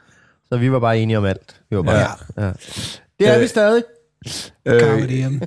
Så 0.49 0.57
vi 0.57 0.71
var 0.71 0.79
bare 0.79 0.99
enige 0.99 1.17
om 1.17 1.25
alt. 1.25 1.61
Vi 1.69 1.77
var 1.77 1.83
bare, 1.83 1.95
Ja. 2.37 2.45
ja. 2.45 2.51
Det 3.19 3.27
er 3.29 3.35
Øh, 3.35 3.41
vi 3.41 3.47
stadig. 3.47 3.83
Øh, 4.65 5.09
diem. 5.09 5.41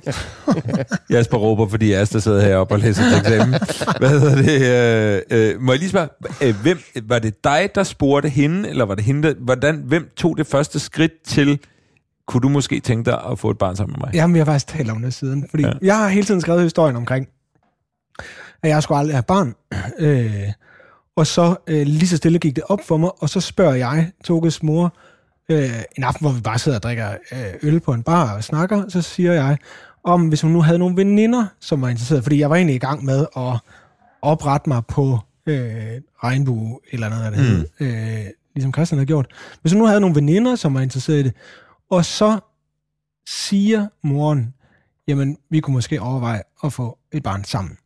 Jasper 1.13 1.37
råber, 1.37 1.67
fordi 1.67 1.93
Asta 1.93 2.19
sidder 2.19 2.41
heroppe 2.41 2.73
og 2.73 2.79
læser 2.79 3.03
til 3.09 3.17
eksamen. 3.19 3.55
Hvad 3.99 4.09
hedder 4.09 4.35
det? 4.35 5.21
Øh, 5.31 5.49
øh, 5.55 5.61
må 5.61 5.71
jeg 5.71 5.79
lige 5.79 5.89
spørge, 5.89 6.07
øh, 6.43 6.55
hvem, 6.61 6.79
var 7.03 7.19
det 7.19 7.43
dig, 7.43 7.69
der 7.75 7.83
spurgte 7.83 8.29
hende, 8.29 8.69
eller 8.69 8.85
var 8.85 8.95
det 8.95 9.03
hende, 9.03 9.27
der, 9.27 9.33
hvordan, 9.39 9.83
hvem 9.85 10.09
tog 10.17 10.37
det 10.37 10.47
første 10.47 10.79
skridt 10.79 11.11
til, 11.25 11.59
kunne 12.27 12.41
du 12.41 12.49
måske 12.49 12.79
tænke 12.79 13.11
dig 13.11 13.19
at 13.31 13.39
få 13.39 13.49
et 13.49 13.57
barn 13.57 13.75
sammen 13.75 13.95
med 13.99 14.07
mig? 14.07 14.15
Jamen, 14.15 14.33
vi 14.33 14.39
har 14.39 14.45
faktisk 14.45 14.67
talt 14.67 14.89
om 14.91 15.01
det 15.01 15.13
siden. 15.13 15.45
Fordi 15.49 15.63
ja. 15.63 15.71
jeg 15.81 15.97
har 15.97 16.07
hele 16.07 16.25
tiden 16.25 16.41
skrevet 16.41 16.63
historien 16.63 16.95
omkring, 16.95 17.27
at 18.63 18.69
jeg 18.69 18.83
skulle 18.83 18.97
aldrig 18.97 19.15
have 19.15 19.23
barn. 19.23 19.55
Øh, 19.99 20.51
og 21.15 21.27
så 21.27 21.55
øh, 21.67 21.87
lige 21.87 22.07
så 22.07 22.17
stille 22.17 22.39
gik 22.39 22.55
det 22.55 22.63
op 22.67 22.79
for 22.87 22.97
mig, 22.97 23.11
og 23.21 23.29
så 23.29 23.41
spørger 23.41 23.75
jeg 23.75 24.11
Toges 24.23 24.63
mor, 24.63 24.93
øh, 25.49 25.81
en 25.97 26.03
aften, 26.03 26.23
hvor 26.23 26.33
vi 26.33 26.41
bare 26.41 26.59
sidder 26.59 26.77
og 26.77 26.83
drikker 26.83 27.09
øh, 27.31 27.53
øl 27.63 27.79
på 27.79 27.93
en 27.93 28.03
bar 28.03 28.35
og 28.35 28.43
snakker, 28.43 28.89
så 28.89 29.01
siger 29.01 29.33
jeg, 29.33 29.57
om 30.03 30.27
hvis 30.27 30.41
hun 30.41 30.51
nu 30.51 30.61
havde 30.61 30.79
nogle 30.79 30.95
veninder, 30.95 31.45
som 31.59 31.81
var 31.81 31.89
interesseret, 31.89 32.23
fordi 32.23 32.39
jeg 32.39 32.49
var 32.49 32.55
egentlig 32.55 32.75
i 32.75 32.79
gang 32.79 33.05
med 33.05 33.25
at 33.37 33.57
oprette 34.21 34.69
mig 34.69 34.85
på 34.85 35.19
øh, 35.45 36.01
regnbue, 36.23 36.79
eller 36.91 37.09
noget 37.09 37.23
af 37.23 37.31
det 37.31 37.67
mm. 37.79 37.85
øh, 37.85 38.25
ligesom 38.55 38.73
Christian 38.73 38.97
havde 38.97 39.07
gjort. 39.07 39.27
Hvis 39.61 39.71
hun 39.71 39.81
nu 39.81 39.87
havde 39.87 39.99
nogle 39.99 40.15
veninder, 40.15 40.55
som 40.55 40.73
var 40.73 40.81
interesseret 40.81 41.19
i 41.19 41.23
det, 41.23 41.33
og 41.91 42.05
så 42.05 42.39
siger 43.27 43.87
moren, 44.03 44.53
jamen, 45.07 45.37
vi 45.49 45.59
kunne 45.59 45.73
måske 45.73 46.01
overveje 46.01 46.41
at 46.63 46.73
få 46.73 46.97
et 47.11 47.23
barn 47.23 47.43
sammen. 47.43 47.77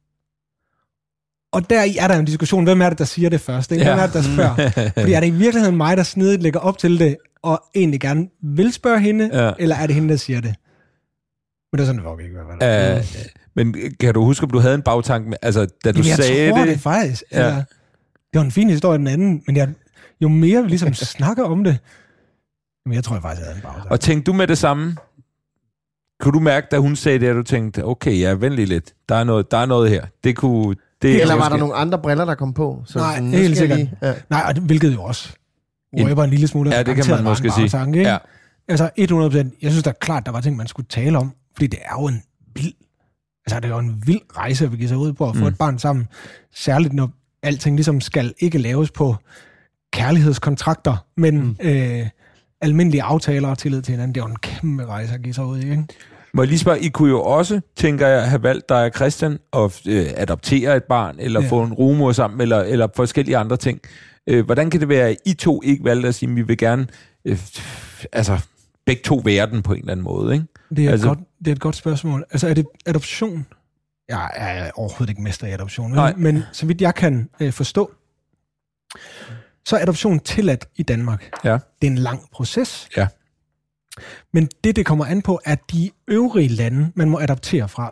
Og 1.53 1.69
der 1.69 1.85
er 1.99 2.07
der 2.07 2.15
en 2.19 2.25
diskussion, 2.25 2.63
hvem 2.63 2.81
er 2.81 2.89
det, 2.89 2.97
der 2.99 3.05
siger 3.05 3.29
det 3.29 3.41
først? 3.41 3.71
Ikke? 3.71 3.83
Hvem 3.83 3.95
Ja. 3.97 4.01
er 4.03 4.05
det, 4.05 4.13
der 4.13 4.21
spørger? 4.21 4.69
Fordi 5.01 5.13
er 5.13 5.19
det 5.19 5.27
i 5.27 5.31
virkeligheden 5.31 5.77
mig, 5.77 5.97
der 5.97 6.03
snedigt 6.03 6.41
lægger 6.43 6.59
op 6.59 6.77
til 6.77 6.99
det, 6.99 7.17
og 7.41 7.63
egentlig 7.75 7.99
gerne 7.99 8.27
vil 8.43 8.73
spørge 8.73 8.99
hende, 8.99 9.29
Ja. 9.33 9.51
eller 9.59 9.75
er 9.75 9.85
det 9.87 9.95
hende, 9.95 10.09
der 10.09 10.15
siger 10.15 10.41
det? 10.41 10.55
Men 11.71 11.77
det 11.77 11.81
er 11.81 11.85
sådan, 11.85 12.01
det 12.01 12.05
var 12.05 12.19
ikke 12.19 12.33
hvert 12.59 12.61
fald. 12.61 12.97
Øh, 12.97 13.05
men 13.55 13.75
kan 13.99 14.13
du 14.13 14.23
huske, 14.23 14.43
om 14.43 14.49
du 14.49 14.59
havde 14.59 14.75
en 14.75 14.81
bagtank 14.81 15.27
med, 15.27 15.37
altså, 15.41 15.59
da 15.85 15.91
du 15.91 15.97
Jamen, 15.97 16.07
jeg 16.09 16.15
sagde 16.17 16.49
tror 16.51 16.57
det? 16.57 16.67
det, 16.67 16.79
faktisk. 16.79 17.23
Ja. 17.31 17.47
Ja. 17.47 17.55
det 17.55 17.65
var 18.33 18.41
en 18.41 18.51
fin 18.51 18.69
historie, 18.69 18.97
den 18.97 19.07
anden, 19.07 19.43
men 19.47 19.55
jeg, 19.57 19.69
jo 20.21 20.27
mere 20.27 20.63
vi 20.63 20.69
ligesom 20.69 20.93
snakker 21.17 21.43
om 21.43 21.63
det, 21.63 21.77
men 22.85 22.93
jeg 22.95 23.03
tror 23.03 23.15
jeg 23.15 23.21
faktisk, 23.21 23.39
jeg 23.41 23.45
havde 23.47 23.57
en 23.57 23.61
pause. 23.61 23.91
Og 23.91 23.99
tænkte 23.99 24.31
du 24.31 24.37
med 24.37 24.47
det 24.47 24.57
samme? 24.57 24.95
Kunne 26.19 26.31
du 26.31 26.39
mærke, 26.39 26.67
da 26.71 26.77
hun 26.77 26.95
sagde 26.95 27.19
det, 27.19 27.27
at 27.27 27.35
du 27.35 27.43
tænkte, 27.43 27.85
okay, 27.85 28.19
ja, 28.19 28.33
vent 28.33 28.53
lige 28.55 28.65
lidt. 28.65 28.93
Der 29.09 29.15
er 29.15 29.23
noget, 29.23 29.51
der 29.51 29.57
er 29.57 29.65
noget 29.65 29.89
her. 29.89 30.05
Det 30.23 30.35
kunne... 30.35 30.75
Det 31.03 31.21
Eller 31.21 31.35
var 31.35 31.49
der 31.49 31.57
nogle 31.57 31.73
andre 31.75 31.99
briller, 31.99 32.25
der 32.25 32.35
kom 32.35 32.53
på? 32.53 32.83
Så 32.85 32.99
Nej, 32.99 33.15
sådan, 33.15 33.29
helt 33.29 33.57
sikkert. 33.57 33.79
Lige, 33.79 33.91
ja. 34.01 34.13
Nej, 34.29 34.43
og 34.47 34.55
det, 34.55 34.63
hvilket 34.63 34.93
jo 34.93 35.03
også 35.03 35.29
røber 35.93 36.23
en 36.23 36.29
lille 36.29 36.47
smule. 36.47 36.75
Ja, 36.75 36.83
det 36.83 36.95
kan 36.95 37.05
man 37.09 37.23
måske 37.23 37.51
sige. 37.51 37.87
ikke? 37.87 38.01
Ja. 38.01 38.17
Altså 38.67 38.89
100 38.95 39.51
Jeg 39.61 39.71
synes 39.71 39.83
da 39.83 39.91
klart, 40.01 40.25
der 40.25 40.31
var 40.31 40.41
ting, 40.41 40.57
man 40.57 40.67
skulle 40.67 40.87
tale 40.89 41.17
om. 41.17 41.31
Fordi 41.53 41.67
det 41.67 41.79
er 41.85 42.01
jo 42.01 42.07
en 42.07 42.21
vild... 42.55 42.73
Altså, 43.45 43.59
det 43.59 43.65
er 43.65 43.69
jo 43.69 43.79
en 43.79 44.03
vild 44.05 44.21
rejse, 44.37 44.65
at 44.65 44.71
vi 44.71 44.77
giver 44.77 44.87
sig 44.87 44.97
ud 44.97 45.13
på 45.13 45.29
at 45.29 45.35
få 45.35 45.41
Mm. 45.41 45.47
et 45.47 45.57
barn 45.57 45.79
sammen. 45.79 46.07
Særligt, 46.55 46.93
når 46.93 47.09
alting 47.43 47.75
ligesom 47.75 48.01
skal 48.01 48.33
ikke 48.39 48.57
laves 48.57 48.91
på 48.91 49.15
kærlighedskontrakter, 49.93 51.05
men 51.17 51.37
mm. 51.41 51.55
øh, 51.61 52.07
almindelige 52.61 53.03
aftaler 53.03 53.47
og 53.47 53.57
tillid 53.57 53.81
til 53.81 53.91
hinanden. 53.91 54.15
Det 54.15 54.21
er 54.21 54.25
jo 54.25 54.31
en 54.31 54.37
kæmpe 54.39 54.85
rejse 54.85 55.13
at 55.13 55.21
give 55.21 55.33
sig 55.33 55.45
ud 55.45 55.59
i, 55.59 55.71
ikke? 55.71 55.83
Må 56.33 56.41
jeg 56.41 56.47
lige 56.49 56.59
spørge, 56.59 56.79
I 56.79 56.89
kunne 56.89 57.09
jo 57.09 57.21
også, 57.23 57.61
tænker 57.75 58.07
jeg, 58.07 58.29
have 58.29 58.43
valgt 58.43 58.69
dig, 58.69 58.91
Christian, 58.95 59.39
at 59.53 59.81
øh, 59.87 60.05
adoptere 60.15 60.77
et 60.77 60.83
barn, 60.83 61.15
eller 61.19 61.41
ja. 61.41 61.47
Få 61.49 61.63
en 61.63 61.73
rumor 61.73 62.11
sammen, 62.11 62.41
eller, 62.41 62.59
eller 62.61 62.87
forskellige 62.95 63.37
andre 63.37 63.57
ting. 63.57 63.79
Øh, 64.27 64.45
hvordan 64.45 64.69
kan 64.69 64.79
det 64.79 64.89
være, 64.89 65.09
at 65.09 65.17
I 65.25 65.33
to 65.33 65.61
ikke 65.63 65.83
valgte 65.83 66.07
at 66.07 66.15
sige, 66.15 66.29
at 66.29 66.35
vi 66.35 66.41
vil 66.41 66.57
gerne, 66.57 66.87
øh, 67.25 67.39
altså, 68.11 68.39
begge 68.85 69.01
to 69.05 69.21
være 69.25 69.49
den 69.49 69.61
på 69.61 69.73
en 69.73 69.79
eller 69.79 69.91
anden 69.91 70.03
måde, 70.03 70.33
ikke? 70.33 70.45
Det 70.75 70.85
er, 70.85 70.91
Altså- 70.91 71.07
godt, 71.07 71.19
det 71.39 71.47
er 71.47 71.51
et 71.51 71.59
godt 71.61 71.75
spørgsmål. 71.75 72.23
Altså, 72.31 72.47
er 72.47 72.53
det 72.53 72.65
adoption? 72.85 73.45
Jeg 74.09 74.29
er 74.35 74.71
overhovedet 74.75 75.09
ikke 75.09 75.21
mester 75.21 75.47
i 75.47 75.51
adoption? 75.51 75.91
Nej. 75.91 76.13
men 76.17 76.43
så 76.51 76.65
vidt 76.65 76.81
jeg 76.81 76.95
kan 76.95 77.29
øh, 77.39 77.51
forstå, 77.53 77.91
så 79.65 79.77
er 79.77 79.81
adoption 79.81 80.19
tilladt 80.19 80.65
i 80.75 80.83
Danmark. 80.83 81.29
Ja. 81.43 81.53
Det 81.81 81.87
er 81.87 81.91
en 81.91 81.97
lang 81.97 82.21
proces. 82.31 82.87
Ja. 82.97 83.07
Men 84.33 84.49
det, 84.63 84.75
det 84.75 84.85
kommer 84.85 85.05
an 85.05 85.21
på, 85.21 85.39
er 85.45 85.55
de 85.71 85.91
øvrige 86.07 86.47
lande, 86.47 86.91
man 86.95 87.09
må 87.09 87.19
adoptere 87.19 87.69
fra, 87.69 87.91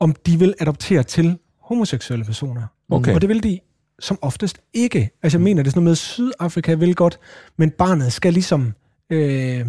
om 0.00 0.14
de 0.26 0.38
vil 0.38 0.54
adoptere 0.60 1.02
til 1.02 1.38
homoseksuelle 1.62 2.24
personer. 2.24 2.66
Okay. 2.90 3.14
Og 3.14 3.20
det 3.20 3.28
vil 3.28 3.42
de 3.42 3.60
som 4.00 4.18
oftest 4.22 4.60
ikke. 4.72 5.10
Altså 5.22 5.38
jeg 5.38 5.42
mener, 5.42 5.62
det 5.62 5.68
er 5.68 5.70
sådan 5.70 5.82
noget 5.82 5.90
med, 5.90 5.96
Sydafrika 5.96 6.74
vil 6.74 6.94
godt, 6.94 7.18
men 7.56 7.70
barnet 7.70 8.12
skal 8.12 8.32
ligesom 8.32 8.74
øh, 9.10 9.66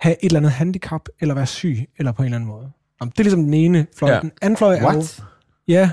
have 0.00 0.16
et 0.24 0.26
eller 0.26 0.40
andet 0.40 0.52
handicap, 0.52 1.08
eller 1.20 1.34
være 1.34 1.46
syg, 1.46 1.88
eller 1.98 2.12
på 2.12 2.22
en 2.22 2.26
eller 2.26 2.36
anden 2.36 2.48
måde. 2.50 2.70
Jamen, 3.00 3.10
det 3.10 3.18
er 3.18 3.24
ligesom 3.24 3.44
den 3.44 3.54
ene 3.54 3.86
fløj. 3.96 4.10
Ja. 4.10 4.20
Den 4.20 4.32
anden 4.42 4.56
fløj 4.56 4.74
er 4.74 4.80
jo... 4.80 4.86
What? 4.86 5.24
Ja, 5.68 5.90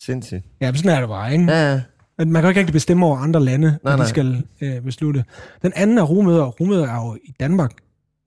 Sindssygt. 0.00 0.44
ja, 0.60 0.66
men 0.66 0.76
sådan 0.76 0.96
er 0.96 1.00
det 1.00 1.08
bare, 1.08 1.32
ikke? 1.32 1.44
Ja, 1.44 1.72
ja. 1.72 1.80
Men 2.24 2.32
Man 2.32 2.42
kan 2.42 2.46
jo 2.46 2.48
ikke 2.48 2.60
rigtig 2.60 2.72
bestemme 2.72 3.06
over 3.06 3.18
andre 3.18 3.40
lande, 3.44 3.66
nej, 3.68 3.78
når 3.84 3.90
nej. 3.90 4.02
de 4.04 4.08
skal 4.08 4.42
øh, 4.60 4.80
beslutte. 4.80 5.24
Den 5.62 5.72
anden 5.76 5.98
er 5.98 6.02
rumøder, 6.02 6.42
og 6.42 6.60
rumøder 6.60 6.86
er 6.86 7.06
jo 7.06 7.16
i 7.24 7.34
Danmark 7.40 7.72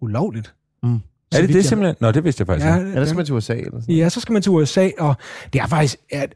ulovligt. 0.01 0.53
Mm. 0.83 0.99
Så 1.31 1.37
Er 1.37 1.41
det 1.41 1.49
det 1.49 1.55
jeg- 1.55 1.65
simpelthen? 1.65 1.95
Nå, 1.99 2.11
det 2.11 2.23
vidste 2.23 2.41
jeg 2.41 2.47
faktisk 2.47 2.65
Ja, 2.65 2.77
ikke. 2.77 2.89
Ellers 2.89 3.07
skal 3.09 3.15
man 3.17 3.25
til 3.25 3.35
USA 3.35 3.53
eller 3.55 3.81
sådan 3.81 3.95
Ja, 3.95 4.09
så 4.09 4.19
skal 4.19 4.33
man 4.33 4.41
til 4.41 4.51
USA, 4.51 4.89
og 4.99 5.15
det 5.53 5.61
er 5.61 5.67
faktisk, 5.67 5.97
at 6.11 6.35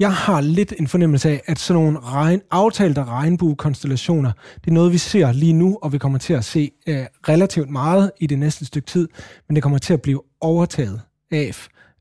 jeg 0.00 0.12
har 0.12 0.40
lidt 0.40 0.72
en 0.78 0.86
fornemmelse 0.88 1.28
af, 1.30 1.42
at 1.46 1.58
sådan 1.58 1.82
nogle 1.82 1.98
regn, 2.00 2.40
aftalte 2.50 3.04
regnbuekonstellationer, 3.04 4.32
det 4.64 4.70
er 4.70 4.74
noget, 4.74 4.92
vi 4.92 4.98
ser 4.98 5.32
lige 5.32 5.52
nu, 5.52 5.78
og 5.82 5.92
vi 5.92 5.98
kommer 5.98 6.18
til 6.18 6.32
at 6.34 6.44
se 6.44 6.70
øh, 6.86 7.04
relativt 7.28 7.70
meget 7.70 8.10
i 8.20 8.26
det 8.26 8.38
næste 8.38 8.64
stykke 8.64 8.86
tid, 8.86 9.08
men 9.48 9.54
det 9.54 9.62
kommer 9.62 9.78
til 9.78 9.92
at 9.94 10.02
blive 10.02 10.22
overtaget 10.40 11.00
af 11.30 11.50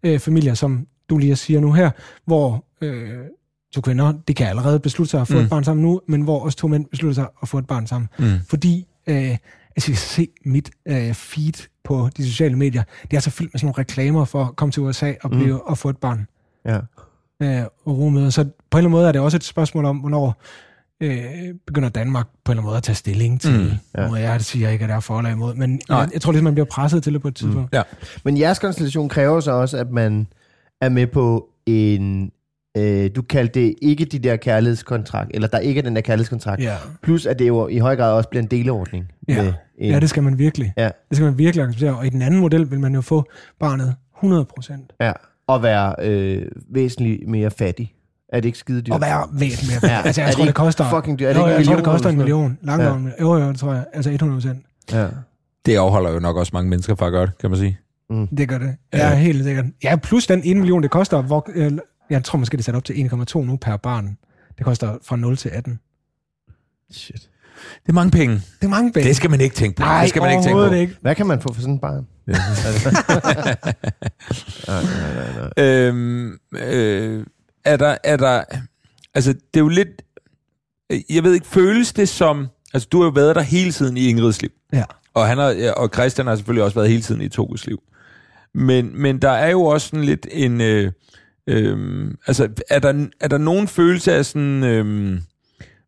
øh, 0.03 0.19
familier, 0.19 0.53
som 0.53 0.87
du 1.09 1.17
lige 1.17 1.35
siger 1.35 1.59
nu 1.59 1.71
her, 1.71 1.89
hvor 2.25 2.65
øh, 2.81 3.09
to 3.73 3.81
kvinder, 3.81 4.13
det 4.27 4.35
kan 4.35 4.47
allerede 4.47 4.79
beslutte 4.79 5.11
sig 5.11 5.21
at 5.21 5.27
få 5.27 5.33
Mm. 5.33 5.39
mm. 5.39 5.43
et 5.43 5.49
barn 5.49 5.63
sammen 5.63 5.85
nu, 5.85 6.01
men 6.07 6.21
hvor 6.21 6.39
også 6.45 6.57
to 6.57 6.67
mænd 6.67 6.85
beslutter 6.85 7.13
sig 7.13 7.27
at 7.41 7.47
få 7.49 7.57
et 7.57 7.67
barn 7.67 7.87
sammen. 7.87 8.09
Mm. 8.19 8.25
Fordi, 8.49 8.87
øh, 9.07 9.15
altså 9.15 9.37
jeg 9.75 9.83
kan 9.85 9.95
se 9.95 10.27
mit 10.45 10.69
øh, 10.87 11.13
feed 11.13 11.67
på 11.83 12.09
de 12.17 12.25
sociale 12.25 12.57
medier, 12.57 12.83
det 13.11 13.17
er 13.17 13.21
så 13.21 13.29
fyldt 13.29 13.53
med 13.53 13.59
sådan 13.59 13.65
nogle 13.67 13.77
reklamer 13.79 14.25
for 14.25 14.43
at 14.45 14.55
komme 14.55 14.71
til 14.71 14.83
USA 14.83 15.13
og, 15.23 15.29
blive, 15.29 15.53
mm. 15.53 15.59
og 15.65 15.77
få 15.77 15.89
et 15.89 15.97
barn 15.97 16.27
Ja. 16.65 16.79
øh, 17.41 17.65
og 17.85 17.97
rummet. 17.97 18.33
Så 18.33 18.43
på 18.43 18.49
en 18.49 18.51
eller 18.51 18.77
anden 18.77 18.91
måde 18.91 19.07
er 19.07 19.11
det 19.11 19.21
også 19.21 19.37
et 19.37 19.43
spørgsmål 19.43 19.85
om, 19.85 19.97
hvornår 19.97 20.41
øh, 21.01 21.23
begynder 21.67 21.89
Danmark 21.89 22.27
på 22.45 22.51
en 22.51 22.53
eller 22.53 22.61
anden 22.61 22.65
måde 22.69 22.77
at 22.77 22.83
tage 22.83 22.95
stilling 22.95 23.41
til. 23.41 23.51
Mm, 23.59 23.63
Mm, 23.65 23.69
ja. 23.97 24.03
ja. 24.15 24.31
Jeg 24.31 24.41
siger 24.41 24.69
ikke, 24.69 24.83
at 24.83 24.89
der 24.89 24.95
er 24.95 24.99
for 24.99 25.17
eller 25.17 25.31
imod, 25.31 25.55
men 25.55 25.81
Nej. 25.89 25.99
jeg, 25.99 26.09
jeg 26.13 26.21
tror 26.21 26.31
ligesom, 26.31 26.43
man 26.43 26.53
bliver 26.53 26.65
presset 26.65 27.03
til 27.03 27.13
det 27.13 27.21
på 27.21 27.27
et 27.27 27.35
tidspunkt. 27.35 27.73
Ja. 27.73 27.81
Men 28.23 28.37
jeres 28.37 28.59
konstellation 28.59 29.09
kræver 29.09 29.39
så 29.39 29.51
også, 29.51 29.77
at 29.77 29.91
man 29.91 30.27
er 30.81 30.89
med 30.89 31.07
på 31.07 31.47
en... 31.65 32.31
Øh, 32.77 33.09
du 33.15 33.21
kaldte 33.21 33.59
det 33.59 33.75
ikke 33.81 34.05
de 34.05 34.19
der 34.19 34.35
kærlighedskontrakt, 34.35 35.31
eller 35.33 35.47
der 35.47 35.57
ikke 35.59 35.79
er 35.79 35.83
den 35.83 35.95
der 35.95 36.01
kærlighedskontrakt. 36.01 36.61
Ja. 36.63 36.75
Plus 37.03 37.25
at 37.25 37.39
det 37.39 37.47
jo 37.47 37.67
i 37.67 37.77
høj 37.77 37.95
grad 37.95 38.13
også 38.13 38.29
bliver 38.29 38.41
en 38.43 38.47
deleordning. 38.51 39.11
Ja. 39.27 39.43
Med 39.43 39.53
en, 39.77 39.91
ja, 39.91 39.99
det 39.99 40.09
skal 40.09 40.23
man 40.23 40.37
virkelig. 40.37 40.73
Ja. 40.77 40.83
Det 41.09 41.17
skal 41.17 41.25
man 41.25 41.37
virkelig 41.37 41.65
acceptere. 41.65 41.97
Og 41.97 42.05
i 42.05 42.09
den 42.09 42.21
anden 42.21 42.39
model 42.39 42.71
vil 42.71 42.79
man 42.79 42.95
jo 42.95 43.01
få 43.01 43.23
barnet 43.59 43.95
100 44.17 44.45
procent. 44.45 44.93
ja. 45.01 45.11
Og 45.47 45.63
være 45.63 45.95
øh, 46.01 46.45
væsentligt 46.69 47.27
mere 47.29 47.51
fattig. 47.51 47.93
Er 48.29 48.39
det 48.39 48.45
ikke 48.45 48.57
skide 48.57 48.81
dyrt? 48.81 48.93
Og 48.95 49.01
være 49.01 49.27
væsentligt 49.33 49.81
mere. 49.83 49.91
Ja. 49.93 50.01
Altså, 50.05 50.21
Er 50.21 50.25
jeg 50.25 50.29
det 50.29 50.35
tror, 50.35 50.43
det 50.43 50.49
ikke 50.49 50.55
koster... 50.57 50.89
fucking 50.89 51.19
dyrt? 51.19 51.29
Er 51.29 51.33
det 51.33 51.39
jo, 51.39 51.45
ikke 51.45 51.55
en 51.55 51.59
jeg 51.59 51.65
tror, 51.65 51.75
det 51.75 51.77
million 51.77 51.93
koster 51.93 52.09
en 52.09 52.17
million. 52.17 52.57
Langt 52.61 52.83
Ja. 52.83 52.89
om 52.91 53.07
Jo, 53.21 53.33
jo, 53.37 53.47
det 53.49 53.57
tror 53.59 53.73
jeg. 53.73 53.85
Altså 53.93 54.11
100 54.11 54.35
procent. 54.41 54.65
Ja. 54.91 55.07
Det 55.65 55.75
afholder 55.75 56.11
jo 56.13 56.19
nok 56.19 56.37
også 56.37 56.49
mange 56.53 56.69
mennesker 56.69 56.95
fra 56.95 57.05
at 57.05 57.11
gøre 57.11 57.25
det, 57.25 57.37
kan 57.37 57.49
man 57.49 57.59
sige. 57.59 57.77
Det 58.37 58.49
gør 58.49 58.57
det. 58.57 58.75
Ja. 58.93 59.09
Ja, 59.09 59.15
helt 59.15 59.43
sikkert. 59.43 59.65
Ja, 59.83 59.95
plus 59.95 60.27
den 60.27 60.41
1 60.45 60.57
million, 60.57 60.83
det 60.83 60.91
koster... 60.91 61.21
Hvor, 61.21 61.49
øh, 61.55 61.71
jeg 62.13 62.23
tror 62.23 62.39
måske, 62.39 62.51
det 62.57 62.61
er 62.61 62.63
sat 62.63 62.75
op 62.75 62.83
til 62.85 62.93
1,2 62.93 63.39
nu 63.41 63.57
per 63.57 63.77
barn. 63.77 64.17
Det 64.57 64.65
koster 64.65 64.97
fra 65.05 65.15
0 65.15 65.37
til 65.37 65.49
18. 65.49 65.79
Shit. 66.91 67.29
Det 67.83 67.89
er 67.89 67.93
mange 67.93 68.11
penge. 68.11 68.35
Det 68.35 68.65
er 68.65 68.67
mange 68.67 68.91
penge. 68.93 69.07
Det 69.07 69.15
skal 69.15 69.29
man 69.29 69.41
ikke 69.41 69.55
tænke 69.55 69.75
på. 69.75 69.83
Nej, 69.83 70.01
det 70.01 70.09
skal 70.09 70.21
man 70.21 70.31
ikke 70.31 70.43
tænke 70.43 70.67
på. 70.69 70.73
ikke. 70.73 70.97
Hvad 71.01 71.15
kan 71.15 71.27
man 71.27 71.41
få 71.41 71.53
for 71.53 71.61
sådan 71.61 71.75
et 71.75 71.81
barn? 71.81 72.07
Ja. 72.27 72.33
Nej, 74.67 74.83
nej, 74.83 75.13
nej, 75.15 75.51
nej. 75.57 75.65
øhm, 75.65 76.37
øh, 76.57 77.25
er 77.65 77.77
der, 77.77 77.97
er 78.03 78.17
der, 78.17 78.43
altså 79.13 79.33
det 79.33 79.39
er 79.55 79.59
jo 79.59 79.67
lidt, 79.67 79.89
jeg 81.09 81.23
ved 81.23 81.33
ikke, 81.33 81.47
føles 81.47 81.93
det 81.93 82.09
som, 82.09 82.47
altså 82.73 82.87
du 82.91 82.97
har 82.97 83.05
jo 83.05 83.11
været 83.11 83.35
der 83.35 83.41
hele 83.41 83.71
tiden 83.71 83.97
i 83.97 84.07
Ingrids 84.07 84.41
liv, 84.41 84.51
Ja. 84.73 84.83
og, 85.13 85.27
han 85.27 85.37
har, 85.37 85.73
og 85.77 85.89
Christian 85.93 86.27
har 86.27 86.35
selvfølgelig 86.35 86.63
også 86.63 86.75
været 86.75 86.89
hele 86.89 87.01
tiden 87.01 87.21
i 87.21 87.29
Togos 87.29 87.67
liv. 87.67 87.83
Men, 88.53 89.01
men 89.01 89.19
der 89.21 89.31
er 89.31 89.49
jo 89.49 89.61
også 89.63 89.87
sådan 89.87 90.03
lidt 90.05 90.27
en, 90.31 90.61
øh, 90.61 90.91
øh, 91.47 92.07
altså 92.27 92.47
er 92.69 92.79
der, 92.79 93.05
er 93.21 93.27
der 93.27 93.37
nogen 93.37 93.67
følelse 93.67 94.13
af 94.13 94.25
sådan, 94.25 94.63
øh, 94.63 95.19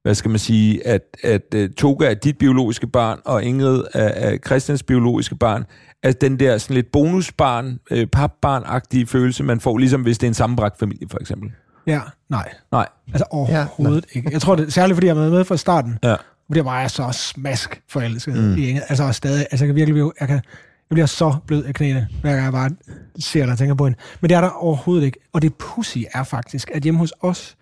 hvad 0.01 0.15
skal 0.15 0.29
man 0.29 0.39
sige, 0.39 0.87
at, 0.87 1.01
at 1.23 1.41
uh, 1.55 1.65
Toga 1.77 2.09
er 2.09 2.13
dit 2.13 2.37
biologiske 2.37 2.87
barn, 2.87 3.19
og 3.25 3.43
Ingrid 3.43 3.83
er, 3.93 4.03
er 4.07 4.37
Christians 4.37 4.83
biologiske 4.83 5.35
barn, 5.35 5.65
at 6.03 6.21
den 6.21 6.39
der 6.39 6.57
sådan 6.57 6.73
lidt 6.75 6.91
bonusbarn, 6.91 7.79
øh, 7.91 8.07
papbarn-agtige 8.15 9.05
følelse, 9.05 9.43
man 9.43 9.59
får, 9.59 9.77
ligesom 9.77 10.01
hvis 10.01 10.17
det 10.17 10.27
er 10.27 10.29
en 10.29 10.33
sammenbragt 10.33 10.79
familie, 10.79 11.07
for 11.11 11.19
eksempel. 11.21 11.51
Ja, 11.87 12.01
nej. 12.29 12.49
Nej. 12.71 12.87
Altså 13.07 13.25
overhovedet 13.31 14.05
ja, 14.15 14.17
ikke. 14.19 14.29
Jeg 14.33 14.41
tror 14.41 14.55
det, 14.55 14.73
særligt 14.73 14.95
fordi 14.95 15.07
jeg 15.07 15.15
har 15.15 15.21
været 15.21 15.33
med 15.33 15.45
fra 15.45 15.57
starten, 15.57 15.97
Ja. 16.03 16.15
fordi 16.47 16.57
jeg 16.57 16.63
bare 16.65 16.83
er 16.83 16.87
så 16.87 17.09
smask 17.11 17.81
forelsket 17.89 18.35
mm. 18.43 18.57
i 18.57 18.67
Inge. 18.69 18.81
Altså 18.89 19.11
stadig, 19.11 19.45
altså 19.51 19.65
jeg 19.65 19.67
kan 19.67 19.75
virkelig, 19.75 19.93
blive- 19.93 20.11
jeg, 20.19 20.27
kan, 20.27 20.41
jeg 20.89 20.95
bliver 20.95 21.05
så 21.05 21.35
blød 21.47 21.63
af 21.63 21.73
knæene, 21.73 22.07
hver 22.21 22.31
gang 22.31 22.43
jeg 22.43 22.51
bare 22.51 22.69
ser 23.19 23.41
eller 23.41 23.55
tænker 23.55 23.75
på 23.75 23.85
hende. 23.85 23.97
Men 24.21 24.29
det 24.29 24.35
er 24.35 24.41
der 24.41 24.49
overhovedet 24.49 25.05
ikke. 25.05 25.19
Og 25.33 25.41
det 25.41 25.53
pussy 25.55 25.97
er 26.13 26.23
faktisk, 26.23 26.71
at 26.73 26.83
hjemme 26.83 26.99
hos 26.99 27.13
os, 27.21 27.57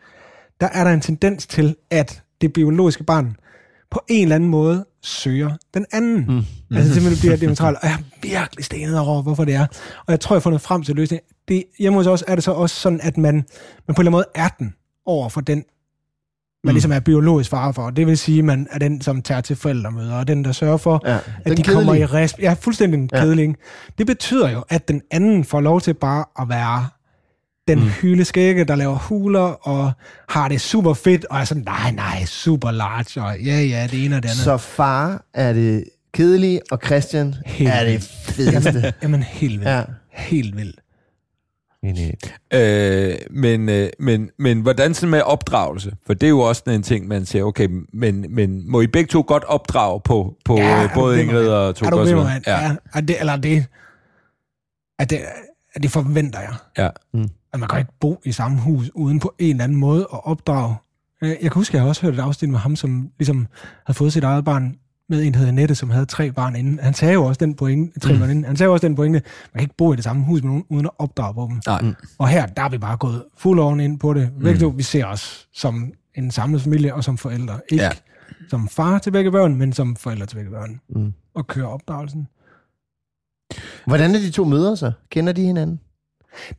der 0.62 0.68
er 0.68 0.84
der 0.84 0.92
en 0.92 1.02
tendens 1.02 1.48
til, 1.48 1.76
at 1.92 2.24
det 2.42 2.54
biologiske 2.54 3.04
barn 3.04 3.36
på 3.92 4.02
en 4.08 4.24
eller 4.24 4.36
anden 4.36 4.50
måde 4.50 4.86
søger 5.02 5.58
den 5.74 5.86
anden. 5.92 6.26
Mm. 6.28 6.78
Altså 6.78 6.94
simpelthen 6.94 7.20
bliver 7.22 7.38
diametralt. 7.38 7.78
Og 7.78 7.84
jeg 7.84 7.92
har 7.92 8.04
virkelig 8.22 8.66
stenet 8.66 9.00
over, 9.00 9.22
hvorfor 9.22 9.46
det 9.46 9.54
er. 9.54 9.68
Og 10.06 10.12
jeg 10.12 10.20
tror, 10.20 10.36
jeg 10.36 10.40
har 10.40 10.42
fundet 10.42 10.62
frem 10.62 10.84
til 10.84 10.96
løsning. 10.96 11.22
Det, 11.48 11.64
hjemme 11.80 12.00
hos 12.00 12.08
os 12.08 12.24
er 12.28 12.36
det 12.36 12.44
så 12.44 12.52
også 12.52 12.76
sådan, 12.76 13.00
at 13.04 13.18
man, 13.18 13.36
man 13.36 13.44
på 13.44 13.46
en 13.88 13.90
eller 13.90 14.00
anden 14.00 14.12
måde 14.12 14.26
er 14.36 14.48
den 14.48 14.74
over 15.06 15.30
for 15.30 15.42
den, 15.42 15.64
man 16.64 16.72
mm. 16.72 16.76
ligesom 16.76 16.92
er 16.92 17.00
biologisk 17.00 17.50
far 17.50 17.72
for. 17.72 17.90
Det 17.90 18.08
vil 18.08 18.18
sige, 18.18 18.40
at 18.40 18.46
man 18.46 18.68
er 18.72 18.80
den, 18.80 19.02
som 19.02 19.22
tager 19.22 19.42
til 19.42 19.56
forældremøder, 19.56 20.14
og 20.16 20.28
den, 20.28 20.46
der 20.46 20.52
sørger 20.52 20.78
for, 20.78 21.02
Ja, 21.06 21.18
at 21.46 21.58
de 21.58 21.64
kommer 21.64 21.94
i 21.94 22.06
resp. 22.06 22.40
Ja, 22.40 22.56
fuldstændig 22.62 22.98
en 23.00 23.10
Ja. 23.14 23.20
kedelig. 23.20 23.56
Det 23.98 24.08
betyder 24.08 24.50
jo, 24.50 24.64
at 24.70 24.88
den 24.88 25.02
anden 25.12 25.44
får 25.44 25.62
lov 25.62 25.82
til 25.82 25.94
bare 25.94 26.26
at 26.42 26.50
være 26.50 26.88
den 27.68 27.80
mm. 27.80 27.86
hyleskægge, 27.90 28.64
der 28.64 28.76
laver 28.76 28.96
huler, 28.96 29.68
og 29.68 29.92
har 30.30 30.48
det 30.48 30.62
super 30.62 30.94
fedt, 30.94 31.26
og 31.26 31.40
er 31.40 31.44
sådan, 31.44 31.64
nej, 31.64 31.92
nej, 31.92 32.26
super 32.26 32.72
large, 32.72 33.22
og 33.28 33.40
ja, 33.40 33.62
ja, 33.62 33.88
det 33.92 34.06
ene 34.06 34.16
og 34.16 34.24
det 34.24 34.30
andet. 34.30 34.44
Så 34.44 34.58
far 34.58 35.26
er 35.34 35.54
det 35.54 35.84
kedelige, 36.14 36.62
og 36.72 36.80
Christian 36.86 37.36
Helt 37.46 37.70
er 37.74 37.84
det 37.86 38.04
fedeste. 38.26 38.94
Jamen, 39.04 39.24
helt 39.24 39.54
vildt. 39.60 39.72
Ja. 39.72 39.84
Helt 40.12 40.58
vildt. 40.58 40.80
Øh, 42.54 43.16
men, 43.32 43.70
øh, 43.70 43.90
men, 44.00 44.30
men 44.40 44.62
hvordan 44.62 44.94
sådan 44.94 45.10
med 45.12 45.22
opdragelse? 45.22 45.96
For 46.06 46.14
det 46.14 46.28
er 46.28 46.30
jo 46.30 46.40
også 46.40 46.60
sådan 46.60 46.74
en 46.80 46.84
ting, 46.84 47.08
man 47.08 47.26
siger, 47.26 47.44
okay, 47.44 47.68
men, 47.94 48.26
men 48.30 48.72
må 48.72 48.82
I 48.82 48.88
begge 48.88 49.08
to 49.08 49.24
godt 49.28 49.44
opdrage 49.44 50.02
på, 50.04 50.36
på 50.46 50.58
Ja, 50.58 50.64
ja, 50.64 50.84
er 50.84 50.88
du 50.88 50.94
både 50.94 51.22
Ingrid 51.24 51.48
og 51.48 51.68
Er 51.70 51.72
Toga? 51.72 51.90
du 51.92 51.96
mig, 51.98 52.06
videre? 52.06 52.24
mand? 52.24 52.44
Ja. 52.48 52.76
Er 52.94 53.02
det, 53.02 53.20
eller 53.20 53.36
det, 53.36 53.66
er 55.00 55.06
det, 55.06 55.20
er 55.76 55.80
det 55.80 55.92
forventer 55.92 56.40
jeg. 56.40 56.54
Ja. 56.78 56.90
At 57.54 57.60
man 57.60 57.70
kan 57.70 57.80
ikke 57.80 57.92
bo 58.00 58.22
i 58.26 58.32
samme 58.32 58.62
hus, 58.62 58.92
uden 58.96 59.20
på 59.20 59.34
en 59.40 59.50
eller 59.50 59.64
anden 59.64 59.78
måde 59.78 60.02
at 60.14 60.20
opdrage. 60.26 60.76
Øh, 61.22 61.30
Jeg 61.30 61.38
kan 61.40 61.52
huske, 61.52 61.72
at 61.72 61.74
jeg 61.74 61.82
har 61.82 61.88
også 61.90 62.02
hørt 62.02 62.14
et 62.14 62.20
afsnit 62.20 62.50
med 62.52 62.60
ham, 62.60 62.76
som 62.76 63.10
ligesom 63.20 63.48
havde 63.86 63.98
fået 63.98 64.14
sit 64.14 64.24
eget 64.24 64.46
barn 64.46 64.76
med 65.10 65.24
en, 65.24 65.34
der 65.34 65.40
hedder 65.40 65.52
Nette, 65.54 65.76
som 65.76 65.90
havde 65.90 66.06
tre 66.06 66.32
barn 66.32 66.56
inden. 66.56 66.80
Han 66.80 66.94
sagde 66.94 67.14
jo 67.14 67.26
også 67.26 67.40
den 67.40 67.56
pointe, 67.56 68.00
tre 68.00 68.14
mm. 68.14 68.24
inden. 68.24 68.44
Han 68.46 68.58
sagde 68.58 68.70
også 68.70 68.88
den 68.88 68.96
pointe, 68.96 69.22
man 69.54 69.60
kan 69.60 69.62
ikke 69.62 69.76
bo 69.78 69.94
i 69.94 69.96
det 69.96 70.04
samme 70.04 70.24
hus 70.24 70.42
med 70.42 70.50
nogen, 70.50 70.66
uden 70.70 70.86
at 70.86 70.92
opdrage 70.98 71.34
på 71.34 71.48
dem. 71.52 71.62
Nej. 71.68 71.94
Og 72.18 72.28
her, 72.28 72.46
der 72.46 72.64
er 72.64 72.70
vi 72.70 72.78
bare 72.78 72.98
gået 72.98 73.24
fuld 73.38 73.60
oven 73.60 73.80
ind 73.80 74.00
på 74.00 74.14
det. 74.14 74.32
Begge 74.44 74.60
to, 74.60 74.68
vi 74.68 74.84
ser 74.84 75.06
os 75.06 75.48
som 75.54 75.94
en 76.16 76.32
samlet 76.32 76.62
familie 76.62 76.94
og 76.94 77.04
som 77.04 77.18
forældre. 77.18 77.60
Ikke 77.70 77.84
Ja. 77.84 77.92
som 78.50 78.68
far 78.68 79.00
til 79.00 79.12
begge 79.12 79.32
børn, 79.32 79.56
men 79.56 79.74
som 79.74 79.96
forældre 79.96 80.26
til 80.26 80.36
begge 80.36 80.52
børn. 80.52 80.80
Mm. 80.90 81.14
Og 81.36 81.48
kører 81.48 81.68
opdragelsen. 81.68 82.28
Hvordan 83.86 84.16
er 84.16 84.20
de 84.20 84.32
to 84.32 84.44
mødre 84.46 84.78
så? 84.78 84.92
Kender 85.10 85.34
de 85.34 85.42
hinanden? 85.42 85.80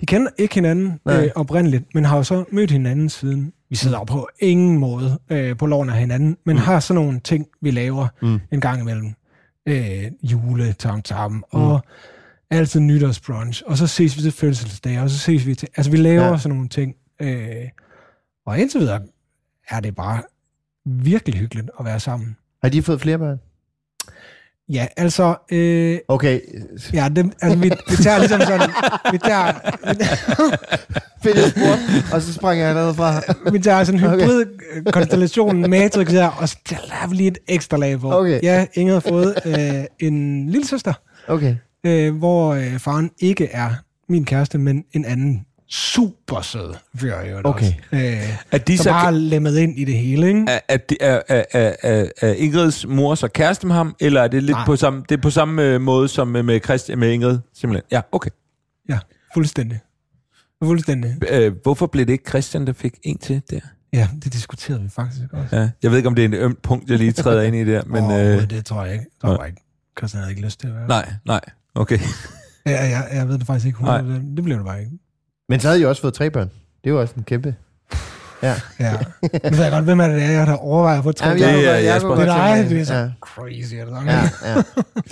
De 0.00 0.06
kender 0.06 0.30
ikke 0.38 0.54
hinanden 0.54 1.00
Nej. 1.04 1.24
øh, 1.24 1.30
oprindeligt, 1.34 1.84
men 1.94 2.04
har 2.04 2.16
jo 2.16 2.22
så 2.22 2.44
mødt 2.52 2.70
hinanden 2.70 3.08
siden. 3.08 3.52
Vi 3.74 3.78
sidder 3.78 4.04
på 4.04 4.28
ingen 4.38 4.78
måde 4.78 5.18
øh, 5.30 5.56
på 5.56 5.66
loven 5.66 5.88
af 5.90 5.96
hinanden, 5.96 6.36
men 6.46 6.56
mm. 6.56 6.62
har 6.62 6.80
sådan 6.80 7.02
nogle 7.02 7.20
ting, 7.20 7.46
vi 7.62 7.70
laver 7.70 8.08
Mm. 8.22 8.28
mm. 8.28 8.40
en 8.52 8.60
gang 8.60 8.80
imellem. 8.80 9.12
Øh, 9.68 10.04
jule, 10.22 10.72
tam 10.72 11.02
tam, 11.02 11.44
og 11.50 11.80
altid 12.50 12.80
nytårsbrunch, 12.80 13.62
og 13.66 13.78
så 13.78 13.86
ses 13.86 14.16
vi 14.16 14.22
til 14.22 14.32
fødselsdag, 14.32 15.00
og 15.00 15.10
så 15.10 15.18
ses 15.18 15.46
vi 15.46 15.54
til... 15.54 15.68
Altså, 15.76 15.90
vi 15.90 15.96
laver 15.96 16.24
ja. 16.24 16.38
sådan 16.38 16.54
nogle 16.56 16.68
ting. 16.68 16.94
Øh, 17.20 17.54
og 18.46 18.58
indtil 18.58 18.80
videre 18.80 19.00
er 19.68 19.80
det 19.80 19.94
bare 19.94 20.22
virkelig 20.86 21.40
hyggeligt 21.40 21.70
at 21.78 21.84
være 21.84 22.00
sammen. 22.00 22.36
Har 22.62 22.68
de 22.68 22.82
fået 22.82 23.00
flere 23.00 23.18
børn? 23.18 23.40
Ja, 24.68 24.86
altså... 24.96 25.36
Øh, 25.52 25.98
Okay, 26.08 26.40
Ja, 26.92 27.08
det, 27.16 27.32
altså, 27.42 27.58
vi, 27.58 27.70
vi 27.90 27.96
tager 28.02 28.18
ligesom 28.18 28.40
sådan... 28.40 28.70
Vi 29.12 29.18
tager, 29.18 29.52
Find 31.24 31.36
et 31.38 31.50
spor, 31.50 32.14
og 32.14 32.22
så 32.22 32.32
sprang 32.32 32.60
jeg 32.60 32.74
ned 32.74 32.94
fra. 32.94 33.20
Vi 33.52 33.58
tager 33.58 33.84
sådan 33.84 34.00
en 34.00 34.06
Okay. 34.06 34.24
hybrid-konstellation 34.26 35.70
Matrix 35.70 36.10
her, 36.10 36.28
og 36.28 36.48
så 36.48 36.56
laver 36.68 37.08
vi 37.08 37.14
lige 37.16 37.28
et 37.28 37.38
ekstra 37.48 37.76
lag 37.76 38.00
på. 38.00 38.12
Okay. 38.12 38.40
Ja, 38.42 38.66
Inger 38.74 38.92
har 38.94 39.00
fået 39.00 39.34
øh, 39.44 39.84
en 40.08 40.48
lille 40.50 40.66
søster, 40.66 40.92
Okay. 41.28 41.54
øh, 41.86 42.16
hvor 42.16 42.54
øh, 42.54 42.78
faren 42.78 43.10
ikke 43.18 43.46
er 43.46 43.70
min 44.08 44.24
kæreste, 44.24 44.58
men 44.58 44.84
en 44.92 45.04
anden 45.04 45.46
super 45.70 46.40
sød 46.40 46.74
fyr. 46.96 47.14
øvrigt 47.26 47.46
Okay. 47.46 47.64
Også. 47.66 47.74
Øh, 47.92 48.38
Er 48.52 48.58
de 48.58 48.76
så 48.76 48.82
så... 48.82 48.90
bare 48.90 49.14
lemmet 49.14 49.58
ind 49.58 49.78
i 49.78 49.84
det 49.84 49.94
hele, 49.94 50.26
ikke? 50.28 50.44
Er, 50.48 50.58
er, 50.68 50.76
det- 50.76 50.96
er, 51.00 51.20
er, 51.28 51.44
er, 51.52 51.72
er, 51.82 52.06
er 52.22 52.32
Ingrids 52.32 52.86
mor 52.88 53.14
så 53.14 53.28
kæreste 53.28 53.66
med 53.66 53.74
ham, 53.74 53.94
eller 54.00 54.22
er 54.22 54.28
det 54.28 54.42
lidt 54.42 54.56
Nej. 54.56 54.66
på 54.66 54.76
samme, 54.76 55.02
det 55.08 55.16
er 55.16 55.20
på 55.22 55.30
samme 55.30 55.62
øh, 55.62 55.80
måde 55.80 56.08
som 56.08 56.28
med, 56.28 56.42
med, 56.42 56.60
Christian, 56.64 56.98
med 56.98 57.10
Ingrid? 57.12 57.38
Simpelthen. 57.54 57.84
Ja, 57.92 58.00
okay. 58.12 58.30
Ja, 58.88 58.98
fuldstændig. 59.34 59.80
Fuldstændig. 60.64 61.16
Øh, 61.30 61.52
hvorfor 61.62 61.86
blev 61.86 62.06
det 62.06 62.12
ikke 62.12 62.28
Christian, 62.28 62.66
der 62.66 62.72
fik 62.72 62.98
en 63.02 63.18
til 63.18 63.42
der? 63.50 63.60
Ja, 63.92 64.08
det 64.24 64.32
diskuterede 64.32 64.82
vi 64.82 64.88
faktisk 64.88 65.32
også. 65.32 65.56
Ja. 65.56 65.70
Jeg 65.82 65.90
ved 65.90 65.96
ikke, 65.98 66.06
om 66.08 66.14
det 66.14 66.24
er 66.24 66.28
en 66.28 66.34
ømt 66.34 66.62
punkt, 66.62 66.90
jeg 66.90 66.98
lige 66.98 67.12
træder 67.12 67.42
ind 67.42 67.56
i 67.56 67.64
der, 67.64 67.84
men... 67.94 68.04
Åh, 68.04 68.42
øh, 68.42 68.50
det 68.50 68.64
tror 68.64 68.84
jeg 68.84 68.92
ikke. 68.92 69.04
Det 69.04 69.20
tror 69.20 69.38
jeg 69.38 69.46
ikke. 69.46 69.62
Christian 69.98 70.20
havde 70.20 70.32
ikke 70.32 70.42
lyst 70.42 70.60
til 70.60 70.66
at 70.68 70.74
være. 70.74 70.88
nej, 70.88 71.12
nej. 71.24 71.40
Okay. 71.74 71.98
Ja, 72.66 72.86
ja, 72.88 73.00
jeg 73.16 73.28
ved 73.28 73.38
det 73.38 73.46
faktisk 73.46 73.66
ikke. 73.66 73.82
Nej. 73.82 74.00
100%. 74.00 74.04
Det 74.36 74.44
blev 74.44 74.56
det 74.56 74.64
bare 74.66 74.80
ikke. 74.80 74.92
Men 75.48 75.60
så 75.60 75.68
havde 75.68 75.80
I 75.80 75.84
også 75.84 76.02
fået 76.02 76.14
tre 76.14 76.30
børn. 76.30 76.50
Det 76.84 76.94
var 76.94 77.00
også 77.00 77.14
en 77.16 77.24
kæmpe... 77.24 77.54
Ja. 78.48 78.54
Ja. 78.80 78.92
Nu 79.50 79.56
ved 79.56 79.62
jeg 79.62 79.72
godt, 79.72 79.84
hvem 79.84 80.00
er 80.00 80.08
det, 80.08 80.16
der 80.20 80.26
er, 80.26 80.30
jeg 80.30 80.46
der 80.46 80.52
overvejer 80.56 81.02
på 81.02 81.12
tre. 81.12 81.26
Jamen, 81.28 81.42
Det 81.42 81.68
er 81.70 81.78
Jasper. 81.78 82.14
det 82.14 82.28
er 82.28 82.54
dig, 82.56 82.70
det 82.70 82.80
er 82.80 82.84
så 82.84 82.94
Ja, 82.94 83.08
crazy. 83.20 83.74
Er 83.74 83.84
det 83.84 83.88
sådan? 83.94 84.06
ja, 84.06 84.20
ja. 84.50 84.62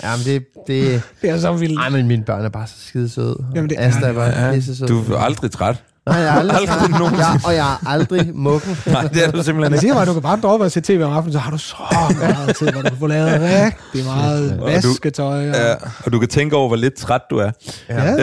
Jamen, 0.03 0.25
det, 0.25 0.45
det... 0.67 1.01
Det 1.21 1.29
er 1.29 1.39
så 1.39 1.53
vildt. 1.53 1.79
Ej, 1.79 1.89
men 1.89 2.07
mine 2.07 2.23
børn 2.23 2.45
er 2.45 2.49
bare 2.49 2.67
så 2.67 2.73
skide 2.87 3.09
søde. 3.09 3.45
Jamen, 3.55 3.69
det 3.69 3.75
Asta 3.79 4.05
er 4.07 4.13
bare 4.13 4.45
Ja, 4.45 4.51
pisse 4.53 4.75
sød. 4.75 4.87
du 4.87 5.13
er 5.13 5.17
aldrig 5.17 5.51
træt. 5.51 5.83
Nej, 6.05 6.15
jeg 6.15 6.27
er 6.27 6.31
aldrig, 6.39 6.69
aldrig 6.69 6.89
nogensinde. 6.89 7.25
jeg, 7.27 7.39
og 7.45 7.53
jeg 7.55 7.73
er 7.73 7.87
aldrig 7.87 8.35
mukken. 8.35 8.77
Nej, 8.87 9.01
det 9.07 9.25
er 9.25 9.31
du 9.31 9.43
simpelthen 9.43 9.61
Jeg 9.61 9.71
ikke. 9.71 9.79
siger 9.79 9.93
bare, 9.93 10.01
at 10.01 10.07
du 10.07 10.13
kan 10.13 10.21
bare 10.21 10.39
droppe 10.41 10.65
og 10.65 10.71
se 10.71 10.81
tv 10.81 11.01
om 11.03 11.11
aftenen, 11.13 11.33
så 11.33 11.39
har 11.39 11.51
du 11.51 11.57
så 11.57 11.75
meget 12.19 12.55
tid, 12.55 12.71
hvor 12.71 12.81
du 12.81 12.89
kan 12.89 12.97
få 12.99 13.07
lavet 13.07 13.41
rigtig 13.41 14.05
meget 14.05 14.61
vasketøj. 14.61 15.49
Og... 15.49 15.55
Ja, 15.55 15.73
og 16.05 16.11
du 16.13 16.19
kan 16.19 16.29
tænke 16.29 16.55
over, 16.55 16.67
hvor 16.67 16.75
lidt 16.77 16.93
træt 16.95 17.21
du 17.29 17.37
er. 17.37 17.51
Ja, 17.89 18.15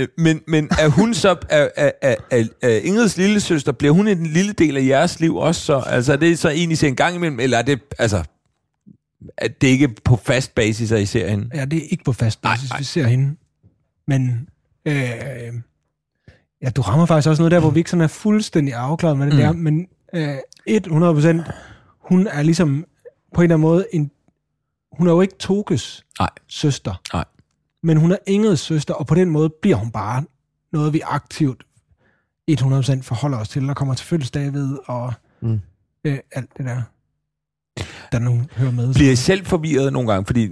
Øh, 0.00 0.06
men, 0.18 0.40
men 0.48 0.68
er 0.78 0.88
hun 0.88 1.14
så, 1.14 1.36
er, 1.48 1.68
er, 1.76 1.90
er, 2.02 2.14
er, 2.30 2.44
er 2.62 2.78
Ingrids 2.84 3.16
lille 3.16 3.40
søster, 3.40 3.72
bliver 3.72 3.92
hun 3.94 4.08
en 4.08 4.26
lille 4.26 4.52
del 4.52 4.76
af 4.76 4.84
jeres 4.86 5.20
liv 5.20 5.36
også 5.36 5.60
så? 5.60 5.82
Altså 5.86 6.12
er 6.12 6.16
det 6.16 6.38
så 6.38 6.48
en, 6.48 6.70
I 6.70 6.74
ser 6.74 6.88
en 6.88 6.96
gang 6.96 7.14
imellem, 7.16 7.40
eller 7.40 7.58
er 7.58 7.62
det, 7.62 7.80
altså, 7.98 8.22
er 9.38 9.48
det 9.60 9.66
ikke 9.68 9.88
på 10.04 10.20
fast 10.24 10.54
basis, 10.54 10.92
at 10.92 11.00
I 11.00 11.06
ser 11.06 11.28
hende? 11.28 11.48
ja, 11.54 11.64
det 11.64 11.76
er 11.78 11.86
ikke 11.90 12.04
på 12.04 12.12
fast 12.12 12.42
Nej, 12.42 12.54
basis, 12.54 12.70
nej. 12.70 12.78
vi 12.78 12.84
ser 12.84 13.06
hende. 13.06 13.36
Men 14.08 14.48
øh, 14.88 14.94
ja, 16.62 16.70
du 16.70 16.80
rammer 16.80 17.06
faktisk 17.06 17.28
også 17.28 17.42
noget 17.42 17.52
der, 17.52 17.60
hvor 17.60 17.70
vi 17.70 17.78
ikke 17.80 17.90
sådan 17.90 18.02
er 18.04 18.08
fuldstændig 18.08 18.74
afklaret 18.74 19.16
med 19.18 19.26
det 19.26 19.34
Mm. 19.34 19.40
der, 19.40 19.52
men 19.52 19.86
øh, 20.14 20.36
100% 21.46 21.52
hun 22.08 22.26
er 22.26 22.42
ligesom 22.42 22.84
på 23.34 23.40
en 23.40 23.44
eller 23.44 23.54
anden 23.54 23.60
måde 23.68 23.86
en, 23.92 24.10
hun 24.92 25.06
er 25.06 25.12
jo 25.12 25.20
ikke 25.20 25.34
Tokes 25.38 26.04
Nej. 26.18 26.28
søster. 26.48 26.94
Nej. 27.14 27.24
Men 27.82 27.96
hun 27.96 28.12
er 28.12 28.16
Ingrids 28.26 28.60
søster, 28.60 28.94
og 28.94 29.06
på 29.06 29.14
den 29.14 29.30
måde 29.30 29.50
bliver 29.62 29.76
hun 29.76 29.90
bare 29.90 30.24
noget, 30.72 30.92
vi 30.92 31.00
aktivt 31.04 31.62
100% 32.50 33.02
forholder 33.02 33.38
os 33.38 33.48
til, 33.48 33.70
og 33.70 33.76
kommer 33.76 33.94
til 33.94 34.06
fødselsdag 34.06 34.52
ved, 34.52 34.78
og 34.86 35.12
Mm. 35.42 35.60
øh, 36.04 36.18
alt 36.32 36.50
det 36.58 36.64
der, 36.66 36.82
der 38.12 38.18
nu 38.18 38.42
hører 38.56 38.70
med. 38.70 38.94
Bliver 38.94 39.12
I 39.12 39.16
selv 39.16 39.46
forvirret 39.46 39.92
nogle 39.92 40.12
gange? 40.12 40.26
Fordi, 40.26 40.48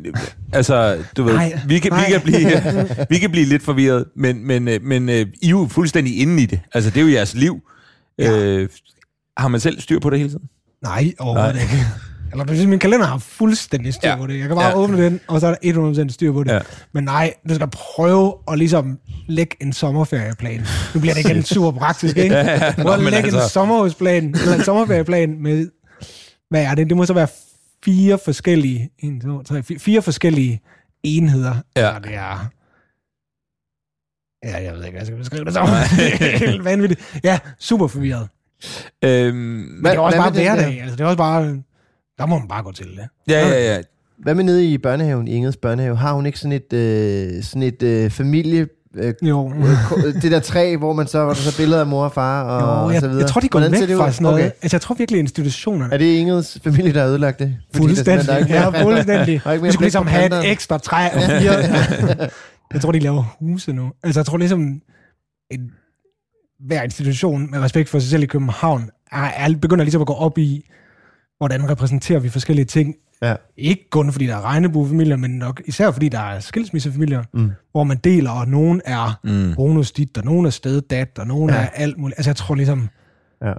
altså, 0.52 0.98
du 1.16 1.22
ved, 1.22 1.34
Nej, 1.34 1.58
vi, 1.66 1.78
kan, 1.78 1.90
vi, 1.92 1.96
nej. 1.96 2.10
kan 2.10 2.20
blive, 2.20 3.06
vi 3.10 3.18
kan 3.18 3.30
blive 3.30 3.46
lidt 3.46 3.62
forvirret, 3.62 4.04
men, 4.16 4.46
men, 4.46 4.68
øh, 4.68 4.82
men 4.82 5.08
øh, 5.08 5.14
I 5.42 5.46
er 5.46 5.50
jo 5.50 5.68
fuldstændig 5.70 6.18
inde 6.20 6.42
i 6.42 6.46
det. 6.46 6.60
Altså, 6.74 6.90
det 6.90 6.96
er 7.00 7.04
jo 7.04 7.12
jeres 7.12 7.34
liv. 7.34 7.60
Ja. 8.18 8.38
Øh, 8.38 8.68
har 9.36 9.48
man 9.48 9.60
selv 9.60 9.80
styr 9.80 9.98
på 9.98 10.10
det 10.10 10.18
hele 10.18 10.30
tiden? 10.30 10.44
Nej, 10.82 11.12
overhovedet 11.18 11.54
Nej. 11.54 11.62
ikke. 11.62 11.86
Eller 12.32 12.54
sige, 12.54 12.66
min 12.66 12.78
kalender 12.78 13.06
har 13.06 13.18
fuldstændig 13.18 13.94
styr 13.94 14.08
Ja. 14.08 14.16
på 14.16 14.26
det. 14.26 14.38
Jeg 14.38 14.46
kan 14.48 14.56
bare 14.56 14.66
Ja. 14.68 14.76
åbne 14.76 15.04
den, 15.04 15.20
og 15.28 15.40
så 15.40 15.46
er 15.46 15.54
der 15.54 16.02
100% 16.08 16.12
styr 16.12 16.32
på 16.32 16.44
det. 16.44 16.50
Ja. 16.52 16.58
Men 16.94 17.04
nej, 17.04 17.34
du 17.48 17.54
skal 17.54 17.68
prøve 17.72 18.34
at 18.52 18.58
ligesom 18.58 18.98
lægge 19.28 19.56
en 19.60 19.72
sommerferieplan. 19.72 20.60
Nu 20.94 21.00
bliver 21.00 21.14
det 21.14 21.24
igen 21.30 21.42
super 21.54 21.70
praktisk, 21.70 22.16
ikke? 22.16 22.34
Ja, 22.34 22.52
ja. 22.64 22.72
Prøv 22.82 22.92
at 22.92 23.00
lægge 23.00 23.16
altså- 23.18 23.42
en 23.42 23.48
sommerhusplan, 23.48 24.24
eller 24.40 24.54
en 24.54 24.62
sommerferieplan 24.64 25.42
med, 25.42 25.68
hvad 26.50 26.62
er 26.64 26.74
det? 26.74 26.88
Det 26.88 26.96
må 26.96 27.06
så 27.06 27.12
være 27.12 27.28
fire 27.84 28.18
forskellige, 28.24 28.90
en, 28.98 29.20
to, 29.20 29.42
tre, 29.42 29.62
fire, 29.62 29.78
fire 29.78 30.02
forskellige 30.02 30.60
enheder. 31.02 31.54
Ja. 31.76 31.88
Og 31.96 32.04
det 32.04 32.14
er... 32.14 32.50
Ja, 34.44 34.62
jeg 34.62 34.74
ved 34.74 34.84
ikke, 34.84 34.90
hvad 34.90 35.00
jeg 35.00 35.06
skal 35.06 35.18
beskrive 35.18 35.44
det 35.44 35.52
som. 35.52 35.66
Det 35.98 36.34
er 36.34 36.38
Helt 36.38 36.64
vanvittigt. 36.64 37.20
Ja, 37.24 37.38
super 37.58 37.86
forvirret. 37.86 38.28
Øhm, 39.04 39.36
Men 39.36 39.84
det 39.84 39.94
er 39.94 39.98
også 40.00 40.16
hvad 40.16 40.24
bare 40.24 40.32
hverdag. 40.32 40.80
Altså, 40.82 40.96
det 40.96 41.00
er 41.00 41.06
også 41.06 41.16
bare... 41.18 41.62
Der 42.18 42.26
må 42.26 42.38
man 42.38 42.48
bare 42.48 42.62
gå 42.62 42.72
til 42.72 42.86
det. 42.86 43.08
ja, 43.28 43.48
ja, 43.48 43.74
ja. 43.74 43.82
Hvad 44.18 44.34
med 44.34 44.44
nede 44.44 44.72
i 44.72 44.78
børnehaven, 44.78 45.28
i 45.28 45.30
Ingrids 45.30 45.56
børnehave? 45.56 45.96
Har 45.96 46.12
hun 46.12 46.26
ikke 46.26 46.38
sådan 46.38 46.52
et, 46.52 46.72
øh, 46.72 47.42
sådan 47.42 47.62
et 47.62 47.82
øh, 47.82 48.10
familie... 48.10 48.68
Øh, 48.94 49.14
Jo. 49.22 49.52
øh, 49.56 49.64
ko- 49.88 49.96
det 50.22 50.30
der 50.32 50.40
træ, 50.40 50.76
hvor 50.76 50.92
man 50.92 51.06
så, 51.06 51.18
hvor 51.24 51.32
der 51.32 51.40
så 51.40 51.48
er 51.48 51.62
billeder 51.62 51.80
af 51.80 51.86
mor 51.86 52.04
og 52.04 52.12
far 52.12 52.42
og, 52.44 52.60
Jo, 52.80 52.86
og 52.86 52.92
jeg, 52.92 53.00
så 53.00 53.08
videre. 53.08 53.22
jeg 53.22 53.30
tror, 53.30 53.40
de 53.40 53.48
går 53.48 53.58
Hvordan 53.58 53.88
væk 53.88 53.96
fra 53.96 54.12
sådan 54.12 54.22
noget. 54.22 54.34
Okay. 54.38 54.50
Altså, 54.62 54.76
jeg 54.76 54.80
tror 54.80 54.94
virkelig, 54.94 55.18
institutionerne 55.18 55.94
Er 55.94 55.98
det 55.98 56.04
Ingrids 56.04 56.58
familie, 56.64 56.92
der 56.92 57.00
har 57.00 57.08
ødelagt 57.08 57.38
det? 57.38 57.56
Der 57.72 57.78
Fuldstændig. 57.78 58.26
der 58.26 58.32
er 58.32 58.38
ikke 58.38 58.52
ja, 58.54 58.82
fuldstændig. 58.82 59.40
Der 59.44 59.50
er 59.50 59.58
Vi 59.58 59.72
skulle 59.72 59.84
ligesom 59.84 60.06
have 60.06 60.26
et 60.44 60.50
ekstra 60.50 60.78
træ 60.78 61.08
og 61.14 61.22
fire. 61.22 61.52
jeg 62.72 62.80
tror, 62.80 62.92
de 62.92 62.98
laver 62.98 63.36
huse 63.40 63.72
nu. 63.72 63.92
Altså, 64.02 64.20
jeg 64.20 64.26
tror 64.26 64.36
ligesom, 64.38 64.60
en, 65.50 65.70
hver 66.66 66.82
institution 66.82 67.50
med 67.50 67.58
respekt 67.60 67.88
for 67.88 67.98
sig 67.98 68.10
selv 68.10 68.22
i 68.22 68.26
København, 68.26 68.90
er, 69.12 69.16
er 69.24 69.54
begynder 69.60 69.84
ligesom 69.84 70.00
at 70.00 70.06
gå 70.06 70.12
op 70.14 70.38
i, 70.38 70.70
hvordan 71.38 71.70
repræsenterer 71.70 72.18
vi 72.20 72.28
forskellige 72.28 72.64
ting. 72.64 72.94
Ja. 73.22 73.34
Ikke 73.56 73.90
kun 73.90 74.12
fordi 74.12 74.26
der 74.26 74.36
er 74.36 74.40
regnebue-familier, 74.44 75.16
men 75.16 75.30
nok 75.30 75.62
især 75.66 75.90
fordi 75.90 76.08
der 76.08 76.18
er 76.20 76.40
skilsmissefamilier, 76.40 77.22
Mm. 77.34 77.50
hvor 77.72 77.84
man 77.84 77.96
deler, 77.96 78.30
og 78.30 78.48
nogen 78.48 78.80
er 78.84 79.18
Mm. 79.24 79.54
bonus 79.54 79.92
dit, 79.92 80.18
og 80.18 80.24
nogen 80.24 80.46
er 80.46 80.50
stedet 80.50 80.90
og 81.18 81.26
nogen 81.26 81.50
Ja. 81.50 81.56
er 81.56 81.66
alt 81.74 81.98
muligt. 81.98 82.18
Altså, 82.18 82.30
jeg 82.30 82.36
tror 82.36 82.54
ligesom... 82.54 82.88
Ja. 83.44 83.52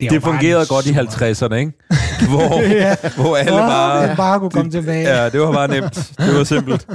Det 0.00 0.22
bare 0.22 0.32
fungerede 0.32 0.66
godt 0.68 0.86
i 0.86 0.88
super- 0.88 1.00
50'erne, 1.00 1.54
ikke? 1.54 1.72
Hvor, 2.30 2.60
ja. 2.62 2.96
hvor 3.16 3.36
alle 3.36 3.50
bare... 3.50 4.08
det 4.08 4.16
bare 4.16 4.38
kunne 4.40 4.50
komme 4.50 4.70
tilbage. 4.70 5.08
Ja, 5.16 5.28
det 5.28 5.40
var 5.40 5.52
bare 5.52 5.68
nemt. 5.68 6.12
Det 6.18 6.34
var 6.34 6.44
simpelt. 6.44 6.86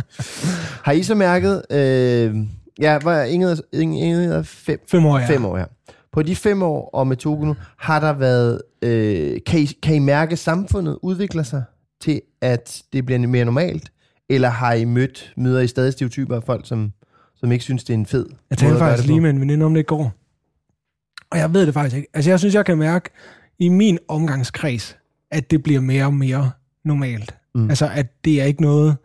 Har 0.83 0.91
I 0.91 1.03
så 1.03 1.15
mærket... 1.15 1.61
Øh, 1.71 2.35
ja, 2.79 2.99
hvor 2.99 3.11
er 3.11 3.23
Ingrid, 3.23 3.57
Ingrid 3.73 4.31
er 4.31 4.43
fem, 4.43 4.79
Fem 4.91 5.05
år, 5.05 5.19
ja. 5.19 5.25
fem 5.25 5.45
år, 5.45 5.57
ja. 5.57 5.63
På 6.15 6.23
de 6.23 6.35
fem 6.35 6.63
år 6.63 6.89
og 6.93 7.07
med 7.07 7.17
Togo 7.17 7.45
nu, 7.45 7.55
har 7.77 7.99
der 7.99 8.13
været... 8.13 8.61
Øh, 8.81 9.39
kan, 9.45 9.59
I, 9.59 9.65
kan 9.65 9.95
I 9.95 9.99
mærke, 9.99 10.31
at 10.31 10.39
samfundet 10.39 10.99
udvikler 11.01 11.43
sig 11.43 11.63
til, 12.01 12.21
at 12.41 12.83
det 12.93 13.05
bliver 13.05 13.27
mere 13.27 13.45
normalt? 13.45 13.91
Eller 14.29 14.49
har 14.49 14.73
I 14.73 14.85
mødt, 14.85 15.33
møder 15.37 15.61
I 15.61 15.67
stadig 15.67 15.93
stereotyper 15.93 16.35
af 16.35 16.43
folk, 16.43 16.67
som, 16.67 16.91
som 17.35 17.51
ikke 17.51 17.63
synes, 17.63 17.83
det 17.83 17.93
er 17.93 17.97
en 17.97 18.05
fed 18.05 18.25
Jeg 18.49 18.57
talte 18.57 18.77
faktisk 18.77 19.07
lige 19.07 19.21
med 19.21 19.29
en 19.29 19.41
veninde 19.41 19.65
om 19.65 19.73
det 19.73 19.81
i 19.81 19.83
går. 19.83 20.13
Og 21.31 21.37
jeg 21.37 21.53
ved 21.53 21.65
det 21.65 21.73
faktisk 21.73 21.95
ikke. 21.95 22.07
Altså, 22.13 22.31
jeg 22.31 22.39
synes, 22.39 22.55
jeg 22.55 22.65
kan 22.65 22.77
mærke 22.77 23.09
i 23.59 23.69
min 23.69 23.97
omgangskreds, 24.07 24.97
at 25.31 25.51
det 25.51 25.63
bliver 25.63 25.81
mere 25.81 26.05
og 26.05 26.13
mere 26.13 26.51
normalt. 26.85 27.35
Mm. 27.55 27.69
Altså, 27.69 27.89
at 27.93 28.25
det 28.25 28.41
er 28.41 28.45
ikke 28.45 28.61
noget, 28.61 28.97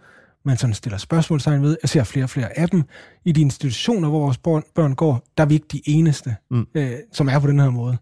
man 0.44 0.56
sådan 0.56 0.74
stiller 0.74 0.98
spørgsmålstegn 0.98 1.62
ved. 1.62 1.76
Jeg 1.82 1.88
ser 1.88 2.04
flere 2.04 2.24
og 2.24 2.30
flere 2.30 2.58
af 2.58 2.68
dem. 2.68 2.82
I 3.24 3.32
de 3.32 3.40
institutioner, 3.40 4.08
hvor 4.08 4.20
vores 4.20 4.38
børn, 4.38 4.62
børn 4.74 4.94
går, 4.94 5.22
der 5.38 5.44
er 5.44 5.48
vi 5.48 5.54
ikke 5.54 5.66
de 5.72 5.82
eneste, 5.86 6.36
Mm. 6.50 6.66
øh, 6.74 6.92
som 7.12 7.28
er 7.28 7.38
på 7.38 7.46
den 7.46 7.60
her 7.60 7.70
måde. 7.70 7.96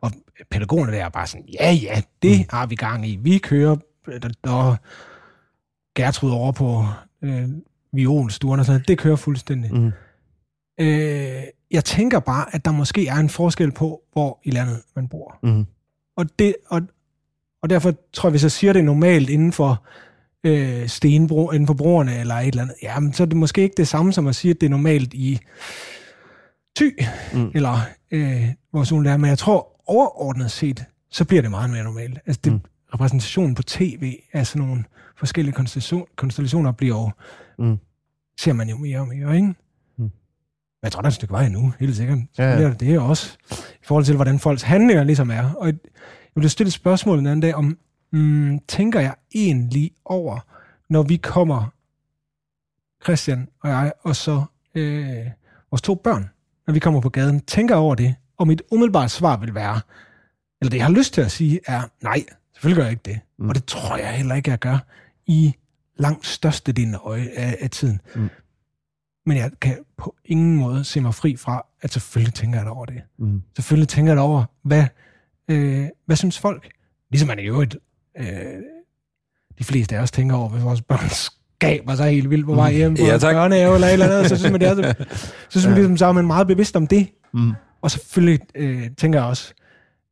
Og 0.00 0.12
pædagogerne 0.50 0.92
der 0.92 1.04
er 1.04 1.08
bare 1.08 1.26
sådan, 1.26 1.46
ja, 1.60 1.72
ja, 1.72 2.02
det 2.22 2.38
mm. 2.38 2.44
har 2.50 2.66
vi 2.66 2.74
gang 2.74 3.08
i. 3.08 3.16
Vi 3.16 3.38
kører, 3.38 3.76
der, 4.06 4.30
der 4.44 4.76
Gertrud 5.94 6.30
over 6.30 6.52
på 6.52 6.84
øh, 7.22 7.48
violstuen 7.92 8.60
og 8.60 8.66
sådan. 8.66 8.84
Det 8.88 8.98
kører 8.98 9.16
fuldstændig. 9.16 9.74
Mm. 9.74 9.92
Øh, 10.80 11.42
jeg 11.70 11.84
tænker 11.84 12.20
bare, 12.20 12.54
at 12.54 12.64
der 12.64 12.70
måske 12.72 13.06
er 13.06 13.14
en 13.16 13.28
forskel 13.28 13.72
på, 13.72 14.02
hvor 14.12 14.40
i 14.44 14.50
landet 14.50 14.82
man 14.96 15.08
bor. 15.08 15.38
Mm. 15.42 15.66
Og, 16.16 16.38
det, 16.38 16.54
og, 16.68 16.82
og 17.62 17.70
derfor 17.70 17.94
tror 18.12 18.28
jeg, 18.28 18.30
hvis 18.30 18.42
jeg 18.42 18.50
siger 18.52 18.72
det 18.72 18.84
normalt 18.84 19.30
inden 19.30 19.52
for 19.52 19.84
øh, 20.44 20.88
stenbro, 20.88 21.50
inden 21.50 21.66
for 21.66 21.74
broerne 21.74 22.18
eller 22.20 22.34
et 22.34 22.46
eller 22.46 22.62
andet, 22.62 22.76
jamen, 22.82 23.12
så 23.12 23.22
er 23.22 23.26
det 23.26 23.36
måske 23.36 23.62
ikke 23.62 23.74
det 23.76 23.88
samme 23.88 24.12
som 24.12 24.26
at 24.26 24.34
sige, 24.34 24.50
at 24.50 24.60
det 24.60 24.66
er 24.66 24.70
normalt 24.70 25.14
i 25.14 25.38
Thy, 26.76 26.98
Mm. 27.34 27.50
eller 27.54 27.78
øh, 28.10 28.44
hvor 28.70 28.84
solen 28.84 29.06
er. 29.06 29.16
Men 29.16 29.28
jeg 29.30 29.38
tror 29.38 29.82
overordnet 29.86 30.50
set, 30.50 30.84
så 31.10 31.24
bliver 31.24 31.42
det 31.42 31.50
meget 31.50 31.70
mere 31.70 31.84
normalt. 31.84 32.18
Altså 32.26 32.40
det, 32.44 32.52
Mm. 32.52 32.60
repræsentationen 32.94 33.54
på 33.54 33.62
tv 33.62 34.14
af 34.32 34.46
sådan 34.46 34.66
nogle 34.66 34.84
forskellige 35.18 35.54
konstellation, 35.54 36.06
konstellationer 36.16 36.72
bliver 36.72 36.96
jo, 36.96 37.10
Mm. 37.64 37.76
ser 38.40 38.52
man 38.52 38.68
jo 38.68 38.76
mere 38.76 38.98
og 39.00 39.08
mere, 39.08 39.36
ikke? 39.36 39.54
Mm. 39.98 40.10
Jeg 40.82 40.92
tror, 40.92 41.00
der 41.00 41.06
er 41.06 41.10
et 41.10 41.14
stykke 41.14 41.32
vej 41.32 41.46
endnu, 41.46 41.72
helt 41.80 41.96
sikkert. 41.96 42.18
Ja, 42.38 42.44
ja. 42.50 42.60
Ja. 42.60 42.72
Det 42.80 42.94
er 42.94 43.00
også 43.00 43.36
i 43.50 43.84
forhold 43.84 44.04
til, 44.04 44.14
hvordan 44.16 44.38
folks 44.38 44.62
handlinger 44.62 45.04
ligesom 45.04 45.30
er. 45.30 45.52
Og 45.52 45.66
jeg 45.66 45.74
ville 46.34 46.48
stille 46.48 46.68
et 46.68 46.72
spørgsmål 46.72 47.18
den 47.18 47.26
anden 47.26 47.40
dag 47.40 47.54
om, 47.54 47.78
mm, 48.12 48.60
tænker 48.68 49.00
jeg 49.00 49.14
egentlig 49.34 49.90
over, 50.04 50.38
når 50.88 51.02
vi 51.02 51.16
kommer, 51.16 51.66
Christian 53.04 53.48
og 53.60 53.70
jeg, 53.70 53.92
og 54.02 54.16
så 54.16 54.44
øh, 54.74 55.26
vores 55.70 55.82
to 55.82 55.94
børn 55.94 56.30
når 56.70 56.74
vi 56.74 56.80
kommer 56.80 57.00
på 57.00 57.08
gaden, 57.08 57.40
tænker 57.40 57.76
over 57.76 57.94
det, 57.94 58.14
og 58.36 58.46
mit 58.46 58.62
umiddelbare 58.70 59.08
svar 59.08 59.36
vil 59.36 59.54
være, 59.54 59.80
eller 60.60 60.70
det 60.70 60.76
jeg 60.76 60.86
har 60.86 60.92
lyst 60.92 61.14
til 61.14 61.20
at 61.20 61.30
sige, 61.30 61.60
er, 61.66 61.82
nej, 62.02 62.24
selvfølgelig 62.52 62.76
gør 62.76 62.84
jeg 62.84 62.90
ikke 62.90 63.02
det. 63.04 63.20
Mm. 63.38 63.48
Og 63.48 63.54
det 63.54 63.64
tror 63.64 63.96
jeg 63.96 64.12
heller 64.12 64.34
ikke, 64.34 64.50
jeg 64.50 64.58
gør 64.58 64.78
i 65.26 65.54
langt 65.96 66.26
størstedelen 66.26 66.94
af, 66.94 66.98
øje- 66.98 67.30
af, 67.36 67.70
tiden. 67.70 68.00
Mm. 68.14 68.28
Men 69.26 69.36
jeg 69.36 69.50
kan 69.60 69.78
på 69.96 70.16
ingen 70.24 70.56
måde 70.56 70.84
se 70.84 71.00
mig 71.00 71.14
fri 71.14 71.36
fra, 71.36 71.66
at 71.80 71.92
selvfølgelig 71.92 72.34
tænker 72.34 72.58
jeg 72.58 72.68
over 72.68 72.86
det. 72.86 73.02
Mm. 73.18 73.42
Selvfølgelig 73.56 73.88
tænker 73.88 74.12
jeg 74.12 74.20
over, 74.22 74.44
hvad, 74.62 74.84
øh, 75.48 75.88
hvad 76.06 76.16
synes 76.16 76.38
folk? 76.38 76.70
Ligesom 77.10 77.28
man 77.28 77.38
i 77.38 77.42
øvrigt, 77.42 77.76
øh, 78.18 78.26
de 79.58 79.64
fleste 79.64 79.96
af 79.96 80.02
os 80.02 80.10
tænker 80.10 80.36
over, 80.36 80.48
hvad 80.48 80.60
vores 80.60 80.82
børn 80.82 81.08
skaber 81.60 81.94
sig 81.94 82.10
helt 82.10 82.30
vildt 82.30 82.46
på 82.46 82.54
vej 82.54 82.72
hjem 82.72 82.94
på 82.94 83.02
Ja, 83.02 83.08
ja, 83.08 83.18
tak. 83.18 83.34
børnehave 83.34 83.74
eller 83.74 83.86
et 83.86 83.92
eller 83.92 84.06
andet, 84.06 84.28
så 84.28 84.36
synes 84.36 84.52
man, 84.52 84.60
det 84.60 84.68
er, 84.68 84.74
så, 84.74 84.94
så, 85.50 85.50
synes 85.50 85.66
man 85.66 85.74
ligesom, 85.74 85.96
så 85.96 86.06
er 86.06 86.12
man 86.12 86.26
meget 86.26 86.46
bevidst 86.46 86.76
om 86.76 86.86
det. 86.86 87.08
Mm. 87.34 87.52
Og 87.82 87.90
selvfølgelig 87.90 88.40
øh, 88.54 88.90
tænker 88.98 89.18
jeg 89.18 89.28
også 89.28 89.54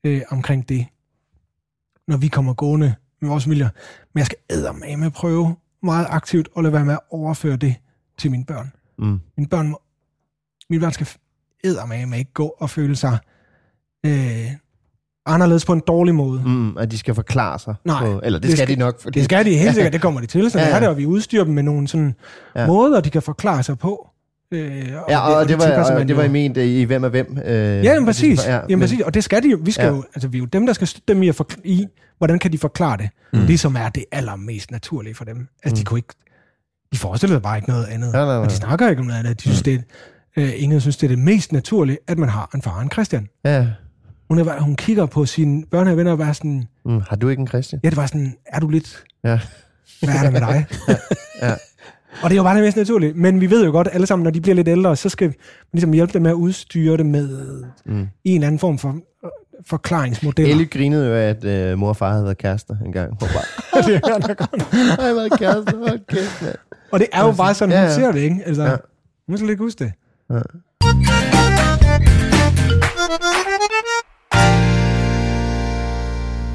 øh, 0.04 0.22
omkring 0.30 0.68
det, 0.68 0.86
når 2.08 2.16
vi 2.16 2.28
kommer 2.28 2.54
gående 2.54 2.94
med 3.20 3.28
vores 3.28 3.44
familier. 3.44 3.68
Men 4.14 4.18
jeg 4.18 4.26
skal 4.26 4.38
eddermame 4.50 5.10
prøve 5.10 5.56
meget 5.82 6.06
aktivt 6.10 6.48
at 6.56 6.62
lade 6.62 6.72
være 6.72 6.84
med 6.84 6.94
at 6.94 7.00
overføre 7.10 7.56
det 7.56 7.74
til 8.18 8.30
mine 8.30 8.44
børn. 8.44 8.72
Mm. 8.98 9.20
Mine 9.36 9.48
børn, 9.48 9.68
må- 9.68 9.82
mine 10.70 10.80
børn 10.80 10.92
skal 10.92 11.08
eddermame 11.64 12.18
ikke 12.18 12.32
gå 12.32 12.54
og 12.58 12.70
føle 12.70 12.96
sig 12.96 13.18
øh, 14.06 14.46
anderledes 15.28 15.64
på 15.64 15.72
en 15.72 15.82
dårlig 15.86 16.14
måde. 16.14 16.40
Mm. 16.44 16.50
Mm, 16.50 16.78
at 16.78 16.90
de 16.90 16.98
skal 16.98 17.14
forklare 17.14 17.58
sig. 17.58 17.74
Nej, 17.84 18.00
På, 18.04 18.20
eller 18.24 18.38
det, 18.38 18.42
det 18.48 18.56
skal, 18.58 18.66
skal- 18.66 18.74
de 18.76 18.80
nok. 18.80 19.00
Fordi, 19.02 19.18
Det 19.18 19.24
skal 19.24 19.44
de 19.44 19.56
helt 19.56 19.74
sikkert, 19.74 19.92
det 19.92 20.00
kommer 20.00 20.20
de 20.20 20.26
til. 20.26 20.50
Så 20.50 20.58
Ja, 20.58 20.64
ja, 20.64 20.68
ja. 20.70 20.74
ja. 20.76 20.80
det, 20.80 20.88
og 20.88 20.96
vi 20.98 21.06
udstyrer 21.06 21.44
dem 21.44 21.54
med 21.54 21.62
nogle 21.62 21.88
sådan 21.88 22.14
Ja. 22.56 22.60
ja. 22.60 22.66
måder, 22.66 23.00
de 23.00 23.10
kan 23.10 23.22
forklare 23.22 23.62
sig 23.62 23.78
på. 23.78 24.08
Øh, 24.52 24.88
Ja, 25.08 25.18
og, 25.18 25.48
det, 25.48 25.58
var, 25.58 25.64
tilpasser 25.64 25.94
og 25.94 25.98
man 25.98 26.08
det 26.08 26.16
var 26.16 26.22
i 26.22 26.28
ment 26.28 26.56
øh, 26.56 26.64
i 26.66 26.82
hvem 26.82 27.04
er 27.04 27.08
hvem. 27.08 27.38
Øh, 27.44 27.52
Ja, 27.54 27.82
jamen, 27.82 28.06
præcis. 28.06 28.46
Ja, 28.46 28.54
Ja, 28.54 28.60
jamen, 28.68 28.80
præcis. 28.82 29.00
Og 29.00 29.14
det 29.14 29.24
skal 29.24 29.42
de 29.42 29.48
jo. 29.50 29.58
Vi, 29.62 29.70
skal 29.70 29.82
Ja. 29.84 29.88
ja. 29.90 29.96
jo, 29.96 30.04
altså, 30.14 30.28
vi 30.28 30.38
er 30.38 30.40
jo 30.40 30.46
dem, 30.46 30.66
der 30.66 30.72
skal 30.72 30.86
støtte 30.86 31.14
dem 31.14 31.22
i, 31.22 31.28
at 31.28 31.40
forkl- 31.40 31.60
i 31.64 31.86
hvordan 32.18 32.38
kan 32.38 32.52
de 32.52 32.58
forklare 32.58 32.96
det. 32.96 33.08
Mm. 33.32 33.46
Det, 33.46 33.60
som 33.60 33.76
er 33.76 33.88
det 33.88 34.04
allermest 34.12 34.70
naturlige 34.70 35.14
for 35.14 35.24
dem. 35.24 35.48
Altså, 35.64 35.74
mm. 35.74 35.76
de 35.78 35.84
kunne 35.84 35.98
ikke... 35.98 36.14
De 36.92 36.98
forestiller 36.98 37.34
sig 37.36 37.42
bare 37.42 37.56
ikke 37.58 37.68
noget 37.68 37.84
andet. 37.86 38.12
Nej, 38.12 38.24
nej, 38.24 38.34
nej. 38.34 38.44
Og 38.44 38.50
de 38.50 38.54
snakker 38.54 38.88
ikke 38.88 39.00
om 39.00 39.06
noget 39.06 39.18
andet. 39.20 39.36
De 39.38 39.42
synes, 39.42 39.62
det 39.62 39.74
er, 39.74 39.78
øh, 40.36 40.50
Inge 40.56 40.80
synes, 40.80 40.96
det 40.96 41.06
er 41.06 41.08
det 41.08 41.18
mest 41.18 41.52
naturlige, 41.52 41.98
at 42.08 42.18
man 42.18 42.28
har 42.28 42.50
en 42.54 42.62
far 42.62 42.70
og 42.76 42.82
en 42.82 42.90
Christian. 42.90 43.28
ja. 43.44 43.66
Hun, 44.28 44.38
er, 44.38 44.60
hun 44.60 44.76
kigger 44.76 45.06
på 45.06 45.26
sine 45.26 45.64
børnevenner 45.70 46.12
og 46.12 46.18
bare 46.18 46.34
sådan... 46.34 46.64
Mm, 46.84 47.00
har 47.08 47.16
du 47.16 47.28
ikke 47.28 47.40
en 47.40 47.48
Christian? 47.48 47.80
Ja, 47.84 47.88
det 47.90 47.96
var 47.96 48.06
sådan, 48.06 48.34
er 48.46 48.60
du 48.60 48.68
lidt... 48.68 49.04
Ja. 49.24 49.40
Hvad 50.02 50.14
er 50.14 50.22
der 50.22 50.30
med 50.30 50.40
dig? 50.40 50.66
ja. 51.42 51.54
Og 52.22 52.30
det 52.30 52.34
er 52.34 52.36
jo 52.36 52.42
bare 52.42 52.56
det 52.56 52.64
mest 52.64 52.76
naturlige. 52.76 53.12
Men 53.14 53.40
vi 53.40 53.50
ved 53.50 53.64
jo 53.64 53.70
godt 53.70 53.88
alle 53.92 54.06
sammen, 54.06 54.24
når 54.24 54.30
de 54.30 54.40
bliver 54.40 54.54
lidt 54.54 54.68
ældre, 54.68 54.96
så 54.96 55.08
skal 55.08 55.28
vi 55.28 55.34
ligesom 55.72 55.92
hjælpe 55.92 56.12
dem 56.12 56.22
med 56.22 56.30
at 56.30 56.34
udstyre 56.34 56.96
det 56.96 57.06
med 57.06 57.28
mm. 57.86 57.92
en 58.24 58.34
eller 58.34 58.46
anden 58.46 58.58
form 58.58 58.78
for 58.78 58.88
øh, 58.88 59.30
forklaringsmodeller. 59.66 60.50
Ellie 60.52 60.66
grinede 60.66 61.06
jo 61.06 61.14
af, 61.14 61.28
at 61.28 61.44
øh, 61.44 61.78
mor 61.78 61.88
og 61.88 61.96
far 61.96 62.10
havde 62.10 62.24
været 62.24 62.38
kærester 62.38 62.76
en 62.84 62.92
gang. 62.92 63.10
Hun 63.10 63.28
bare, 63.36 63.82
det 63.82 63.94
er 63.96 64.28
nok 64.28 64.36
godt. 64.38 64.62
har 65.00 65.06
jeg 65.06 65.14
været 65.16 65.38
kærester? 65.38 65.78
Hold 65.88 66.00
kæft, 66.08 66.42
mand. 66.42 66.54
Og 66.92 66.98
det 66.98 67.08
er 67.12 67.24
jo 67.26 67.32
bare 67.32 67.54
sådan, 67.54 67.72
Ja, 67.72 67.80
hun 67.80 67.88
ja. 67.88 67.94
ser 67.94 68.12
det, 68.12 68.20
ikke? 68.20 68.42
Altså, 68.46 68.62
Ja. 68.62 68.70
ja. 68.70 68.76
Hun 69.28 69.36
skal 69.38 69.50
ikke 69.50 69.62
huske 69.62 69.84
det. 69.84 69.92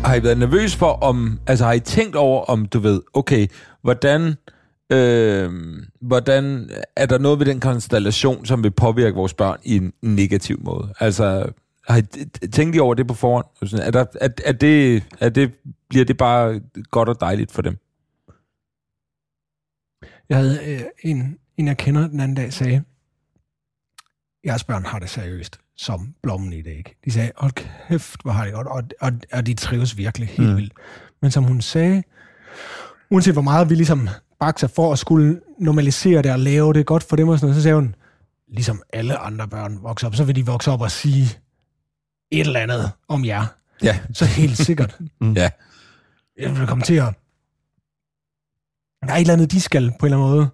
Har 0.05 0.15
I 0.15 0.23
været 0.23 0.37
nervøs 0.37 0.75
for, 0.75 0.91
om... 0.91 1.39
Altså, 1.47 1.65
har 1.65 1.73
I 1.73 1.79
tænkt 1.79 2.15
over, 2.15 2.41
om 2.41 2.65
du 2.65 2.79
ved, 2.79 3.01
okay, 3.13 3.47
hvordan... 3.81 4.35
Øh, 4.89 5.51
hvordan 6.01 6.69
er 6.95 7.05
der 7.05 7.17
noget 7.17 7.39
ved 7.39 7.45
den 7.45 7.59
konstellation, 7.59 8.45
som 8.45 8.63
vil 8.63 8.71
påvirke 8.71 9.15
vores 9.15 9.33
børn 9.33 9.59
i 9.63 9.75
en 9.75 9.93
negativ 10.01 10.59
måde? 10.63 10.93
Altså, 10.99 11.51
har 11.87 11.97
I 11.97 12.01
tænkt 12.47 12.75
I 12.75 12.79
over 12.79 12.93
det 12.93 13.07
på 13.07 13.13
forhånd? 13.13 13.45
Er, 13.81 13.91
der, 13.91 14.05
er, 14.21 14.29
er, 14.45 14.51
det, 14.51 15.03
er 15.19 15.29
det, 15.29 15.51
bliver 15.89 16.05
det 16.05 16.17
bare 16.17 16.61
godt 16.91 17.09
og 17.09 17.21
dejligt 17.21 17.51
for 17.51 17.61
dem? 17.61 17.77
Jeg 20.29 20.37
havde 20.37 20.59
øh, 20.65 20.81
en, 21.03 21.37
en, 21.57 21.67
jeg 21.67 21.77
kender 21.77 22.07
den 22.07 22.19
anden 22.19 22.35
dag, 22.35 22.53
sagde, 22.53 22.83
jeres 24.45 24.63
børn 24.63 24.85
har 24.85 24.99
det 24.99 25.09
seriøst, 25.09 25.59
som 25.77 26.13
blommen 26.23 26.53
i 26.53 26.61
det 26.61 26.71
ikke. 26.71 26.95
De 27.05 27.11
sagde, 27.11 27.31
hold 27.37 27.51
kæft, 27.87 28.21
hvor 28.21 28.31
har 28.31 28.45
de 28.45 28.51
godt, 28.51 28.67
og, 28.67 28.83
og, 29.01 29.11
og 29.31 29.45
de 29.45 29.53
trives 29.53 29.97
virkelig 29.97 30.27
helt 30.27 30.49
mm. 30.49 30.57
vildt. 30.57 30.73
Men 31.21 31.31
som 31.31 31.43
hun 31.43 31.61
sagde, 31.61 32.03
uanset 33.11 33.33
hvor 33.33 33.41
meget 33.41 33.69
vi 33.69 33.75
ligesom 33.75 34.09
sig 34.57 34.69
for 34.69 34.91
at 34.91 34.99
skulle 34.99 35.41
normalisere 35.59 36.21
det 36.21 36.31
og 36.31 36.39
lave 36.39 36.73
det 36.73 36.85
godt 36.85 37.03
for 37.03 37.15
dem 37.15 37.29
og 37.29 37.39
sådan 37.39 37.45
noget, 37.45 37.55
så 37.55 37.63
sagde 37.63 37.75
hun, 37.75 37.95
ligesom 38.47 38.81
alle 38.93 39.17
andre 39.17 39.47
børn 39.47 39.79
vokser 39.81 40.07
op, 40.07 40.15
så 40.15 40.23
vil 40.23 40.35
de 40.35 40.45
vokse 40.45 40.71
op 40.71 40.81
og 40.81 40.91
sige 40.91 41.39
et 42.31 42.47
eller 42.47 42.59
andet 42.59 42.91
om 43.07 43.25
jer. 43.25 43.45
Ja. 43.83 43.99
Så 44.13 44.25
helt 44.25 44.57
sikkert. 44.57 44.97
Ja. 45.35 45.49
Jeg 46.39 46.59
vil 46.59 46.67
komme 46.67 46.83
til 46.83 46.93
at... 46.93 47.13
Der 49.05 49.11
er 49.11 49.15
et 49.15 49.21
eller 49.21 49.33
andet, 49.33 49.51
de 49.51 49.61
skal 49.61 49.93
på 49.99 50.05
en 50.05 50.13
eller 50.13 50.17
anden 50.17 50.37
måde. 50.37 50.49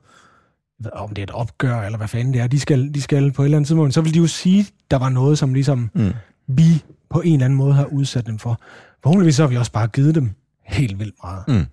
Ved, 0.79 0.91
om 0.93 1.09
det 1.09 1.17
er 1.17 1.23
et 1.23 1.31
opgør, 1.31 1.81
eller 1.81 1.97
hvad 1.97 2.07
fanden 2.07 2.33
det 2.33 2.41
er. 2.41 2.47
De 2.47 2.59
skal, 2.59 2.93
de 2.93 3.01
skal 3.01 3.31
på 3.31 3.41
et 3.41 3.45
eller 3.45 3.57
andet 3.57 3.67
tidspunkt. 3.67 3.93
Så 3.93 4.01
vil 4.01 4.13
de 4.13 4.19
jo 4.19 4.27
sige, 4.27 4.67
der 4.91 4.97
var 4.97 5.09
noget, 5.09 5.37
som 5.37 5.53
ligesom 5.53 5.89
Mm. 5.93 6.11
vi 6.47 6.83
på 7.09 7.21
en 7.21 7.33
eller 7.33 7.45
anden 7.45 7.57
måde 7.57 7.73
har 7.73 7.85
udsat 7.85 8.27
dem 8.27 8.39
for. 8.39 8.59
Forhåbentligvis 9.03 9.35
så 9.35 9.43
har 9.43 9.47
vi 9.47 9.57
også 9.57 9.71
bare 9.71 9.87
givet 9.87 10.15
dem 10.15 10.31
helt 10.65 10.99
vildt 10.99 11.15
meget. 11.23 11.43
Mm. 11.47 11.65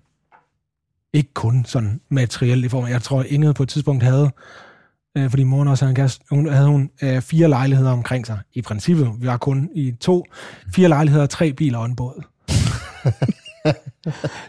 Ikke 1.13 1.33
kun 1.33 1.65
sådan 1.65 2.01
materielt 2.09 2.65
i 2.65 2.69
form 2.69 2.85
af, 2.85 2.89
jeg 2.89 3.01
tror, 3.01 3.23
Inge 3.23 3.53
på 3.53 3.63
et 3.63 3.69
tidspunkt 3.69 4.03
havde, 4.03 4.31
øh, 5.17 5.29
fordi 5.29 5.43
moren 5.43 5.67
også 5.67 5.85
havde 5.85 5.91
en 5.91 5.95
kæreste, 5.95 6.25
hun 6.29 6.49
havde 6.49 6.67
hun 6.67 6.89
øh, 7.01 7.21
fire 7.21 7.47
lejligheder 7.49 7.91
omkring 7.91 8.25
sig. 8.27 8.39
I 8.53 8.61
princippet, 8.61 9.11
vi 9.19 9.27
var 9.27 9.37
kun 9.37 9.69
i 9.75 9.91
to, 9.99 10.25
fire 10.75 10.87
lejligheder, 10.89 11.25
tre 11.25 11.53
biler 11.53 11.77
og 11.77 11.85
en 11.85 11.95
båd. 11.95 12.23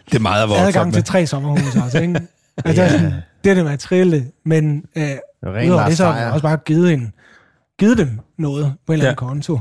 Det 0.05 0.15
er 0.15 0.19
meget 0.19 0.43
at 0.43 0.67
Adgang 0.67 0.87
med. 0.87 0.93
til 0.93 1.03
tre 1.03 1.25
sommerhuse, 1.27 1.81
altså, 1.81 1.99
ikke? 1.99 2.21
Altså, 2.65 2.83
Ja. 2.83 2.91
yeah. 3.01 3.13
det 3.43 3.49
er 3.49 3.53
det 3.55 3.65
materielle, 3.65 4.25
men 4.45 4.85
øh, 4.97 5.03
Det 5.03 5.19
var 5.43 5.53
ren 5.53 5.69
udover 5.69 5.85
det, 5.85 5.97
så 5.97 6.05
har 6.05 6.31
også 6.31 6.43
bare 6.43 6.57
givet, 6.57 6.93
en, 6.93 7.13
givet 7.79 7.97
dem 7.97 8.19
noget 8.37 8.73
på 8.87 8.93
en 8.93 8.99
eller 8.99 9.09
anden 9.09 9.25
Ja. 9.25 9.27
konto. 9.27 9.59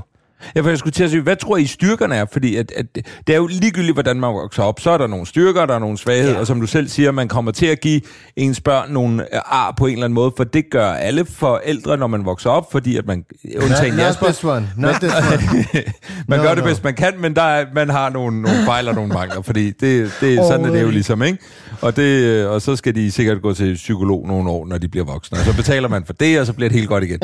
Ja, 0.56 0.60
for 0.60 0.68
jeg 0.68 0.78
skulle 0.78 0.92
til 0.92 1.04
at 1.04 1.10
sige, 1.10 1.22
hvad 1.22 1.36
tror 1.36 1.56
I 1.56 1.66
styrkerne 1.66 2.14
er? 2.14 2.24
Fordi 2.32 2.56
at, 2.56 2.72
at 2.76 2.86
det 3.26 3.32
er 3.32 3.36
jo 3.36 3.46
ligegyldigt, 3.46 3.94
hvordan 3.94 4.20
man 4.20 4.34
vokser 4.34 4.62
op. 4.62 4.80
Så 4.80 4.90
er 4.90 4.98
der 4.98 5.06
nogle 5.06 5.26
styrker, 5.26 5.66
der 5.66 5.74
er 5.74 5.78
nogle 5.78 5.98
svagheder, 5.98 6.34
ja. 6.34 6.40
og 6.40 6.46
som 6.46 6.60
du 6.60 6.66
selv 6.66 6.88
siger, 6.88 7.12
man 7.12 7.28
kommer 7.28 7.52
til 7.52 7.66
at 7.66 7.80
give 7.80 8.00
ens 8.36 8.60
børn 8.60 8.92
nogle 8.92 9.22
øh, 9.22 9.40
ar 9.44 9.74
på 9.76 9.86
en 9.86 9.92
eller 9.92 10.04
anden 10.04 10.14
måde, 10.14 10.32
for 10.36 10.44
det 10.44 10.64
gør 10.70 10.90
alle 10.92 11.24
forældre, 11.24 11.96
når 11.96 12.06
man 12.06 12.24
vokser 12.24 12.50
op, 12.50 12.72
fordi 12.72 12.96
at 12.96 13.06
man, 13.06 13.24
undtagen 13.62 13.94
Not 13.94 14.02
Jasper, 14.02 14.26
this 14.26 14.44
one. 14.44 14.70
Not 14.76 14.94
this 14.94 15.12
one. 15.14 15.64
man 16.28 16.38
No, 16.38 16.44
gør 16.44 16.54
det 16.54 16.64
no. 16.64 16.68
bedst 16.68 16.84
man 16.84 16.94
kan, 16.94 17.12
men 17.18 17.36
der 17.36 17.42
er, 17.42 17.66
man 17.74 17.90
har 17.90 18.10
nogle, 18.10 18.42
nogle 18.42 18.58
fejl 18.64 18.88
og 18.88 18.94
nogle 18.94 19.12
mangler, 19.12 19.42
fordi 19.42 19.70
det, 19.70 20.12
det, 20.20 20.38
sådan 20.48 20.66
er 20.66 20.70
det 20.70 20.82
jo 20.82 20.90
ligesom, 20.90 21.22
ikke? 21.22 21.38
Og, 21.80 21.96
det, 21.96 22.02
øh, 22.02 22.50
og 22.50 22.62
så 22.62 22.76
skal 22.76 22.94
de 22.94 23.10
sikkert 23.10 23.42
gå 23.42 23.54
til 23.54 23.74
psykolog 23.74 24.26
nogle 24.26 24.50
år, 24.50 24.66
når 24.66 24.78
de 24.78 24.88
bliver 24.88 25.04
voksne, 25.04 25.38
og 25.38 25.44
så 25.44 25.56
betaler 25.56 25.88
man 25.88 26.04
for 26.04 26.12
det, 26.12 26.40
og 26.40 26.46
så 26.46 26.52
bliver 26.52 26.68
det 26.68 26.76
helt 26.76 26.88
godt 26.88 27.04
igen. 27.04 27.20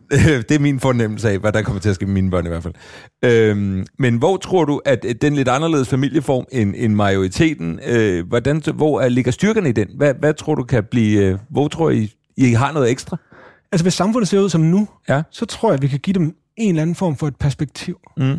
det 0.48 0.50
er 0.50 0.58
min 0.58 0.80
fornemmelse 0.80 1.30
af, 1.30 1.38
hvad 1.38 1.52
der 1.52 1.62
kommer 1.62 1.80
til 1.80 1.88
at 1.88 1.94
ske 1.94 2.06
med 2.06 2.14
mine 2.14 2.30
børn 2.30 2.46
i 2.46 2.48
hvert 2.60 2.74
fald. 3.22 3.50
Øhm, 3.50 3.86
men 3.98 4.16
hvor 4.16 4.36
tror 4.36 4.64
du, 4.64 4.80
at 4.84 5.06
den 5.20 5.34
lidt 5.34 5.48
anderledes 5.48 5.88
familieform 5.88 6.44
end, 6.52 6.74
end 6.76 6.94
majoriteten, 6.94 7.80
øh, 7.86 8.26
hvordan, 8.28 8.62
hvor 8.74 9.00
er, 9.00 9.08
ligger 9.08 9.32
styrkerne 9.32 9.68
i 9.68 9.72
den? 9.72 9.88
Hvad, 9.96 10.14
hvad 10.14 10.34
tror 10.34 10.54
du 10.54 10.64
kan 10.64 10.84
blive, 10.84 11.24
øh, 11.24 11.38
hvor 11.50 11.68
tror 11.68 11.90
I, 11.90 12.12
I 12.36 12.52
har 12.52 12.72
noget 12.72 12.90
ekstra? 12.90 13.16
Altså, 13.72 13.84
hvis 13.84 13.94
samfundet 13.94 14.28
ser 14.28 14.40
ud 14.40 14.48
som 14.48 14.60
nu, 14.60 14.88
Ja. 15.08 15.22
så 15.30 15.46
tror 15.46 15.68
jeg, 15.68 15.74
at 15.74 15.82
vi 15.82 15.88
kan 15.88 15.98
give 15.98 16.14
dem 16.14 16.36
en 16.56 16.68
eller 16.68 16.82
anden 16.82 16.96
form 16.96 17.16
for 17.16 17.28
et 17.28 17.36
perspektiv. 17.36 17.98
Mm. 18.16 18.38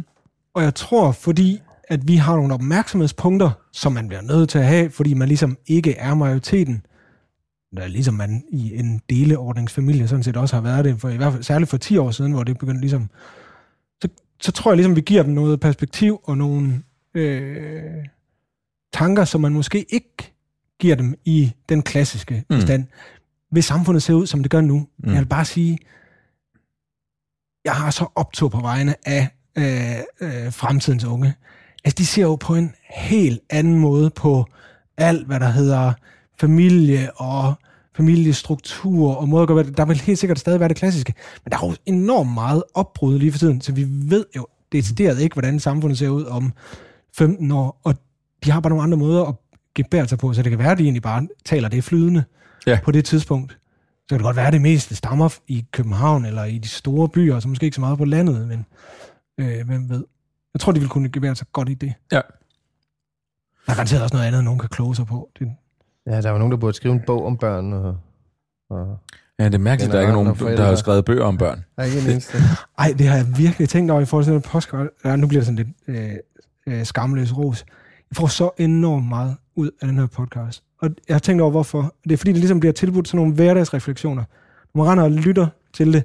Og 0.56 0.64
jeg 0.64 0.76
tror, 0.76 1.12
fordi 1.12 1.60
at 1.88 2.08
vi 2.08 2.16
har 2.16 2.36
nogle 2.36 2.54
opmærksomhedspunkter, 2.54 3.50
som 3.74 3.92
man 3.92 4.08
bliver 4.08 4.22
nødt 4.22 4.50
til 4.50 4.58
at 4.60 4.66
have, 4.66 4.90
fordi 4.90 5.14
man 5.14 5.28
ligesom 5.28 5.58
ikke 5.68 5.96
er 5.96 6.14
majoriteten, 6.14 6.82
der 7.78 7.88
ligesom 7.88 8.14
man 8.14 8.44
i 8.52 8.76
en 8.76 9.02
deleordningsfamilie 9.10 10.08
sådan 10.08 10.24
set 10.24 10.38
også 10.38 10.56
har 10.56 10.62
været 10.64 10.86
det, 10.86 11.02
for 11.02 11.10
i 11.10 11.18
hvert 11.18 11.34
fald 11.34 11.44
særligt 11.44 11.70
for 11.70 11.78
10 11.78 11.98
år 11.98 12.12
siden, 12.12 12.32
hvor 12.32 12.44
det 12.44 12.58
begyndte 12.58 12.82
ligesom, 12.82 13.10
så, 14.42 14.52
tror 14.52 14.72
jeg 14.72 14.76
ligesom, 14.76 14.96
vi 14.96 15.02
giver 15.02 15.24
dem 15.24 15.34
noget 15.34 15.60
perspektiv 15.60 16.20
og 16.24 16.38
nogle 16.38 16.84
øh, 17.14 18.06
tanker, 18.94 19.26
som 19.26 19.42
man 19.42 19.54
måske 19.54 19.86
ikke 19.90 20.34
giver 20.80 20.96
dem 20.96 21.16
i 21.26 21.54
den 21.70 21.82
klassiske 21.82 22.44
mm. 22.50 22.62
stand. 22.62 22.86
Hvis 23.52 23.66
samfundet 23.66 24.04
ser 24.04 24.14
ud, 24.14 24.28
som 24.28 24.42
det 24.44 24.52
gør 24.52 24.62
nu, 24.62 24.88
mm. 24.98 25.12
jeg 25.12 25.20
vil 25.20 25.28
bare 25.28 25.46
sige, 25.46 25.78
jeg 27.66 27.74
har 27.74 27.92
så 27.92 28.08
optog 28.16 28.52
på 28.52 28.62
vegne 28.62 28.96
af 29.06 29.28
øh, 29.58 30.00
øh, 30.22 30.54
fremtidens 30.54 31.04
unge. 31.04 31.34
Altså, 31.84 31.96
de 31.98 32.06
ser 32.06 32.22
jo 32.22 32.36
på 32.36 32.56
en 32.56 32.76
helt 32.90 33.42
anden 33.50 33.80
måde 33.80 34.10
på 34.10 34.46
alt, 34.98 35.28
hvad 35.28 35.40
der 35.40 35.50
hedder 35.50 35.94
familie 36.40 37.12
og 37.16 37.54
familiestruktur 38.00 39.16
og 39.16 39.30
måde 39.30 39.42
at 39.42 39.48
gøre 39.48 39.64
det. 39.64 39.78
Der 39.78 39.86
vil 39.86 39.98
helt 40.02 40.20
sikkert 40.20 40.40
stadig 40.40 40.60
være 40.60 40.70
det 40.70 40.78
klassiske. 40.78 41.14
Men 41.46 41.52
der 41.52 41.58
er 41.58 41.68
jo 41.68 41.76
enormt 41.86 42.34
meget 42.34 42.64
opbrud 42.74 43.20
lige 43.20 43.32
for 43.32 43.40
tiden, 43.40 43.62
så 43.62 43.72
vi 43.72 43.86
ved 43.90 44.26
jo 44.36 44.48
decideret 44.72 45.20
ikke, 45.20 45.34
hvordan 45.34 45.60
samfundet 45.60 45.98
ser 45.98 46.10
ud 46.10 46.26
om 46.26 46.54
15 47.18 47.52
år, 47.52 47.82
og 47.84 47.96
de 48.44 48.52
har 48.52 48.60
bare 48.60 48.70
nogle 48.70 48.84
andre 48.84 48.98
måder 48.98 49.26
at 49.26 49.36
gebære 49.76 50.08
sig 50.08 50.18
på, 50.18 50.34
så 50.34 50.42
det 50.44 50.50
kan 50.50 50.60
være, 50.60 50.72
at 50.72 50.78
de 50.78 50.84
egentlig 50.84 51.02
bare 51.02 51.28
taler 51.46 51.70
det 51.70 51.84
flydende 51.84 52.24
Ja. 52.68 52.80
på 52.84 52.92
det 52.92 53.06
tidspunkt. 53.06 53.52
Så 53.52 54.10
kan 54.10 54.18
det 54.18 54.24
godt 54.26 54.36
være, 54.36 54.48
at 54.48 54.54
det 54.54 54.62
meste 54.62 54.96
stammer 54.96 55.38
i 55.48 55.66
København 55.72 56.26
eller 56.26 56.44
i 56.44 56.58
de 56.58 56.68
store 56.68 57.10
byer, 57.10 57.40
så 57.40 57.48
måske 57.48 57.66
ikke 57.66 57.76
så 57.76 57.82
meget 57.82 57.98
på 57.98 58.06
landet, 58.06 58.48
men 58.48 58.66
øh, 59.38 59.66
hvem 59.68 59.90
ved. 59.90 60.06
Jeg 60.54 60.60
tror, 60.62 60.72
de 60.72 60.80
vil 60.80 60.90
kunne 60.90 61.10
gebære 61.10 61.36
sig 61.36 61.48
godt 61.54 61.70
i 61.70 61.74
det. 61.74 61.94
Ja. 62.12 62.22
Der 63.66 63.72
er 63.72 63.76
garanteret 63.76 64.04
også 64.04 64.16
noget 64.16 64.28
andet, 64.28 64.44
nogen 64.44 64.60
kan 64.60 64.70
kloge 64.70 64.96
sig 64.96 65.06
på. 65.06 65.30
Det, 65.40 65.48
Ja, 66.10 66.22
der 66.22 66.30
var 66.30 66.38
nogen, 66.38 66.52
der 66.52 66.58
burde 66.58 66.74
skrive 66.74 66.94
en 66.94 67.02
bog 67.08 67.26
om 67.26 67.38
børn. 67.38 67.74
Og, 67.74 67.98
og 68.70 68.98
Ja, 69.40 69.46
det 69.46 69.54
er 69.54 69.58
mærkeligt, 69.60 69.90
at 69.90 69.94
der 69.94 70.00
ikke 70.00 70.12
er 70.12 70.18
Generelt, 70.18 70.40
nogen, 70.42 70.58
der 70.58 70.66
har 70.66 70.76
skrevet 70.76 71.06
bøger 71.06 71.24
om 71.24 71.38
børn. 71.38 71.64
der 71.76 71.84
er 71.84 71.86
ikke 71.86 72.00
en 72.00 72.10
eneste. 72.12 72.38
ej, 72.80 72.94
det 72.98 73.08
har 73.08 73.18
jeg 73.18 73.26
virkelig 73.38 73.70
tænkt 73.70 73.92
over 73.92 74.02
i 74.02 74.06
forhold 74.06 74.26
til 74.26 74.34
den 74.34 74.42
podcast. 74.42 74.90
Ja, 75.06 75.16
nu 75.16 75.28
bliver 75.28 75.42
det 75.42 75.46
sådan 75.46 75.56
lidt 75.56 75.68
øh, 75.88 76.14
øh, 76.68 76.86
skamløs 76.86 77.38
ros. 77.38 77.66
Jeg 78.10 78.16
får 78.18 78.28
så 78.28 78.50
enormt 78.58 79.08
meget 79.08 79.36
ud 79.56 79.70
af 79.82 79.88
den 79.88 79.98
her 79.98 80.08
podcast. 80.08 80.64
Og 80.82 80.90
jeg 81.08 81.14
har 81.16 81.20
tænkt 81.20 81.42
over, 81.42 81.52
hvorfor. 81.52 81.94
Det 82.04 82.12
er 82.12 82.18
fordi, 82.18 82.32
det 82.32 82.40
ligesom 82.40 82.60
bliver 82.60 82.74
tilbudt 82.74 83.08
sådan 83.08 83.18
nogle 83.18 83.34
hverdagsrefleksioner. 83.34 84.24
Når 84.76 84.84
man 84.84 84.92
render 84.92 85.04
og 85.04 85.12
lytter 85.12 85.48
til 85.74 85.94
det, 85.94 86.04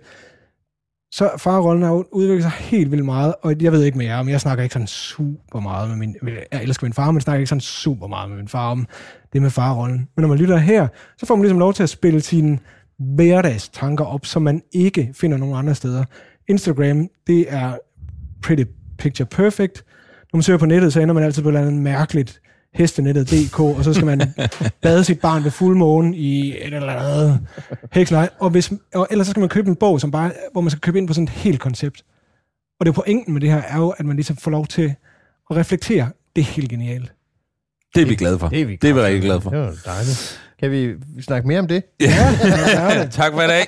så 1.14 1.30
farrollen 1.38 1.82
har 1.82 2.14
udviklet 2.14 2.42
sig 2.42 2.52
helt 2.52 2.90
vildt 2.90 3.04
meget, 3.04 3.34
og 3.42 3.54
jeg 3.60 3.72
ved 3.72 3.82
ikke 3.82 3.98
mere 3.98 4.14
om, 4.14 4.28
jeg 4.28 4.40
snakker 4.40 4.62
ikke 4.62 4.72
sådan 4.72 4.86
super 4.86 5.60
meget 5.60 5.88
med 5.88 5.96
min... 5.96 6.16
Jeg 6.52 6.62
elsker 6.62 6.86
min 6.86 6.92
far, 6.92 7.06
men 7.06 7.14
jeg 7.14 7.22
snakker 7.22 7.38
ikke 7.38 7.48
sådan 7.48 7.60
super 7.60 8.06
meget 8.06 8.30
med 8.30 8.36
min 8.36 8.48
far 8.48 8.70
om 8.70 8.86
det 9.32 9.42
med 9.42 9.50
farrollen. 9.50 9.96
Men 9.96 10.22
når 10.22 10.28
man 10.28 10.38
lytter 10.38 10.56
her, 10.56 10.88
så 11.18 11.26
får 11.26 11.36
man 11.36 11.42
ligesom 11.42 11.58
lov 11.58 11.74
til 11.74 11.82
at 11.82 11.90
spille 11.90 12.20
sine 12.20 12.58
hverdagstanker 12.98 14.04
op, 14.04 14.26
som 14.26 14.42
man 14.42 14.62
ikke 14.72 15.10
finder 15.12 15.36
nogen 15.36 15.56
andre 15.56 15.74
steder. 15.74 16.04
Instagram, 16.48 17.08
det 17.26 17.46
er 17.48 17.76
pretty 18.42 18.64
picture 18.98 19.26
perfect. 19.26 19.84
Når 20.32 20.36
man 20.36 20.42
søger 20.42 20.58
på 20.58 20.66
nettet, 20.66 20.92
så 20.92 21.00
ender 21.00 21.14
man 21.14 21.24
altid 21.24 21.42
på 21.42 21.48
et 21.48 21.52
eller 21.52 21.66
andet 21.66 21.82
mærkeligt 21.82 22.40
hestenettet.dk, 22.74 23.60
og 23.60 23.84
så 23.84 23.94
skal 23.94 24.06
man 24.06 24.20
bade 24.82 25.04
sit 25.04 25.20
barn 25.20 25.44
ved 25.44 25.50
fuldmåne 25.50 26.16
i 26.16 26.50
et 26.50 26.74
eller 26.74 26.92
andet 26.92 27.40
hekselej. 27.92 28.28
Og, 28.38 28.50
hvis, 28.50 28.72
og 28.94 29.08
ellers 29.10 29.26
så 29.26 29.30
skal 29.30 29.40
man 29.40 29.48
købe 29.48 29.68
en 29.68 29.76
bog, 29.76 30.00
som 30.00 30.10
bare, 30.10 30.32
hvor 30.52 30.60
man 30.60 30.70
skal 30.70 30.80
købe 30.80 30.98
ind 30.98 31.08
på 31.08 31.14
sådan 31.14 31.24
et 31.24 31.30
helt 31.30 31.60
koncept. 31.60 32.04
Og 32.80 32.86
det 32.86 32.90
er 32.90 32.94
pointen 32.94 33.32
med 33.32 33.40
det 33.40 33.50
her, 33.50 33.62
er 33.62 33.76
jo, 33.78 33.88
at 33.90 34.06
man 34.06 34.16
ligesom 34.16 34.36
får 34.36 34.50
lov 34.50 34.66
til 34.66 34.94
at 35.50 35.56
reflektere. 35.56 36.08
Det 36.36 36.42
er 36.42 36.46
helt 36.46 36.70
genialt. 36.70 37.12
Det 37.94 38.02
er 38.02 38.06
vi 38.06 38.14
glade 38.14 38.38
for. 38.38 38.48
Det 38.48 38.60
er 38.60 38.66
vi, 38.66 38.76
det 38.76 38.90
er 38.90 38.94
vi 38.94 39.00
rigtig 39.00 39.22
glade 39.22 39.40
for. 39.40 39.50
Det 39.50 39.58
var 39.58 39.74
dejligt. 39.84 40.43
Kan 40.60 40.70
vi 40.70 40.94
snakke 41.22 41.48
mere 41.48 41.58
om 41.58 41.66
det? 41.66 41.82
Ja. 42.00 42.06
tak 43.10 43.32
for 43.32 43.42
i 43.42 43.46
dag. 43.46 43.66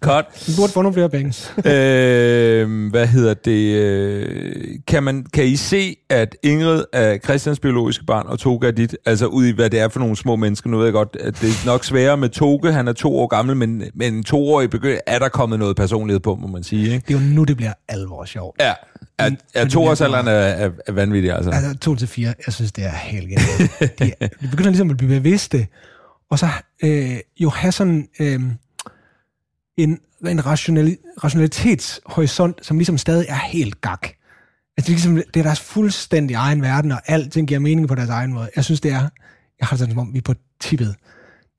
Godt. 0.00 0.26
Vi 0.46 0.52
burde 0.56 0.72
få 0.72 0.82
nogle 0.82 0.94
flere 0.94 1.08
penge. 1.10 1.34
øh, 1.58 2.90
hvad 2.90 3.06
hedder 3.06 3.34
det? 3.34 3.76
Øh, 3.76 4.64
kan, 4.86 5.02
man, 5.02 5.26
kan 5.32 5.44
I 5.44 5.56
se, 5.56 5.96
at 6.10 6.36
Ingrid 6.42 6.84
er 6.92 7.18
Christians 7.18 7.60
biologiske 7.60 8.04
barn, 8.04 8.26
og 8.28 8.38
Toga 8.38 8.66
er 8.66 8.70
dit? 8.70 8.96
Altså 9.06 9.26
ud 9.26 9.46
i, 9.46 9.50
hvad 9.50 9.70
det 9.70 9.80
er 9.80 9.88
for 9.88 10.00
nogle 10.00 10.16
små 10.16 10.36
mennesker. 10.36 10.70
Nu 10.70 10.76
ved 10.76 10.86
jeg 10.86 10.92
godt, 10.92 11.16
at 11.20 11.40
det 11.40 11.48
er 11.48 11.66
nok 11.66 11.84
sværere 11.84 12.16
med 12.16 12.28
Toge. 12.28 12.72
Han 12.72 12.88
er 12.88 12.92
to 12.92 13.16
år 13.18 13.26
gammel, 13.26 13.56
men, 13.56 13.82
men 13.94 14.14
en 14.14 14.24
toårig 14.24 14.70
begynder, 14.70 14.98
er 15.06 15.18
der 15.18 15.28
kommet 15.28 15.58
noget 15.58 15.76
personlighed 15.76 16.20
på, 16.20 16.34
må 16.34 16.46
man 16.46 16.62
sige. 16.62 16.84
Ikke? 16.94 17.04
Det 17.08 17.14
er 17.14 17.18
jo 17.18 17.34
nu, 17.34 17.44
det 17.44 17.56
bliver 17.56 17.72
alvor 17.88 18.24
sjovt. 18.24 18.62
Ja, 18.62 18.72
er, 19.18 19.30
er 19.54 19.68
toårsalderen 19.68 20.28
er, 20.28 20.32
er, 20.32 20.70
er 20.86 20.92
vanvittig, 20.92 21.32
altså. 21.32 21.50
Altså, 21.50 21.78
to 21.78 21.94
til 21.94 22.08
fire, 22.08 22.34
jeg 22.46 22.54
synes, 22.54 22.72
det 22.72 22.84
er 22.84 22.90
helt 22.90 23.28
genialt. 23.28 23.98
De, 23.98 24.12
de 24.42 24.48
begynder 24.50 24.70
ligesom 24.70 24.90
at 24.90 24.96
blive 24.96 25.08
bevidste, 25.08 25.66
og 26.30 26.38
så 26.38 26.48
øh, 26.82 27.16
jo 27.36 27.50
have 27.50 27.72
sådan 27.72 28.08
øh, 28.20 28.40
en, 29.76 29.98
en 30.26 30.46
rationali, 30.46 30.96
rationalitetshorisont, 31.24 32.66
som 32.66 32.78
ligesom 32.78 32.98
stadig 32.98 33.26
er 33.28 33.34
helt 33.34 33.80
gak. 33.80 34.02
Altså, 34.02 34.16
det 34.76 34.88
er, 34.88 34.90
ligesom, 34.90 35.14
det 35.14 35.36
er 35.36 35.42
deres 35.42 35.60
fuldstændig 35.60 36.34
egen 36.34 36.62
verden, 36.62 36.92
og 36.92 37.00
alting 37.06 37.48
giver 37.48 37.60
mening 37.60 37.88
på 37.88 37.94
deres 37.94 38.10
egen 38.10 38.32
måde. 38.32 38.50
Jeg 38.56 38.64
synes, 38.64 38.80
det 38.80 38.90
er, 38.90 39.08
jeg 39.60 39.68
har 39.68 39.70
det 39.70 39.78
sådan, 39.78 39.92
som 39.92 39.98
om 39.98 40.12
vi 40.12 40.18
er 40.18 40.22
på 40.22 40.34
tippet 40.60 40.94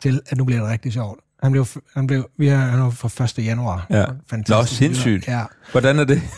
til, 0.01 0.21
at 0.29 0.37
nu 0.37 0.45
bliver 0.45 0.61
det 0.61 0.69
rigtig 0.69 0.93
sjovt. 0.93 1.19
Han 1.43 1.51
blev, 1.51 1.65
han 1.93 2.07
blev, 2.07 2.29
vi 2.37 2.47
er, 2.47 2.57
han 2.57 2.79
er 2.79 2.89
fra 2.89 3.23
1. 3.23 3.45
januar. 3.45 3.87
Ja. 3.89 4.05
Fantastisk. 4.27 4.49
Nå, 4.49 4.65
sindssygt. 4.65 5.27
Ja. 5.27 5.43
Hvordan 5.71 5.99
er 5.99 6.03
det? 6.03 6.21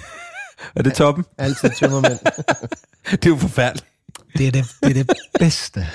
Er 0.76 0.84
det 0.84 0.94
toppen? 0.94 1.26
Altid 1.38 1.70
tømmermænd. 1.70 2.20
Det 3.12 3.26
er 3.26 3.30
jo 3.30 3.36
forfærdeligt. 3.38 3.88
Det 4.38 4.48
er 4.48 4.52
det, 4.52 4.66
det, 4.84 4.90
er 4.90 4.94
det 4.94 5.12
bedste. 5.40 5.86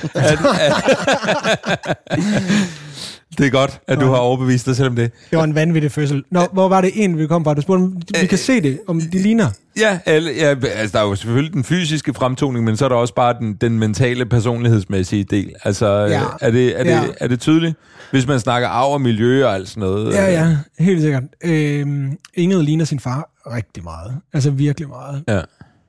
Det 3.39 3.47
er 3.47 3.51
godt, 3.51 3.81
at 3.89 4.01
du 4.01 4.07
har 4.07 4.17
overbevist 4.17 4.67
dig 4.67 4.77
selv 4.77 4.89
om 4.89 4.97
det. 4.97 5.13
Det 5.31 5.39
var 5.39 5.45
en 5.45 5.55
vanvittig 5.55 5.93
fødsel. 5.93 6.23
Nå, 6.31 6.49
hvor 6.53 6.69
var 6.69 6.81
det 6.81 6.91
en, 6.95 7.19
vi 7.19 7.27
kom 7.27 7.45
fra? 7.45 7.55
Du 7.55 7.61
spurgte, 7.61 7.83
om 7.83 8.03
vi 8.21 8.27
kan 8.27 8.39
se 8.39 8.61
det, 8.61 8.81
om 8.89 9.01
de 9.01 9.19
ligner. 9.23 9.47
Ja, 9.77 9.99
alle, 10.07 10.31
ja, 10.37 10.55
altså 10.65 10.99
der 10.99 11.05
er 11.05 11.09
jo 11.09 11.15
selvfølgelig 11.15 11.53
den 11.55 11.65
fysiske 11.65 12.15
fremtoning, 12.15 12.65
men 12.65 12.77
så 12.77 12.85
er 12.85 12.89
der 12.89 12.97
også 12.97 13.15
bare 13.15 13.35
den, 13.39 13.55
den 13.55 13.79
mentale, 13.79 14.27
personlighedsmæssige 14.27 15.25
del. 15.25 15.53
Altså, 15.65 15.87
Ja. 15.97 16.23
er, 16.41 16.51
det, 16.51 16.81
er, 16.81 16.85
det, 16.85 16.91
Ja. 16.91 17.03
er 17.21 17.29
det 17.29 17.41
tydeligt? 17.41 17.75
Hvis 18.11 18.27
man 18.27 18.41
snakker 18.41 18.69
arv 18.69 18.93
og 18.93 19.01
miljø 19.01 19.47
og 19.47 19.55
alt 19.55 19.69
sådan 19.69 19.81
noget. 19.81 20.15
Ja, 20.15 20.27
øh, 20.27 20.33
ja, 20.33 20.57
helt 20.85 21.01
sikkert. 21.03 21.23
Øhm, 21.45 22.19
Ingrid 22.35 22.63
ligner 22.63 22.85
sin 22.85 23.01
far 23.01 23.31
rigtig 23.55 23.85
meget. 23.85 24.17
Altså 24.33 24.51
virkelig 24.51 24.89
meget. 24.89 25.25
ja. 25.29 25.41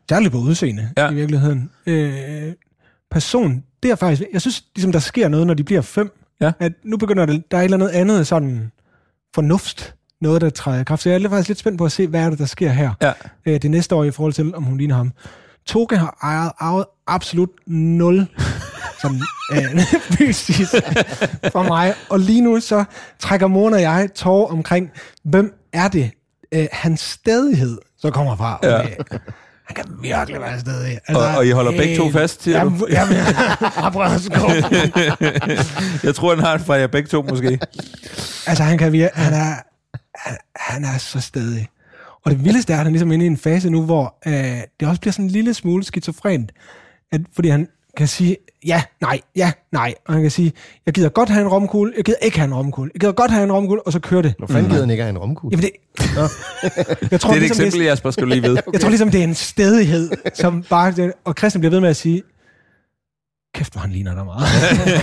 Særligt 0.10 0.32
på 0.32 0.38
udseende, 0.38 0.90
Ja. 0.98 1.10
i 1.10 1.14
virkeligheden. 1.14 1.70
Øh, 1.86 2.54
person, 3.12 3.64
det 3.84 3.92
er 3.92 3.96
faktisk... 3.96 4.24
Jeg 4.34 4.42
synes, 4.42 4.64
ligesom, 4.76 4.92
der 4.92 5.00
sker 5.00 5.28
noget, 5.28 5.48
når 5.48 5.54
de 5.54 5.64
bliver 5.64 5.82
fem. 5.82 6.12
Ja. 6.42 6.52
At 6.60 6.72
nu 6.84 6.98
begynder 6.98 7.26
det, 7.26 7.52
der 7.52 7.58
er 7.58 7.62
et 7.62 7.66
eller 7.66 7.78
andet 7.78 7.90
andet 7.90 8.28
sådan 8.28 8.72
fornuft, 9.36 9.96
noget, 10.22 10.42
der 10.42 10.50
træder 10.50 10.82
i 10.82 10.84
kraft. 10.84 11.02
Så 11.02 11.10
jeg 11.10 11.24
er 11.24 11.30
faktisk 11.30 11.48
lidt 11.48 11.60
spændt 11.60 11.78
på 11.78 11.86
at 11.86 11.92
se, 11.92 12.08
hvad 12.08 12.22
er 12.26 12.30
det, 12.30 12.40
der 12.40 12.46
sker 12.46 12.70
her. 12.70 12.92
Ja. 13.02 13.12
øh, 13.46 13.62
det 13.62 13.72
næste 13.72 13.96
år 13.96 14.04
i 14.04 14.12
forhold 14.12 14.34
til, 14.34 14.56
om 14.56 14.64
hun 14.64 14.78
ligner 14.78 14.96
ham. 14.96 15.12
Toge 15.66 15.98
har 15.98 16.18
ejet, 16.24 16.52
ejet 16.62 16.86
absolut 17.08 17.50
nul 17.68 18.28
sådan, 19.02 19.22
øh, 19.52 19.80
fysisk 20.18 20.74
for 21.52 21.64
mig. 21.64 21.94
Og 22.10 22.20
lige 22.20 22.42
nu 22.42 22.60
så 22.60 22.84
trækker 23.20 23.48
Mona 23.48 23.76
og 23.76 23.82
jeg 23.82 24.10
tår 24.16 24.48
omkring, 24.52 24.92
hvem 25.24 25.54
er 25.74 25.88
det, 25.88 26.12
øh, 26.52 26.68
hans 26.72 27.00
stedighed 27.02 27.78
så 27.98 28.12
kommer 28.12 28.36
fra. 28.36 28.60
Ja. 28.64 28.80
Okay. 28.82 29.18
Han 29.64 29.76
kan 29.76 29.86
virkelig 30.02 30.42
være 30.42 30.60
stedig. 30.60 31.00
Og, 31.10 31.38
og 31.38 31.48
I 31.48 31.52
holder 31.52 31.72
begge 31.72 31.98
to 31.98 32.12
fast, 32.12 32.44
siger 32.44 32.58
Jamen, 32.58 32.80
du? 32.80 32.88
jamen, 32.90 33.16
jeg 33.16 33.26
at 34.16 34.22
skubbe. 34.22 34.54
Jeg 36.04 36.16
tror, 36.16 36.36
han 36.36 36.46
har 36.46 36.54
en 36.54 36.60
fra 36.60 36.74
jer 36.74 36.88
begge 36.88 37.08
to, 37.08 37.22
måske. 37.22 37.60
Altså, 38.48 38.64
han 38.64 38.78
kan 38.78 38.92
virke, 38.92 39.16
han 39.16 39.34
er, 39.34 39.56
han, 40.16 40.38
han 40.56 40.84
er 40.84 40.98
så 40.98 41.20
stedig. 41.22 41.68
Og 42.26 42.32
det 42.32 42.46
vildeste 42.46 42.74
er, 42.74 42.78
at 42.78 42.78
han 42.78 42.88
er 42.88 42.92
ligesom 42.92 43.12
inde 43.12 43.26
i 43.26 43.28
en 43.28 43.38
fase 43.38 43.70
nu, 43.70 43.82
hvor 43.82 44.16
øh, 44.28 44.62
det 44.80 44.88
også 44.88 45.02
bliver 45.02 45.12
sådan 45.12 45.26
en 45.26 45.32
lille 45.32 45.54
smule 45.54 45.84
skizofrent. 45.84 46.52
At, 47.12 47.22
fordi 47.36 47.50
han 47.50 47.68
kan 47.98 48.08
sige, 48.08 48.38
ja, 48.68 48.84
nej, 49.02 49.20
ja, 49.36 49.52
nej. 49.72 49.94
Og 50.08 50.14
han 50.14 50.22
kan 50.22 50.32
sige, 50.32 50.54
jeg 50.86 50.94
gider 50.94 51.10
godt 51.10 51.30
have 51.30 51.42
en 51.42 51.48
romkugle, 51.48 51.94
jeg 51.98 52.06
gider 52.06 52.18
ikke 52.22 52.38
have 52.38 52.48
en 52.48 52.54
romkugle, 52.54 52.92
jeg 52.94 53.00
gider 53.00 53.14
godt 53.14 53.32
have 53.32 53.44
en 53.44 53.52
romkugle, 53.52 53.82
og 53.82 53.92
så 53.94 54.00
kører 54.00 54.22
det. 54.22 54.34
Hvor 54.38 54.48
fanden 54.48 54.70
gider 54.70 54.82
han 54.82 54.90
ikke 54.90 55.04
have 55.04 55.10
en 55.10 55.18
romkugle? 55.18 55.58
Jamen 55.58 55.64
det, 55.64 55.72
jeg 57.12 57.20
tror, 57.22 57.30
Det 57.30 57.30
er 57.30 57.32
et 57.32 57.40
ligesom, 57.40 57.66
eksempel, 57.66 57.82
Jasper, 57.82 58.12
skal 58.12 58.24
du 58.24 58.30
lige 58.30 58.42
vide. 58.42 58.62
jeg 58.74 58.82
tror 58.82 58.90
ligesom, 58.90 59.12
det 59.12 59.20
er 59.20 59.24
en 59.24 59.36
stedighed, 59.36 60.10
som 60.34 60.64
bare... 60.70 61.12
Og 61.24 61.36
Christian 61.38 61.60
bliver 61.60 61.72
ved 61.72 61.80
med 61.80 61.90
at 61.90 61.96
sige, 61.96 62.22
kæft, 63.56 63.74
hvor 63.74 63.82
han 63.82 63.92
ligner 63.92 64.16
dig 64.16 64.26
meget. 64.26 64.46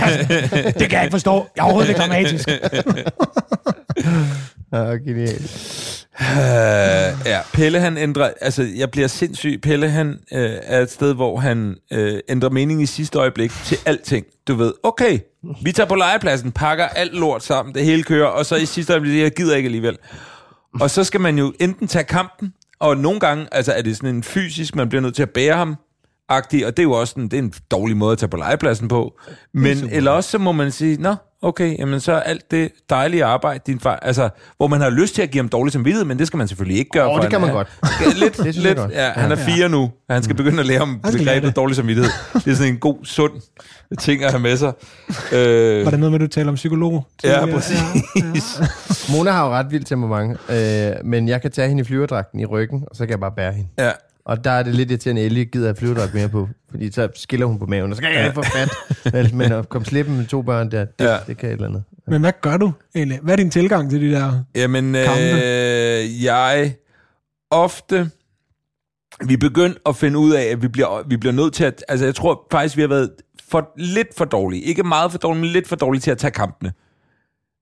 det 0.79 0.89
kan 0.89 0.91
jeg 0.91 1.03
ikke 1.03 1.13
forstå. 1.13 1.33
Jeg 1.55 1.61
er 1.61 1.63
overhovedet 1.63 1.89
ikke 1.89 2.01
dramatisk. 2.01 2.49
Ja, 4.71 4.83
genialt. 5.07 5.97
Uh, 6.19 7.25
ja, 7.25 7.39
Pelle 7.53 7.79
han 7.79 7.97
ændrer, 7.97 8.31
altså 8.41 8.67
jeg 8.75 8.91
bliver 8.91 9.07
sindssyg. 9.07 9.59
Pelle 9.63 9.89
han 9.89 10.07
uh, 10.09 10.37
er 10.63 10.79
et 10.79 10.91
sted, 10.91 11.13
hvor 11.13 11.39
han 11.39 11.75
uh, 11.95 12.19
ændrer 12.29 12.49
mening 12.49 12.81
i 12.81 12.85
sidste 12.85 13.19
øjeblik 13.19 13.51
til 13.65 13.77
alting. 13.85 14.25
Du 14.47 14.55
ved, 14.55 14.73
okay, 14.83 15.19
vi 15.63 15.71
tager 15.71 15.87
på 15.87 15.95
legepladsen, 15.95 16.51
pakker 16.51 16.87
alt 16.87 17.13
lort 17.13 17.43
sammen, 17.43 17.75
det 17.75 17.85
hele 17.85 18.03
kører, 18.03 18.27
og 18.27 18.45
så 18.45 18.55
i 18.55 18.65
sidste 18.65 18.93
øjeblik, 18.93 19.21
jeg 19.21 19.31
gider 19.31 19.55
ikke 19.55 19.67
alligevel. 19.67 19.97
Og 20.81 20.89
så 20.89 21.03
skal 21.03 21.21
man 21.21 21.37
jo 21.37 21.53
enten 21.59 21.87
tage 21.87 22.03
kampen, 22.03 22.53
og 22.79 22.97
nogle 22.97 23.19
gange 23.19 23.47
altså, 23.51 23.73
er 23.73 23.81
det 23.81 23.97
sådan 23.97 24.15
en 24.15 24.23
fysisk, 24.23 24.75
man 24.75 24.89
bliver 24.89 25.01
nødt 25.01 25.15
til 25.15 25.23
at 25.23 25.29
bære 25.29 25.57
ham, 25.57 25.75
agtig, 26.29 26.65
og 26.65 26.77
det 26.77 26.83
er 26.83 26.87
jo 26.87 26.91
også 26.91 27.19
en, 27.19 27.23
det 27.23 27.33
er 27.33 27.43
en 27.43 27.53
dårlig 27.71 27.97
måde 27.97 28.11
at 28.11 28.17
tage 28.17 28.29
på 28.29 28.37
legepladsen 28.37 28.87
på. 28.87 29.19
Men 29.53 29.89
eller 29.91 30.11
også 30.11 30.29
så 30.29 30.37
må 30.37 30.51
man 30.51 30.71
sige, 30.71 31.01
nå, 31.01 31.15
okay, 31.41 31.77
jamen 31.79 31.99
så 31.99 32.11
er 32.11 32.19
alt 32.19 32.51
det 32.51 32.71
dejlige 32.89 33.25
arbejde, 33.25 33.59
din 33.67 33.79
far, 33.79 33.95
altså, 33.95 34.29
hvor 34.57 34.67
man 34.67 34.81
har 34.81 34.89
lyst 34.89 35.15
til 35.15 35.21
at 35.21 35.31
give 35.31 35.41
ham 35.43 35.49
dårlig 35.49 35.73
samvittighed, 35.73 36.05
men 36.05 36.19
det 36.19 36.27
skal 36.27 36.37
man 36.37 36.47
selvfølgelig 36.47 36.77
ikke 36.79 36.89
gøre. 36.91 37.07
Åh, 37.09 37.15
for 37.15 37.21
det 37.21 37.29
kan 37.29 37.39
han 37.41 37.49
man 37.49 37.49
er- 37.49 37.53
godt. 37.53 38.17
lidt, 38.23 38.37
jeg 38.45 38.53
lidt, 38.63 38.77
godt. 38.77 38.91
ja, 38.91 39.11
han 39.11 39.31
er 39.31 39.35
fire 39.35 39.69
nu, 39.69 39.81
og 39.81 40.15
han 40.15 40.23
skal 40.23 40.35
begynde 40.35 40.59
at 40.59 40.65
lære 40.65 40.81
om 40.81 40.99
Han 41.03 41.13
begrebet 41.13 41.47
det. 41.47 41.55
dårlig 41.55 41.75
samvittighed. 41.75 42.11
Det 42.33 42.47
er 42.47 42.55
sådan 42.55 42.73
en 42.73 42.79
god, 42.79 42.97
sund 43.03 43.31
ting 43.99 44.23
at 44.23 44.31
have 44.31 44.41
med 44.41 44.57
sig. 44.57 44.73
Øh, 45.31 45.85
Var 45.85 45.91
det 45.91 45.99
noget 45.99 46.11
med, 46.11 46.13
at 46.13 46.21
du 46.21 46.27
taler 46.27 46.49
om 46.49 46.55
psykolog? 46.55 47.05
ja, 47.23 47.45
præcis. 47.45 48.61
Mona 49.11 49.31
har 49.31 49.45
jo 49.45 49.51
ret 49.51 49.71
vildt 49.71 49.87
temperament, 49.87 50.37
øh, 50.49 50.91
men 51.05 51.27
jeg 51.27 51.41
kan 51.41 51.51
tage 51.51 51.67
hende 51.67 51.81
i 51.81 51.83
flyverdragten 51.83 52.39
i 52.39 52.45
ryggen, 52.45 52.83
og 52.89 52.95
så 52.95 53.03
kan 53.05 53.09
jeg 53.11 53.19
bare 53.19 53.31
bære 53.37 53.53
hende. 53.53 53.69
Ja. 53.79 53.91
Og 54.25 54.43
der 54.43 54.51
er 54.51 54.63
det 54.63 54.75
lidt 54.75 54.91
irriterende, 54.91 55.21
at 55.21 55.25
Ellie 55.25 55.45
gider 55.45 55.65
have 55.67 55.75
flyverdragt 55.75 56.13
mere 56.13 56.29
på, 56.29 56.49
fordi 56.71 56.91
så 56.91 57.09
skiller 57.15 57.45
hun 57.45 57.59
på 57.59 57.65
maven, 57.65 57.91
og 57.91 57.95
så 57.95 58.01
kan 58.01 58.13
jeg 58.13 58.23
ikke 58.25 58.35
få 58.35 58.43
fat. 58.43 58.69
Men, 59.13 59.37
men 59.37 59.51
at 59.51 59.69
komme 59.69 59.85
slippen 59.85 60.17
med 60.17 60.25
to 60.25 60.41
børn 60.41 60.71
der, 60.71 60.85
det, 60.85 61.05
Ja. 61.05 61.11
ja. 61.11 61.17
det 61.27 61.37
kan 61.37 61.49
et 61.49 61.53
eller 61.53 61.67
andet. 61.67 61.83
Men 62.07 62.21
hvad 62.21 62.31
gør 62.41 62.57
du 62.57 62.71
egentlig? 62.95 63.19
Hvad 63.21 63.33
er 63.33 63.37
din 63.37 63.51
tilgang 63.51 63.89
til 63.89 64.01
de 64.01 64.11
der... 64.11 64.43
Jamen, 64.55 64.93
Kampe. 64.93 65.43
øh, 65.45 66.23
jeg 66.23 66.73
ofte... 67.51 68.09
Vi 69.25 69.33
er 69.33 69.37
begyndt 69.37 69.77
at 69.85 69.95
finde 69.95 70.19
ud 70.19 70.31
af, 70.33 70.43
at 70.43 70.61
vi 70.61 70.67
bliver, 70.67 71.07
vi 71.07 71.17
bliver 71.17 71.33
nødt 71.33 71.53
til 71.53 71.63
at... 71.63 71.83
Altså, 71.87 72.05
jeg 72.05 72.15
tror 72.15 72.47
faktisk, 72.51 72.77
vi 72.77 72.81
har 72.81 72.87
været 72.89 73.09
for, 73.49 73.69
lidt 73.77 74.07
for 74.17 74.25
dårlige. 74.25 74.61
Ikke 74.61 74.83
meget 74.83 75.11
for 75.11 75.17
dårlige, 75.17 75.41
men 75.41 75.49
lidt 75.49 75.67
for 75.67 75.75
dårlige 75.75 76.01
til 76.01 76.11
at 76.11 76.17
tage 76.17 76.31
kampene. 76.31 76.73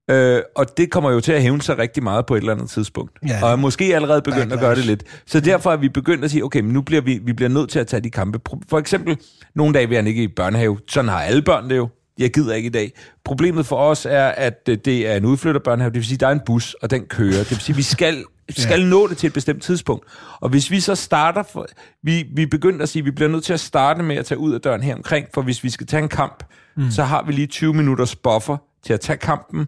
Øh, 0.09 0.41
og 0.55 0.77
det 0.77 0.91
kommer 0.91 1.11
jo 1.11 1.19
til 1.19 1.31
at 1.31 1.41
hævne 1.41 1.61
sig 1.61 1.77
rigtig 1.77 2.03
meget 2.03 2.25
på 2.25 2.35
et 2.35 2.39
eller 2.39 2.53
andet 2.53 2.69
tidspunkt. 2.69 3.11
Ja. 3.27 3.43
Og 3.43 3.51
er 3.51 3.55
måske 3.55 3.95
allerede 3.95 4.21
begyndt 4.21 4.53
at 4.53 4.59
gøre 4.59 4.75
det 4.75 4.85
lidt. 4.85 5.03
Så 5.25 5.39
derfor 5.39 5.71
er 5.71 5.77
vi 5.77 5.89
begyndt 5.89 6.23
at 6.23 6.31
sige, 6.31 6.45
okay, 6.45 6.59
men 6.59 6.73
nu 6.73 6.81
bliver 6.81 7.01
vi, 7.01 7.19
vi 7.23 7.33
bliver 7.33 7.49
nødt 7.49 7.69
til 7.69 7.79
at 7.79 7.87
tage 7.87 8.01
de 8.01 8.09
kampe. 8.09 8.39
For 8.69 8.79
eksempel, 8.79 9.17
nogle 9.55 9.73
dage 9.73 9.87
vil 9.87 9.95
han 9.95 10.07
ikke 10.07 10.23
i 10.23 10.27
børnehave. 10.27 10.77
Sådan 10.87 11.09
har 11.09 11.21
alle 11.21 11.41
børn 11.41 11.69
det 11.69 11.77
jo. 11.77 11.89
Jeg 12.19 12.31
gider 12.33 12.53
ikke 12.53 12.67
i 12.67 12.71
dag. 12.71 12.91
Problemet 13.25 13.65
for 13.65 13.75
os 13.75 14.05
er, 14.05 14.27
at 14.27 14.59
øh, 14.69 14.77
det 14.85 15.07
er 15.07 15.15
en 15.15 15.25
udflytterbørnehave. 15.25 15.89
Det 15.89 15.95
vil 15.95 16.05
sige, 16.05 16.15
at 16.15 16.19
der 16.19 16.27
er 16.27 16.31
en 16.31 16.41
bus, 16.45 16.73
og 16.73 16.91
den 16.91 17.05
kører. 17.05 17.37
Det 17.37 17.51
vil 17.51 17.59
sige, 17.59 17.73
at 17.73 17.77
vi 17.77 17.83
skal, 17.83 18.23
skal 18.49 18.85
nå 18.85 19.07
det 19.07 19.17
til 19.17 19.27
et 19.27 19.33
bestemt 19.33 19.63
tidspunkt. 19.63 20.05
Og 20.39 20.49
hvis 20.49 20.71
vi 20.71 20.79
så 20.79 20.95
starter... 20.95 21.43
For, 21.43 21.67
vi, 22.03 22.25
vi 22.35 22.45
begynder 22.45 22.83
at 22.83 22.89
sige, 22.89 23.01
at 23.01 23.05
vi 23.05 23.11
bliver 23.11 23.29
nødt 23.29 23.43
til 23.43 23.53
at 23.53 23.59
starte 23.59 24.03
med 24.03 24.15
at 24.15 24.25
tage 24.25 24.37
ud 24.37 24.53
af 24.53 24.61
døren 24.61 24.83
her 24.83 24.95
omkring, 24.95 25.27
for 25.33 25.41
hvis 25.41 25.63
vi 25.63 25.69
skal 25.69 25.87
tage 25.87 26.03
en 26.03 26.09
kamp, 26.09 26.43
mm. 26.75 26.91
så 26.91 27.03
har 27.03 27.23
vi 27.23 27.31
lige 27.31 27.47
20 27.47 27.73
minutters 27.73 28.15
buffer 28.15 28.57
til 28.83 28.93
at 28.93 28.99
tage 28.99 29.17
kampen, 29.17 29.67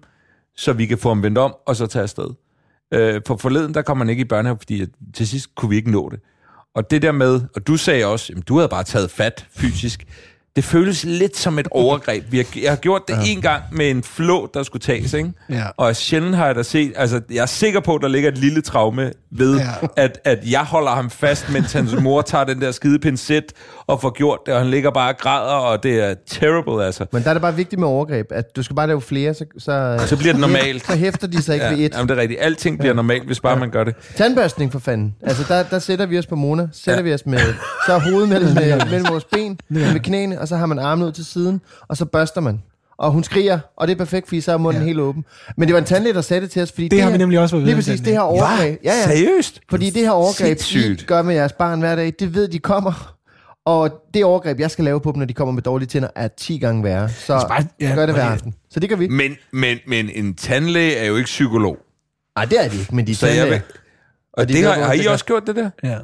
så 0.58 0.74
vi 0.74 0.86
kan 0.86 0.97
få 0.97 1.10
ham 1.10 1.24
vendt 1.24 1.38
om, 1.38 1.56
og 1.68 1.76
så 1.76 1.88
tage 1.88 2.04
afsted. 2.04 2.28
Øh, 2.93 3.22
for 3.28 3.38
forleden, 3.38 3.74
der 3.74 3.82
kom 3.82 3.97
man 3.97 4.10
ikke 4.10 4.22
i 4.22 4.26
børnehave, 4.26 4.58
fordi 4.58 4.82
at 4.82 4.89
til 5.14 5.28
sidst 5.28 5.56
kunne 5.56 5.70
vi 5.70 5.76
ikke 5.76 5.91
nå 5.91 6.10
det. 6.10 6.20
Og 6.76 6.91
det 6.91 7.02
der 7.02 7.12
med, 7.12 7.41
og 7.56 7.68
du 7.68 7.78
sagde 7.78 8.06
også, 8.06 8.34
at 8.38 8.47
du 8.47 8.56
havde 8.58 8.70
bare 8.70 8.84
taget 8.84 9.12
fat 9.12 9.45
fysisk, 9.56 10.04
det 10.56 10.64
føles 10.64 11.04
lidt 11.04 11.38
som 11.38 11.60
et 11.60 11.68
overgreb. 11.72 12.24
Vi 12.32 12.38
har, 12.38 12.45
jeg 12.62 12.72
har 12.72 12.78
gjort 12.78 13.02
det 13.08 13.16
en 13.28 13.41
gang 13.41 13.64
med 13.72 13.89
en 13.91 14.04
flå, 14.04 14.49
der 14.54 14.64
skulle 14.64 14.82
tages, 14.82 15.14
ikke? 15.14 15.34
Ja. 15.49 15.64
Og 15.78 15.95
sjældent 15.95 16.36
har 16.36 16.45
jeg 16.45 16.56
da 16.56 16.64
set, 16.64 16.93
altså 16.95 17.22
jeg 17.32 17.41
er 17.41 17.45
sikker 17.45 17.80
på, 17.80 17.95
at 17.95 18.02
der 18.02 18.08
ligger 18.08 18.30
et 18.32 18.38
lille 18.38 18.62
traume 18.62 19.12
ved, 19.32 19.58
Ja. 19.58 19.64
ja. 19.82 19.88
at, 19.97 20.20
at 20.24 20.39
jeg 20.52 20.64
holder 20.66 20.91
ham 20.91 21.10
fast, 21.10 21.49
mens 21.49 21.74
hans 21.74 21.95
mor 22.02 22.22
tager 22.22 22.43
den 22.43 22.62
der 22.62 22.72
skide 22.72 22.99
pincet 22.99 23.45
og 23.88 24.01
får 24.01 24.09
gjort 24.09 24.39
det, 24.45 24.53
og 24.53 24.59
han 24.59 24.69
ligger 24.69 24.91
bare 24.91 25.09
og 25.13 25.17
græder, 25.17 25.53
og 25.53 25.84
det 25.84 25.99
er 26.09 26.15
terrible, 26.27 26.86
altså. 26.86 27.05
Men 27.11 27.23
der 27.23 27.29
er 27.29 27.34
det 27.34 27.41
bare 27.41 27.55
vigtigt 27.55 27.79
med 27.79 27.88
overgreb, 27.88 28.27
at 28.32 28.55
du 28.55 28.63
skal 28.63 28.75
bare 28.75 28.88
lave 28.88 29.01
flere, 29.01 29.34
så, 29.34 29.45
så, 29.57 29.99
Så 30.07 30.17
bliver 30.17 30.34
det 30.34 30.41
normalt. 30.41 30.86
så 30.86 30.95
hæfter 30.95 31.27
de 31.27 31.41
sig 31.41 31.53
ikke 31.53 31.65
Ja, 31.65 31.71
ved 31.71 31.79
et. 31.79 31.93
jamen, 31.93 32.09
det 32.09 32.17
er 32.17 32.21
rigtigt. 32.21 32.39
Alting 32.41 32.79
bliver 32.79 32.93
normalt, 32.93 33.25
hvis 33.25 33.39
bare 33.39 33.59
man 33.59 33.69
gør 33.69 33.84
det. 33.84 33.95
Tandbørstning 34.15 34.71
for 34.71 34.79
fanden. 34.79 35.15
Altså, 35.21 35.43
der, 35.47 35.63
der 35.63 35.79
sætter 35.79 36.05
vi 36.05 36.17
os 36.17 36.25
på 36.27 36.36
Mona. 36.36 36.67
Sætter 36.73 36.99
ja. 36.99 37.03
vi 37.03 37.13
os 37.13 37.25
med, 37.25 37.39
så 37.86 37.93
er 37.93 37.99
hovedet 37.99 38.29
mellem, 38.29 38.53
mellem 38.91 39.05
vores 39.09 39.23
ben, 39.23 39.59
med 39.69 39.99
knæene, 39.99 40.41
og 40.41 40.47
så 40.47 40.55
har 40.55 40.65
man 40.65 40.79
armen 40.79 41.07
ud 41.07 41.11
til 41.11 41.25
siden, 41.25 41.61
og 41.88 41.97
så 41.97 42.05
børster 42.05 42.41
man. 42.41 42.61
Og 42.97 43.11
hun 43.11 43.23
skriger, 43.23 43.59
og 43.77 43.88
det 43.88 43.93
er 43.93 43.97
perfekt, 43.97 44.27
fordi 44.27 44.41
så 44.41 44.51
er 44.53 44.57
munden 44.57 44.82
ja. 44.82 44.88
helt 44.88 44.99
åben. 44.99 45.25
Men 45.57 45.67
det 45.67 45.73
var 45.73 45.79
en 45.79 45.86
tandlæge, 45.86 46.13
der 46.13 46.21
sagde 46.21 46.41
det 46.41 46.51
til 46.51 46.61
os, 46.61 46.71
fordi 46.71 46.88
Det 46.88 47.01
har 47.01 47.09
her, 47.09 47.11
vi 47.11 47.17
nemlig 47.17 47.39
også 47.39 47.55
været 47.55 47.65
Lige 47.65 47.75
præcis, 47.75 47.99
det 48.01 48.13
her 48.13 48.19
overgreb. 48.19 48.79
Ja, 48.84 48.93
ja. 48.93 49.03
Seriøst? 49.03 49.59
Fordi 49.69 49.89
det 49.89 50.01
her 50.01 50.11
overgreb, 50.11 50.57
I 50.57 50.61
Sindssygt. 50.63 51.07
gør 51.07 51.21
med 51.21 51.36
jeres 51.36 51.51
barn 51.53 51.79
hver 51.79 51.95
dag, 51.95 52.13
det 52.19 52.34
ved 52.36 52.47
de 52.47 52.59
kommer. 52.59 53.13
Og 53.66 54.01
det 54.14 54.24
overgreb, 54.26 54.59
jeg 54.59 54.72
skal 54.72 54.86
lave 54.86 55.01
på 55.01 55.12
dem, 55.12 55.20
når 55.20 55.26
de 55.26 55.34
kommer 55.34 55.51
med 55.51 55.62
dårlige 55.64 55.88
tænder, 55.88 56.07
er 56.16 56.28
10 56.28 56.57
gange 56.57 56.84
værre. 56.84 57.09
Så 57.09 57.45
bare- 57.49 57.64
ja, 57.80 57.95
gør 57.95 58.05
det 58.05 58.16
hver 58.16 58.26
og 58.26 58.32
aften. 58.32 58.53
Så 58.70 58.80
det 58.80 58.89
gør 58.89 58.95
vi. 58.95 59.07
Men, 59.07 59.38
men, 59.53 59.78
men 59.88 60.09
en 60.09 60.36
tandlæge 60.36 60.95
er 60.95 61.05
jo 61.05 61.16
ikke 61.16 61.26
psykolog. 61.28 61.78
Nej, 62.36 62.45
det 62.45 62.66
er 62.66 62.70
de 62.70 62.78
ikke, 62.80 62.95
men 62.95 63.07
de 63.07 63.12
er 63.12 63.16
Så 63.16 63.28
jeg 63.28 63.36
tandlæger. 63.36 63.62
vil, 63.62 63.78
og 64.34 64.49
de 64.49 64.53
det 64.53 64.64
har, 64.64 64.74
har 64.74 64.93
I 64.93 65.05
også 65.05 65.26
gjort 65.26 65.43
det 65.47 65.55
der? 65.55 65.70
Ja. 65.84 65.97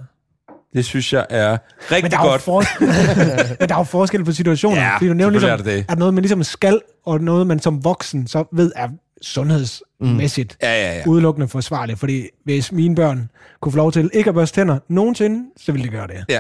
Det 0.74 0.86
synes 0.86 1.14
jeg 1.14 1.26
er 1.30 1.50
Men 1.52 1.58
rigtig 1.92 2.12
der, 2.12 2.18
er 2.20 2.24
jo 2.24 2.30
godt. 2.30 2.42
for... 2.42 2.64
men 3.60 3.70
der 3.70 3.76
er 3.76 3.80
jo 3.80 3.84
forskel 3.84 4.24
på 4.26 4.32
situationer. 4.32 4.82
Ja, 4.82 4.96
fordi 4.96 5.08
du 5.08 5.14
nævner 5.14 5.32
ligesom, 5.32 5.50
er 5.50 5.56
der 5.58 5.64
det. 5.64 5.86
at 5.90 5.98
noget, 5.98 6.14
man 6.14 6.22
ligesom 6.22 6.44
skal, 6.44 6.82
og 7.06 7.22
noget, 7.22 7.48
man 7.48 7.60
som 7.60 7.84
voksen 7.84 8.28
så 8.28 8.44
ved 8.54 8.72
er 8.76 8.90
sundhedsmæssigt 9.22 10.58
Ja, 10.62 10.72
ja, 10.74 10.98
ja. 10.98 11.04
udelukkende 11.08 11.48
forsvarligt. 11.48 12.00
Fordi 12.00 12.28
hvis 12.44 12.72
mine 12.72 12.96
børn 12.96 13.30
kunne 13.62 13.72
få 13.72 13.78
lov 13.78 13.92
til 13.92 14.10
ikke 14.14 14.28
at 14.30 14.34
børste 14.34 14.62
tænder 14.62 14.80
nogensinde, 14.88 15.46
så 15.58 15.72
ville 15.72 15.86
de 15.88 15.92
gøre 15.92 16.08
det. 16.08 16.26
Ja. 16.30 16.40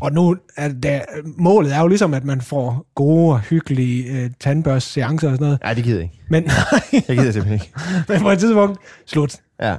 Og 0.00 0.12
nu 0.12 0.36
er 0.56 0.68
det, 0.68 1.02
målet 1.24 1.74
er 1.74 1.80
jo 1.80 1.86
ligesom, 1.86 2.14
at 2.14 2.24
man 2.24 2.40
får 2.40 2.86
gode 2.94 3.32
og 3.32 3.40
hyggelige 3.40 4.04
øh, 4.04 4.30
tandbørstseancer 4.40 5.28
og 5.28 5.34
sådan 5.34 5.44
noget. 5.44 5.60
Nej, 5.62 5.74
det 5.74 5.84
gider 5.84 5.96
jeg 5.96 6.04
ikke. 6.04 6.20
Men, 6.28 6.44
Jeg 7.08 7.16
gider 7.16 7.32
simpelthen 7.32 7.52
ikke. 7.52 7.72
men 8.08 8.20
på 8.20 8.30
et 8.30 8.38
tidspunkt, 8.38 8.78
slut. 9.06 9.36
Ja. 9.62 9.76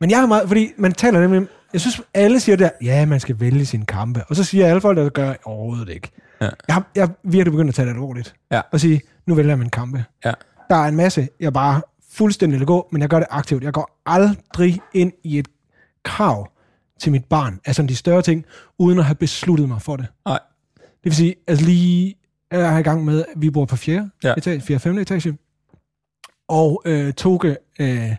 Men 0.00 0.10
jeg 0.10 0.22
er 0.22 0.26
meget, 0.26 0.48
fordi 0.48 0.68
man 0.78 0.92
taler 0.92 1.20
nemlig, 1.20 1.46
jeg 1.72 1.80
synes, 1.80 2.02
alle 2.14 2.40
siger 2.40 2.56
der, 2.56 2.70
ja, 2.82 3.06
man 3.06 3.20
skal 3.20 3.40
vælge 3.40 3.66
sine 3.66 3.86
kampe. 3.86 4.24
Og 4.28 4.36
så 4.36 4.44
siger 4.44 4.66
alle 4.66 4.80
folk, 4.80 4.98
der 4.98 5.08
gør 5.08 5.34
overhovedet 5.44 5.88
ikke. 5.88 6.10
Ja. 6.40 6.48
Jeg, 6.68 6.74
har, 6.74 6.90
jeg 6.94 7.02
er 7.02 7.08
virkelig 7.24 7.52
begyndt 7.52 7.68
at 7.68 7.74
tage 7.74 7.86
det 7.86 7.92
alvorligt. 7.92 8.34
Ja. 8.52 8.60
Og 8.72 8.80
sige, 8.80 9.00
nu 9.26 9.34
vælger 9.34 9.50
jeg 9.50 9.58
min 9.58 9.70
kampe. 9.70 10.04
Ja. 10.24 10.32
Der 10.70 10.76
er 10.76 10.84
en 10.88 10.96
masse, 10.96 11.28
jeg 11.40 11.52
bare 11.52 11.82
fuldstændig 12.12 12.58
lader 12.58 12.66
gå, 12.66 12.88
men 12.92 13.00
jeg 13.00 13.08
gør 13.08 13.18
det 13.18 13.28
aktivt. 13.30 13.64
Jeg 13.64 13.72
går 13.72 14.00
aldrig 14.06 14.80
ind 14.94 15.12
i 15.24 15.38
et 15.38 15.48
krav 16.04 16.48
til 17.00 17.12
mit 17.12 17.24
barn, 17.24 17.60
altså 17.64 17.82
de 17.82 17.96
større 17.96 18.22
ting, 18.22 18.44
uden 18.78 18.98
at 18.98 19.04
have 19.04 19.14
besluttet 19.14 19.68
mig 19.68 19.82
for 19.82 19.96
det. 19.96 20.06
Nej. 20.26 20.38
Det 20.78 21.04
vil 21.04 21.14
sige, 21.14 21.34
altså 21.48 21.64
lige 21.64 22.14
jeg 22.52 22.74
er 22.74 22.78
i 22.78 22.82
gang 22.82 23.04
med, 23.04 23.20
at 23.20 23.26
vi 23.42 23.50
bor 23.50 23.64
på 23.64 23.76
fjerde 23.76 24.10
Ja. 24.24 24.34
etage, 24.36 24.60
fjerde, 24.60 24.80
femte 24.80 25.02
etage, 25.02 25.36
og 26.48 26.82
øh, 26.84 27.12
Toge 27.12 27.56
øh, 27.78 28.10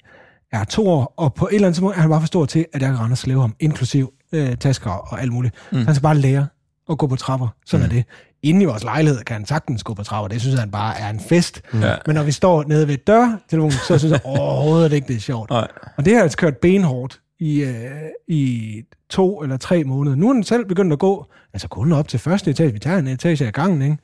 er 0.52 0.64
to 0.64 0.88
år, 0.90 1.14
og 1.18 1.34
på 1.34 1.48
et 1.48 1.56
eller 1.56 1.68
andet 1.68 1.76
tidspunkt 1.76 1.98
er 1.98 2.02
han 2.02 2.10
bare 2.10 2.20
for 2.22 2.28
stor 2.28 2.46
til, 2.46 2.66
at 2.74 2.82
jeg 2.82 2.90
kan 2.90 3.00
rende 3.00 3.14
og 3.14 3.18
slæve 3.18 3.42
ham, 3.42 3.56
inklusiv 3.60 4.14
øh, 4.32 4.58
tasker 4.58 4.90
og 4.92 5.22
alt 5.22 5.34
muligt. 5.34 5.56
Mm. 5.72 5.86
Han 5.86 5.96
skal 5.96 6.02
bare 6.04 6.18
lære 6.18 6.48
at 6.90 6.98
gå 6.98 7.08
på 7.08 7.16
trapper. 7.16 7.48
Sådan 7.66 7.86
mm. 7.86 7.92
er 7.92 7.96
det. 7.96 8.06
Inde 8.44 8.62
i 8.62 8.66
vores 8.66 8.84
lejlighed 8.84 9.24
kan 9.24 9.34
han 9.36 9.46
sagtens 9.46 9.84
gå 9.84 9.94
på 9.94 10.04
trapper. 10.04 10.28
Det 10.28 10.42
synes 10.42 10.60
han 10.60 10.72
bare 10.72 11.00
er 11.00 11.10
en 11.10 11.20
fest. 11.20 11.62
Ja. 11.74 11.96
Men 12.06 12.16
når 12.16 12.24
vi 12.24 12.32
står 12.32 12.64
nede 12.64 12.88
ved 12.88 12.98
dørtelefonen, 12.98 13.72
så 13.88 13.98
synes 13.98 14.12
jeg 14.12 14.22
overhovedet 14.24 14.94
ikke, 14.94 15.08
det 15.08 15.16
er 15.16 15.20
sjovt. 15.20 15.50
Nej. 15.50 15.68
Og 15.98 16.06
det 16.06 16.16
har 16.16 16.22
altså 16.24 16.38
kørt 16.38 16.58
benhårdt 16.58 17.22
i, 17.40 17.64
øh, 17.64 17.92
i 18.28 18.84
to 19.10 19.42
eller 19.44 19.58
tre 19.58 19.84
måneder. 19.84 20.16
Nu 20.16 20.30
er 20.30 20.34
den 20.34 20.44
selv 20.44 20.66
begyndt 20.66 20.94
at 20.94 21.00
gå, 21.00 21.26
altså 21.54 21.68
kun 21.68 21.92
op 21.92 22.08
til 22.08 22.20
første 22.20 22.52
etage. 22.52 22.74
Vi 22.74 22.80
tager 22.80 22.98
en 22.98 23.08
etage 23.08 23.48
ad 23.48 23.52
gangen, 23.52 23.82
ikke? 23.82 23.98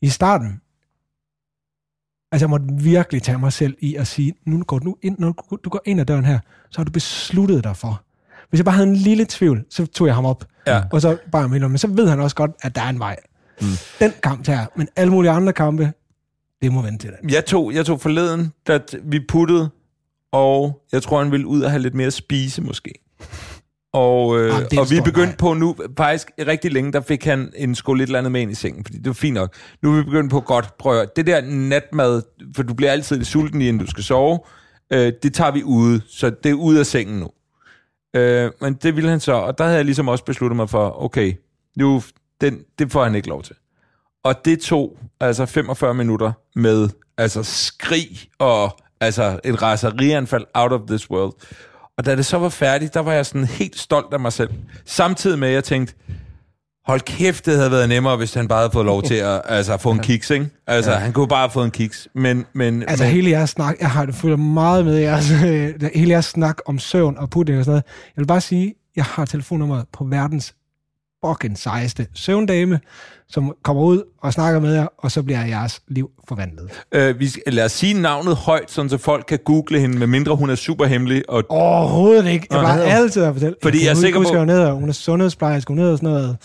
I 0.00 0.08
starten, 0.08 0.60
altså 2.32 2.44
jeg 2.44 2.50
måtte 2.50 2.66
virkelig 2.70 3.22
tage 3.22 3.38
mig 3.38 3.52
selv 3.52 3.76
i 3.80 3.94
at 3.94 4.06
sige, 4.06 4.34
nu 4.46 4.62
går 4.62 4.78
du 4.78 4.96
ind, 5.02 5.18
når 5.18 5.32
du- 5.64 5.70
går 5.70 5.80
ind 5.84 6.00
ad 6.00 6.06
døren 6.06 6.24
her, 6.24 6.38
så 6.70 6.78
har 6.78 6.84
du 6.84 6.92
besluttet 6.92 7.64
dig 7.64 7.76
for. 7.76 8.02
Hvis 8.50 8.58
jeg 8.58 8.64
bare 8.64 8.74
havde 8.74 8.88
en 8.88 8.96
lille 8.96 9.26
tvivl, 9.28 9.64
så 9.70 9.86
tog 9.86 10.06
jeg 10.06 10.14
ham 10.14 10.24
op. 10.24 10.44
Ja. 10.66 10.82
Og 10.92 11.00
så 11.00 11.18
bare 11.32 11.56
ind, 11.56 11.68
men 11.68 11.78
så 11.78 11.88
ved 11.88 12.08
han 12.08 12.20
også 12.20 12.36
godt, 12.36 12.50
at 12.62 12.74
der 12.74 12.82
er 12.82 12.88
en 12.88 12.98
vej. 12.98 13.16
Mm. 13.60 13.66
Den 14.00 14.12
kamp 14.22 14.44
tager 14.44 14.66
men 14.76 14.88
alle 14.96 15.12
mulige 15.12 15.30
andre 15.30 15.52
kampe, 15.52 15.92
det 16.62 16.72
må 16.72 16.82
vente 16.82 17.06
til 17.06 17.10
det. 17.22 17.32
Jeg 17.32 17.44
tog, 17.46 17.74
jeg 17.74 17.86
tog 17.86 18.00
forleden, 18.00 18.52
da 18.66 18.80
vi 19.02 19.20
puttede, 19.28 19.70
og 20.32 20.82
jeg 20.92 21.02
tror, 21.02 21.22
han 21.22 21.32
ville 21.32 21.46
ud 21.46 21.62
og 21.62 21.70
have 21.70 21.82
lidt 21.82 21.94
mere 21.94 22.06
at 22.06 22.12
spise, 22.12 22.62
måske. 22.62 22.92
Og, 23.92 24.40
øh, 24.40 24.54
en 24.72 24.78
og 24.78 24.90
vi 24.90 24.96
er 24.96 25.02
begyndt 25.02 25.28
nej. 25.28 25.36
på 25.36 25.54
nu, 25.54 25.76
faktisk 25.96 26.30
rigtig 26.38 26.72
længe, 26.72 26.92
der 26.92 27.00
fik 27.00 27.24
han 27.24 27.52
en 27.56 27.74
skål 27.74 27.98
lidt 27.98 28.08
eller 28.08 28.18
andet 28.18 28.32
med 28.32 28.40
ind 28.40 28.50
i 28.50 28.54
sengen, 28.54 28.84
fordi 28.84 28.98
det 28.98 29.06
var 29.06 29.12
fint 29.12 29.34
nok. 29.34 29.54
Nu 29.82 29.92
er 29.92 29.96
vi 29.96 30.02
begyndt 30.02 30.30
på, 30.30 30.40
godt, 30.40 30.78
prøv 30.78 31.00
at 31.00 31.16
det 31.16 31.26
der 31.26 31.40
natmad, 31.40 32.22
for 32.56 32.62
du 32.62 32.74
bliver 32.74 32.92
altid 32.92 33.16
lidt 33.16 33.28
sulten, 33.28 33.60
inden 33.60 33.78
du 33.78 33.90
skal 33.90 34.04
sove, 34.04 34.38
øh, 34.92 35.12
det 35.22 35.34
tager 35.34 35.50
vi 35.50 35.62
ude, 35.62 36.00
så 36.08 36.30
det 36.30 36.50
er 36.50 36.54
ude 36.54 36.80
af 36.80 36.86
sengen 36.86 37.20
nu. 37.20 37.30
Øh, 38.16 38.50
men 38.60 38.74
det 38.74 38.96
ville 38.96 39.10
han 39.10 39.20
så, 39.20 39.32
og 39.32 39.58
der 39.58 39.64
havde 39.64 39.76
jeg 39.76 39.84
ligesom 39.84 40.08
også 40.08 40.24
besluttet 40.24 40.56
mig 40.56 40.70
for, 40.70 41.02
okay, 41.04 41.34
nu, 41.76 42.02
den, 42.40 42.58
det 42.78 42.92
får 42.92 43.04
han 43.04 43.14
ikke 43.14 43.28
lov 43.28 43.42
til. 43.42 43.56
Og 44.24 44.44
det 44.44 44.60
tog 44.60 44.98
altså 45.20 45.46
45 45.46 45.94
minutter 45.94 46.32
med 46.54 46.88
altså 47.18 47.42
skrig 47.42 48.28
og 48.38 48.78
altså 49.00 49.40
et 49.44 49.62
raserianfald 49.62 50.44
out 50.54 50.72
of 50.72 50.80
this 50.88 51.10
world. 51.10 51.32
Og 51.98 52.06
da 52.06 52.16
det 52.16 52.26
så 52.26 52.38
var 52.38 52.48
færdigt, 52.48 52.94
der 52.94 53.00
var 53.00 53.12
jeg 53.12 53.26
sådan 53.26 53.44
helt 53.44 53.78
stolt 53.78 54.12
af 54.12 54.20
mig 54.20 54.32
selv. 54.32 54.50
Samtidig 54.84 55.38
med, 55.38 55.48
at 55.48 55.54
jeg 55.54 55.64
tænkte, 55.64 55.94
hold 56.86 57.00
kæft, 57.00 57.46
det 57.46 57.56
havde 57.56 57.70
været 57.70 57.88
nemmere, 57.88 58.16
hvis 58.16 58.34
han 58.34 58.48
bare 58.48 58.58
havde 58.58 58.70
fået 58.72 58.86
lov 58.86 59.02
til 59.02 59.14
at 59.14 59.42
altså, 59.56 59.76
få 59.76 59.90
en 59.90 59.98
kiks, 59.98 60.30
ikke? 60.30 60.48
Altså, 60.66 60.90
ja. 60.90 60.96
han 60.96 61.12
kunne 61.12 61.28
bare 61.28 61.40
have 61.40 61.50
fået 61.50 61.64
en 61.64 61.70
kiks. 61.70 62.08
Men, 62.14 62.46
men, 62.52 62.82
Altså 62.82 63.04
men 63.04 63.12
hele 63.12 63.30
jeres 63.30 63.50
snak, 63.50 63.76
jeg 63.80 63.90
har 63.90 64.06
det 64.06 64.14
følger 64.14 64.36
meget 64.36 64.84
med 64.84 64.96
jeres, 64.98 65.28
hele 65.94 66.10
jeres 66.10 66.24
snak 66.24 66.58
om 66.66 66.78
søvn 66.78 67.18
og 67.18 67.30
pudding 67.30 67.58
og 67.58 67.64
sådan 67.64 67.72
noget. 67.72 67.84
Jeg 68.16 68.22
vil 68.22 68.26
bare 68.26 68.40
sige, 68.40 68.74
jeg 68.96 69.04
har 69.04 69.24
telefonnummeret 69.24 69.84
på 69.92 70.04
verdens 70.04 70.54
fucking 71.28 71.58
sejeste 71.58 72.06
søvndame, 72.14 72.80
som 73.28 73.52
kommer 73.64 73.82
ud 73.82 74.02
og 74.22 74.32
snakker 74.32 74.60
med 74.60 74.74
jer, 74.74 74.86
og 74.98 75.10
så 75.12 75.22
bliver 75.22 75.44
jeres 75.46 75.80
liv 75.88 76.10
forvandlet. 76.28 76.70
øh, 76.92 77.20
vi 77.20 77.28
skal, 77.28 77.42
lad 77.46 77.64
os 77.64 77.72
sige 77.72 78.00
navnet 78.02 78.36
højt, 78.36 78.70
sådan 78.70 78.88
så 78.88 78.98
folk 78.98 79.24
kan 79.28 79.38
google 79.44 79.80
hende, 79.80 79.98
medmindre 79.98 80.36
hun 80.36 80.50
er 80.50 80.54
super 80.54 80.84
hemmelig. 80.86 81.22
Og, 81.28 81.44
Overhovedet 81.48 82.26
ikke. 82.26 82.46
Jeg 82.50 82.74
hedder- 82.74 82.86
altid 82.94 83.22
at 83.22 83.32
fortælle. 83.34 83.56
Fordi 83.62 83.78
jeg 83.78 83.86
er 83.88 83.92
kan 83.94 84.00
sikker 84.00 84.18
huske, 84.18 84.32
på- 84.32 84.38
Hun 84.38 84.50
er, 84.50 84.72
hun 84.72 84.88
er 84.88 84.92
sundhedsplejerske, 84.92 85.68
hun 85.68 85.78
hedder 85.78 85.96
sådan 85.96 86.08
noget... 86.08 86.36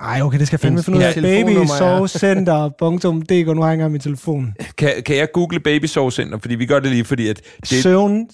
Ej, 0.00 0.20
okay, 0.22 0.38
det 0.38 0.46
skal 0.46 0.54
jeg 0.56 0.60
fandme 0.60 0.82
finde 0.82 0.98
ud 0.98 1.02
af. 1.04 1.14
Babysovcenter.dk, 1.14 3.46
nu 3.56 3.60
har 3.62 3.68
jeg 3.68 3.74
engang 3.74 3.92
min 3.92 4.00
telefon. 4.00 4.54
kan, 4.78 4.90
kan 5.06 5.16
jeg 5.16 5.28
google 5.32 5.60
Baby 5.60 5.84
Soul 5.84 6.12
Center? 6.12 6.38
Fordi 6.38 6.54
vi 6.54 6.66
gør 6.66 6.80
det 6.80 6.90
lige, 6.90 7.04
fordi 7.04 7.28
at 7.28 7.40
det, 7.70 7.82
Søvn, 7.82 8.28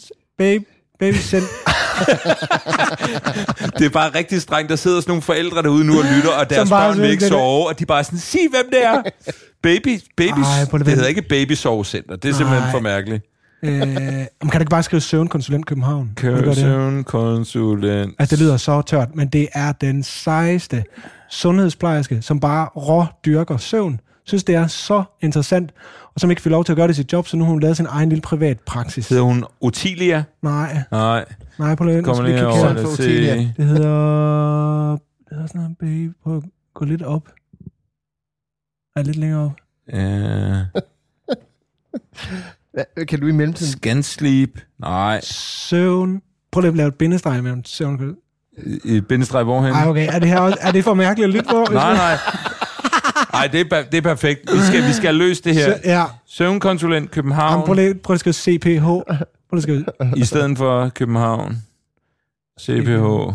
baby, 1.03 1.15
babysend. 1.15 1.43
Det 3.79 3.87
er 3.87 3.91
bare 3.91 4.11
rigtig 4.15 4.43
strengt. 4.43 4.71
Der 4.71 4.77
sidder 4.77 5.01
sådan 5.01 5.11
nogle 5.11 5.23
forældre 5.23 5.63
derude 5.63 5.85
nu 5.85 5.99
og 5.99 6.05
lytter, 6.17 6.31
og 6.31 6.51
deres 6.51 6.71
bare 6.71 6.89
børn 6.89 7.01
vil 7.01 7.11
ikke 7.11 7.25
sove, 7.25 7.69
og 7.69 7.79
de 7.79 7.87
bare 7.87 8.05
sådan, 8.05 8.19
sig 8.19 8.41
hvem 8.51 8.65
det 8.71 8.85
er. 8.85 9.03
Baby, 9.63 10.01
baby, 10.17 10.31
Ej, 10.31 10.65
det, 10.73 10.87
det 10.87 10.95
hedder 10.95 11.09
ikke 11.09 11.23
Baby 11.23 11.53
Sovecenter. 11.53 12.17
Det 12.17 12.29
er 12.29 12.33
simpelthen 12.35 12.65
Ej. 12.65 12.71
for 12.71 12.81
mærkeligt. 12.81 13.25
øh, 13.63 13.81
kan 13.83 14.27
du 14.53 14.59
ikke 14.59 14.71
bare 14.71 14.83
skrive 14.83 15.01
søvnkonsulent 15.01 15.67
København? 15.67 16.11
Søvnkonsulent. 16.55 18.15
Altså, 18.19 18.37
det 18.37 18.45
lyder 18.45 18.57
så 18.57 18.83
tørt, 18.83 19.09
men 19.15 19.29
det 19.29 19.49
er 19.53 19.73
den 19.73 20.03
sejeste 20.03 20.85
sundhedsplejerske, 21.31 22.23
som 22.23 22.41
bare 22.41 22.67
rå 22.67 23.05
dyrker 23.27 23.57
søvn, 23.57 24.01
synes, 24.33 24.45
det 24.45 24.55
er 24.55 24.67
så 24.67 25.03
interessant, 25.21 25.73
og 26.15 26.21
som 26.21 26.31
ikke 26.31 26.43
får 26.43 26.51
lov 26.51 26.65
til 26.65 26.73
at 26.73 26.77
gøre 26.77 26.89
det 26.89 26.93
i 26.95 26.97
sit 26.97 27.13
job, 27.13 27.27
så 27.29 27.37
nu 27.37 27.45
har 27.45 27.51
hun 27.51 27.61
lavet 27.61 27.77
sin 27.77 27.87
egen 27.89 28.09
lille 28.09 28.23
privat 28.23 28.61
praksis. 28.61 29.09
Hedder 29.09 29.23
hun 29.23 29.45
Otilia? 29.61 30.25
Nej, 30.43 30.83
Nej, 30.91 31.25
nej, 31.59 31.75
på 31.75 31.85
løn. 31.85 32.05
kommer 32.05 32.23
vi 32.23 32.29
lige 32.29 32.47
over 32.47 32.73
det. 32.73 32.87
Otilia. 32.87 33.37
Det 33.57 33.65
hedder... 33.67 34.91
Det 34.93 35.31
hedder 35.31 35.47
sådan 35.47 35.61
noget, 35.61 35.79
baby. 35.79 36.11
Prøv 36.23 36.37
at 36.37 36.43
gå 36.75 36.85
lidt 36.85 37.03
op. 37.03 37.29
Ej, 38.97 39.03
lidt 39.03 39.17
længere 39.17 39.45
op. 39.45 39.53
Uh, 39.93 39.99
Hvad- 42.73 43.07
Kan 43.07 43.21
du 43.21 43.27
i 43.27 43.33
mellemtiden... 43.33 43.73
scan 43.73 44.03
sleep? 44.03 44.51
Nej. 44.81 45.21
Søvn. 45.23 46.23
Prøv 46.53 46.61
lige 46.61 46.71
at 46.71 46.77
lave 46.77 46.89
et 46.89 46.95
bindestreg 46.95 47.43
mellem 47.43 47.65
søvn. 47.65 48.17
I 48.85 49.01
bindestreg 49.01 49.45
hvorhen? 49.45 49.73
Ej, 49.75 49.89
okay. 49.89 50.09
Er 50.13 50.19
det, 50.19 50.29
her 50.29 50.39
også, 50.41 50.59
er 50.61 50.73
det 50.73 50.85
for 50.85 50.95
mærkeligt 50.95 51.29
at 51.29 51.35
lytte 51.35 51.49
på? 51.51 51.67
Nej, 51.73 51.95
nej. 51.95 52.17
Nej, 53.33 53.47
det 53.47 53.73
er, 53.73 53.83
det 53.83 53.99
er 53.99 54.03
perfekt. 54.03 54.41
Vi 54.53 54.59
skal, 54.69 54.89
vi 54.89 54.93
skal 54.93 55.15
løse 55.15 55.43
det 55.43 55.55
her. 55.55 55.65
Så, 55.65 55.81
ja. 55.85 56.05
Søvnkonsulent 56.27 56.95
Jamen, 56.95 57.09
København 57.09 57.67
prøv 57.67 57.75
lige, 57.75 57.95
prøv 57.95 58.15
at 58.15 58.21
skrive 58.21 58.35
CPH. 58.35 58.85
Prøv 58.85 59.57
at 59.57 59.63
skrive. 59.63 59.85
i 60.17 60.25
stedet 60.25 60.59
for 60.59 60.89
København. 60.89 61.57
CPH. 62.61 63.35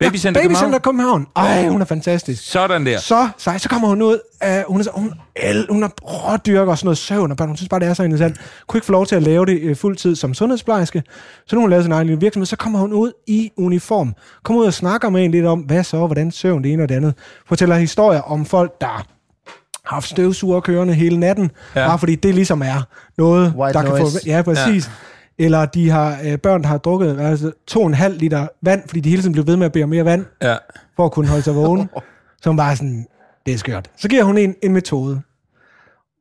Babycenter 0.00 0.42
Babycenter 0.42 0.78
København. 0.78 1.26
København. 1.36 1.62
Ej, 1.64 1.68
hun 1.68 1.80
er 1.80 1.84
fantastisk. 1.84 2.50
Sådan 2.50 2.86
der. 2.86 2.98
Så, 2.98 3.28
sej, 3.38 3.58
så 3.58 3.68
kommer 3.68 3.88
hun 3.88 4.02
ud 4.02 4.18
af, 4.40 4.64
hun 4.68 4.80
er, 4.80 4.84
så, 4.84 4.90
hun, 4.94 5.12
el, 5.36 5.66
hun 5.70 5.82
er 5.82 5.88
rådyrker 5.88 6.70
og 6.72 6.78
sådan 6.78 6.86
noget 6.86 6.98
søvn, 6.98 7.30
og 7.30 7.36
børn. 7.36 7.48
hun 7.48 7.56
synes 7.56 7.68
bare, 7.68 7.80
det 7.80 7.88
er 7.88 7.94
så 7.94 8.02
interessant. 8.02 8.36
Kunne 8.66 8.78
ikke 8.78 8.86
få 8.86 8.92
lov 8.92 9.06
til 9.06 9.16
at 9.16 9.22
lave 9.22 9.46
det 9.46 9.60
øh, 9.62 9.76
fuldtid 9.76 10.16
som 10.16 10.34
sundhedsplejerske, 10.34 11.02
så 11.46 11.56
nu 11.56 11.60
har 11.60 11.62
hun 11.62 11.70
lavet 11.70 11.84
sin 11.84 11.92
egen 11.92 12.06
lille 12.06 12.20
virksomhed, 12.20 12.46
så 12.46 12.56
kommer 12.56 12.78
hun 12.78 12.92
ud 12.92 13.12
i 13.26 13.50
uniform, 13.56 14.14
kommer 14.44 14.62
ud 14.62 14.66
og 14.66 14.74
snakker 14.74 15.08
med 15.10 15.24
en 15.24 15.30
lidt 15.30 15.46
om, 15.46 15.60
hvad 15.60 15.84
så, 15.84 16.06
hvordan 16.06 16.30
søvn 16.30 16.62
det 16.64 16.72
ene 16.72 16.82
og 16.82 16.88
det 16.88 16.94
andet. 16.94 17.14
Fortæller 17.48 17.76
historier 17.76 18.20
om 18.20 18.46
folk, 18.46 18.80
der 18.80 18.86
har 18.86 19.06
haft 19.84 20.08
støvsuger 20.08 20.60
kørende 20.60 20.94
hele 20.94 21.18
natten, 21.20 21.50
Ja. 21.74 21.80
ja. 21.80 21.86
bare 21.88 21.98
fordi 21.98 22.14
det 22.14 22.34
ligesom 22.34 22.62
er 22.62 22.82
noget, 23.18 23.54
White 23.56 23.78
der 23.78 23.84
kan 23.84 23.90
noise. 24.00 24.18
få... 24.18 24.26
Ja, 24.26 24.42
præcis. 24.42 24.86
Ja. 24.86 24.90
Eller 25.38 25.66
de 25.66 25.90
har 25.90 26.18
øh, 26.24 26.38
børn, 26.38 26.62
der 26.62 26.68
har 26.68 26.78
drukket 26.78 27.20
altså, 27.20 27.52
to 27.66 27.80
og 27.80 27.86
en 27.86 27.94
halv 27.94 28.18
liter 28.18 28.48
vand, 28.62 28.82
fordi 28.88 29.00
de 29.00 29.10
hele 29.10 29.22
tiden 29.22 29.32
blev 29.32 29.46
ved 29.46 29.56
med 29.56 29.66
at 29.66 29.72
bede 29.72 29.84
om 29.84 29.90
mere 29.90 30.04
vand 30.04 30.24
Ja. 30.42 30.56
for 30.96 31.04
at 31.04 31.12
kunne 31.12 31.28
holde 31.28 31.42
sig 31.42 31.54
vågen. 31.54 31.88
Så 32.42 32.50
hun 32.50 32.56
bare 32.56 32.76
sådan, 32.76 33.06
det 33.46 33.54
er 33.54 33.58
skørt. 33.58 33.90
Så 33.96 34.08
giver 34.08 34.24
hun 34.24 34.38
en, 34.38 34.54
en 34.62 34.72
metode. 34.72 35.20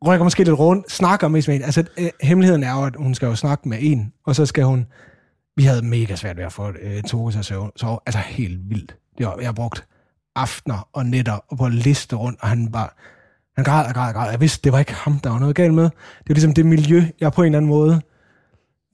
Rykker 0.08 0.24
måske 0.24 0.44
lidt 0.44 0.60
rundt, 0.60 0.92
snakker 0.92 1.28
med 1.28 1.50
en. 1.50 1.62
Altså, 1.64 1.84
øh, 2.00 2.10
hemmeligheden 2.22 2.64
er 2.64 2.72
jo, 2.80 2.86
at 2.86 2.96
hun 2.98 3.16
skal 3.16 3.26
jo 3.28 3.36
snakke 3.36 3.70
med 3.70 3.78
en, 3.82 4.14
og 4.26 4.36
så 4.36 4.46
skal 4.46 4.64
hun... 4.64 4.86
Vi 5.58 5.64
havde 5.64 5.86
mega 5.86 6.16
svært 6.16 6.38
ved 6.38 6.44
at 6.44 6.54
få 6.54 6.68
øh, 6.82 7.04
Toge 7.04 7.32
til 7.32 7.40
at 7.40 7.46
sove, 7.46 7.72
sove. 7.76 8.00
Altså 8.06 8.20
helt 8.20 8.70
vildt. 8.70 8.96
Det 9.18 9.26
var, 9.26 9.36
jeg 9.40 9.48
har 9.48 9.54
brugt 9.54 9.88
aftener 10.36 10.88
og 10.94 11.06
nætter 11.06 11.40
og 11.48 11.58
på 11.58 11.66
at 11.66 11.74
liste 11.74 12.16
rundt, 12.16 12.40
og 12.42 12.48
han 12.50 12.72
bare... 12.72 12.88
Han 13.56 13.64
græd 13.66 13.88
og 13.88 13.94
græd 13.94 14.08
og 14.08 14.14
græd. 14.14 14.32
Jeg 14.32 14.42
vidste, 14.42 14.62
det 14.64 14.72
var 14.72 14.80
ikke 14.80 14.94
ham, 14.94 15.20
der 15.20 15.30
var 15.30 15.40
noget 15.40 15.56
galt 15.56 15.74
med. 15.74 15.84
Det 15.84 16.30
var 16.30 16.34
ligesom 16.34 16.54
det 16.54 16.66
miljø, 16.66 17.04
jeg 17.22 17.32
på 17.34 17.42
en 17.42 17.46
eller 17.46 17.58
anden 17.60 17.70
måde 17.70 18.02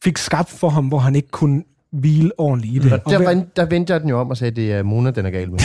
fik 0.04 0.18
skabt 0.18 0.50
for 0.50 0.70
ham, 0.70 0.88
hvor 0.88 1.00
han 1.00 1.16
ikke 1.16 1.28
kunne 1.32 1.64
hvile 1.92 2.32
ordentligt 2.38 2.76
i 2.76 2.80
det. 2.90 2.94
Og 2.94 3.12
Der, 3.12 3.18
hver- 3.18 3.30
vend- 3.30 3.48
der 3.56 3.66
vendte 3.66 3.94
jeg 3.94 4.02
den 4.02 4.10
jo 4.10 4.20
om 4.20 4.30
og 4.30 4.38
sagde, 4.38 4.50
at 4.52 4.56
det 4.56 4.74
er 4.74 4.84
Mona, 4.84 5.12
den 5.12 5.26
er 5.26 5.30
gal 5.30 5.52
med. 5.52 5.60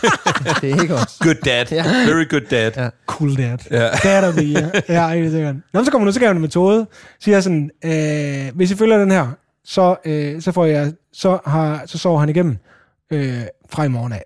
det 0.60 0.72
er 0.72 0.82
ikke 0.82 0.94
os. 0.94 1.18
Good 1.20 1.34
dad. 1.44 1.64
Ja. 1.70 1.82
Very 2.06 2.28
good 2.30 2.40
dad. 2.50 2.72
Ja. 2.76 2.88
Cool 3.06 3.36
dad. 3.36 3.58
Ja. 3.70 3.88
Dad 4.02 4.28
of 4.28 4.34
the 4.34 4.44
year. 4.54 4.70
Ja, 4.88 5.08
helt 5.08 5.30
sikkert. 5.32 5.56
Nå, 5.72 5.84
så 5.84 5.90
kommer 5.90 6.08
ud, 6.08 6.12
så 6.12 6.20
gav 6.20 6.30
en 6.30 6.40
metode. 6.40 6.86
Siger 7.20 7.40
sådan, 7.40 7.70
øh, 7.84 8.56
hvis 8.56 8.70
I 8.70 8.74
følger 8.76 8.98
den 8.98 9.10
her, 9.10 9.28
så, 9.64 9.96
øh, 10.04 10.42
så, 10.42 10.52
får 10.52 10.64
jeg, 10.64 10.92
så, 11.12 11.38
har, 11.46 11.82
så 11.86 11.98
sover 11.98 12.20
han 12.20 12.28
igennem 12.28 12.56
øh, 13.12 13.42
fra 13.70 13.84
i 13.84 13.88
morgen 13.88 14.12
af. 14.12 14.22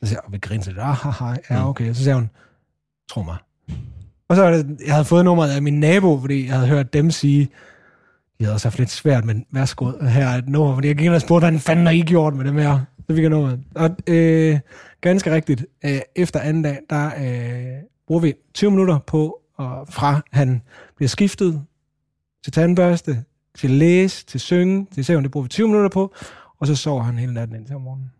Så 0.00 0.06
siger 0.08 0.16
jeg, 0.16 0.22
og 0.26 0.32
vi 0.32 0.38
griner 0.38 0.64
lidt, 0.66 0.78
ah, 0.78 0.84
haha, 0.94 1.34
ja, 1.50 1.68
okay. 1.68 1.94
Så 1.94 2.02
siger 2.02 2.14
hun, 2.14 2.30
tro 3.10 3.22
mig. 3.22 3.36
Og 4.28 4.36
så 4.36 4.42
var 4.42 4.50
det, 4.50 4.76
jeg 4.86 4.94
havde 4.94 5.04
fået 5.04 5.24
nummeret 5.24 5.50
af 5.50 5.62
min 5.62 5.80
nabo, 5.80 6.20
fordi 6.20 6.46
jeg 6.46 6.54
havde 6.54 6.68
hørt 6.68 6.92
dem 6.92 7.10
sige, 7.10 7.48
de 8.38 8.44
havde 8.44 8.54
også 8.54 8.68
haft 8.68 8.78
lidt 8.78 8.90
svært, 8.90 9.24
men 9.24 9.46
værsgo, 9.50 9.92
her 10.08 10.26
er 10.26 10.38
et 10.38 10.48
nummer, 10.48 10.74
fordi 10.74 10.88
jeg 10.88 10.96
gik 10.96 11.06
ind 11.06 11.14
og 11.14 11.20
spurgte, 11.20 11.50
hvad 11.50 11.60
fanden 11.60 11.86
har 11.86 11.92
I 11.92 12.00
gjort 12.00 12.34
med 12.34 12.44
dem 12.44 12.56
her? 12.56 12.80
Så 13.06 13.14
fik 13.14 13.22
jeg 13.22 13.30
nummeret. 13.30 13.60
Og 13.74 13.96
øh, 14.06 14.58
ganske 15.00 15.34
rigtigt, 15.34 15.66
øh, 15.84 16.00
efter 16.16 16.40
anden 16.40 16.62
dag, 16.62 16.78
der 16.90 17.06
øh, 17.06 17.82
bruger 18.06 18.20
vi 18.20 18.34
20 18.54 18.70
minutter 18.70 18.98
på, 18.98 19.40
og 19.56 19.88
fra 19.88 20.20
han 20.32 20.62
bliver 20.96 21.08
skiftet 21.08 21.62
til 22.44 22.52
tandbørste, 22.52 23.24
til 23.58 23.70
læse, 23.70 24.26
til 24.26 24.40
synge, 24.40 24.86
til 24.94 25.04
søvn, 25.04 25.22
det 25.22 25.30
bruger 25.30 25.42
vi 25.42 25.48
20 25.48 25.68
minutter 25.68 25.88
på, 25.88 26.14
og 26.60 26.66
så 26.66 26.76
sover 26.76 27.02
han 27.02 27.18
hele 27.18 27.34
natten 27.34 27.56
indtil 27.56 27.76
om 27.76 27.82
morgenen. 27.82 28.10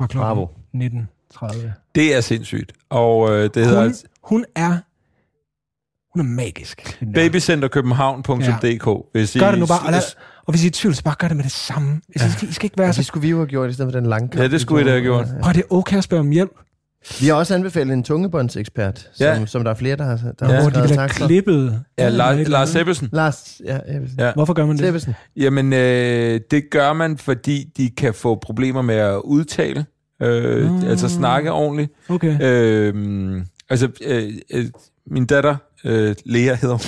Fra 0.00 0.06
klokken 0.06 0.46
Bravo. 0.74 1.56
19.30. 1.56 1.68
Det 1.94 2.14
er 2.14 2.20
sindssygt. 2.20 2.72
Og 2.88 3.30
øh, 3.30 3.50
det 3.54 3.66
hedder 3.66 3.80
Hun, 3.80 3.88
altså 3.88 4.06
hun 4.22 4.44
er 4.54 4.78
hun 6.14 6.20
er 6.20 6.30
magisk. 6.30 6.98
babycenterkøbenhavn.dk. 7.14 9.06
Hvis 9.12 9.36
I, 9.36 9.38
Gør 9.38 9.50
det 9.50 9.58
nu 9.60 9.66
bare. 9.66 9.86
Og, 9.86 9.92
lad, 9.92 10.00
og 10.46 10.52
hvis 10.52 10.62
I 10.64 10.66
er 10.66 10.68
i 10.68 10.72
tvivl, 10.72 10.94
så 10.94 11.02
bare 11.04 11.14
gør 11.18 11.28
det 11.28 11.36
med 11.36 11.44
det 11.44 11.52
samme. 11.52 12.00
Jeg 12.14 12.20
synes, 12.20 12.42
I 12.42 12.52
skal 12.52 12.66
ikke 12.66 12.78
være 12.78 12.86
Ja, 12.86 12.92
så... 12.92 12.96
det 12.98 13.06
skulle 13.06 13.22
vi 13.22 13.30
jo 13.30 13.36
have 13.36 13.46
gjort, 13.46 13.70
i 13.70 13.72
stedet 13.72 13.92
for 13.92 14.00
den 14.00 14.08
lange 14.08 14.28
kamp. 14.28 14.42
Ja, 14.42 14.48
det 14.48 14.60
skulle 14.60 14.82
I 14.82 14.84
da 14.84 14.90
have 14.90 15.02
gjort. 15.02 15.26
Prøv, 15.42 15.52
det 15.52 15.60
er 15.70 15.74
okay 15.74 15.96
at 15.96 16.04
spørge 16.04 16.20
om 16.20 16.30
hjælp. 16.30 16.50
Vi 17.20 17.26
har 17.26 17.34
også 17.34 17.54
anbefalet 17.54 17.92
en 17.92 18.02
tungebåndsekspert, 18.02 18.98
som, 19.14 19.26
Ja. 19.26 19.46
som 19.46 19.64
der 19.64 19.70
er 19.70 19.74
flere, 19.74 19.96
der 19.96 20.04
har, 20.04 20.16
der 20.16 20.32
Ja. 20.40 20.46
har 20.46 20.60
Hvor 20.60 20.68
de 20.70 20.74
skrevet 20.74 20.88
vil 20.90 20.98
have 20.98 21.08
tak 21.08 21.16
for. 21.18 21.26
klippet. 21.26 21.82
Ja, 21.98 22.08
Lars, 22.08 22.48
Lars. 22.48 22.76
Ebbesen. 22.76 23.08
Lars, 23.12 23.60
ja, 23.64 23.78
Ebbesen. 23.96 24.20
Ja. 24.20 24.32
Hvorfor 24.34 24.54
gør 24.54 24.66
man 24.66 24.78
det? 24.78 24.88
Ebbesen. 24.88 25.14
Jamen, 25.36 25.72
øh, 25.72 26.40
det 26.50 26.64
gør 26.70 26.92
man, 26.92 27.18
fordi 27.18 27.64
de 27.76 27.90
kan 27.90 28.14
få 28.14 28.34
problemer 28.42 28.82
med 28.82 28.94
at 28.94 29.16
udtale, 29.24 29.86
øh, 30.22 30.70
Mm. 30.70 30.84
altså 30.86 31.08
snakke 31.08 31.52
ordentligt. 31.52 31.92
Okay. 32.08 32.36
Øh, 32.42 33.42
altså, 33.70 33.88
øh, 34.04 34.32
øh, 34.52 34.64
min 35.06 35.26
datter, 35.26 35.56
øh, 35.84 36.14
Lea 36.24 36.54
hedder 36.54 36.74
hun. 36.74 36.80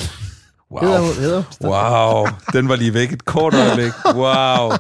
Wow. 0.73 0.81
Hedder 0.85 1.01
hun, 1.01 1.15
hedder 1.15 1.43
hun. 1.61 1.71
Wow, 1.71 2.27
den 2.53 2.69
var 2.69 2.77
lige 2.77 2.95
væk 2.95 3.13
et 3.13 3.25
kort 3.25 3.55
øjeblik. 3.55 3.93
Wow. 4.15 4.73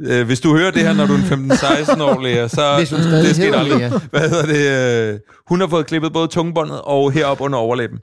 Øh, 0.00 0.26
hvis 0.26 0.40
du 0.40 0.56
hører 0.56 0.70
det 0.70 0.82
her, 0.82 0.92
når 0.92 1.06
du 1.06 1.12
er 1.14 1.18
en 1.18 1.50
15-16 1.52 2.02
år, 2.02 2.22
Lea, 2.22 2.48
så 2.48 2.76
Hvis 2.78 2.90
hun 2.90 3.00
stadig 3.00 3.24
det 3.28 3.36
hedder 3.36 3.58
aldrig. 3.58 3.78
Lea. 3.80 3.90
Hvad 4.10 4.28
hedder 4.30 4.46
det? 4.46 5.12
Øh, 5.14 5.18
hun 5.48 5.60
har 5.60 5.66
fået 5.66 5.86
klippet 5.86 6.12
både 6.12 6.28
tungebåndet 6.28 6.80
og 6.80 7.12
herop 7.12 7.40
under 7.40 7.58
overlæben 7.58 7.98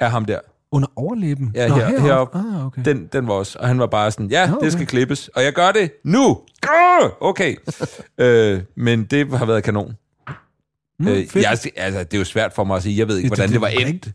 af 0.00 0.10
ham 0.10 0.24
der. 0.24 0.38
Under 0.72 0.88
overlæben? 0.96 1.50
Ja, 1.54 1.68
Nå, 1.68 1.74
her- 1.74 1.86
heroppe. 1.86 2.02
heroppe. 2.08 2.38
Ah, 2.38 2.66
okay. 2.66 2.82
Den, 2.84 3.08
den 3.12 3.26
var 3.28 3.34
også. 3.34 3.58
Og 3.60 3.68
han 3.68 3.78
var 3.78 3.86
bare 3.86 4.10
sådan, 4.10 4.30
ja, 4.30 4.50
okay. 4.52 4.64
det 4.64 4.72
skal 4.72 4.86
klippes. 4.86 5.28
Og 5.28 5.44
jeg 5.44 5.52
gør 5.52 5.72
det 5.72 5.90
nu. 6.04 6.38
Okay. 7.20 7.56
øh, 8.20 8.60
men 8.76 9.04
det 9.04 9.38
har 9.38 9.44
været 9.46 9.62
kanon. 9.64 9.92
Mm, 10.98 11.08
Øh, 11.08 11.26
jeg, 11.34 11.58
altså, 11.76 12.04
det 12.04 12.14
er 12.14 12.18
jo 12.18 12.24
svært 12.24 12.52
for 12.54 12.64
mig 12.64 12.76
at 12.76 12.82
sige. 12.82 12.98
Jeg 12.98 13.08
ved 13.08 13.16
ikke, 13.16 13.28
hvordan 13.28 13.46
det- 13.48 13.52
det 13.54 13.60
var 13.60 13.68
det 13.68 13.82
er 13.82 13.86
endt. 13.86 14.08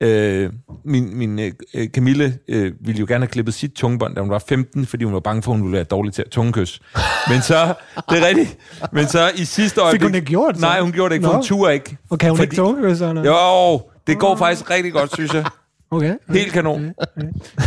Øh, 0.00 0.50
min 0.84 1.16
min 1.18 1.38
øh, 1.38 1.52
øh, 1.74 1.88
Camille 1.88 2.38
øh, 2.48 2.72
ville 2.80 2.98
jo 3.00 3.06
gerne 3.08 3.24
have 3.24 3.30
klippet 3.30 3.54
sit 3.54 3.72
tungebånd, 3.72 4.14
da 4.14 4.20
hun 4.20 4.30
var 4.30 4.42
15, 4.48 4.86
fordi 4.86 5.04
hun 5.04 5.14
var 5.14 5.20
bange 5.20 5.42
for, 5.42 5.52
at 5.52 5.56
hun 5.58 5.62
ville 5.66 5.76
være 5.76 5.84
dårlig 5.84 6.12
til 6.12 6.22
at 6.22 6.28
tungekys. 6.30 6.80
Men 7.28 7.42
så, 7.42 7.74
det 8.10 8.22
er 8.22 8.26
rigtigt, 8.26 8.56
men 8.92 9.06
så 9.08 9.30
i 9.36 9.44
sidste 9.44 9.80
øjeblik... 9.80 10.02
hun 10.02 10.12
det 10.12 10.24
gjort, 10.24 10.54
så? 10.54 10.60
Nej, 10.60 10.80
hun 10.80 10.92
gjorde 10.92 11.08
det 11.08 11.14
ikke, 11.14 11.24
for 11.24 11.32
Nå. 11.32 11.38
hun 11.38 11.44
turde 11.46 11.74
ikke. 11.74 11.96
Og 12.10 12.18
kan 12.18 12.30
hun 12.30 12.36
fordi- 12.36 12.44
ikke 12.46 12.56
tunge 12.56 12.96
sådan 12.96 13.14
noget? 13.14 13.28
Jo, 13.28 13.82
det 14.06 14.18
går 14.18 14.36
faktisk 14.36 14.70
rigtig 14.70 14.92
godt, 14.92 15.14
synes 15.14 15.34
jeg. 15.34 15.44
Okay. 15.90 16.14
Helt 16.30 16.52
kanon. 16.52 16.84
øh, 16.84 16.92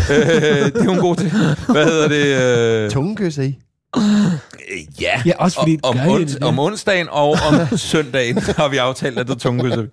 det 0.10 0.76
er 0.76 0.90
hun 0.90 0.98
god 0.98 1.16
til. 1.16 1.32
Hvad 1.72 1.86
hedder 1.86 2.08
det? 2.08 2.84
Øh, 2.86 2.92
Tungekysser 2.92 3.44
I. 3.44 3.58
ja, 5.02 5.22
Ja, 5.26 5.32
også 5.38 5.60
fordi- 5.60 5.80
om, 5.84 5.96
gør 5.96 6.04
I 6.06 6.08
om, 6.10 6.26
det? 6.26 6.44
om 6.44 6.60
onsdagen 6.60 7.08
og 7.10 7.30
om 7.30 7.78
søndagen 7.78 8.38
har 8.38 8.68
vi 8.70 8.78
aftalt, 8.78 9.20
at 9.20 9.28
der 9.28 9.36
tungekysser 9.36 9.82
vi. 9.82 9.88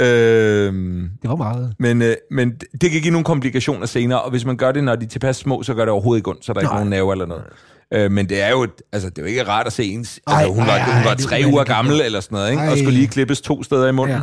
Øhm, 0.00 1.10
Det 1.22 1.30
var 1.30 1.36
meget. 1.36 1.74
men, 1.78 2.02
øh, 2.02 2.16
men 2.30 2.50
det 2.80 2.90
kan 2.90 3.00
give 3.00 3.10
nogle 3.12 3.24
komplikationer 3.24 3.86
senere, 3.86 4.22
og 4.22 4.30
hvis 4.30 4.44
man 4.44 4.56
gør 4.56 4.72
det, 4.72 4.84
når 4.84 4.96
de 4.96 5.04
er 5.04 5.08
tilpas 5.08 5.36
små, 5.36 5.62
så 5.62 5.74
gør 5.74 5.84
det 5.84 5.92
overhovedet 5.92 6.18
ikke 6.18 6.30
ondt, 6.30 6.44
så 6.44 6.52
der 6.52 6.58
er 6.60 6.62
ikke 6.62 6.74
nogen 6.74 6.90
nerve 6.90 7.12
eller 7.12 7.26
noget. 7.26 7.44
Øh, 7.94 8.10
men 8.10 8.28
det 8.28 8.40
er 8.42 8.50
jo 8.50 8.62
et, 8.62 8.70
altså, 8.92 9.10
det 9.10 9.18
er 9.18 9.22
jo 9.22 9.28
ikke 9.28 9.42
rart 9.42 9.66
at 9.66 9.72
se 9.72 9.84
ens... 9.84 10.20
Ej, 10.26 10.34
altså, 10.34 10.54
hun, 10.54 10.66
var, 10.66 10.72
ej, 10.72 10.78
ej, 10.78 10.94
hun 10.96 11.04
var 11.04 11.14
det 11.14 11.24
tre 11.24 11.42
uger 11.46 11.64
gammel 11.64 12.00
eller 12.00 12.20
sådan 12.20 12.36
noget, 12.36 12.50
ikke? 12.50 12.62
og 12.62 12.68
Ej. 12.68 12.76
skulle 12.76 12.94
lige 12.94 13.06
klippes 13.08 13.40
to 13.40 13.62
steder 13.62 13.88
i 13.88 13.92
munden. 13.92 14.16
Ja. 14.16 14.22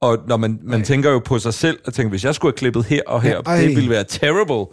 Og 0.00 0.18
når 0.28 0.36
man, 0.36 0.58
man 0.62 0.82
tænker 0.84 1.10
jo 1.10 1.18
på 1.18 1.38
sig 1.38 1.54
selv, 1.54 1.78
og 1.86 1.94
tænker, 1.94 2.10
hvis 2.10 2.24
jeg 2.24 2.34
skulle 2.34 2.52
have 2.52 2.58
klippet 2.58 2.84
her 2.84 3.00
og 3.06 3.22
her, 3.22 3.30
Ja, 3.46 3.50
ej. 3.52 3.60
det 3.60 3.68
ville 3.76 3.90
være 3.90 4.04
terrible. 4.08 4.66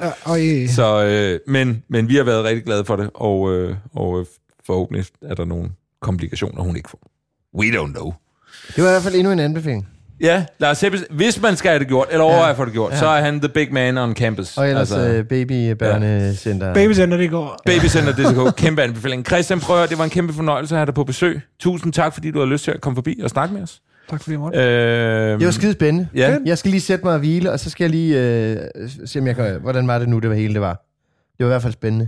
I, 0.43 0.67
Så, 0.67 1.05
øh, 1.05 1.39
men, 1.53 1.83
men 1.89 2.07
vi 2.09 2.15
har 2.15 2.23
været 2.23 2.43
rigtig 2.43 2.65
glade 2.65 2.85
for 2.85 2.95
det, 2.95 3.09
og, 3.13 3.51
øh, 3.53 3.75
og 3.95 4.19
øh, 4.19 4.25
forhåbentlig 4.65 5.05
er 5.21 5.35
der 5.35 5.45
nogle 5.45 5.69
komplikationer, 6.01 6.61
hun 6.63 6.75
ikke 6.75 6.89
får. 6.89 6.99
We 7.59 7.65
don't 7.65 7.91
know. 7.93 8.13
Det 8.75 8.83
var 8.83 8.89
i 8.89 8.93
hvert 8.93 9.03
fald 9.03 9.15
endnu 9.15 9.31
en 9.31 9.39
anbefaling. 9.39 9.87
Ja, 10.21 10.45
Lars 10.59 10.83
Ebbes, 10.83 11.03
hvis 11.09 11.41
man 11.41 11.55
skal 11.55 11.69
have 11.69 11.79
det 11.79 11.87
gjort, 11.87 12.07
eller 12.11 12.23
overveje 12.23 12.49
at 12.51 12.57
få 12.57 12.65
det 12.65 12.73
gjort, 12.73 12.91
Ja. 12.91 12.97
så 12.97 13.07
er 13.07 13.21
han 13.21 13.39
the 13.39 13.49
big 13.49 13.73
man 13.73 13.97
on 13.97 14.13
campus. 14.15 14.57
Og 14.57 14.69
ellers 14.69 14.91
altså, 14.91 15.19
uh, 15.19 15.25
babybørnecenter. 15.25 16.73
Babycenter, 16.73 17.17
det 17.17 17.29
går. 17.29 17.61
Babycenter.dk, 17.65 18.55
kæmpe 18.55 18.81
anbefaling. 18.83 19.25
Christian, 19.25 19.59
prøv 19.59 19.83
at, 19.83 19.89
det 19.89 19.97
var 19.97 20.03
en 20.03 20.09
kæmpe 20.09 20.33
fornøjelse 20.33 20.75
at 20.75 20.79
have 20.79 20.85
dig 20.85 20.93
på 20.93 21.03
besøg. 21.03 21.41
Tusind 21.59 21.93
tak, 21.93 22.13
fordi 22.13 22.31
du 22.31 22.39
har 22.39 22.45
lyst 22.45 22.63
til 22.63 22.71
at 22.71 22.81
komme 22.81 22.95
forbi 22.97 23.19
og 23.23 23.29
snakke 23.29 23.53
med 23.53 23.61
os. 23.63 23.81
Tak 24.09 24.21
fordi 24.23 24.31
jeg 24.31 24.39
måtte. 24.39 24.59
Øh, 24.59 25.39
Det 25.39 25.45
var 25.45 25.51
skide 25.51 25.73
spændende. 25.73 26.07
Ja. 26.15 26.37
Jeg 26.45 26.57
skal 26.57 26.71
lige 26.71 26.81
sætte 26.81 27.05
mig 27.05 27.13
og 27.13 27.19
hvile, 27.19 27.51
og 27.51 27.59
så 27.59 27.69
skal 27.69 27.83
jeg 27.83 27.91
lige 27.91 28.19
øh, 28.19 28.57
se, 29.05 29.19
om 29.19 29.27
jeg 29.27 29.35
kan, 29.35 29.57
hvordan 29.61 29.87
var 29.87 29.99
det 29.99 30.09
nu, 30.09 30.19
det 30.19 30.29
var 30.29 30.35
hele 30.35 30.53
det 30.53 30.61
var. 30.61 30.85
Det 31.37 31.45
var 31.45 31.45
i 31.45 31.53
hvert 31.53 31.61
fald 31.61 31.73
spændende. 31.73 32.07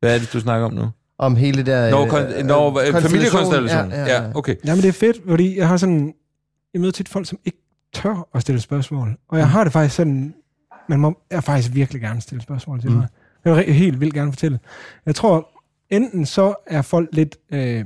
Hvad 0.00 0.14
er 0.14 0.18
det, 0.18 0.32
du 0.32 0.40
snakker 0.40 0.66
om 0.66 0.72
nu? 0.74 0.82
Om 1.18 1.36
hele 1.36 1.56
det 1.56 1.66
der... 1.66 1.90
Når, 1.90 2.02
øh, 2.04 2.10
kon- 2.10 2.38
øh, 2.38 2.44
når 2.46 2.66
øh, 2.68 2.74
konstellation. 2.74 3.02
familiekonstellation. 3.10 3.90
Ja, 3.90 4.00
ja, 4.00 4.06
ja. 4.06 4.22
ja, 4.22 4.28
okay. 4.34 4.54
Jamen, 4.66 4.82
det 4.82 4.88
er 4.88 4.92
fedt, 4.92 5.16
fordi 5.28 5.58
jeg 5.58 5.68
har 5.68 5.76
sådan... 5.76 6.12
Jeg 6.74 6.80
møder 6.80 6.92
tit 6.92 7.08
folk, 7.08 7.26
som 7.26 7.38
ikke 7.44 7.58
tør 7.92 8.28
at 8.34 8.42
stille 8.42 8.60
spørgsmål. 8.60 9.16
Og 9.28 9.38
jeg 9.38 9.50
har 9.50 9.64
det 9.64 9.72
faktisk 9.72 9.96
sådan, 9.96 10.34
man 10.88 11.00
må 11.00 11.18
jeg 11.30 11.44
faktisk 11.44 11.74
virkelig 11.74 12.02
gerne 12.02 12.20
stille 12.20 12.42
spørgsmål 12.42 12.80
til 12.80 12.90
mm. 12.90 12.96
mig. 12.96 13.06
Jeg 13.44 13.56
vil 13.56 13.74
helt 13.74 14.00
vildt 14.00 14.14
gerne 14.14 14.32
fortælle. 14.32 14.58
Jeg 15.06 15.14
tror, 15.14 15.48
enten 15.90 16.26
så 16.26 16.54
er 16.66 16.82
folk 16.82 17.08
lidt 17.12 17.36
øh, 17.50 17.84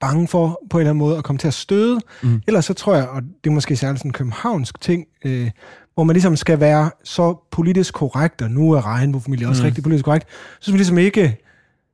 bange 0.00 0.28
for 0.28 0.60
på 0.70 0.78
en 0.78 0.80
eller 0.80 0.90
anden 0.90 0.98
måde 0.98 1.18
at 1.18 1.24
komme 1.24 1.38
til 1.38 1.48
at 1.48 1.54
støde, 1.54 2.00
mm. 2.22 2.42
eller 2.46 2.60
så 2.60 2.74
tror 2.74 2.94
jeg, 2.94 3.08
og 3.08 3.22
det 3.22 3.50
er 3.50 3.54
måske 3.54 3.76
særligt 3.76 3.98
sådan 3.98 4.08
en 4.08 4.12
københavnsk 4.12 4.80
ting, 4.80 5.06
øh, 5.24 5.50
hvor 5.94 6.04
man 6.04 6.14
ligesom 6.14 6.36
skal 6.36 6.60
være 6.60 6.90
så 7.04 7.36
politisk 7.50 7.94
korrekt, 7.94 8.42
og 8.42 8.50
nu 8.50 8.72
er 8.72 8.86
regnbuefamilie 8.86 9.48
også 9.48 9.62
mm. 9.62 9.66
rigtig 9.66 9.82
politisk 9.82 10.04
korrekt, 10.04 10.26
så 10.28 10.58
synes 10.60 10.72
man 10.72 10.78
ligesom 10.78 10.98
ikke, 10.98 11.36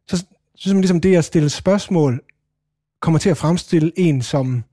så 0.09 0.25
synes 0.55 0.75
man 0.75 0.81
ligesom 0.81 1.01
det 1.01 1.17
at 1.17 1.25
stille 1.25 1.49
spørgsmål, 1.49 2.21
kommer 3.01 3.19
til 3.19 3.31
at 3.31 3.37
fremstille 3.37 3.93
en 3.97 4.23
som 4.23 4.65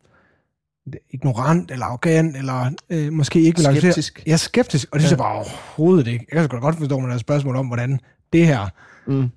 ignorant, 1.09 1.71
eller 1.71 1.85
arrogant, 1.85 2.37
eller 2.37 2.71
øh, 2.89 3.13
måske 3.13 3.41
ikke 3.41 3.61
vil 3.67 3.77
Skeptisk. 3.81 4.23
Ja, 4.27 4.37
skeptisk, 4.37 4.87
og 4.91 4.99
det 4.99 5.01
synes 5.01 5.11
jeg 5.11 5.17
bare 5.17 5.35
overhovedet 5.35 6.07
ikke. 6.07 6.25
Jeg 6.33 6.49
kan 6.49 6.59
godt 6.59 6.77
forstå, 6.77 6.95
at 6.95 7.01
man 7.01 7.11
har 7.11 7.17
spørgsmål 7.17 7.55
om, 7.55 7.67
hvordan 7.67 7.99
det 8.33 8.47
her 8.47 8.67
Mm. 9.07 9.29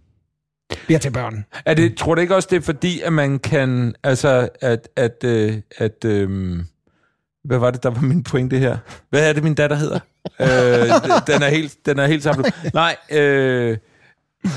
bliver 0.86 0.98
til 0.98 1.10
børn. 1.10 1.44
Er 1.66 1.74
det, 1.74 1.96
tror 1.96 2.14
du 2.14 2.20
ikke 2.20 2.34
også, 2.34 2.48
det 2.50 2.56
er 2.56 2.60
fordi, 2.60 3.00
at 3.00 3.12
man 3.12 3.38
kan, 3.38 3.94
altså, 4.02 4.48
at, 4.60 4.88
at, 4.96 5.24
øh, 5.24 5.54
at 5.78 6.04
øh, 6.04 6.58
hvad 7.44 7.58
var 7.58 7.70
det, 7.70 7.82
der 7.82 7.90
var 7.90 8.00
min 8.00 8.22
pointe 8.22 8.58
her? 8.58 8.78
Hvad 9.10 9.28
er 9.28 9.32
det, 9.32 9.44
min 9.44 9.54
datter 9.54 9.76
hedder? 9.76 9.98
øh, 10.40 10.46
den, 11.26 11.42
er 11.42 11.48
helt, 11.50 11.76
den 11.86 11.98
er 11.98 12.06
helt 12.06 12.22
samlet. 12.22 12.54
Nej, 12.74 12.96
øh, 13.10 13.78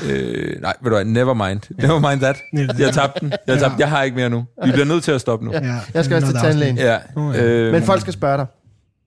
øh, 0.09 0.61
nej, 0.61 0.73
ved 0.81 0.89
du 0.91 0.95
hvad, 0.95 1.05
never 1.05 1.34
mind. 1.34 1.59
Never 1.81 2.09
mind 2.09 2.19
that. 2.21 2.38
Jeg 2.86 2.93
tabte 2.93 3.19
den. 3.19 3.34
Jeg, 3.47 3.59
tabte. 3.59 3.75
jeg 3.79 3.89
har 3.89 4.03
ikke 4.03 4.15
mere 4.15 4.29
nu. 4.29 4.45
Vi 4.65 4.71
bliver 4.71 4.86
nødt 4.86 5.03
til 5.03 5.11
at 5.11 5.21
stoppe 5.21 5.45
nu. 5.45 5.51
Ja. 5.53 5.79
Jeg 5.93 6.05
skal 6.05 6.15
også 6.15 6.27
til 6.27 6.36
tandlægen. 6.39 6.77
Ja. 6.77 6.97
Ja. 7.17 7.43
Øh, 7.43 7.71
Men 7.71 7.84
folk 7.84 8.01
skal 8.01 8.13
spørge 8.13 8.38
dig. 8.38 8.45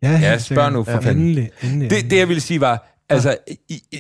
Ja, 0.03 0.11
Ja, 0.23 0.39
spørg 0.39 0.73
nu 0.73 0.85
for 0.85 1.01
fanden. 1.01 1.23
Endelig, 1.23 1.51
endelig. 1.63 1.91
Det, 1.91 2.11
det 2.11 2.19
jeg 2.19 2.29
ville 2.29 2.41
sige 2.41 2.61
var, 2.61 2.87
altså, 3.09 3.37
i, 3.69 3.83
i, 3.91 3.97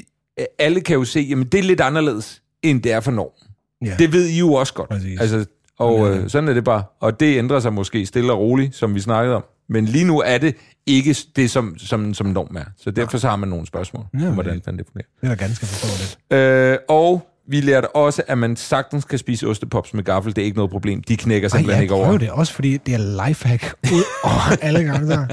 alle 0.58 0.80
kan 0.80 0.94
jo 0.94 1.04
se, 1.04 1.20
jamen 1.20 1.46
det 1.46 1.58
er 1.58 1.62
lidt 1.62 1.80
anderledes, 1.80 2.42
end 2.62 2.82
det 2.82 2.92
er 2.92 3.00
for 3.00 3.10
normen. 3.10 3.48
Ja. 3.84 3.94
Det 3.98 4.12
ved 4.12 4.26
I 4.26 4.38
jo 4.38 4.52
også 4.52 4.74
godt. 4.74 4.88
Præcis. 4.88 5.20
Altså, 5.20 5.44
og 5.78 6.10
øh, 6.10 6.28
sådan 6.30 6.48
er 6.48 6.54
det 6.54 6.64
bare. 6.64 6.82
Og 7.00 7.20
det 7.20 7.38
ændrer 7.38 7.60
sig 7.60 7.72
måske 7.72 8.06
stille 8.06 8.32
og 8.32 8.38
roligt, 8.38 8.76
som 8.76 8.94
vi 8.94 9.00
snakkede 9.00 9.36
om. 9.36 9.44
Men 9.68 9.84
lige 9.84 10.04
nu 10.04 10.20
er 10.20 10.38
det 10.38 10.54
ikke 10.86 11.16
det, 11.36 11.50
som, 11.50 11.78
som, 11.78 12.14
som 12.14 12.26
norm 12.26 12.56
er. 12.56 12.64
Så 12.78 12.90
derfor 12.90 13.18
så 13.18 13.28
har 13.28 13.36
man 13.36 13.48
nogle 13.48 13.66
spørgsmål 13.66 14.04
Ja, 14.20 14.26
om, 14.28 14.34
hvordan 14.34 14.54
det- 14.54 14.64
fanden 14.64 14.78
det 14.78 14.86
fungerer. 14.86 15.06
Det 15.20 15.30
er 15.30 15.34
da 15.34 15.44
ganske 15.44 15.66
forståeligt. 15.66 16.18
Øh, 16.30 16.78
og 16.88 17.26
vi 17.48 17.60
lærte 17.60 17.96
også, 17.96 18.22
at 18.28 18.38
man 18.38 18.56
sagtens 18.56 19.04
kan 19.04 19.18
spise 19.18 19.46
ostepops 19.46 19.94
med 19.94 20.04
gaffel. 20.04 20.36
Det 20.36 20.42
er 20.42 20.46
ikke 20.46 20.56
noget 20.56 20.70
problem. 20.70 21.02
De 21.02 21.16
knækker 21.16 21.48
Ej, 21.48 21.58
simpelthen 21.58 21.76
jeg 21.76 21.82
ikke 21.82 21.94
over. 21.94 22.04
prøver 22.04 22.18
det 22.18 22.30
også, 22.30 22.52
fordi 22.52 22.76
det 22.76 22.94
er 22.94 23.26
lifehack 23.28 23.74
ud 23.92 24.02
over 24.24 24.56
alle 24.66 24.84
gange. 24.84 25.08
Der. 25.08 25.26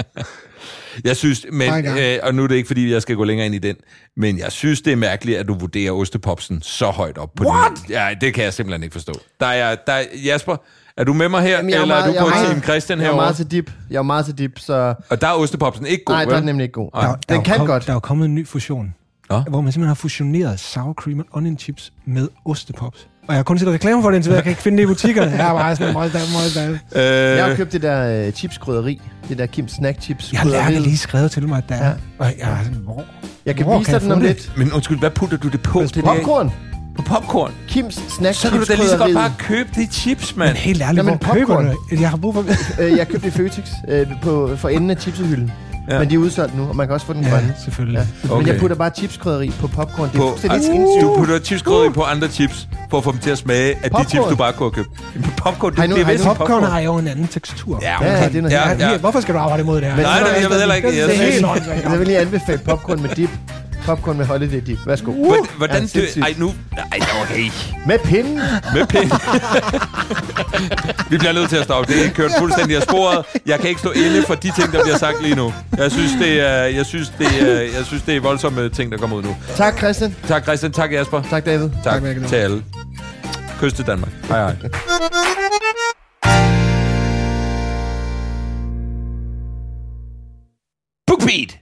Jeg 1.04 1.16
synes, 1.16 1.46
men, 1.52 1.86
øh, 1.86 2.18
og 2.22 2.34
nu 2.34 2.42
er 2.44 2.46
det 2.46 2.54
ikke, 2.54 2.66
fordi 2.66 2.92
jeg 2.92 3.02
skal 3.02 3.16
gå 3.16 3.24
længere 3.24 3.46
ind 3.46 3.54
i 3.54 3.58
den, 3.58 3.76
men 4.16 4.38
jeg 4.38 4.52
synes, 4.52 4.82
det 4.82 4.92
er 4.92 4.96
mærkeligt, 4.96 5.38
at 5.38 5.48
du 5.48 5.54
vurderer 5.54 5.92
ostepopsen 5.92 6.62
så 6.62 6.86
højt 6.90 7.18
op. 7.18 7.30
På 7.36 7.44
What? 7.44 7.72
Den. 7.76 7.90
Ja, 7.90 8.08
det 8.20 8.34
kan 8.34 8.44
jeg 8.44 8.54
simpelthen 8.54 8.82
ikke 8.82 8.92
forstå. 8.92 9.12
Der 9.40 9.46
er, 9.46 9.74
der 9.86 9.92
er, 9.92 10.04
Jasper, 10.24 10.56
er 10.96 11.04
du 11.04 11.12
med 11.12 11.28
mig 11.28 11.42
her, 11.42 11.50
Jamen, 11.56 11.70
jeg 11.70 11.76
er 11.76 11.82
eller 11.82 11.94
meget- 11.94 12.08
er 12.08 12.12
du 12.12 12.18
på 12.20 12.26
er 12.26 12.30
meget- 12.34 12.46
Team 12.48 12.62
Christian 12.62 13.00
Jeg 13.00 13.08
er 13.10 13.14
meget 13.16 13.36
til 13.36 13.50
dip. 13.50 13.70
Jeg 13.90 13.98
er 13.98 14.02
meget 14.02 14.24
til 14.24 14.38
dip, 14.38 14.58
så... 14.58 14.94
Og 15.10 15.20
der 15.20 15.26
er 15.26 15.32
ostepopsen 15.32 15.86
ikke 15.86 16.04
god, 16.04 16.14
Nej, 16.14 16.20
der 16.24 16.26
vel? 16.28 16.34
er 16.34 16.38
den 16.40 16.46
nemlig 16.46 16.62
ikke 16.64 16.72
god. 16.72 16.90
Der, 16.94 17.00
der, 17.00 17.06
Den 17.06 17.18
er 17.28 17.34
jo 17.34 17.40
kan 17.40 17.56
kom, 17.56 17.66
godt. 17.66 17.86
Der 17.86 17.90
er 17.92 17.94
jo 17.96 18.00
kommet 18.00 18.24
en 18.24 18.34
ny 18.34 18.46
fusion, 18.48 18.94
Nå. 19.30 19.40
hvor 19.40 19.60
man 19.60 19.72
simpelthen 19.72 19.88
har 19.88 19.94
fusioneret 19.94 20.60
sour 20.60 20.92
cream 20.92 21.18
and 21.18 21.26
onion 21.32 21.58
chips 21.58 21.92
med 22.06 22.28
ostepops. 22.44 23.08
Og 23.28 23.34
jeg 23.34 23.36
har 23.38 23.42
kun 23.42 23.58
set 23.58 23.68
reklame 23.68 24.02
for 24.02 24.10
det 24.10 24.16
indtil 24.16 24.28
videre. 24.30 24.36
Jeg 24.36 24.42
kan 24.42 24.50
ikke 24.50 24.62
finde 24.62 24.78
det 24.78 24.82
i 24.82 24.86
butikkerne. 24.86 25.30
Jeg 25.36 25.48
er 25.48 25.52
bare 25.54 25.76
sådan 25.76 25.92
meget, 25.92 26.12
meget, 26.12 26.28
meget, 26.56 26.80
meget. 26.94 27.32
Øh, 27.32 27.36
Jeg 27.38 27.44
har 27.44 27.54
købt 27.54 27.72
det 27.72 27.82
der 27.82 28.26
øh, 28.26 28.32
chipskrydderi. 28.32 29.00
Det 29.28 29.38
der 29.38 29.46
Kim 29.46 29.68
Snack 29.68 30.00
chips 30.02 30.32
Jeg 30.32 30.40
har 30.40 30.48
lærket 30.48 30.80
lige 30.82 30.98
skrevet 30.98 31.30
til 31.30 31.48
mig, 31.48 31.58
at 31.58 31.64
der 31.68 31.74
er. 31.74 31.86
Ja. 31.88 31.92
Og 32.18 32.26
jeg 32.38 32.52
er 32.60 32.64
sådan, 32.64 32.78
hvor? 32.78 33.04
Jeg 33.46 33.56
kan 33.56 33.64
Hvor 33.66 33.78
vise 33.78 33.90
kan 33.90 34.00
dig 34.00 34.00
jeg 34.00 34.04
den 34.04 34.12
om 34.12 34.20
det? 34.20 34.28
lidt. 34.28 34.52
Men 34.58 34.72
undskyld, 34.72 34.98
hvad 34.98 35.10
putter 35.10 35.36
du 35.36 35.48
det 35.48 35.62
på? 35.62 35.80
Det 35.82 35.94
der- 35.94 36.00
Popcorn. 36.02 36.50
På 36.96 37.02
popcorn? 37.02 37.52
Kims 37.68 37.94
Snack 38.08 38.34
Så 38.34 38.50
kan 38.50 38.58
du 38.58 38.64
da 38.68 38.74
lige 38.74 38.88
så 38.88 38.96
godt 38.96 39.14
bare 39.14 39.32
købe 39.38 39.68
de 39.74 39.86
chips, 39.92 40.36
mand. 40.36 40.48
Men 40.50 40.56
helt 40.56 40.82
ærligt, 40.82 40.96
Jamen, 40.98 41.18
hvor 41.24 41.34
køber 41.34 41.46
popcorn. 41.46 41.66
du 41.66 41.76
det? 41.90 42.00
Jeg 42.00 42.10
har 42.10 42.16
brug 42.16 42.34
for... 42.34 42.44
Øh, 42.82 42.96
jeg 42.98 43.08
købte 43.08 43.26
det 43.26 43.34
i 43.34 43.36
Føtex 43.38 43.68
øh, 43.88 44.06
på, 44.22 44.50
for 44.56 44.68
enden 44.68 44.90
af 44.90 44.96
chipsehylden. 45.00 45.52
Ja. 45.90 45.98
Men 45.98 46.10
de 46.10 46.14
er 46.14 46.18
udsolgt 46.18 46.56
nu, 46.56 46.68
og 46.68 46.76
man 46.76 46.86
kan 46.86 46.94
også 46.94 47.06
få 47.06 47.12
den 47.12 47.22
grønne. 47.24 47.54
Ja, 47.58 47.62
selvfølgelig. 47.64 48.06
Ja. 48.24 48.28
Okay. 48.30 48.38
Men 48.42 48.46
jeg 48.52 48.60
putter 48.60 48.76
bare 48.76 48.90
chipskrydderi 48.98 49.52
på 49.60 49.66
popcorn. 49.68 50.08
Det 50.12 50.14
er 50.16 50.20
fuldstændig 50.28 50.62
sindssygt. 50.62 51.02
du 51.02 51.14
putter 51.16 51.38
chipskrydder 51.38 51.90
på 51.90 52.02
andre 52.02 52.28
chips, 52.28 52.68
for 52.90 52.98
at 52.98 53.04
få 53.04 53.12
dem 53.12 53.18
til 53.20 53.30
at 53.30 53.38
smage 53.38 53.68
af 53.70 53.74
de 53.82 53.88
Popcorn. 53.90 54.06
chips, 54.06 54.26
du 54.28 54.36
bare 54.36 54.52
kunne 54.52 54.70
have 54.74 54.84
købt. 54.84 55.14
Men 55.14 55.30
popcorn, 55.36 55.74
det, 55.76 55.90
nu- 55.90 55.96
det 55.96 56.02
er 56.02 56.06
vist 56.12 56.24
nu- 56.24 56.34
Popcorn 56.34 56.62
har 56.62 56.80
jo 56.80 56.96
en 56.96 57.08
anden 57.08 57.26
tekstur. 57.26 57.78
Ja, 57.82 58.04
Ja, 58.04 58.22
ja, 58.22 58.28
det 58.28 58.36
er 58.36 58.42
noget 58.42 58.54
ja, 58.54 58.90
ja. 58.90 58.98
Hvorfor 58.98 59.20
skal 59.20 59.34
du 59.34 59.38
arbejde 59.38 59.62
imod 59.62 59.76
det 59.80 59.84
her? 59.84 59.96
Men- 59.96 60.04
Nej, 60.04 60.20
nej, 60.20 60.30
jeg 60.42 60.50
ved 60.50 60.58
heller 60.58 60.74
ikke. 60.74 60.88
Jeg 60.88 61.40
er 61.42 61.48
åndssvagt. 61.50 61.84
Jeg 61.84 61.98
vil 61.98 62.06
lige 62.06 62.18
anbefale 62.18 62.58
popcorn 62.58 63.02
med 63.02 63.10
dip. 63.16 63.30
Popcorn 63.84 64.16
med 64.16 64.26
holiday 64.26 64.60
dip. 64.66 64.78
Værsgo. 64.86 65.12
Hvordan, 65.12 65.46
hvordan 65.56 65.88
Ja, 65.94 66.00
dø... 66.00 66.06
Ej, 66.22 66.34
nu... 66.38 66.54
Ej, 66.92 66.98
okay. 67.22 67.50
Med 67.86 67.98
pinden. 68.04 68.40
Med 68.74 68.86
pind. 68.86 69.10
Vi 71.10 71.18
bliver 71.18 71.32
nødt 71.32 71.48
til 71.48 71.56
at 71.56 71.64
stoppe. 71.64 71.92
Det 71.92 72.06
er 72.06 72.10
kørt 72.10 72.30
fuldstændig 72.38 72.76
af 72.76 72.82
sporet. 72.82 73.24
Jeg 73.46 73.60
kan 73.60 73.68
ikke 73.68 73.80
stå 73.80 73.90
inde 73.90 74.22
for 74.26 74.34
de 74.34 74.52
ting, 74.60 74.72
der 74.72 74.82
bliver 74.82 74.98
sagt 74.98 75.22
lige 75.22 75.34
nu. 75.34 75.52
Jeg 75.76 75.92
synes, 75.92 76.12
det 76.20 76.40
er, 76.40 76.52
jeg 76.64 76.86
synes, 76.86 77.12
det 77.18 77.26
er, 77.26 77.60
jeg 77.76 77.84
synes, 77.86 78.02
det 78.02 78.16
er 78.16 78.20
voldsomme 78.20 78.68
ting, 78.68 78.92
der 78.92 78.98
kommer 78.98 79.16
ud 79.16 79.22
nu. 79.22 79.36
Tak, 79.56 79.78
Christian. 79.78 80.16
Tak, 80.28 80.42
Christian. 80.42 80.72
Tak, 80.72 80.92
Jasper. 80.92 81.22
Tak, 81.30 81.46
David. 81.46 81.70
Tak, 81.84 82.02
Tak, 82.02 82.26
til 82.28 82.36
alle. 82.36 82.64
Kys 83.60 83.72
til 83.72 83.86
Danmark. 83.86 84.10
Hej, 84.28 84.38
hej. 84.40 84.54
Bookbeat! 91.06 91.58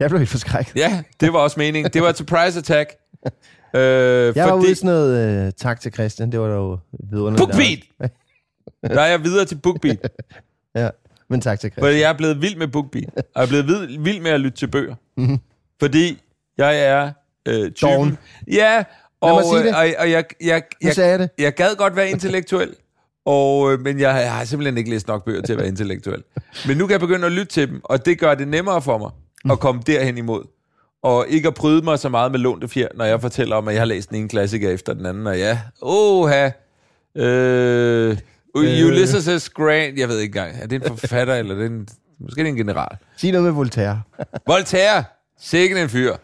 Jeg 0.00 0.10
blev 0.10 0.18
helt 0.18 0.30
forskrækket. 0.30 0.76
Ja, 0.76 1.02
det 1.20 1.32
var 1.32 1.38
også 1.38 1.60
meningen. 1.60 1.92
Det 1.92 2.02
var 2.02 2.08
et 2.08 2.16
surprise 2.16 2.58
attack. 2.58 2.90
Øh, 3.74 4.36
Jeg 4.36 4.46
var 4.46 4.54
ude 4.54 4.70
i 4.70 4.74
sådan 4.74 4.86
noget, 4.88 5.46
øh, 5.46 5.52
tak 5.52 5.80
til 5.80 5.92
Christian, 5.92 6.32
det 6.32 6.40
var 6.40 6.48
da 6.48 6.54
jo 6.54 6.78
vidunderligt. 7.10 7.38
Bookbeat! 7.98 8.12
Der 8.96 9.00
er 9.02 9.06
jeg 9.06 9.24
videre 9.24 9.44
til 9.44 9.54
Bookbeat. 9.54 9.98
Ja, 10.74 10.88
men 11.30 11.40
tak 11.40 11.60
til 11.60 11.70
For 11.74 11.80
Christian. 11.80 12.00
jeg 12.00 12.08
er 12.10 12.16
blevet 12.16 12.42
vild 12.42 12.56
med 12.56 12.68
BookBeat. 12.68 13.04
Og 13.16 13.22
jeg 13.36 13.42
er 13.42 13.46
blevet 13.46 13.66
vild, 13.88 14.02
vild 14.02 14.20
med 14.20 14.30
at 14.30 14.40
lytte 14.40 14.58
til 14.58 14.66
bøger. 14.70 14.94
Mhm. 15.16 15.38
Fordi 15.80 16.22
jeg 16.58 16.84
er 16.84 17.12
øh, 17.48 17.70
typen... 17.72 17.94
Doven. 17.94 18.18
Ja, 18.52 18.84
og, 19.20 19.42
det. 19.42 19.74
og, 19.74 19.80
og 19.98 20.10
jeg, 20.10 20.24
jeg, 20.40 20.62
jeg, 20.82 20.98
jeg 20.98 21.18
det. 21.18 21.30
jeg 21.38 21.54
gad 21.54 21.76
godt 21.76 21.96
være 21.96 22.10
intellektuel, 22.10 22.74
og, 23.26 23.72
øh, 23.72 23.80
men 23.80 24.00
jeg, 24.00 24.14
jeg 24.22 24.32
har 24.34 24.44
simpelthen 24.44 24.78
ikke 24.78 24.90
læst 24.90 25.08
nok 25.08 25.24
bøger 25.24 25.42
til 25.42 25.52
at 25.52 25.58
være 25.58 25.68
intellektuel. 25.68 26.22
Men 26.66 26.76
nu 26.76 26.86
kan 26.86 26.92
jeg 26.92 27.00
begynde 27.00 27.26
at 27.26 27.32
lytte 27.32 27.52
til 27.52 27.68
dem, 27.68 27.80
og 27.84 28.06
det 28.06 28.18
gør 28.18 28.34
det 28.34 28.48
nemmere 28.48 28.82
for 28.82 28.98
mig. 28.98 29.10
At 29.50 29.60
komme 29.60 29.82
derhen 29.86 30.18
imod. 30.18 30.44
Og 31.02 31.26
ikke 31.28 31.48
at 31.48 31.54
bryde 31.54 31.82
mig 31.82 31.98
så 31.98 32.08
meget 32.08 32.32
med 32.32 32.38
lånte 32.38 32.68
fjer, 32.68 32.88
når 32.94 33.04
jeg 33.04 33.20
fortæller 33.20 33.56
om, 33.56 33.68
at 33.68 33.74
jeg 33.74 33.80
har 33.80 33.86
læst 33.86 34.08
den 34.10 34.18
ene 34.18 34.28
klassiker 34.28 34.70
efter 34.70 34.94
den 34.94 35.06
anden. 35.06 35.26
Og 35.26 35.38
ja, 35.38 35.60
oha, 35.82 36.50
øh, 37.16 38.16
Ulysses 38.54 39.42
S. 39.42 39.48
Grant, 39.50 39.98
jeg 39.98 40.08
ved 40.08 40.18
ikke 40.18 40.38
engang, 40.38 40.62
er 40.62 40.66
det 40.66 40.82
en 40.82 40.98
forfatter, 40.98 41.34
eller 41.34 41.54
er 41.54 41.58
det 41.58 41.66
en, 41.66 41.88
måske 42.20 42.40
er 42.40 42.44
det 42.44 42.50
en 42.50 42.56
general? 42.56 42.96
Sig 43.16 43.32
noget 43.32 43.44
med 43.44 43.52
Voltaire. 43.52 44.02
Voltaire, 44.46 45.04
sikken 45.40 45.78
en 45.78 45.88
fyr. 45.88 46.16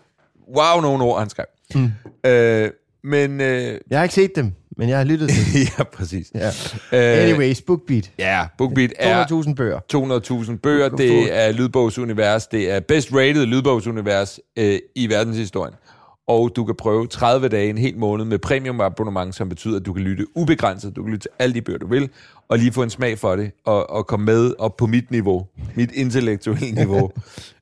Wow, 0.57 0.81
nogle 0.81 1.05
ord, 1.05 1.19
han 1.19 1.31
skrev. 1.31 1.47
Mm. 1.75 1.91
Øh, 2.27 2.71
men, 3.05 3.41
øh, 3.41 3.79
Jeg 3.91 3.99
har 3.99 4.03
ikke 4.03 4.15
set 4.15 4.37
dem, 4.37 4.53
men 4.77 4.89
jeg 4.89 4.97
har 4.99 5.05
lyttet 5.05 5.29
til 5.31 5.61
ja, 5.79 5.83
præcis. 5.85 6.31
Ja. 6.35 6.47
Øh, 6.93 7.23
Anyways, 7.29 7.63
BookBeat. 7.63 8.11
Ja, 8.19 8.45
BookBeat 8.59 8.93
er 8.99 9.25
200.000 9.27 9.55
bøger. 9.55 9.79
200.000 10.51 10.57
bøger. 10.63 10.89
Det 10.89 11.39
er 11.41 11.53
lydbogsunivers. 11.53 12.47
Det 12.47 12.71
er 12.71 12.81
best 12.81 13.09
rated 13.13 13.47
lydbogsunivers 13.47 14.41
øh, 14.59 14.79
i 14.97 15.09
verdenshistorien. 15.09 15.75
Og 16.27 16.57
du 16.57 16.65
kan 16.65 16.75
prøve 16.75 17.07
30 17.07 17.49
dage, 17.49 17.71
en 17.71 17.79
hel 17.79 17.99
måned 17.99 18.25
med 18.25 18.39
premium 18.39 18.81
abonnement, 18.81 19.35
som 19.35 19.49
betyder, 19.49 19.77
at 19.81 19.87
du 19.87 19.93
kan 19.93 20.03
lytte 20.03 20.27
ubegrænset. 20.37 20.97
Du 20.97 21.03
kan 21.03 21.13
lytte 21.13 21.23
til 21.25 21.31
alle 21.39 21.55
de 21.55 21.63
bøger, 21.63 21.79
du 21.79 21.87
vil, 21.87 22.11
og 22.49 22.59
lige 22.59 22.73
få 22.73 22.83
en 22.83 22.91
smag 22.91 23.19
for 23.19 23.37
det, 23.37 23.51
og, 23.65 23.91
og 23.91 24.07
komme 24.07 24.27
med 24.27 24.55
op 24.59 24.77
på 24.77 24.87
mit 24.87 25.11
niveau, 25.11 25.47
mit 25.75 25.93
intellektuelle 25.93 26.71
niveau. 26.83 27.11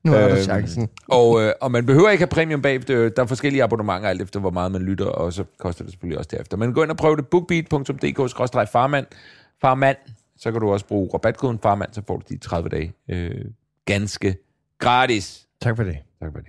Nu 0.05 0.13
har 0.13 0.21
du 0.29 0.35
Øhm, 0.35 0.43
chancen. 0.43 0.89
Og, 1.09 1.43
øh, 1.43 1.53
og 1.61 1.71
man 1.71 1.87
behøver 1.87 2.11
ikke 2.11 2.23
have 2.23 2.29
premium 2.29 2.63
bag. 2.63 2.75
Det- 2.89 3.17
Der 3.17 3.23
er 3.23 3.27
forskellige 3.27 3.63
abonnementer, 3.65 4.09
alt 4.09 4.23
efter 4.23 4.41
hvor 4.41 4.51
meget 4.51 4.73
man 4.73 4.83
lytter, 4.83 5.07
og 5.07 5.33
så 5.33 5.45
koster 5.59 5.85
det 5.85 5.93
selvfølgelig 5.93 6.19
også 6.19 6.29
derefter. 6.33 6.57
Men 6.57 6.73
gå 6.75 6.83
ind 6.83 6.91
og 6.91 6.97
prøv 6.97 7.17
det. 7.17 7.27
bookbeat.dk-farmand. 7.29 9.07
Farmand. 9.61 9.97
Så 10.37 10.53
kan 10.53 10.61
du 10.61 10.73
også 10.73 10.87
bruge 10.87 11.11
rabatkoden 11.15 11.59
farmand, 11.63 11.91
så 11.93 12.03
får 12.07 12.17
du 12.17 12.23
de 12.29 12.39
30 12.39 12.69
dage 12.69 12.93
øh, 13.11 13.45
ganske 13.87 14.37
gratis. 14.79 15.47
Tak 15.63 15.77
for 15.77 15.83
det. 15.85 15.97
Tak 16.23 16.33
for 16.33 16.41
det. 16.41 16.49